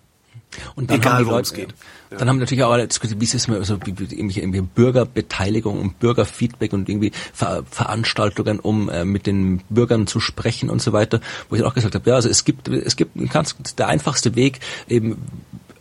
Und 0.76 0.90
dann 0.90 0.98
Egal, 0.98 1.26
worum 1.26 1.42
es 1.42 1.54
geht. 1.54 1.74
Ja. 2.10 2.18
Dann 2.18 2.28
haben 2.28 2.38
wir 2.38 2.42
natürlich 2.42 2.64
auch 2.64 2.72
alle 2.72 2.88
diskutiert, 2.88 3.20
wie 3.22 3.26
ist 3.26 3.36
es 3.36 3.48
mir, 3.48 3.58
also 3.58 3.78
wie, 3.86 3.92
irgendwie, 3.92 4.40
irgendwie 4.40 4.62
Bürgerbeteiligung 4.62 5.80
und 5.80 6.00
Bürgerfeedback 6.00 6.74
und 6.74 6.90
irgendwie 6.90 7.12
Ver 7.34 7.64
Veranstaltungen, 7.70 8.60
um 8.60 8.90
äh, 8.90 9.06
mit 9.06 9.28
den 9.28 9.62
Bürgern 9.70 10.08
zu 10.08 10.20
sprechen 10.20 10.70
und 10.70 10.82
so 10.82 10.92
weiter, 10.92 11.22
wo 11.50 11.56
ich 11.56 11.64
auch 11.64 11.74
gesagt 11.74 11.96
habe, 11.96 12.10
ja, 12.10 12.16
also 12.16 12.30
es 12.30 12.46
gibt, 12.46 12.68
es 12.68 12.96
gibt 12.96 13.16
ganz, 13.32 13.56
der 13.78 13.88
einfachste 13.88 14.36
Weg 14.36 14.60
eben, 14.88 15.22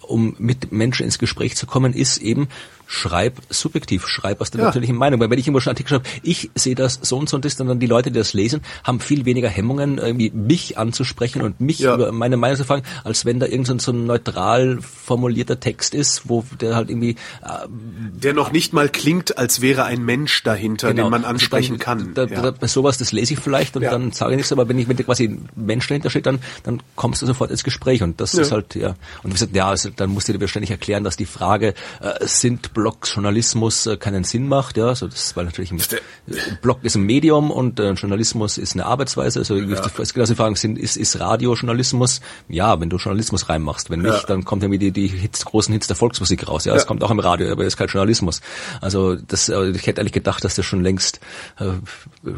um 0.03 0.35
mit 0.39 0.73
Menschen 0.73 1.05
ins 1.05 1.19
Gespräch 1.19 1.57
zu 1.57 1.67
kommen, 1.67 1.93
ist 1.93 2.19
eben 2.19 2.49
schreib 2.89 3.41
subjektiv, 3.51 4.09
schreib 4.09 4.41
aus 4.41 4.51
der 4.51 4.63
ja. 4.63 4.67
natürlichen 4.67 4.97
Meinung. 4.97 5.21
Weil 5.21 5.31
wenn 5.31 5.39
ich 5.39 5.47
immer 5.47 5.61
schon 5.61 5.73
Artikel 5.73 5.91
schreibe, 5.91 6.09
ich 6.23 6.51
sehe 6.55 6.75
das 6.75 6.99
so 7.03 7.19
und 7.19 7.29
so 7.29 7.37
und 7.37 7.45
das, 7.45 7.57
dann 7.57 7.79
die 7.79 7.87
Leute, 7.87 8.11
die 8.11 8.19
das 8.19 8.33
lesen, 8.33 8.63
haben 8.83 8.99
viel 8.99 9.27
weniger 9.27 9.49
Hemmungen, 9.49 9.99
irgendwie 9.99 10.31
mich 10.31 10.79
anzusprechen 10.79 11.43
und 11.43 11.61
mich 11.61 11.81
ja. 11.81 11.95
über 11.95 12.11
meine 12.13 12.39
Meinung 12.39 12.57
zu 12.57 12.65
fragen, 12.65 12.83
als 13.05 13.27
wenn 13.27 13.41
da 13.41 13.47
irgendein 13.47 13.79
so 13.79 13.93
ein 13.93 14.07
neutral 14.07 14.79
formulierter 14.81 15.61
Text 15.61 15.95
ist, 15.95 16.29
wo 16.29 16.45
der 16.61 16.75
halt 16.77 16.89
irgendwie... 16.89 17.11
Äh, 17.43 17.69
der 17.69 18.33
noch 18.33 18.53
nicht 18.53 18.73
mal 18.73 18.89
klingt, 18.89 19.37
als 19.37 19.61
wäre 19.61 19.85
ein 19.85 20.03
Mensch 20.03 20.43
dahinter, 20.43 20.89
genau. 20.89 21.05
den 21.05 21.11
man 21.11 21.25
ansprechen 21.27 21.79
dann, 21.79 21.79
kann. 21.79 22.15
Da, 22.15 22.25
ja. 22.25 22.41
da, 22.41 22.51
bei 22.53 22.67
sowas, 22.69 22.97
das 22.97 23.13
lese 23.13 23.35
ich 23.35 23.41
vielleicht 23.41 23.77
und 23.77 23.83
dann 23.83 24.13
sage 24.13 24.33
ich 24.33 24.39
nichts, 24.39 24.51
aber 24.51 24.69
wenn 24.69 24.79
ich 24.79 24.89
mit 24.89 25.05
quasi 25.05 25.25
ein 25.25 25.49
Mensch 25.55 25.87
dahinter 25.89 26.09
steht, 26.09 26.25
dann, 26.25 26.39
dann 26.63 26.83
kommst 26.97 27.21
du 27.21 27.27
sofort 27.27 27.51
ins 27.51 27.65
Gespräch 27.65 28.03
und 28.03 28.19
das 28.21 28.33
ist 28.33 28.51
halt, 28.51 28.75
ja. 28.75 28.95
Und 29.23 29.31
wie 29.31 29.33
gesagt, 29.33 29.55
ja, 29.55 29.69
also, 29.69 29.91
dann 29.95 30.11
musst 30.11 30.29
du 30.29 30.39
dir 30.39 30.49
ständig 30.49 30.71
erklären, 30.71 31.05
dass 31.05 31.17
die 31.17 31.27
Frage, 31.27 31.75
äh, 32.01 32.27
sind 32.27 32.73
Blog-Journalismus 32.79 33.87
äh, 33.87 33.97
keinen 33.97 34.23
Sinn 34.23 34.47
macht, 34.47 34.77
ja, 34.77 34.87
also 34.87 35.09
das, 35.09 35.37
weil 35.37 35.47
natürlich 35.47 35.73
ein 35.73 35.81
Blog 36.63 36.79
ist 36.83 36.95
ein 36.95 37.03
Medium 37.03 37.51
und 37.51 37.81
äh, 37.81 37.91
Journalismus 37.95 38.57
ist 38.57 38.75
eine 38.75 38.87
Arbeitsweise, 38.87 39.41
also 39.41 39.57
ja. 39.57 39.65
die, 39.65 40.25
die 40.25 40.35
Fragen 40.37 40.55
sind, 40.55 40.79
ist, 40.79 40.97
ist 40.97 41.19
Radiojournalismus? 41.19 42.21
Ja, 42.49 42.81
wenn 42.81 42.89
du 42.89 42.99
Journalismus 42.99 43.49
reinmachst, 43.49 43.91
wenn 43.91 44.03
nicht, 44.03 44.13
ja. 44.13 44.27
dann 44.29 44.45
kommt 44.45 44.63
irgendwie 44.63 44.79
die, 44.79 44.93
die 44.93 45.09
Hits, 45.09 45.45
großen 45.45 45.73
Hits 45.73 45.89
der 45.89 45.97
Volksmusik 45.97 46.47
raus, 46.47 46.67
ja, 46.67 46.75
es 46.77 46.83
ja. 46.83 46.87
kommt 46.87 47.03
auch 47.03 47.11
im 47.11 47.19
Radio, 47.19 47.51
aber 47.51 47.65
das 47.65 47.73
ist 47.73 47.77
kein 47.79 47.89
Journalismus. 47.89 48.43
Also 48.81 49.17
das, 49.17 49.49
äh, 49.49 49.71
ich 49.71 49.89
hätte 49.89 50.01
eigentlich 50.01 50.13
gedacht, 50.13 50.45
dass 50.45 50.55
das 50.55 50.65
schon 50.65 50.85
längst 50.85 51.19
äh, 51.59 51.73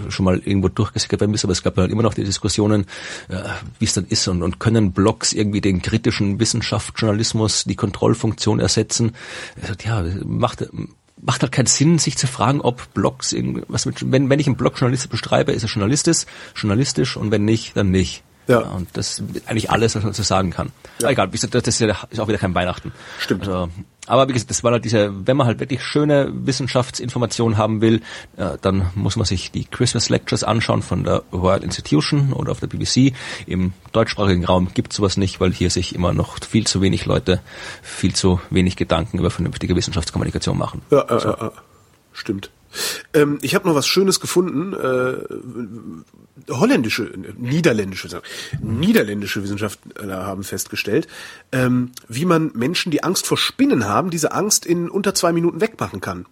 schon 0.09 0.25
mal 0.25 0.39
irgendwo 0.39 0.71
durchgesickert 0.71 1.21
werden 1.21 1.33
müsste, 1.33 1.49
aber 1.49 1.53
es 1.53 1.63
gab 1.63 1.77
halt 1.77 1.91
immer 1.91 2.03
noch 2.03 2.15
die 2.15 2.25
Diskussionen, 2.25 2.87
äh, 3.29 3.37
wie 3.79 3.85
es 3.85 3.93
dann 3.93 4.07
ist 4.07 4.27
und, 4.27 4.43
und 4.43 4.59
können 4.59 4.93
Blogs 4.93 5.35
irgendwie 5.35 5.61
den 5.61 5.83
kritischen 5.83 6.41
Wissenschaftsjournalismus, 6.41 7.65
die 7.65 7.77
Kontrollfunktion 7.77 8.59
ersetzen? 8.59 9.13
Also, 9.61 9.75
ja, 9.85 10.03
macht, 10.39 10.67
macht 11.21 11.43
halt 11.43 11.53
keinen 11.53 11.67
Sinn, 11.67 11.99
sich 11.99 12.17
zu 12.17 12.27
fragen, 12.27 12.61
ob 12.61 12.93
Blogs, 12.95 13.35
was 13.69 13.87
mit, 13.87 14.11
wenn, 14.11 14.31
wenn 14.31 14.41
ich 14.41 14.47
einen 14.47 14.57
Blog 14.57 14.79
journalistisch 14.79 15.11
beschreibe, 15.11 15.53
ist 15.53 15.63
er 15.63 15.69
journalistisch, 15.69 16.27
journalistisch 16.55 17.17
und 17.17 17.31
wenn 17.31 17.45
nicht, 17.45 17.77
dann 17.77 17.91
nicht. 17.91 18.23
Ja. 18.47 18.61
Und 18.61 18.89
das 18.95 19.21
ist 19.21 19.49
eigentlich 19.49 19.71
alles, 19.71 19.95
was 19.95 20.03
man 20.03 20.13
so 20.13 20.23
sagen 20.23 20.51
kann. 20.51 20.73
Ja. 21.01 21.11
Egal, 21.11 21.29
das 21.29 21.45
ist, 21.45 21.81
ja, 21.81 21.97
auch 22.19 22.29
wieder 22.29 22.39
kein 22.39 22.55
Weihnachten. 22.55 22.93
Stimmt. 23.19 23.43
Also, 23.43 23.69
aber 24.11 24.29
wie 24.29 24.33
gesagt, 24.33 24.51
das 24.51 24.65
war 24.65 24.73
halt 24.73 24.85
diese, 24.85 25.27
wenn 25.27 25.37
man 25.37 25.47
halt 25.47 25.61
wirklich 25.61 25.85
schöne 25.85 26.31
Wissenschaftsinformationen 26.33 27.57
haben 27.57 27.81
will, 27.81 28.03
äh, 28.37 28.59
dann 28.61 28.91
muss 28.97 29.15
man 29.15 29.25
sich 29.25 29.53
die 29.53 29.65
Christmas 29.65 30.09
Lectures 30.09 30.43
anschauen 30.43 30.83
von 30.83 31.05
der 31.05 31.23
World 31.31 31.63
Institution 31.63 32.33
oder 32.33 32.51
auf 32.51 32.59
der 32.61 32.67
BBC. 32.67 33.15
Im 33.47 33.73
deutschsprachigen 33.93 34.45
Raum 34.45 34.71
gibt 34.75 34.93
sowas 34.93 35.17
nicht, 35.17 35.41
weil 35.41 35.53
hier 35.53 35.71
sich 35.71 35.95
immer 35.95 36.13
noch 36.13 36.39
viel 36.45 36.67
zu 36.67 36.81
wenig 36.81 37.07
Leute 37.07 37.41
viel 37.83 38.13
zu 38.13 38.41
wenig 38.51 38.77
Gedanken 38.77 39.19
über 39.19 39.31
vernünftige 39.31 39.77
Wissenschaftskommunikation 39.77 40.59
machen. 40.59 40.83
Ja, 40.91 41.07
so. 41.19 41.29
äh, 41.29 41.47
äh, 41.47 41.51
stimmt. 42.13 42.51
Ähm, 43.15 43.39
ich 43.43 43.55
habe 43.55 43.69
noch 43.69 43.75
was 43.75 43.87
Schönes 43.87 44.21
gefunden. 44.21 44.73
Äh, 44.75 46.53
holländische, 46.53 47.13
niederländische, 47.37 48.23
niederländische 48.61 49.43
Wissenschaftler 49.43 50.27
haben 50.27 50.45
festgestellt, 50.45 51.09
ähm, 51.53 51.93
wie 52.09 52.25
man 52.25 52.53
Menschen, 52.55 52.91
die 52.91 53.03
Angst 53.03 53.27
vor 53.27 53.37
Spinnen 53.37 53.87
haben, 53.87 54.11
diese 54.11 54.33
Angst 54.33 54.67
in 54.67 54.89
unter 54.89 55.15
zwei 55.15 55.33
Minuten 55.33 55.61
wegmachen 55.61 56.01
kann. 56.01 56.27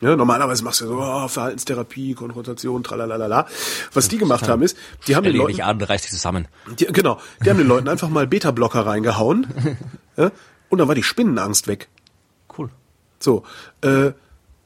Ja, 0.00 0.16
normalerweise 0.16 0.64
machst 0.64 0.80
du 0.80 0.86
so 0.86 0.98
oh, 0.98 1.28
Verhaltenstherapie, 1.28 2.14
Konfrontation, 2.14 2.82
tralalala. 2.82 3.46
Was 3.92 4.08
die 4.08 4.16
gemacht 4.16 4.48
haben 4.48 4.62
ist, 4.62 4.76
die 5.06 5.14
haben 5.14 5.24
den 5.24 5.36
Leuten 5.36 5.52
nicht 5.52 5.64
an, 5.64 5.80
reißt 5.80 6.04
dich 6.04 6.12
zusammen. 6.12 6.48
Die, 6.78 6.86
genau, 6.86 7.20
die 7.44 7.50
haben 7.50 7.58
den 7.58 7.68
Leuten 7.68 7.86
einfach 7.86 8.08
mal 8.08 8.26
Beta-Blocker 8.26 8.86
reingehauen 8.86 9.46
ja, 10.16 10.30
und 10.70 10.78
dann 10.78 10.88
war 10.88 10.94
die 10.94 11.02
Spinnenangst 11.02 11.68
weg. 11.68 11.88
Cool. 12.56 12.70
So, 13.18 13.44
äh, 13.82 14.12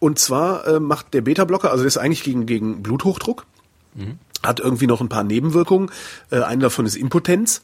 und 0.05 0.19
zwar 0.19 0.67
äh, 0.67 0.81
macht 0.81 1.15
der 1.15 1.23
Beta-Blocker, 1.23 1.71
also 1.71 1.83
der 1.83 1.89
ist 1.89 1.97
eigentlich 1.97 2.25
gegen, 2.25 2.45
gegen 2.45 2.83
Bluthochdruck, 2.83 3.47
mhm. 3.95 4.19
hat 4.43 4.61
irgendwie 4.61 4.87
noch 4.87 5.01
ein 5.01 5.09
paar 5.09 5.25
Nebenwirkungen. 5.25 5.91
Äh, 6.29 6.41
eine 6.41 6.61
davon 6.61 6.85
ist 6.85 6.95
Impotenz. 6.95 7.63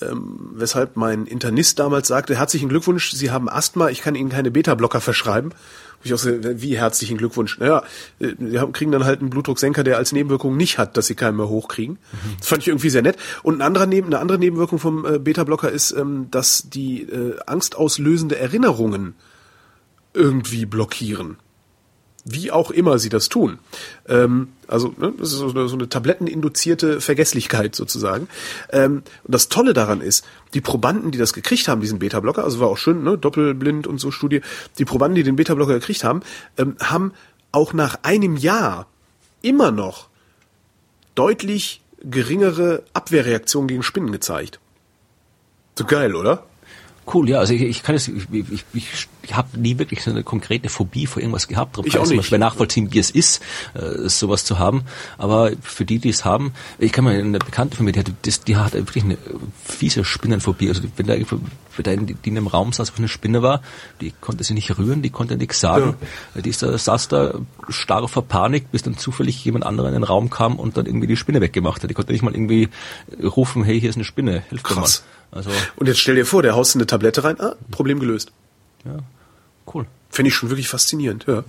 Ähm, 0.00 0.52
weshalb 0.54 0.96
mein 0.96 1.26
Internist 1.26 1.78
damals 1.78 2.08
sagte, 2.08 2.36
herzlichen 2.36 2.70
Glückwunsch, 2.70 3.12
Sie 3.12 3.30
haben 3.30 3.50
Asthma, 3.50 3.90
ich 3.90 4.00
kann 4.00 4.14
Ihnen 4.14 4.30
keine 4.30 4.50
Beta-Blocker 4.50 5.02
verschreiben. 5.02 5.52
Ich 6.02 6.14
auch 6.14 6.18
so, 6.18 6.30
wie 6.42 6.78
herzlichen 6.78 7.18
Glückwunsch. 7.18 7.58
Naja, 7.58 7.82
äh, 8.18 8.32
Sie 8.40 8.58
haben, 8.58 8.72
kriegen 8.72 8.90
dann 8.90 9.04
halt 9.04 9.20
einen 9.20 9.28
Blutdrucksenker, 9.28 9.84
der 9.84 9.98
als 9.98 10.12
Nebenwirkung 10.12 10.56
nicht 10.56 10.78
hat, 10.78 10.96
dass 10.96 11.06
Sie 11.06 11.14
keinen 11.14 11.36
mehr 11.36 11.50
hochkriegen. 11.50 11.98
Mhm. 12.12 12.36
Das 12.38 12.48
fand 12.48 12.62
ich 12.62 12.68
irgendwie 12.68 12.88
sehr 12.88 13.02
nett. 13.02 13.18
Und 13.42 13.56
eine 13.56 13.64
andere, 13.64 13.86
Neben, 13.86 14.06
eine 14.06 14.20
andere 14.20 14.38
Nebenwirkung 14.38 14.78
vom 14.78 15.04
äh, 15.04 15.18
Beta-Blocker 15.18 15.70
ist, 15.70 15.92
ähm, 15.92 16.28
dass 16.30 16.70
die 16.70 17.02
äh, 17.02 17.36
angstauslösende 17.44 18.38
Erinnerungen 18.38 19.16
irgendwie 20.14 20.64
blockieren. 20.64 21.36
Wie 22.24 22.50
auch 22.50 22.70
immer 22.70 22.98
sie 22.98 23.10
das 23.10 23.28
tun. 23.28 23.58
Ähm, 24.08 24.48
also 24.66 24.94
ne, 24.96 25.12
das 25.18 25.32
ist 25.32 25.38
so 25.38 25.50
eine, 25.50 25.68
so 25.68 25.76
eine 25.76 25.88
tabletteninduzierte 25.88 27.00
Vergesslichkeit 27.00 27.74
sozusagen. 27.74 28.28
Ähm, 28.72 29.02
und 29.24 29.34
das 29.34 29.48
Tolle 29.48 29.74
daran 29.74 30.00
ist, 30.00 30.24
die 30.54 30.62
Probanden, 30.62 31.10
die 31.10 31.18
das 31.18 31.34
gekriegt 31.34 31.68
haben, 31.68 31.82
diesen 31.82 31.98
Beta-Blocker, 31.98 32.42
also 32.42 32.60
war 32.60 32.68
auch 32.68 32.78
schön, 32.78 33.04
ne, 33.04 33.18
doppelblind 33.18 33.86
und 33.86 33.98
so 33.98 34.10
Studie, 34.10 34.40
die 34.78 34.86
Probanden, 34.86 35.16
die 35.16 35.22
den 35.22 35.36
Beta-Blocker 35.36 35.74
gekriegt 35.74 36.02
haben, 36.02 36.22
ähm, 36.56 36.76
haben 36.80 37.12
auch 37.52 37.72
nach 37.74 37.98
einem 38.02 38.36
Jahr 38.36 38.86
immer 39.42 39.70
noch 39.70 40.08
deutlich 41.14 41.82
geringere 42.02 42.82
Abwehrreaktionen 42.94 43.68
gegen 43.68 43.82
Spinnen 43.82 44.12
gezeigt. 44.12 44.60
So 45.78 45.84
geil, 45.84 46.14
oder? 46.14 46.46
Cool, 47.12 47.28
ja, 47.28 47.38
also 47.38 47.52
ich, 47.52 47.62
ich 47.62 47.82
kann 47.82 47.94
es, 47.94 48.08
ich, 48.08 48.26
ich, 48.32 48.64
ich, 48.72 49.08
ich 49.22 49.36
habe 49.36 49.58
nie 49.58 49.78
wirklich 49.78 50.02
so 50.02 50.10
eine 50.10 50.22
konkrete 50.22 50.70
Phobie 50.70 51.06
vor 51.06 51.20
irgendwas 51.20 51.48
gehabt. 51.48 51.76
Darum 51.76 51.86
ich 51.86 51.92
kann 51.92 52.02
es 52.02 52.26
schwer 52.26 52.38
nachvollziehen, 52.38 52.92
wie 52.92 52.98
es 52.98 53.10
ist, 53.10 53.42
äh, 53.74 54.08
sowas 54.08 54.44
zu 54.44 54.58
haben. 54.58 54.84
Aber 55.18 55.52
für 55.60 55.84
die, 55.84 55.98
die 55.98 56.08
es 56.08 56.24
haben, 56.24 56.52
ich 56.78 56.92
kann 56.92 57.04
mal 57.04 57.14
eine 57.14 57.38
Bekannte 57.38 57.76
von 57.76 57.84
mir, 57.84 57.92
die 57.92 58.00
hat, 58.00 58.10
das, 58.22 58.40
die 58.40 58.56
hat 58.56 58.72
wirklich 58.72 59.04
eine 59.04 59.18
fiese 59.64 60.04
Spinnenphobie. 60.04 60.68
Also 60.68 60.82
wenn 60.96 61.06
da, 61.06 61.14
wenn 61.14 61.84
da 61.84 61.96
die, 61.96 62.14
die 62.14 62.28
in 62.30 62.38
einem 62.38 62.46
Raum 62.46 62.72
saß, 62.72 62.92
wo 62.94 62.98
eine 62.98 63.08
Spinne 63.08 63.42
war, 63.42 63.60
die 64.00 64.12
konnte 64.20 64.42
sie 64.42 64.54
nicht 64.54 64.78
rühren, 64.78 65.02
die 65.02 65.10
konnte 65.10 65.36
nichts 65.36 65.60
sagen. 65.60 65.96
Ja. 66.34 66.40
Die 66.40 66.48
ist 66.50 66.62
da, 66.62 66.76
saß 66.76 67.08
da 67.08 67.34
starr 67.68 68.08
vor 68.08 68.24
Panik, 68.24 68.70
bis 68.72 68.82
dann 68.82 68.96
zufällig 68.96 69.44
jemand 69.44 69.66
anderer 69.66 69.88
in 69.88 69.94
den 69.94 70.04
Raum 70.04 70.30
kam 70.30 70.58
und 70.58 70.78
dann 70.78 70.86
irgendwie 70.86 71.06
die 71.06 71.16
Spinne 71.16 71.42
weggemacht 71.42 71.82
hat. 71.82 71.90
Die 71.90 71.94
konnte 71.94 72.12
nicht 72.12 72.22
mal 72.22 72.34
irgendwie 72.34 72.70
rufen, 73.22 73.62
hey, 73.62 73.78
hier 73.78 73.90
ist 73.90 73.96
eine 73.96 74.04
Spinne, 74.04 74.42
hilf 74.48 74.62
mir 74.70 74.76
mal. 74.76 74.88
Also 75.34 75.50
und 75.76 75.88
jetzt 75.88 75.98
stell 75.98 76.14
dir 76.14 76.24
vor, 76.24 76.42
der 76.42 76.54
haust 76.54 76.74
eine 76.76 76.86
Tablette 76.86 77.24
rein, 77.24 77.40
ah, 77.40 77.56
Problem 77.70 77.98
gelöst. 77.98 78.32
Ja, 78.84 78.98
cool. 79.74 79.86
Finde 80.08 80.28
ich 80.28 80.34
schon 80.34 80.50
wirklich 80.50 80.68
faszinierend, 80.68 81.26
ja. 81.26 81.42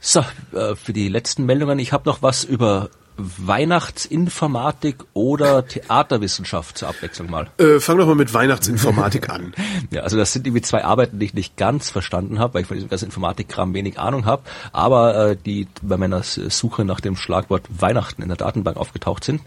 So, 0.00 0.24
äh, 0.52 0.76
für 0.76 0.92
die 0.92 1.08
letzten 1.08 1.44
Meldungen, 1.44 1.78
ich 1.80 1.92
habe 1.92 2.08
noch 2.08 2.22
was 2.22 2.44
über 2.44 2.90
Weihnachtsinformatik 3.18 5.04
oder 5.12 5.66
Theaterwissenschaft 5.66 6.78
zur 6.78 6.88
Abwechslung 6.88 7.28
mal? 7.28 7.50
Äh, 7.58 7.80
fang 7.80 7.98
doch 7.98 8.06
mal 8.06 8.14
mit 8.14 8.32
Weihnachtsinformatik 8.32 9.28
an. 9.28 9.52
Ja, 9.90 10.02
also 10.02 10.16
das 10.16 10.32
sind 10.32 10.46
irgendwie 10.46 10.62
zwei 10.62 10.84
Arbeiten, 10.84 11.18
die 11.18 11.26
ich 11.26 11.34
nicht 11.34 11.56
ganz 11.56 11.90
verstanden 11.90 12.38
habe, 12.38 12.54
weil 12.54 12.62
ich 12.62 12.68
von 12.68 12.76
diesem 12.76 12.90
ganzen 12.90 13.06
Informatikkram 13.06 13.74
wenig 13.74 13.98
Ahnung 13.98 14.26
habe, 14.26 14.42
aber 14.72 15.30
äh, 15.30 15.36
die 15.36 15.66
bei 15.82 15.96
meiner 15.96 16.22
Suche 16.22 16.84
nach 16.84 17.00
dem 17.00 17.16
Schlagwort 17.16 17.64
Weihnachten 17.70 18.22
in 18.22 18.28
der 18.28 18.36
Datenbank 18.36 18.76
aufgetaucht 18.76 19.24
sind. 19.24 19.40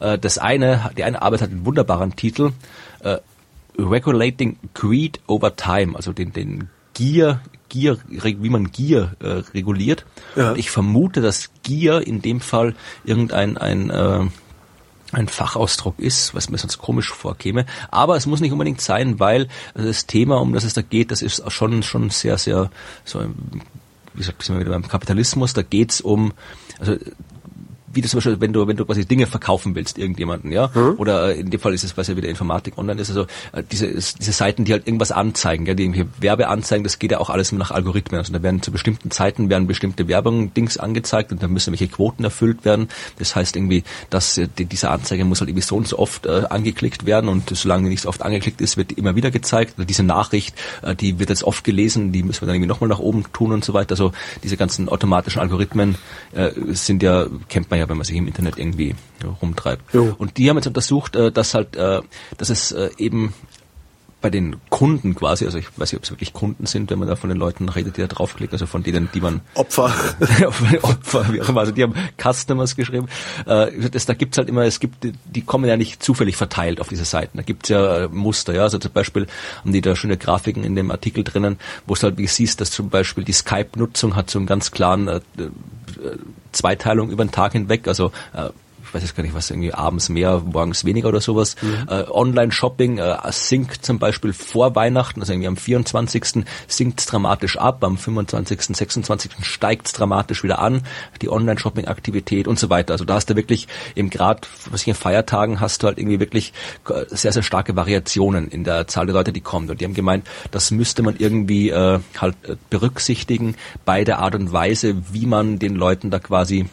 Äh, 0.00 0.18
das 0.18 0.38
eine, 0.38 0.90
die 0.96 1.04
eine 1.04 1.20
Arbeit 1.20 1.42
hat 1.42 1.50
einen 1.50 1.66
wunderbaren 1.66 2.16
Titel, 2.16 2.52
äh, 3.00 3.18
Regulating 3.78 4.58
Greed 4.74 5.20
over 5.26 5.56
Time, 5.56 5.96
also 5.96 6.12
den, 6.12 6.32
den 6.32 6.68
Gier 6.94 7.40
Gier, 7.68 7.98
wie 8.08 8.50
man 8.50 8.70
Gier 8.70 9.14
äh, 9.20 9.42
reguliert. 9.54 10.04
Ja. 10.38 10.54
ich 10.54 10.70
vermute, 10.70 11.20
dass 11.20 11.50
Gier 11.64 12.06
in 12.06 12.22
dem 12.22 12.40
Fall 12.40 12.74
irgendein 13.04 13.58
ein, 13.58 13.90
äh, 13.90 14.26
ein 15.12 15.28
Fachausdruck 15.28 15.98
ist, 15.98 16.34
was 16.34 16.48
mir 16.48 16.58
sonst 16.58 16.78
komisch 16.78 17.12
vorkäme. 17.12 17.66
Aber 17.90 18.16
es 18.16 18.26
muss 18.26 18.40
nicht 18.40 18.52
unbedingt 18.52 18.80
sein, 18.80 19.18
weil 19.18 19.48
das 19.74 20.06
Thema, 20.06 20.40
um 20.40 20.52
das 20.52 20.64
es 20.64 20.74
da 20.74 20.82
geht, 20.82 21.10
das 21.10 21.22
ist 21.22 21.42
schon 21.50 21.82
schon 21.82 22.10
sehr, 22.10 22.38
sehr 22.38 22.70
so, 23.04 23.20
wie 23.20 24.18
gesagt, 24.18 24.42
sind 24.42 24.56
wir 24.56 24.60
wieder 24.60 24.70
beim 24.70 24.86
Kapitalismus. 24.86 25.54
Da 25.54 25.62
geht's 25.62 26.00
um, 26.00 26.32
also 26.78 26.96
wie 27.92 28.00
das 28.00 28.10
zum 28.10 28.18
Beispiel, 28.18 28.40
wenn 28.40 28.52
du, 28.52 28.66
wenn 28.66 28.76
du 28.76 28.84
quasi 28.84 29.06
Dinge 29.06 29.26
verkaufen 29.26 29.74
willst, 29.74 29.98
irgendjemanden, 29.98 30.52
ja, 30.52 30.70
mhm. 30.74 30.94
oder 30.98 31.34
in 31.34 31.50
dem 31.50 31.60
Fall 31.60 31.74
ist 31.74 31.84
es, 31.84 31.96
was 31.96 32.08
ja 32.08 32.16
wieder 32.16 32.28
Informatik 32.28 32.76
online 32.78 33.00
ist, 33.00 33.10
also 33.10 33.22
äh, 33.52 33.62
diese, 33.70 33.88
diese 33.92 34.32
Seiten, 34.32 34.64
die 34.64 34.72
halt 34.72 34.86
irgendwas 34.86 35.12
anzeigen, 35.12 35.66
ja, 35.66 35.74
die 35.74 35.84
irgendwie 35.84 36.06
Werbeanzeigen, 36.20 36.84
das 36.84 36.98
geht 36.98 37.12
ja 37.12 37.18
auch 37.18 37.30
alles 37.30 37.52
nach 37.52 37.70
Algorithmen, 37.70 38.18
also 38.18 38.32
da 38.32 38.42
werden 38.42 38.62
zu 38.62 38.72
bestimmten 38.72 39.10
Zeiten 39.10 39.50
werden 39.50 39.66
bestimmte 39.66 40.08
Werbung, 40.08 40.54
Dings 40.54 40.76
angezeigt 40.76 41.32
und 41.32 41.42
dann 41.42 41.52
müssen 41.52 41.72
welche 41.72 41.88
Quoten 41.88 42.24
erfüllt 42.24 42.64
werden, 42.64 42.88
das 43.18 43.34
heißt 43.34 43.56
irgendwie, 43.56 43.84
dass 44.10 44.38
äh, 44.38 44.48
die, 44.58 44.66
diese 44.66 44.90
Anzeige 44.90 45.24
muss 45.24 45.40
halt 45.40 45.50
irgendwie 45.50 45.66
so 45.66 45.76
und 45.76 45.88
so 45.88 45.98
oft 45.98 46.26
äh, 46.26 46.44
angeklickt 46.48 47.06
werden 47.06 47.28
und 47.28 47.50
solange 47.50 47.88
nicht 47.88 48.02
so 48.02 48.08
oft 48.08 48.22
angeklickt 48.22 48.60
ist, 48.60 48.76
wird 48.76 48.90
die 48.90 48.94
immer 48.94 49.16
wieder 49.16 49.30
gezeigt, 49.30 49.74
oder 49.78 49.86
diese 49.86 50.02
Nachricht, 50.02 50.54
äh, 50.82 50.94
die 50.94 51.18
wird 51.18 51.30
jetzt 51.30 51.44
oft 51.44 51.64
gelesen, 51.64 52.12
die 52.12 52.22
müssen 52.22 52.42
wir 52.42 52.46
dann 52.46 52.56
irgendwie 52.56 52.68
nochmal 52.68 52.88
nach 52.88 52.98
oben 52.98 53.24
tun 53.32 53.52
und 53.52 53.64
so 53.64 53.74
weiter, 53.74 53.92
also 53.92 54.12
diese 54.42 54.56
ganzen 54.56 54.88
automatischen 54.88 55.40
Algorithmen 55.40 55.96
äh, 56.32 56.50
sind 56.72 57.02
ja, 57.02 57.26
kennt 57.48 57.70
man 57.70 57.78
ja, 57.78 57.87
wenn 57.88 57.96
man 57.96 58.04
sich 58.04 58.16
im 58.16 58.26
Internet 58.26 58.58
irgendwie 58.58 58.94
rumtreibt. 59.42 59.94
Jo. 59.94 60.14
Und 60.18 60.36
die 60.36 60.48
haben 60.48 60.56
jetzt 60.56 60.66
untersucht, 60.66 61.16
äh, 61.16 61.30
dass 61.32 61.54
halt, 61.54 61.76
äh, 61.76 62.00
dass 62.36 62.50
es 62.50 62.72
äh, 62.72 62.90
eben 62.98 63.34
bei 64.20 64.30
den 64.30 64.56
Kunden 64.68 65.14
quasi, 65.14 65.44
also 65.44 65.58
ich 65.58 65.66
weiß 65.78 65.92
nicht, 65.92 65.98
ob 65.98 66.04
es 66.04 66.10
wirklich 66.10 66.32
Kunden 66.32 66.66
sind, 66.66 66.90
wenn 66.90 66.98
man 66.98 67.06
da 67.06 67.14
von 67.14 67.30
den 67.30 67.38
Leuten 67.38 67.68
redet, 67.68 67.96
die 67.96 68.00
da 68.00 68.08
draufklicken, 68.08 68.54
also 68.54 68.66
von 68.66 68.82
denen, 68.82 69.08
die 69.14 69.20
man 69.20 69.40
Opfer, 69.54 69.92
Opfer, 70.82 71.32
wie 71.32 71.40
auch 71.40 71.48
immer, 71.48 71.60
also 71.60 71.72
die 71.72 71.84
haben 71.84 71.94
Customers 72.20 72.74
geschrieben. 72.74 73.08
Äh, 73.46 73.88
das, 73.90 74.06
da 74.06 74.14
gibt's 74.14 74.36
halt 74.36 74.48
immer, 74.48 74.62
es 74.62 74.80
gibt, 74.80 75.06
die 75.24 75.42
kommen 75.42 75.68
ja 75.68 75.76
nicht 75.76 76.02
zufällig 76.02 76.36
verteilt 76.36 76.80
auf 76.80 76.88
diese 76.88 77.04
Seiten. 77.04 77.36
Da 77.38 77.44
gibt's 77.44 77.68
ja 77.68 78.04
äh, 78.04 78.08
Muster, 78.08 78.54
ja, 78.54 78.62
also 78.62 78.78
zum 78.78 78.92
Beispiel 78.92 79.28
haben 79.60 79.72
die 79.72 79.80
da 79.80 79.94
schöne 79.94 80.16
Grafiken 80.16 80.64
in 80.64 80.74
dem 80.74 80.90
Artikel 80.90 81.22
drinnen, 81.22 81.58
wo 81.86 81.94
es 81.94 82.02
halt 82.02 82.18
wie 82.18 82.26
siehst, 82.26 82.60
dass 82.60 82.72
zum 82.72 82.90
Beispiel 82.90 83.22
die 83.22 83.32
Skype-Nutzung 83.32 84.16
hat 84.16 84.30
so 84.30 84.38
einen 84.38 84.46
ganz 84.46 84.72
klaren 84.72 85.06
äh, 85.06 85.20
Zweiteilung 86.50 87.10
über 87.10 87.24
den 87.24 87.30
Tag 87.30 87.52
hinweg, 87.52 87.86
also 87.86 88.10
äh, 88.32 88.48
ich 88.88 88.94
weiß 88.94 89.02
jetzt 89.02 89.16
gar 89.16 89.22
nicht, 89.22 89.34
was 89.34 89.50
irgendwie 89.50 89.74
abends 89.74 90.08
mehr, 90.08 90.42
morgens 90.44 90.84
weniger 90.84 91.08
oder 91.08 91.20
sowas. 91.20 91.56
Mhm. 91.60 91.88
Äh, 91.88 92.04
Online-Shopping 92.10 92.98
äh, 92.98 93.16
sinkt 93.30 93.84
zum 93.84 93.98
Beispiel 93.98 94.32
vor 94.32 94.74
Weihnachten, 94.74 95.20
also 95.20 95.32
irgendwie 95.32 95.48
am 95.48 95.56
24. 95.56 96.44
sinkt 96.66 97.00
es 97.00 97.06
dramatisch 97.06 97.58
ab, 97.58 97.84
am 97.84 97.98
25., 97.98 98.76
26. 98.76 99.32
steigt 99.42 99.86
es 99.86 99.92
dramatisch 99.92 100.42
wieder 100.42 100.58
an, 100.58 100.82
die 101.20 101.28
Online-Shopping-Aktivität 101.28 102.48
und 102.48 102.58
so 102.58 102.70
weiter. 102.70 102.94
Also 102.94 103.04
da 103.04 103.14
hast 103.14 103.30
du 103.30 103.36
wirklich 103.36 103.68
eben 103.94 104.10
gerade, 104.10 104.40
was 104.70 104.82
ich 104.82 104.88
in 104.88 104.94
Feiertagen 104.94 105.60
hast 105.60 105.82
du 105.82 105.86
halt 105.86 105.98
irgendwie 105.98 106.20
wirklich 106.20 106.52
sehr, 107.08 107.32
sehr 107.32 107.42
starke 107.42 107.76
Variationen 107.76 108.48
in 108.48 108.64
der 108.64 108.86
Zahl 108.86 109.06
der 109.06 109.14
Leute, 109.14 109.32
die 109.32 109.40
kommen. 109.40 109.68
Und 109.70 109.80
die 109.80 109.84
haben 109.84 109.94
gemeint, 109.94 110.26
das 110.50 110.70
müsste 110.70 111.02
man 111.02 111.16
irgendwie 111.18 111.70
äh, 111.70 112.00
halt 112.18 112.36
äh, 112.44 112.56
berücksichtigen 112.70 113.56
bei 113.84 114.04
der 114.04 114.18
Art 114.18 114.34
und 114.34 114.52
Weise, 114.52 114.96
wie 115.12 115.26
man 115.26 115.58
den 115.58 115.74
Leuten 115.74 116.10
da 116.10 116.18
quasi 116.18 116.68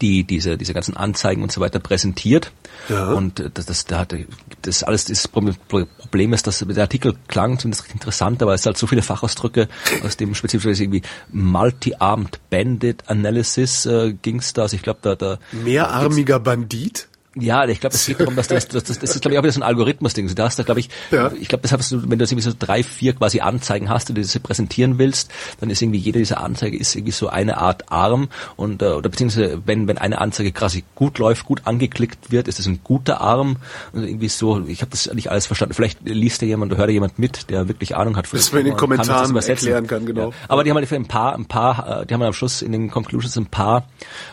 die 0.00 0.24
diese 0.24 0.56
diese 0.56 0.74
ganzen 0.74 0.96
Anzeigen 0.96 1.42
und 1.42 1.52
so 1.52 1.60
weiter 1.60 1.78
präsentiert. 1.78 2.52
Ja. 2.88 3.12
und 3.12 3.40
äh, 3.40 3.50
das 3.52 3.66
das 3.66 3.84
da 3.86 4.00
hat 4.00 4.14
das 4.62 4.82
alles 4.82 5.06
das 5.06 5.28
Problem 5.28 6.32
ist 6.32 6.46
dass 6.46 6.58
der 6.58 6.82
Artikel 6.82 7.14
klang 7.26 7.58
zumindest 7.58 7.90
interessant 7.92 8.42
aber 8.42 8.54
es 8.54 8.62
sind 8.62 8.70
halt 8.70 8.78
so 8.78 8.86
viele 8.86 9.02
Fachausdrücke 9.02 9.68
aus 10.04 10.16
dem 10.16 10.34
spezifisch 10.34 10.80
irgendwie 10.80 11.02
Multi-Armed 11.32 12.38
Bandit 12.50 13.04
Analysis 13.08 13.86
äh, 13.86 14.14
ging's 14.20 14.52
da. 14.52 14.62
Also 14.62 14.76
ich 14.76 14.82
glaube 14.82 15.00
da 15.02 15.14
da 15.14 15.38
mehrarmiger 15.52 16.38
Bandit 16.38 17.08
ja, 17.38 17.66
ich 17.66 17.80
glaube, 17.80 17.94
es 17.94 18.06
geht 18.06 18.20
darum, 18.20 18.34
dass 18.34 18.48
das, 18.48 18.68
das, 18.68 18.84
das, 18.84 18.98
das 18.98 19.14
ist, 19.14 19.20
glaube 19.20 19.34
ich, 19.34 19.38
auch 19.38 19.42
wieder 19.42 19.52
so 19.52 19.60
ein 19.60 19.64
Algorithmus-Ding. 19.64 20.34
Da 20.34 20.44
hast 20.44 20.58
du, 20.58 20.64
glaube 20.64 20.80
ich, 20.80 20.88
ja. 21.10 21.30
ich 21.38 21.48
glaube, 21.48 21.62
das 21.62 21.72
hast 21.72 21.92
du, 21.92 22.02
wenn 22.08 22.18
du 22.18 22.24
irgendwie 22.24 22.40
so 22.40 22.52
drei, 22.58 22.82
vier 22.82 23.12
quasi 23.14 23.40
Anzeigen 23.40 23.90
hast, 23.90 24.08
die 24.08 24.14
du 24.14 24.22
diese 24.22 24.40
präsentieren 24.40 24.98
willst, 24.98 25.30
dann 25.60 25.68
ist 25.70 25.82
irgendwie 25.82 25.98
jede 25.98 26.18
dieser 26.18 26.40
Anzeige 26.40 26.78
ist 26.78 26.94
irgendwie 26.94 27.12
so 27.12 27.28
eine 27.28 27.58
Art 27.58 27.92
Arm 27.92 28.28
und 28.56 28.82
äh, 28.82 28.86
oder 28.86 29.08
beziehungsweise 29.08 29.60
wenn 29.66 29.86
wenn 29.86 29.98
eine 29.98 30.18
Anzeige 30.18 30.52
quasi 30.52 30.84
gut 30.94 31.18
läuft, 31.18 31.44
gut 31.44 31.62
angeklickt 31.64 32.30
wird, 32.30 32.48
ist 32.48 32.58
es 32.58 32.66
ein 32.66 32.80
guter 32.82 33.20
Arm 33.20 33.56
und 33.92 34.04
irgendwie 34.04 34.28
so. 34.28 34.64
Ich 34.66 34.80
habe 34.80 34.90
das 34.90 35.12
nicht 35.12 35.30
alles 35.30 35.46
verstanden. 35.46 35.74
Vielleicht 35.74 35.98
liest 36.04 36.42
da 36.42 36.46
jemand 36.46 36.72
oder 36.72 36.78
hört 36.78 36.88
da 36.88 36.92
jemand 36.92 37.18
mit, 37.18 37.50
der 37.50 37.68
wirklich 37.68 37.96
Ahnung 37.96 38.16
hat. 38.16 38.32
Dass 38.32 38.52
man 38.52 38.60
in 38.60 38.66
den 38.66 38.76
Kommentaren 38.76 39.34
kann 39.34 39.42
erklären 39.42 39.86
kann, 39.86 40.06
genau. 40.06 40.30
Ja. 40.30 40.36
Aber 40.48 40.64
die 40.64 40.70
haben 40.70 40.76
halt 40.76 40.92
ein 40.92 41.06
paar, 41.06 41.34
ein 41.34 41.46
paar, 41.46 42.02
äh, 42.02 42.06
die 42.06 42.14
haben 42.14 42.22
am 42.22 42.32
Schluss 42.32 42.62
in 42.62 42.72
den 42.72 42.90
Conclusions 42.90 43.36
ein 43.36 43.46
paar, 43.46 43.88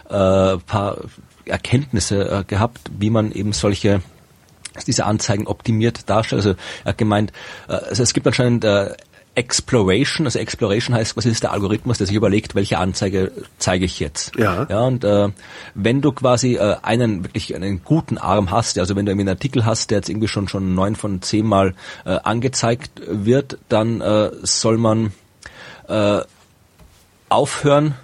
äh, 0.09 0.57
paar 0.57 0.97
Erkenntnisse 1.45 2.29
äh, 2.29 2.43
gehabt, 2.45 2.81
wie 2.97 3.09
man 3.09 3.31
eben 3.31 3.53
solche 3.53 4.01
diese 4.87 5.05
Anzeigen 5.05 5.47
optimiert 5.47 6.09
darstellt. 6.09 6.39
Also 6.39 6.55
er 6.83 6.89
hat 6.89 6.97
gemeint, 6.97 7.31
äh, 7.67 7.73
also 7.73 8.03
es 8.03 8.13
gibt 8.13 8.25
anscheinend 8.27 8.63
äh, 8.63 8.95
Exploration, 9.35 10.27
also 10.27 10.37
Exploration 10.37 10.95
heißt, 10.95 11.17
was 11.17 11.25
ist 11.25 11.41
der 11.41 11.53
Algorithmus, 11.53 11.97
der 11.97 12.05
sich 12.05 12.15
überlegt, 12.15 12.53
welche 12.53 12.77
Anzeige 12.77 13.31
zeige 13.57 13.85
ich 13.85 13.99
jetzt. 13.99 14.35
Ja. 14.37 14.67
Ja, 14.69 14.81
und 14.81 15.03
äh, 15.03 15.29
wenn 15.73 16.01
du 16.01 16.11
quasi 16.11 16.55
äh, 16.55 16.75
einen 16.83 17.23
wirklich 17.23 17.55
einen 17.55 17.83
guten 17.83 18.19
Arm 18.19 18.51
hast, 18.51 18.77
also 18.77 18.95
wenn 18.95 19.07
du 19.07 19.11
irgendwie 19.11 19.23
einen 19.23 19.35
Artikel 19.35 19.65
hast, 19.65 19.89
der 19.89 19.99
jetzt 19.99 20.09
irgendwie 20.09 20.27
schon 20.27 20.47
schon 20.47 20.75
neun 20.75 20.95
von 20.95 21.23
zehn 21.23 21.47
Mal 21.47 21.73
äh, 22.05 22.11
angezeigt 22.11 23.01
wird, 23.07 23.57
dann 23.69 24.01
äh, 24.01 24.29
soll 24.43 24.77
man 24.77 25.13
äh, 25.87 26.21
aufhören, 27.29 27.95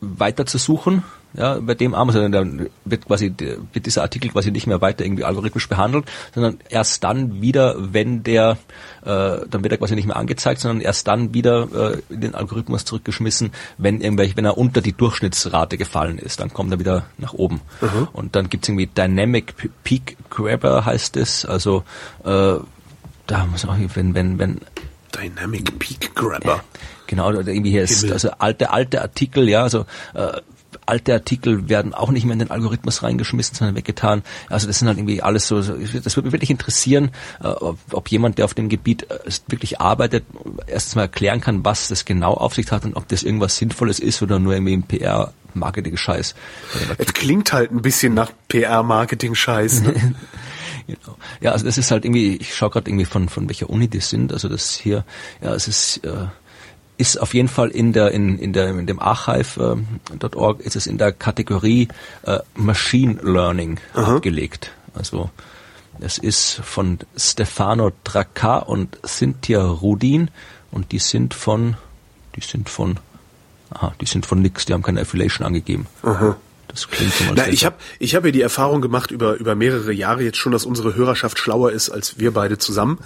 weiter 0.00 0.44
zu 0.44 0.58
suchen 0.58 1.02
ja, 1.34 1.58
bei 1.60 1.74
dem 1.74 1.94
Arm, 1.94 2.10
sondern 2.10 2.32
dann 2.32 2.70
wird 2.84 3.06
quasi 3.06 3.32
wird 3.72 3.86
dieser 3.86 4.02
Artikel 4.02 4.30
quasi 4.30 4.50
nicht 4.50 4.66
mehr 4.66 4.80
weiter 4.80 5.04
irgendwie 5.04 5.24
algorithmisch 5.24 5.68
behandelt, 5.68 6.04
sondern 6.34 6.58
erst 6.68 7.02
dann 7.04 7.40
wieder, 7.40 7.76
wenn 7.78 8.22
der, 8.22 8.58
äh, 9.02 9.46
dann 9.48 9.62
wird 9.62 9.72
er 9.72 9.78
quasi 9.78 9.94
nicht 9.94 10.06
mehr 10.06 10.16
angezeigt, 10.16 10.60
sondern 10.60 10.80
erst 10.80 11.08
dann 11.08 11.34
wieder 11.34 11.68
äh, 11.92 12.12
in 12.12 12.20
den 12.20 12.34
Algorithmus 12.34 12.84
zurückgeschmissen, 12.84 13.52
wenn 13.78 14.00
irgendwelche, 14.00 14.36
wenn 14.36 14.44
er 14.44 14.58
unter 14.58 14.80
die 14.80 14.92
Durchschnittsrate 14.92 15.78
gefallen 15.78 16.18
ist, 16.18 16.40
dann 16.40 16.52
kommt 16.52 16.72
er 16.72 16.78
wieder 16.78 17.06
nach 17.18 17.32
oben. 17.32 17.60
Mhm. 17.80 18.08
Und 18.12 18.36
dann 18.36 18.50
gibt's 18.50 18.68
irgendwie 18.68 18.86
Dynamic 18.86 19.54
Peak 19.84 20.16
Grabber 20.30 20.84
heißt 20.84 21.16
es, 21.16 21.44
also 21.44 21.84
äh, 22.24 22.56
da 23.26 23.46
muss 23.46 23.64
auch, 23.64 23.76
wenn, 23.94 24.14
wenn, 24.14 24.38
wenn 24.38 24.60
Dynamic 25.14 25.78
Peak 25.78 26.14
Grabber. 26.14 26.62
Genau, 27.06 27.30
irgendwie 27.30 27.70
hier 27.70 27.82
ist 27.82 28.10
also 28.10 28.30
alte, 28.38 28.70
alte 28.70 29.02
Artikel, 29.02 29.48
ja, 29.48 29.62
also 29.62 29.84
äh, 30.14 30.40
alte 30.86 31.12
Artikel 31.12 31.68
werden 31.68 31.94
auch 31.94 32.10
nicht 32.10 32.24
mehr 32.24 32.32
in 32.34 32.38
den 32.38 32.50
Algorithmus 32.50 33.02
reingeschmissen, 33.02 33.56
sondern 33.56 33.76
weggetan. 33.76 34.22
Also 34.48 34.66
das 34.66 34.78
sind 34.78 34.88
halt 34.88 34.98
irgendwie 34.98 35.22
alles 35.22 35.48
so, 35.48 35.58
das 35.58 35.68
würde 35.68 36.22
mich 36.22 36.32
wirklich 36.32 36.50
interessieren, 36.50 37.10
äh, 37.42 37.48
ob, 37.48 37.78
ob, 37.92 38.08
jemand, 38.08 38.38
der 38.38 38.44
auf 38.44 38.54
dem 38.54 38.68
Gebiet 38.68 39.10
äh, 39.10 39.18
wirklich 39.48 39.80
arbeitet, 39.80 40.24
erstens 40.66 40.96
mal 40.96 41.02
erklären 41.02 41.40
kann, 41.40 41.64
was 41.64 41.88
das 41.88 42.04
genau 42.04 42.34
auf 42.34 42.54
sich 42.54 42.70
hat 42.70 42.84
und 42.84 42.94
ob 42.94 43.08
das 43.08 43.22
irgendwas 43.22 43.56
Sinnvolles 43.56 43.98
ist 43.98 44.22
oder 44.22 44.38
nur 44.38 44.54
irgendwie 44.54 44.74
ein 44.74 44.82
PR 44.82 45.32
Marketing-Scheiß. 45.54 46.34
Es 46.98 47.12
klingt 47.12 47.52
halt 47.52 47.70
ein 47.72 47.82
bisschen 47.82 48.14
nach 48.14 48.32
PR-Marketing-Scheiß. 48.48 49.82
Ne? 49.82 50.14
genau. 50.86 51.16
Ja, 51.40 51.52
also 51.52 51.64
das 51.64 51.78
ist 51.78 51.90
halt 51.90 52.04
irgendwie, 52.04 52.36
ich 52.36 52.54
schaue 52.54 52.70
gerade 52.70 52.90
irgendwie 52.90 53.04
von, 53.04 53.28
von 53.28 53.48
welcher 53.48 53.70
Uni 53.70 53.88
die 53.88 54.00
sind. 54.00 54.32
Also 54.32 54.48
das 54.48 54.74
hier, 54.74 55.04
ja, 55.42 55.54
es 55.54 55.68
ist, 55.68 55.98
äh, 56.04 56.26
ist 57.02 57.16
auf 57.16 57.34
jeden 57.34 57.48
Fall 57.48 57.70
in 57.70 57.92
der 57.92 58.12
in, 58.12 58.38
in 58.38 58.52
der 58.52 58.68
in 58.68 58.86
dem 58.86 59.00
archive.org 59.00 60.60
äh, 60.60 60.62
ist 60.62 60.76
es 60.76 60.86
in 60.86 60.98
der 60.98 61.10
Kategorie 61.10 61.88
äh, 62.22 62.38
Machine 62.54 63.18
Learning 63.22 63.80
Aha. 63.94 64.16
abgelegt. 64.16 64.70
Also 64.94 65.28
es 65.98 66.18
ist 66.18 66.60
von 66.62 66.98
Stefano 67.16 67.90
Dracca 68.04 68.58
und 68.58 68.98
Cynthia 69.04 69.64
Rudin 69.64 70.30
und 70.70 70.92
die 70.92 71.00
sind 71.00 71.34
von 71.34 71.76
die 72.36 72.40
sind 72.40 72.68
von 72.68 73.00
aha, 73.70 73.94
die 74.00 74.06
sind 74.06 74.24
von 74.24 74.40
nix, 74.40 74.64
die 74.64 74.72
haben 74.72 74.82
keine 74.82 75.00
Affiliation 75.00 75.44
angegeben. 75.44 75.88
Aha. 76.04 76.36
Das 76.68 76.88
klingt 76.88 77.12
schon 77.12 77.26
mal 77.26 77.34
Na, 77.36 77.48
ich 77.48 77.64
habe 77.64 77.76
ich 77.98 78.14
hab 78.14 78.24
ja 78.24 78.30
die 78.30 78.40
Erfahrung 78.40 78.80
gemacht 78.80 79.10
über, 79.10 79.34
über 79.34 79.54
mehrere 79.54 79.92
Jahre 79.92 80.22
jetzt 80.22 80.38
schon, 80.38 80.52
dass 80.52 80.64
unsere 80.64 80.94
Hörerschaft 80.94 81.38
schlauer 81.38 81.72
ist 81.72 81.90
als 81.90 82.18
wir 82.18 82.32
beide 82.32 82.58
zusammen. 82.58 82.98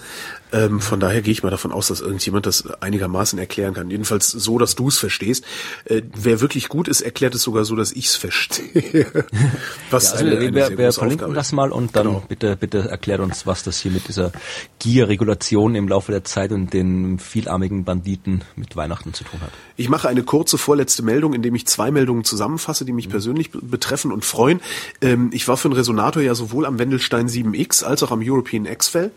Ähm, 0.56 0.80
von 0.80 1.00
daher 1.00 1.20
gehe 1.20 1.32
ich 1.32 1.42
mal 1.42 1.50
davon 1.50 1.72
aus, 1.72 1.88
dass 1.88 2.00
irgendjemand 2.00 2.46
das 2.46 2.66
einigermaßen 2.80 3.38
erklären 3.38 3.74
kann. 3.74 3.90
Jedenfalls 3.90 4.30
so, 4.30 4.58
dass 4.58 4.74
du 4.74 4.88
es 4.88 4.98
verstehst. 4.98 5.44
Äh, 5.84 6.02
wer 6.14 6.40
wirklich 6.40 6.68
gut 6.68 6.88
ist, 6.88 7.02
erklärt 7.02 7.34
es 7.34 7.42
sogar 7.42 7.64
so, 7.64 7.76
dass 7.76 7.92
ich 7.92 8.06
es 8.06 8.16
verstehe. 8.16 9.06
was 9.90 10.04
ja, 10.04 10.12
also 10.12 10.24
eine, 10.24 10.38
eine 10.38 10.54
wir, 10.54 10.78
wir 10.78 10.92
verlinken 10.92 11.34
das 11.34 11.52
mal 11.52 11.70
und 11.72 11.94
dann 11.94 12.06
genau. 12.06 12.22
bitte 12.26 12.56
bitte 12.56 12.88
erklärt 12.88 13.20
uns, 13.20 13.46
was 13.46 13.62
das 13.62 13.78
hier 13.78 13.90
mit 13.90 14.08
dieser 14.08 14.32
Gier-Regulation 14.78 15.74
im 15.74 15.88
Laufe 15.88 16.12
der 16.12 16.24
Zeit 16.24 16.52
und 16.52 16.72
den 16.72 17.18
vielarmigen 17.18 17.84
Banditen 17.84 18.42
mit 18.56 18.76
Weihnachten 18.76 19.12
zu 19.12 19.24
tun 19.24 19.40
hat. 19.40 19.50
Ich 19.76 19.88
mache 19.88 20.08
eine 20.08 20.22
kurze 20.22 20.56
vorletzte 20.56 21.02
Meldung, 21.02 21.34
indem 21.34 21.54
ich 21.54 21.66
zwei 21.66 21.90
Meldungen 21.90 22.24
zusammenfasse, 22.24 22.84
die 22.84 22.92
mich 22.92 23.08
mhm. 23.08 23.12
persönlich 23.12 23.50
betreffen 23.52 24.10
und 24.10 24.24
freuen. 24.24 24.60
Ähm, 25.02 25.30
ich 25.32 25.46
war 25.48 25.56
für 25.56 25.68
einen 25.68 25.76
Resonator 25.76 26.22
ja 26.22 26.34
sowohl 26.34 26.64
am 26.64 26.78
Wendelstein 26.78 27.28
7X 27.28 27.84
als 27.84 28.02
auch 28.02 28.10
am 28.10 28.20
European 28.22 28.64
X-Fell. 28.64 29.10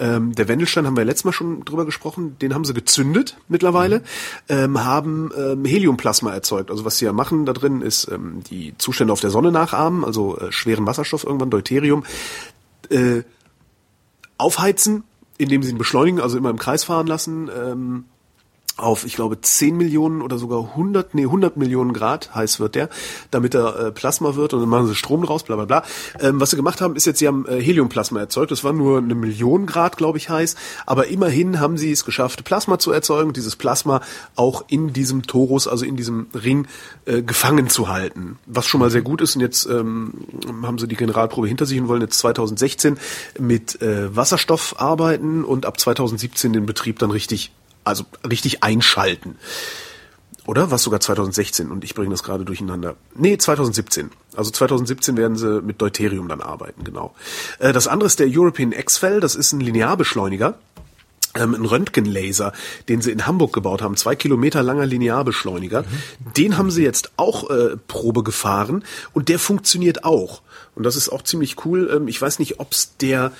Ähm, 0.00 0.34
der 0.34 0.48
Wendelstein 0.48 0.86
haben 0.86 0.96
wir 0.96 1.04
letztes 1.04 1.24
Mal 1.24 1.32
schon 1.32 1.64
drüber 1.64 1.84
gesprochen, 1.84 2.38
den 2.40 2.54
haben 2.54 2.64
sie 2.64 2.72
gezündet 2.72 3.36
mittlerweile, 3.48 4.02
ähm, 4.48 4.82
haben 4.82 5.30
ähm, 5.36 5.64
Heliumplasma 5.66 6.32
erzeugt. 6.32 6.70
Also 6.70 6.86
was 6.86 6.96
sie 6.96 7.04
ja 7.04 7.12
machen 7.12 7.44
da 7.44 7.52
drin 7.52 7.82
ist 7.82 8.10
ähm, 8.10 8.42
die 8.50 8.74
Zustände 8.78 9.12
auf 9.12 9.20
der 9.20 9.28
Sonne 9.28 9.52
nachahmen, 9.52 10.04
also 10.04 10.38
äh, 10.38 10.50
schweren 10.50 10.86
Wasserstoff 10.86 11.24
irgendwann, 11.24 11.50
Deuterium, 11.50 12.04
äh, 12.88 13.22
aufheizen, 14.38 15.04
indem 15.36 15.62
sie 15.62 15.70
ihn 15.70 15.78
beschleunigen, 15.78 16.20
also 16.20 16.38
immer 16.38 16.50
im 16.50 16.58
Kreis 16.58 16.84
fahren 16.84 17.06
lassen, 17.06 17.50
ähm, 17.54 18.04
auf, 18.82 19.04
ich 19.04 19.14
glaube, 19.14 19.40
10 19.40 19.76
Millionen 19.76 20.22
oder 20.22 20.38
sogar 20.38 20.70
100, 20.70 21.14
nee, 21.14 21.24
100 21.24 21.56
Millionen 21.56 21.92
Grad 21.92 22.34
heiß 22.34 22.60
wird 22.60 22.74
der, 22.74 22.88
damit 23.30 23.54
er 23.54 23.78
äh, 23.78 23.92
Plasma 23.92 24.34
wird 24.34 24.54
und 24.54 24.60
dann 24.60 24.68
machen 24.68 24.86
sie 24.86 24.94
Strom 24.94 25.24
draus, 25.24 25.42
bla 25.42 25.56
bla 25.56 25.64
bla. 25.64 25.82
Ähm, 26.20 26.40
was 26.40 26.50
sie 26.50 26.56
gemacht 26.56 26.80
haben, 26.80 26.96
ist 26.96 27.06
jetzt, 27.06 27.18
sie 27.18 27.26
haben 27.26 27.46
äh, 27.46 27.60
Heliumplasma 27.60 28.20
erzeugt. 28.20 28.50
Das 28.50 28.64
war 28.64 28.72
nur 28.72 28.98
eine 28.98 29.14
Million 29.14 29.66
Grad, 29.66 29.96
glaube 29.96 30.18
ich, 30.18 30.30
heiß. 30.30 30.56
Aber 30.86 31.08
immerhin 31.08 31.60
haben 31.60 31.76
sie 31.76 31.92
es 31.92 32.04
geschafft, 32.04 32.44
Plasma 32.44 32.78
zu 32.78 32.92
erzeugen, 32.92 33.32
dieses 33.32 33.56
Plasma 33.56 34.00
auch 34.36 34.64
in 34.68 34.92
diesem 34.92 35.22
Torus, 35.22 35.68
also 35.68 35.84
in 35.84 35.96
diesem 35.96 36.28
Ring, 36.34 36.66
äh, 37.04 37.22
gefangen 37.22 37.68
zu 37.68 37.88
halten. 37.88 38.38
Was 38.46 38.66
schon 38.66 38.80
mal 38.80 38.90
sehr 38.90 39.02
gut 39.02 39.20
ist. 39.20 39.36
Und 39.36 39.42
jetzt 39.42 39.66
ähm, 39.66 40.12
haben 40.62 40.78
sie 40.78 40.88
die 40.88 40.96
Generalprobe 40.96 41.48
hinter 41.48 41.66
sich 41.66 41.80
und 41.80 41.88
wollen 41.88 42.02
jetzt 42.02 42.18
2016 42.18 42.98
mit 43.38 43.80
äh, 43.82 44.14
Wasserstoff 44.14 44.74
arbeiten 44.78 45.44
und 45.44 45.66
ab 45.66 45.78
2017 45.78 46.52
den 46.52 46.66
Betrieb 46.66 46.98
dann 46.98 47.10
richtig 47.10 47.52
also 47.84 48.04
richtig 48.28 48.62
einschalten. 48.62 49.36
Oder? 50.46 50.70
Was 50.70 50.82
sogar 50.82 51.00
2016 51.00 51.70
und 51.70 51.84
ich 51.84 51.94
bringe 51.94 52.10
das 52.10 52.22
gerade 52.22 52.44
durcheinander. 52.44 52.96
Nee, 53.14 53.38
2017. 53.38 54.10
Also 54.34 54.50
2017 54.50 55.16
werden 55.16 55.36
sie 55.36 55.60
mit 55.60 55.80
Deuterium 55.80 56.28
dann 56.28 56.40
arbeiten, 56.40 56.82
genau. 56.82 57.14
Äh, 57.58 57.72
das 57.72 57.86
andere 57.86 58.06
ist 58.06 58.18
der 58.18 58.26
European 58.28 58.72
X-Fell, 58.72 59.20
das 59.20 59.34
ist 59.34 59.52
ein 59.52 59.60
Linearbeschleuniger. 59.60 60.58
Ähm, 61.36 61.54
ein 61.54 61.64
Röntgenlaser, 61.64 62.52
den 62.88 63.00
sie 63.02 63.12
in 63.12 63.28
Hamburg 63.28 63.52
gebaut 63.52 63.82
haben, 63.82 63.96
zwei 63.96 64.16
Kilometer 64.16 64.64
langer 64.64 64.86
Linearbeschleuniger. 64.86 65.84
Den 66.36 66.58
haben 66.58 66.72
sie 66.72 66.82
jetzt 66.82 67.12
auch 67.16 67.48
äh, 67.50 67.76
Probe 67.86 68.24
gefahren 68.24 68.82
und 69.12 69.28
der 69.28 69.38
funktioniert 69.38 70.02
auch. 70.02 70.42
Und 70.74 70.82
das 70.82 70.96
ist 70.96 71.10
auch 71.10 71.22
ziemlich 71.22 71.64
cool. 71.64 71.88
Ähm, 71.94 72.08
ich 72.08 72.20
weiß 72.20 72.40
nicht, 72.40 72.58
ob's 72.58 72.96
der 72.96 73.30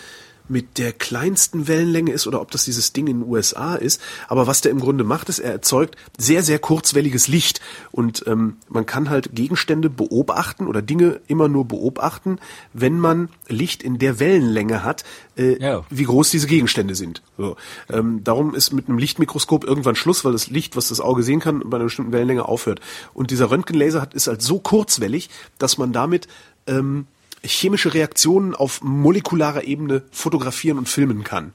mit 0.51 0.79
der 0.79 0.93
kleinsten 0.93 1.69
Wellenlänge 1.69 2.13
ist 2.13 2.27
oder 2.27 2.41
ob 2.41 2.51
das 2.51 2.65
dieses 2.65 2.93
Ding 2.93 3.07
in 3.07 3.21
den 3.21 3.29
USA 3.29 3.77
ist. 3.77 4.03
Aber 4.29 4.47
was 4.47 4.61
der 4.61 4.73
im 4.73 4.81
Grunde 4.81 5.05
macht, 5.05 5.29
ist, 5.29 5.39
er 5.39 5.53
erzeugt 5.53 5.97
sehr, 6.19 6.43
sehr 6.43 6.59
kurzwelliges 6.59 7.29
Licht. 7.29 7.61
Und 7.93 8.25
ähm, 8.27 8.57
man 8.69 8.85
kann 8.85 9.09
halt 9.09 9.35
Gegenstände 9.35 9.89
beobachten 9.89 10.67
oder 10.67 10.83
Dinge 10.83 11.21
immer 11.29 11.49
nur 11.49 11.67
beobachten, 11.67 12.39
wenn 12.73 12.99
man 12.99 13.29
Licht 13.49 13.83
in 13.83 13.99
der 13.99 14.19
Wellenlänge 14.19 14.83
hat, 14.83 15.05
äh, 15.37 15.61
ja. 15.63 15.85
wie 15.89 16.05
groß 16.05 16.31
diese 16.31 16.49
Gegenstände 16.49 16.95
sind. 16.95 17.23
So. 17.39 17.57
Ähm, 17.89 18.23
darum 18.25 18.55
ist 18.55 18.73
mit 18.73 18.89
einem 18.89 18.99
Lichtmikroskop 18.99 19.65
irgendwann 19.65 19.95
Schluss, 19.95 20.25
weil 20.25 20.33
das 20.33 20.51
Licht, 20.51 20.77
was 20.77 20.89
das 20.89 21.01
Auge 21.01 21.23
sehen 21.23 21.41
kann, 21.41 21.63
bei 21.65 21.77
einer 21.77 21.85
bestimmten 21.85 22.13
Wellenlänge 22.13 22.47
aufhört. 22.47 22.81
Und 23.15 23.31
dieser 23.31 23.51
Röntgenlaser 23.51 24.01
hat, 24.01 24.15
ist 24.15 24.27
halt 24.27 24.43
so 24.43 24.59
kurzwellig, 24.59 25.31
dass 25.59 25.79
man 25.79 25.93
damit 25.93 26.27
ähm, 26.67 27.07
chemische 27.45 27.95
Reaktionen 27.95 28.55
auf 28.55 28.83
molekularer 28.83 29.65
Ebene 29.65 30.03
fotografieren 30.11 30.79
und 30.79 30.89
filmen 30.89 31.25
kann. 31.25 31.53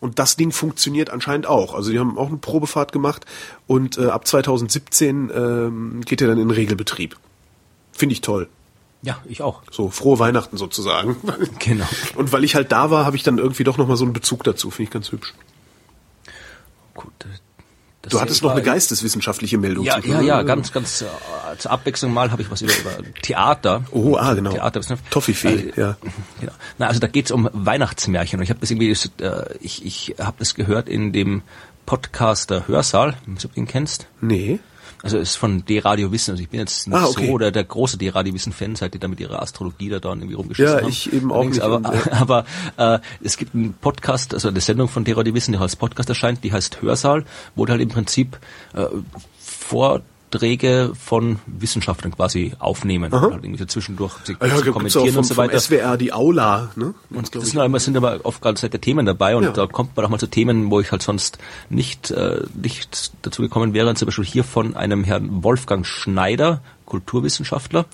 Und 0.00 0.18
das 0.18 0.36
Ding 0.36 0.50
funktioniert 0.50 1.10
anscheinend 1.10 1.46
auch. 1.46 1.74
Also 1.74 1.90
die 1.90 1.98
haben 1.98 2.16
auch 2.16 2.28
eine 2.28 2.38
Probefahrt 2.38 2.92
gemacht 2.92 3.26
und 3.66 3.98
äh, 3.98 4.06
ab 4.06 4.26
2017 4.26 5.30
ähm, 5.34 6.00
geht 6.04 6.22
er 6.22 6.28
dann 6.28 6.38
in 6.38 6.50
Regelbetrieb. 6.50 7.16
Finde 7.92 8.14
ich 8.14 8.22
toll. 8.22 8.48
Ja, 9.02 9.18
ich 9.26 9.42
auch. 9.42 9.62
So, 9.70 9.90
frohe 9.90 10.18
Weihnachten 10.18 10.56
sozusagen. 10.56 11.16
Genau. 11.58 11.86
Und 12.16 12.32
weil 12.32 12.44
ich 12.44 12.54
halt 12.54 12.72
da 12.72 12.90
war, 12.90 13.04
habe 13.04 13.16
ich 13.16 13.22
dann 13.22 13.38
irgendwie 13.38 13.64
doch 13.64 13.76
nochmal 13.76 13.96
so 13.96 14.04
einen 14.04 14.14
Bezug 14.14 14.44
dazu. 14.44 14.70
Finde 14.70 14.84
ich 14.84 14.90
ganz 14.90 15.12
hübsch. 15.12 15.34
Gut, 16.94 17.12
das 18.02 18.12
du 18.12 18.20
hattest 18.20 18.42
noch 18.42 18.52
eine 18.52 18.62
geisteswissenschaftliche 18.62 19.58
Meldung. 19.58 19.84
Ja, 19.84 19.98
ja, 19.98 20.22
ja, 20.22 20.42
ganz, 20.42 20.72
ganz 20.72 21.02
äh, 21.02 21.06
zur 21.58 21.70
Abwechslung 21.70 22.14
mal 22.14 22.30
habe 22.30 22.40
ich 22.40 22.50
was 22.50 22.62
über, 22.62 22.72
über 22.72 23.12
Theater. 23.20 23.84
Oh, 23.90 24.16
ah, 24.16 24.32
genau. 24.32 24.52
Theaterwissenschaft. 24.52 25.10
Toffifee, 25.10 25.70
äh, 25.76 25.80
ja. 25.80 25.96
Genau. 26.40 26.52
Na, 26.78 26.86
also 26.86 26.98
da 26.98 27.08
geht's 27.08 27.30
um 27.30 27.50
Weihnachtsmärchen. 27.52 28.38
Und 28.38 28.44
ich 28.44 28.50
habe 28.50 28.60
das 28.60 28.70
irgendwie, 28.70 28.90
äh, 28.90 29.44
ich, 29.60 29.84
ich 29.84 30.14
habe 30.18 30.36
das 30.38 30.54
gehört 30.54 30.88
in 30.88 31.12
dem 31.12 31.42
Podcaster 31.84 32.68
Hörsaal, 32.68 33.18
wenn 33.26 33.34
du 33.34 33.48
den 33.48 33.66
kennst. 33.66 34.06
Nee. 34.22 34.60
Also 35.02 35.18
es 35.18 35.30
ist 35.30 35.36
von 35.36 35.64
D-Radio 35.64 36.12
Wissen. 36.12 36.32
Also 36.32 36.42
ich 36.42 36.48
bin 36.48 36.60
jetzt 36.60 36.86
nicht 36.86 36.96
ah, 36.96 37.06
okay. 37.06 37.26
so 37.26 37.38
der, 37.38 37.50
der 37.50 37.64
große 37.64 37.96
D-Radio 37.96 38.34
Wissen-Fan, 38.34 38.76
seit 38.76 38.94
die 38.94 38.98
da 38.98 39.08
mit 39.08 39.20
ihrer 39.20 39.40
Astrologie 39.40 39.88
da 39.88 39.98
dann 39.98 40.18
irgendwie 40.18 40.34
rumgeschissen 40.34 40.72
ja, 40.72 40.78
haben. 40.78 40.84
Ja, 40.84 40.90
ich 40.90 41.12
eben 41.12 41.32
auch 41.32 41.44
nicht. 41.44 41.60
Aber, 41.60 41.76
und, 41.76 41.84
ja. 42.06 42.12
aber 42.12 42.44
äh, 42.76 42.98
es 43.22 43.36
gibt 43.36 43.54
einen 43.54 43.74
Podcast, 43.74 44.34
also 44.34 44.48
eine 44.48 44.60
Sendung 44.60 44.88
von 44.88 45.04
D-Radio 45.04 45.34
Wissen, 45.34 45.52
die 45.52 45.58
als 45.58 45.76
Podcast 45.76 46.08
erscheint, 46.08 46.44
die 46.44 46.52
heißt 46.52 46.82
Hörsaal, 46.82 47.24
wo 47.54 47.66
halt 47.66 47.80
im 47.80 47.88
Prinzip 47.88 48.38
äh, 48.74 48.86
vor 49.38 50.02
Vorträge 50.30 50.92
von 50.94 51.40
Wissenschaftlern 51.46 52.14
quasi 52.14 52.52
aufnehmen. 52.58 53.12
Aha. 53.12 53.32
Halt 53.32 53.44
irgendwie 53.44 53.66
zwischendurch 53.66 54.12
sie, 54.24 54.36
ja, 54.40 54.46
ja, 54.46 54.70
kommentieren 54.70 55.08
vom, 55.08 55.18
und 55.18 55.24
so 55.24 55.36
weiter. 55.36 55.52
Vom 55.52 55.60
SWR 55.60 55.96
die 55.96 56.12
Aula, 56.12 56.70
ne? 56.76 56.94
Und 57.10 57.34
das 57.34 57.50
sind, 57.50 57.60
aber, 57.60 57.80
sind 57.80 57.96
aber 57.96 58.20
oft 58.22 58.42
seit 58.58 58.72
der 58.72 58.80
Themen 58.80 59.06
dabei 59.06 59.34
und 59.36 59.42
ja. 59.42 59.50
da 59.50 59.66
kommt 59.66 59.96
man 59.96 60.06
auch 60.06 60.10
mal 60.10 60.18
zu 60.18 60.28
Themen, 60.28 60.70
wo 60.70 60.80
ich 60.80 60.92
halt 60.92 61.02
sonst 61.02 61.38
nicht, 61.68 62.12
äh, 62.12 62.42
nicht 62.54 63.12
dazu 63.22 63.42
gekommen 63.42 63.74
wäre. 63.74 63.92
Zum 63.94 64.06
Beispiel 64.06 64.24
hier 64.24 64.44
von 64.44 64.76
einem 64.76 65.02
Herrn 65.02 65.42
Wolfgang 65.42 65.84
Schneider, 65.84 66.62
Kulturwissenschaftler, 66.90 67.86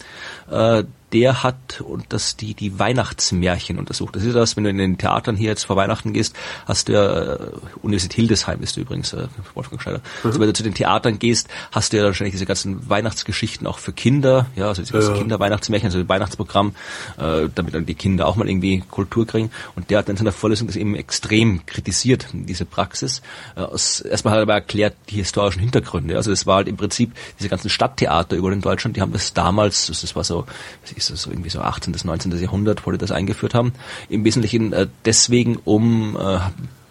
äh, 0.51 0.85
der 1.13 1.43
hat 1.43 1.81
und 1.81 2.07
das 2.09 2.37
die 2.37 2.55
die 2.55 2.79
Weihnachtsmärchen 2.79 3.79
untersucht. 3.79 4.17
Das 4.17 4.25
ist 4.25 4.35
das, 4.35 4.57
wenn 4.57 4.65
du 4.65 4.71
in 4.71 4.79
den 4.79 4.99
Theatern 4.99 5.37
hier 5.37 5.51
jetzt 5.51 5.65
vor 5.65 5.77
Weihnachten 5.77 6.13
gehst, 6.13 6.35
hast 6.67 6.89
du 6.89 6.95
ja 6.95 7.35
äh, 7.35 7.39
Universität 7.83 8.17
Hildesheim 8.17 8.63
ist 8.63 8.77
du 8.77 8.81
übrigens 8.81 9.13
äh, 9.13 9.29
Wolfgang 9.55 9.81
Schneider. 9.81 9.99
Mhm. 9.99 10.29
Also 10.29 10.41
wenn 10.41 10.47
du 10.49 10.53
zu 10.55 10.63
den 10.63 10.75
Theatern 10.75 11.19
gehst, 11.19 11.49
hast 11.71 11.93
du 11.93 11.99
ja 11.99 12.05
wahrscheinlich 12.05 12.33
diese 12.33 12.47
ganzen 12.47 12.89
Weihnachtsgeschichten 12.89 13.67
auch 13.67 13.79
für 13.79 13.93
Kinder, 13.93 14.47
ja, 14.57 14.69
also 14.69 14.83
diese 14.83 14.99
ja. 14.99 15.13
Kinderweihnachtsmärchen, 15.13 15.87
also 15.91 16.09
Weihnachtsprogramm, 16.09 16.75
äh, 17.19 17.49
damit 17.55 17.75
dann 17.75 17.87
die 17.87 17.95
Kinder 17.95 18.27
auch 18.27 18.37
mal 18.37 18.49
irgendwie 18.49 18.83
Kultur 18.91 19.27
kriegen. 19.27 19.51
Und 19.77 19.91
der 19.91 19.99
hat 19.99 20.09
in 20.09 20.17
seiner 20.17 20.33
Vorlesung 20.33 20.67
das 20.67 20.77
eben 20.77 20.97
extrem 20.97 21.65
kritisiert, 21.67 22.27
diese 22.33 22.65
Praxis. 22.65 23.23
Äh, 23.55 23.61
aus, 23.61 24.01
erstmal 24.01 24.33
hat 24.33 24.39
er 24.39 24.43
aber 24.43 24.55
erklärt 24.55 24.97
die 25.11 25.17
historischen 25.17 25.61
Hintergründe. 25.61 26.17
Also 26.17 26.31
das 26.31 26.47
war 26.47 26.57
halt 26.57 26.69
im 26.69 26.77
Prinzip 26.77 27.13
diese 27.39 27.49
ganzen 27.49 27.69
Stadttheater 27.69 28.35
über 28.37 28.51
in 28.51 28.63
Deutschland, 28.87 28.97
die 28.97 29.01
haben 29.01 29.13
das 29.13 29.33
damals, 29.33 29.87
das 29.87 30.17
war 30.17 30.25
so 30.25 30.47
ist 30.95 31.11
das 31.11 31.27
irgendwie 31.27 31.51
so 31.51 31.61
18. 31.61 31.93
bis 31.93 32.05
19. 32.05 32.39
Jahrhundert, 32.39 32.87
wo 32.87 32.91
die 32.91 32.99
das 32.99 33.11
eingeführt 33.11 33.55
haben. 33.55 33.73
Im 34.09 34.25
Wesentlichen 34.25 34.73
äh, 34.73 34.87
deswegen, 35.05 35.57
um 35.65 36.17
äh, 36.17 36.39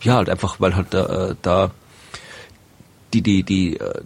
ja, 0.01 0.15
halt 0.15 0.29
einfach, 0.29 0.59
weil 0.59 0.75
halt 0.75 0.87
da, 0.91 1.29
äh, 1.29 1.35
da 1.41 1.71
die, 3.13 3.21
die, 3.21 3.43
die, 3.43 3.77
äh, 3.77 4.01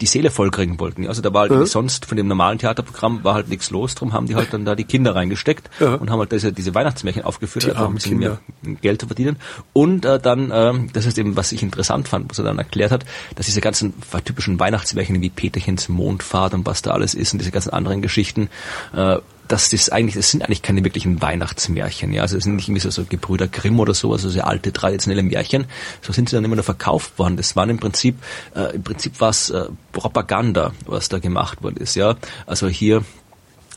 die 0.00 0.06
Seele 0.06 0.30
vollkriegen 0.30 0.78
wollten. 0.78 1.06
Also 1.06 1.22
da 1.22 1.32
war 1.32 1.42
halt 1.42 1.52
ja. 1.52 1.66
sonst 1.66 2.06
von 2.06 2.16
dem 2.16 2.28
normalen 2.28 2.58
Theaterprogramm 2.58 3.24
war 3.24 3.34
halt 3.34 3.48
nichts 3.48 3.70
los, 3.70 3.94
drum 3.94 4.12
haben 4.12 4.26
die 4.26 4.34
halt 4.34 4.52
dann 4.52 4.64
da 4.64 4.74
die 4.74 4.84
Kinder 4.84 5.14
reingesteckt 5.14 5.70
ja. 5.80 5.94
und 5.94 6.10
haben 6.10 6.18
halt 6.18 6.32
diese, 6.32 6.52
diese 6.52 6.74
Weihnachtsmärchen 6.74 7.22
aufgeführt, 7.24 7.64
die 7.64 7.70
einfach 7.70 7.88
ein 7.88 7.94
bisschen 7.94 8.20
Kinder. 8.20 8.40
mehr 8.62 8.76
Geld 8.76 9.00
zu 9.00 9.06
verdienen. 9.06 9.36
Und 9.72 10.04
äh, 10.04 10.18
dann, 10.18 10.50
ähm, 10.52 10.90
das 10.92 11.06
ist 11.06 11.18
eben, 11.18 11.36
was 11.36 11.52
ich 11.52 11.62
interessant 11.62 12.08
fand, 12.08 12.30
was 12.30 12.38
er 12.38 12.44
dann 12.44 12.58
erklärt 12.58 12.92
hat, 12.92 13.04
dass 13.34 13.46
diese 13.46 13.60
ganzen 13.60 13.94
typischen 14.24 14.58
Weihnachtsmärchen 14.58 15.20
wie 15.20 15.30
Peterchens 15.30 15.88
Mondfahrt 15.88 16.54
und 16.54 16.66
was 16.66 16.82
da 16.82 16.92
alles 16.92 17.14
ist 17.14 17.32
und 17.32 17.38
diese 17.38 17.50
ganzen 17.50 17.70
anderen 17.70 18.02
Geschichten, 18.02 18.48
äh, 18.94 19.18
dass 19.48 19.70
das 19.70 19.90
eigentlich, 19.90 20.14
das 20.14 20.30
sind 20.30 20.42
eigentlich 20.42 20.62
keine 20.62 20.84
wirklichen 20.84 21.20
Weihnachtsmärchen, 21.22 22.12
ja. 22.12 22.22
Also 22.22 22.36
es 22.36 22.44
sind 22.44 22.56
nicht 22.56 22.68
irgendwie 22.68 22.80
so, 22.80 22.90
so 22.90 23.04
Gebrüder 23.04 23.48
Grimm 23.48 23.78
oder 23.80 23.94
so, 23.94 24.12
also 24.12 24.28
sehr 24.28 24.46
alte 24.46 24.72
traditionelle 24.72 25.22
Märchen. 25.22 25.66
So 26.02 26.12
sind 26.12 26.28
sie 26.28 26.36
dann 26.36 26.44
immer 26.44 26.56
nur 26.56 26.64
verkauft 26.64 27.18
worden. 27.18 27.36
Das 27.36 27.56
waren 27.56 27.70
im 27.70 27.78
Prinzip, 27.78 28.16
äh, 28.54 28.74
im 28.74 28.82
Prinzip 28.82 29.14
was 29.18 29.50
äh, 29.50 29.66
Propaganda, 29.92 30.72
was 30.86 31.08
da 31.08 31.18
gemacht 31.18 31.62
worden 31.62 31.76
ist, 31.76 31.94
ja. 31.94 32.16
Also 32.46 32.68
hier 32.68 33.04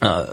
äh, 0.01 0.23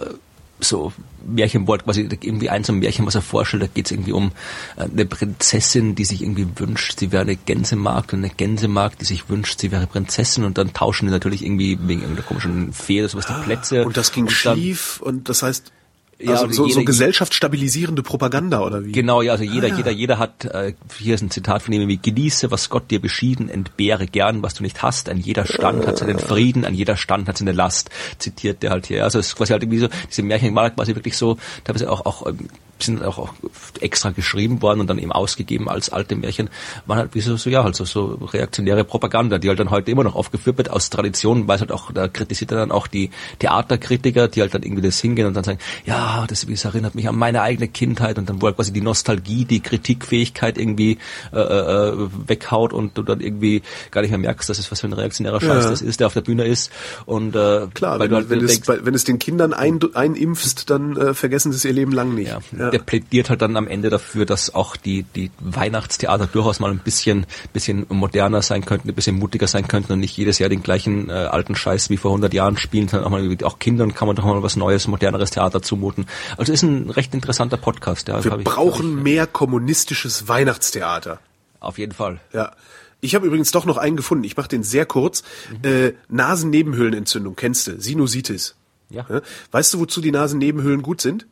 so 0.60 0.92
Märchenwort, 1.26 1.84
quasi 1.84 2.02
irgendwie 2.02 2.50
ein 2.50 2.64
so 2.64 2.72
ein 2.72 2.78
Märchen, 2.78 3.06
was 3.06 3.14
er 3.14 3.22
vorstellt, 3.22 3.62
da 3.62 3.66
geht 3.66 3.86
es 3.86 3.92
irgendwie 3.92 4.12
um 4.12 4.32
äh, 4.76 4.84
eine 4.84 5.04
Prinzessin, 5.06 5.94
die 5.94 6.04
sich 6.04 6.22
irgendwie 6.22 6.46
wünscht, 6.56 6.98
sie 6.98 7.12
wäre 7.12 7.22
eine 7.22 7.36
Gänsemarkt 7.36 8.12
und 8.12 8.20
eine 8.20 8.30
Gänsemarkt, 8.30 9.00
die 9.00 9.04
sich 9.04 9.28
wünscht, 9.28 9.60
sie 9.60 9.70
wäre 9.70 9.86
Prinzessin 9.86 10.44
und 10.44 10.58
dann 10.58 10.72
tauschen 10.72 11.06
die 11.06 11.12
natürlich 11.12 11.44
irgendwie 11.44 11.78
wegen 11.82 12.00
irgendeiner 12.00 12.26
komischen 12.26 12.72
Fee 12.72 13.00
oder 13.00 13.08
sowas 13.08 13.26
die 13.26 13.44
Plätze. 13.44 13.84
Und 13.84 13.96
das 13.96 14.12
ging 14.12 14.24
und 14.24 14.32
schief 14.32 15.00
und 15.00 15.28
das 15.28 15.42
heißt, 15.42 15.72
ja, 16.18 16.32
also 16.32 16.50
so, 16.50 16.66
jeder, 16.66 16.80
so 16.80 16.84
gesellschaftsstabilisierende 16.84 18.02
Propaganda 18.02 18.60
oder 18.62 18.84
wie? 18.84 18.92
Genau, 18.92 19.20
ja, 19.20 19.32
also 19.32 19.44
jeder, 19.44 19.68
ah, 19.68 19.76
jeder, 19.76 19.90
jeder 19.90 20.18
hat, 20.18 20.46
äh, 20.46 20.72
hier 20.98 21.14
ist 21.14 21.22
ein 21.22 21.30
Zitat 21.30 21.62
von 21.62 21.74
ihm, 21.74 21.88
wie 21.88 21.98
genieße, 21.98 22.50
was 22.50 22.70
Gott 22.70 22.90
dir 22.90 23.00
beschieden, 23.00 23.50
entbehre 23.50 24.06
gern, 24.06 24.42
was 24.42 24.54
du 24.54 24.62
nicht 24.62 24.82
hast, 24.82 25.10
an 25.10 25.18
jeder 25.18 25.44
Stand 25.44 25.86
hat 25.86 25.98
seinen 25.98 26.18
Frieden, 26.18 26.64
an 26.64 26.74
jeder 26.74 26.96
Stand 26.96 27.28
hat 27.28 27.36
seine 27.36 27.52
Last, 27.52 27.90
zitiert 28.18 28.62
der 28.62 28.70
halt 28.70 28.86
hier. 28.86 29.04
Also 29.04 29.18
es 29.18 29.28
ist 29.28 29.36
quasi 29.36 29.52
halt 29.52 29.62
irgendwie 29.62 29.80
so, 29.80 29.88
diese 30.08 30.22
Märchen 30.22 30.54
war 30.54 30.70
quasi 30.70 30.94
wirklich 30.94 31.18
so, 31.18 31.36
teilweise 31.64 31.90
auch, 31.90 32.06
auch 32.06 32.26
ähm, 32.26 32.48
sind 32.82 33.02
auch, 33.02 33.18
auch 33.18 33.34
extra 33.80 34.10
geschrieben 34.10 34.62
worden 34.62 34.80
und 34.80 34.88
dann 34.88 34.98
eben 34.98 35.12
ausgegeben 35.12 35.68
als 35.68 35.90
alte 35.90 36.16
Märchen, 36.16 36.50
waren 36.86 36.98
halt 36.98 37.14
wie 37.14 37.20
so, 37.20 37.36
so 37.36 37.50
ja, 37.50 37.64
halt 37.64 37.74
so, 37.74 37.84
so 37.84 38.18
reaktionäre 38.32 38.84
Propaganda, 38.84 39.38
die 39.38 39.48
halt 39.48 39.58
dann 39.58 39.70
heute 39.70 39.90
immer 39.90 40.04
noch 40.04 40.14
aufgeführt 40.14 40.58
wird 40.58 40.70
aus 40.70 40.90
Tradition, 40.90 41.48
weil 41.48 41.56
es 41.56 41.60
halt 41.60 41.72
auch, 41.72 41.92
da 41.92 42.08
kritisiert 42.08 42.52
er 42.52 42.58
dann 42.58 42.72
auch 42.72 42.86
die 42.86 43.10
Theaterkritiker, 43.38 44.28
die 44.28 44.40
halt 44.40 44.54
dann 44.54 44.62
irgendwie 44.62 44.82
das 44.82 45.00
hingehen 45.00 45.26
und 45.26 45.34
dann 45.34 45.44
sagen, 45.44 45.58
ja, 45.84 46.26
das, 46.26 46.46
das 46.46 46.64
erinnert 46.64 46.94
mich 46.94 47.08
an 47.08 47.16
meine 47.16 47.42
eigene 47.42 47.68
Kindheit 47.68 48.18
und 48.18 48.28
dann 48.28 48.40
wo 48.42 48.46
halt 48.46 48.56
quasi 48.56 48.72
die 48.72 48.80
Nostalgie, 48.80 49.44
die 49.44 49.60
Kritikfähigkeit 49.60 50.58
irgendwie 50.58 50.98
äh, 51.32 51.38
äh, 51.38 52.08
weghaut 52.26 52.72
und 52.72 52.96
du 52.98 53.02
dann 53.02 53.20
irgendwie 53.20 53.62
gar 53.90 54.02
nicht 54.02 54.10
mehr 54.10 54.18
merkst, 54.18 54.48
dass 54.48 54.58
es 54.58 54.70
was 54.70 54.80
für 54.80 54.88
ein 54.88 54.92
reaktionärer 54.92 55.40
Scheiß 55.40 55.64
ja. 55.64 55.70
das 55.70 55.82
ist, 55.82 56.00
der 56.00 56.06
auf 56.06 56.14
der 56.14 56.20
Bühne 56.20 56.44
ist 56.44 56.70
und 57.06 57.34
äh, 57.34 57.66
klar, 57.74 57.98
weil 57.98 58.00
wenn, 58.00 58.10
du 58.10 58.16
halt 58.16 58.30
wenn, 58.30 58.38
denkst, 58.40 58.68
es, 58.68 58.84
wenn 58.84 58.94
es 58.94 59.04
den 59.04 59.18
Kindern 59.18 59.52
ein, 59.52 59.80
einimpfst, 59.94 60.68
dann 60.68 60.96
äh, 60.96 61.14
vergessen 61.14 61.52
sie 61.52 61.56
es 61.56 61.64
ihr 61.64 61.72
Leben 61.72 61.92
lang 61.92 62.14
nicht. 62.14 62.28
Ja. 62.28 62.40
Ja. 62.58 62.65
Der 62.70 62.78
plädiert 62.78 63.30
halt 63.30 63.42
dann 63.42 63.56
am 63.56 63.66
Ende 63.66 63.90
dafür, 63.90 64.26
dass 64.26 64.54
auch 64.54 64.76
die, 64.76 65.02
die 65.02 65.30
Weihnachtstheater 65.40 66.26
durchaus 66.26 66.60
mal 66.60 66.70
ein 66.70 66.78
bisschen, 66.78 67.26
bisschen 67.52 67.86
moderner 67.88 68.42
sein 68.42 68.64
könnten, 68.64 68.88
ein 68.88 68.94
bisschen 68.94 69.18
mutiger 69.18 69.46
sein 69.46 69.68
könnten 69.68 69.92
und 69.92 70.00
nicht 70.00 70.16
jedes 70.16 70.38
Jahr 70.38 70.48
den 70.48 70.62
gleichen 70.62 71.08
äh, 71.08 71.12
alten 71.12 71.56
Scheiß 71.56 71.90
wie 71.90 71.96
vor 71.96 72.10
100 72.10 72.32
Jahren 72.34 72.56
spielen, 72.56 72.88
sondern 72.88 73.06
auch 73.06 73.10
mal 73.10 73.36
auch 73.44 73.58
Kindern 73.58 73.94
kann 73.94 74.06
man 74.06 74.16
doch 74.16 74.24
mal 74.24 74.42
was 74.42 74.56
Neues, 74.56 74.86
moderneres 74.86 75.30
Theater 75.30 75.62
zumuten. 75.62 76.06
Also 76.36 76.52
ist 76.52 76.62
ein 76.62 76.90
recht 76.90 77.14
interessanter 77.14 77.56
Podcast. 77.56 78.08
Ja, 78.08 78.22
Wir 78.24 78.38
ich, 78.38 78.44
brauchen 78.44 78.98
ich, 78.98 79.04
mehr 79.04 79.26
kommunistisches 79.26 80.28
Weihnachtstheater. 80.28 81.18
Auf 81.60 81.78
jeden 81.78 81.92
Fall. 81.92 82.20
Ja. 82.32 82.52
Ich 83.00 83.14
habe 83.14 83.26
übrigens 83.26 83.50
doch 83.50 83.66
noch 83.66 83.76
einen 83.76 83.96
gefunden. 83.96 84.24
Ich 84.24 84.36
mache 84.36 84.48
den 84.48 84.62
sehr 84.62 84.86
kurz. 84.86 85.22
Mhm. 85.62 85.68
Äh, 85.70 85.92
Nasennebenhöhlenentzündung, 86.08 87.36
kennst 87.36 87.66
du? 87.66 87.80
Sinusitis. 87.80 88.54
Ja. 88.90 89.06
Weißt 89.50 89.74
du, 89.74 89.80
wozu 89.80 90.00
die 90.00 90.12
Nasennebenhöhlen 90.12 90.82
gut 90.82 91.00
sind? 91.00 91.26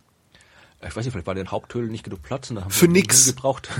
Ich 0.88 0.96
weiß 0.96 1.04
nicht, 1.04 1.12
vielleicht 1.12 1.26
war 1.26 1.34
der 1.34 1.46
Haupthöhlen 1.46 1.90
nicht 1.90 2.04
genug 2.04 2.22
Platz 2.22 2.50
und 2.50 2.56
dann 2.56 2.64
haben 2.64 2.70
Für 2.70 2.88
nix. 2.88 3.26
gebraucht. 3.26 3.68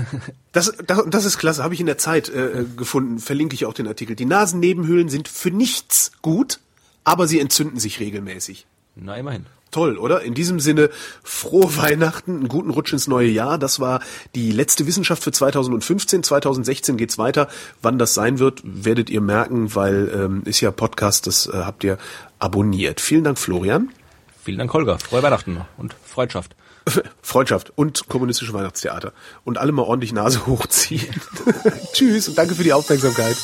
Das, 0.51 0.71
das, 0.87 1.03
das 1.07 1.25
ist 1.25 1.37
klasse, 1.37 1.65
habe 1.65 1.73
ich 1.73 1.81
in 1.81 1.85
der 1.85 1.97
Zeit 1.97 2.29
äh, 2.29 2.63
gefunden, 2.77 3.19
verlinke 3.19 3.55
ich 3.55 3.65
auch 3.65 3.73
den 3.73 3.87
Artikel. 3.89 4.15
Die 4.15 4.23
Nasennebenhöhlen 4.23 5.09
sind 5.09 5.27
für 5.27 5.51
nichts 5.51 6.13
gut, 6.21 6.61
aber 7.03 7.27
sie 7.27 7.41
entzünden 7.41 7.77
sich 7.77 7.99
regelmäßig. 7.99 8.65
Na, 8.95 9.17
immerhin. 9.17 9.47
Toll, 9.71 9.97
oder? 9.97 10.21
In 10.21 10.33
diesem 10.33 10.61
Sinne, 10.61 10.89
frohe 11.21 11.75
Weihnachten, 11.75 12.37
einen 12.37 12.47
guten 12.47 12.69
Rutsch 12.69 12.93
ins 12.93 13.07
neue 13.07 13.27
Jahr. 13.27 13.57
Das 13.57 13.81
war 13.81 13.99
die 14.33 14.53
letzte 14.53 14.87
Wissenschaft 14.87 15.21
für 15.21 15.33
2015. 15.33 16.23
2016 16.23 16.95
geht's 16.95 17.17
weiter. 17.17 17.49
Wann 17.81 17.99
das 17.99 18.13
sein 18.13 18.39
wird, 18.39 18.61
werdet 18.63 19.09
ihr 19.09 19.19
merken, 19.19 19.75
weil 19.75 20.09
ähm, 20.15 20.43
ist 20.45 20.61
ja 20.61 20.71
Podcast, 20.71 21.27
das 21.27 21.47
äh, 21.47 21.51
habt 21.51 21.83
ihr 21.83 21.97
abonniert. 22.39 23.01
Vielen 23.01 23.25
Dank, 23.25 23.37
Florian. 23.37 23.89
Vielen 24.41 24.59
Dank, 24.59 24.73
Holger. 24.73 24.99
Frohe 24.99 25.21
Weihnachten 25.21 25.59
und 25.77 25.93
Freundschaft. 26.05 26.55
Freundschaft 27.21 27.73
und 27.75 28.07
kommunistische 28.07 28.53
Weihnachtstheater. 28.53 29.13
Und 29.43 29.57
alle 29.57 29.71
mal 29.71 29.83
ordentlich 29.83 30.13
Nase 30.13 30.45
hochziehen. 30.45 31.15
Tschüss 31.93 32.27
und 32.29 32.37
danke 32.37 32.55
für 32.55 32.63
die 32.63 32.73
Aufmerksamkeit. 32.73 33.37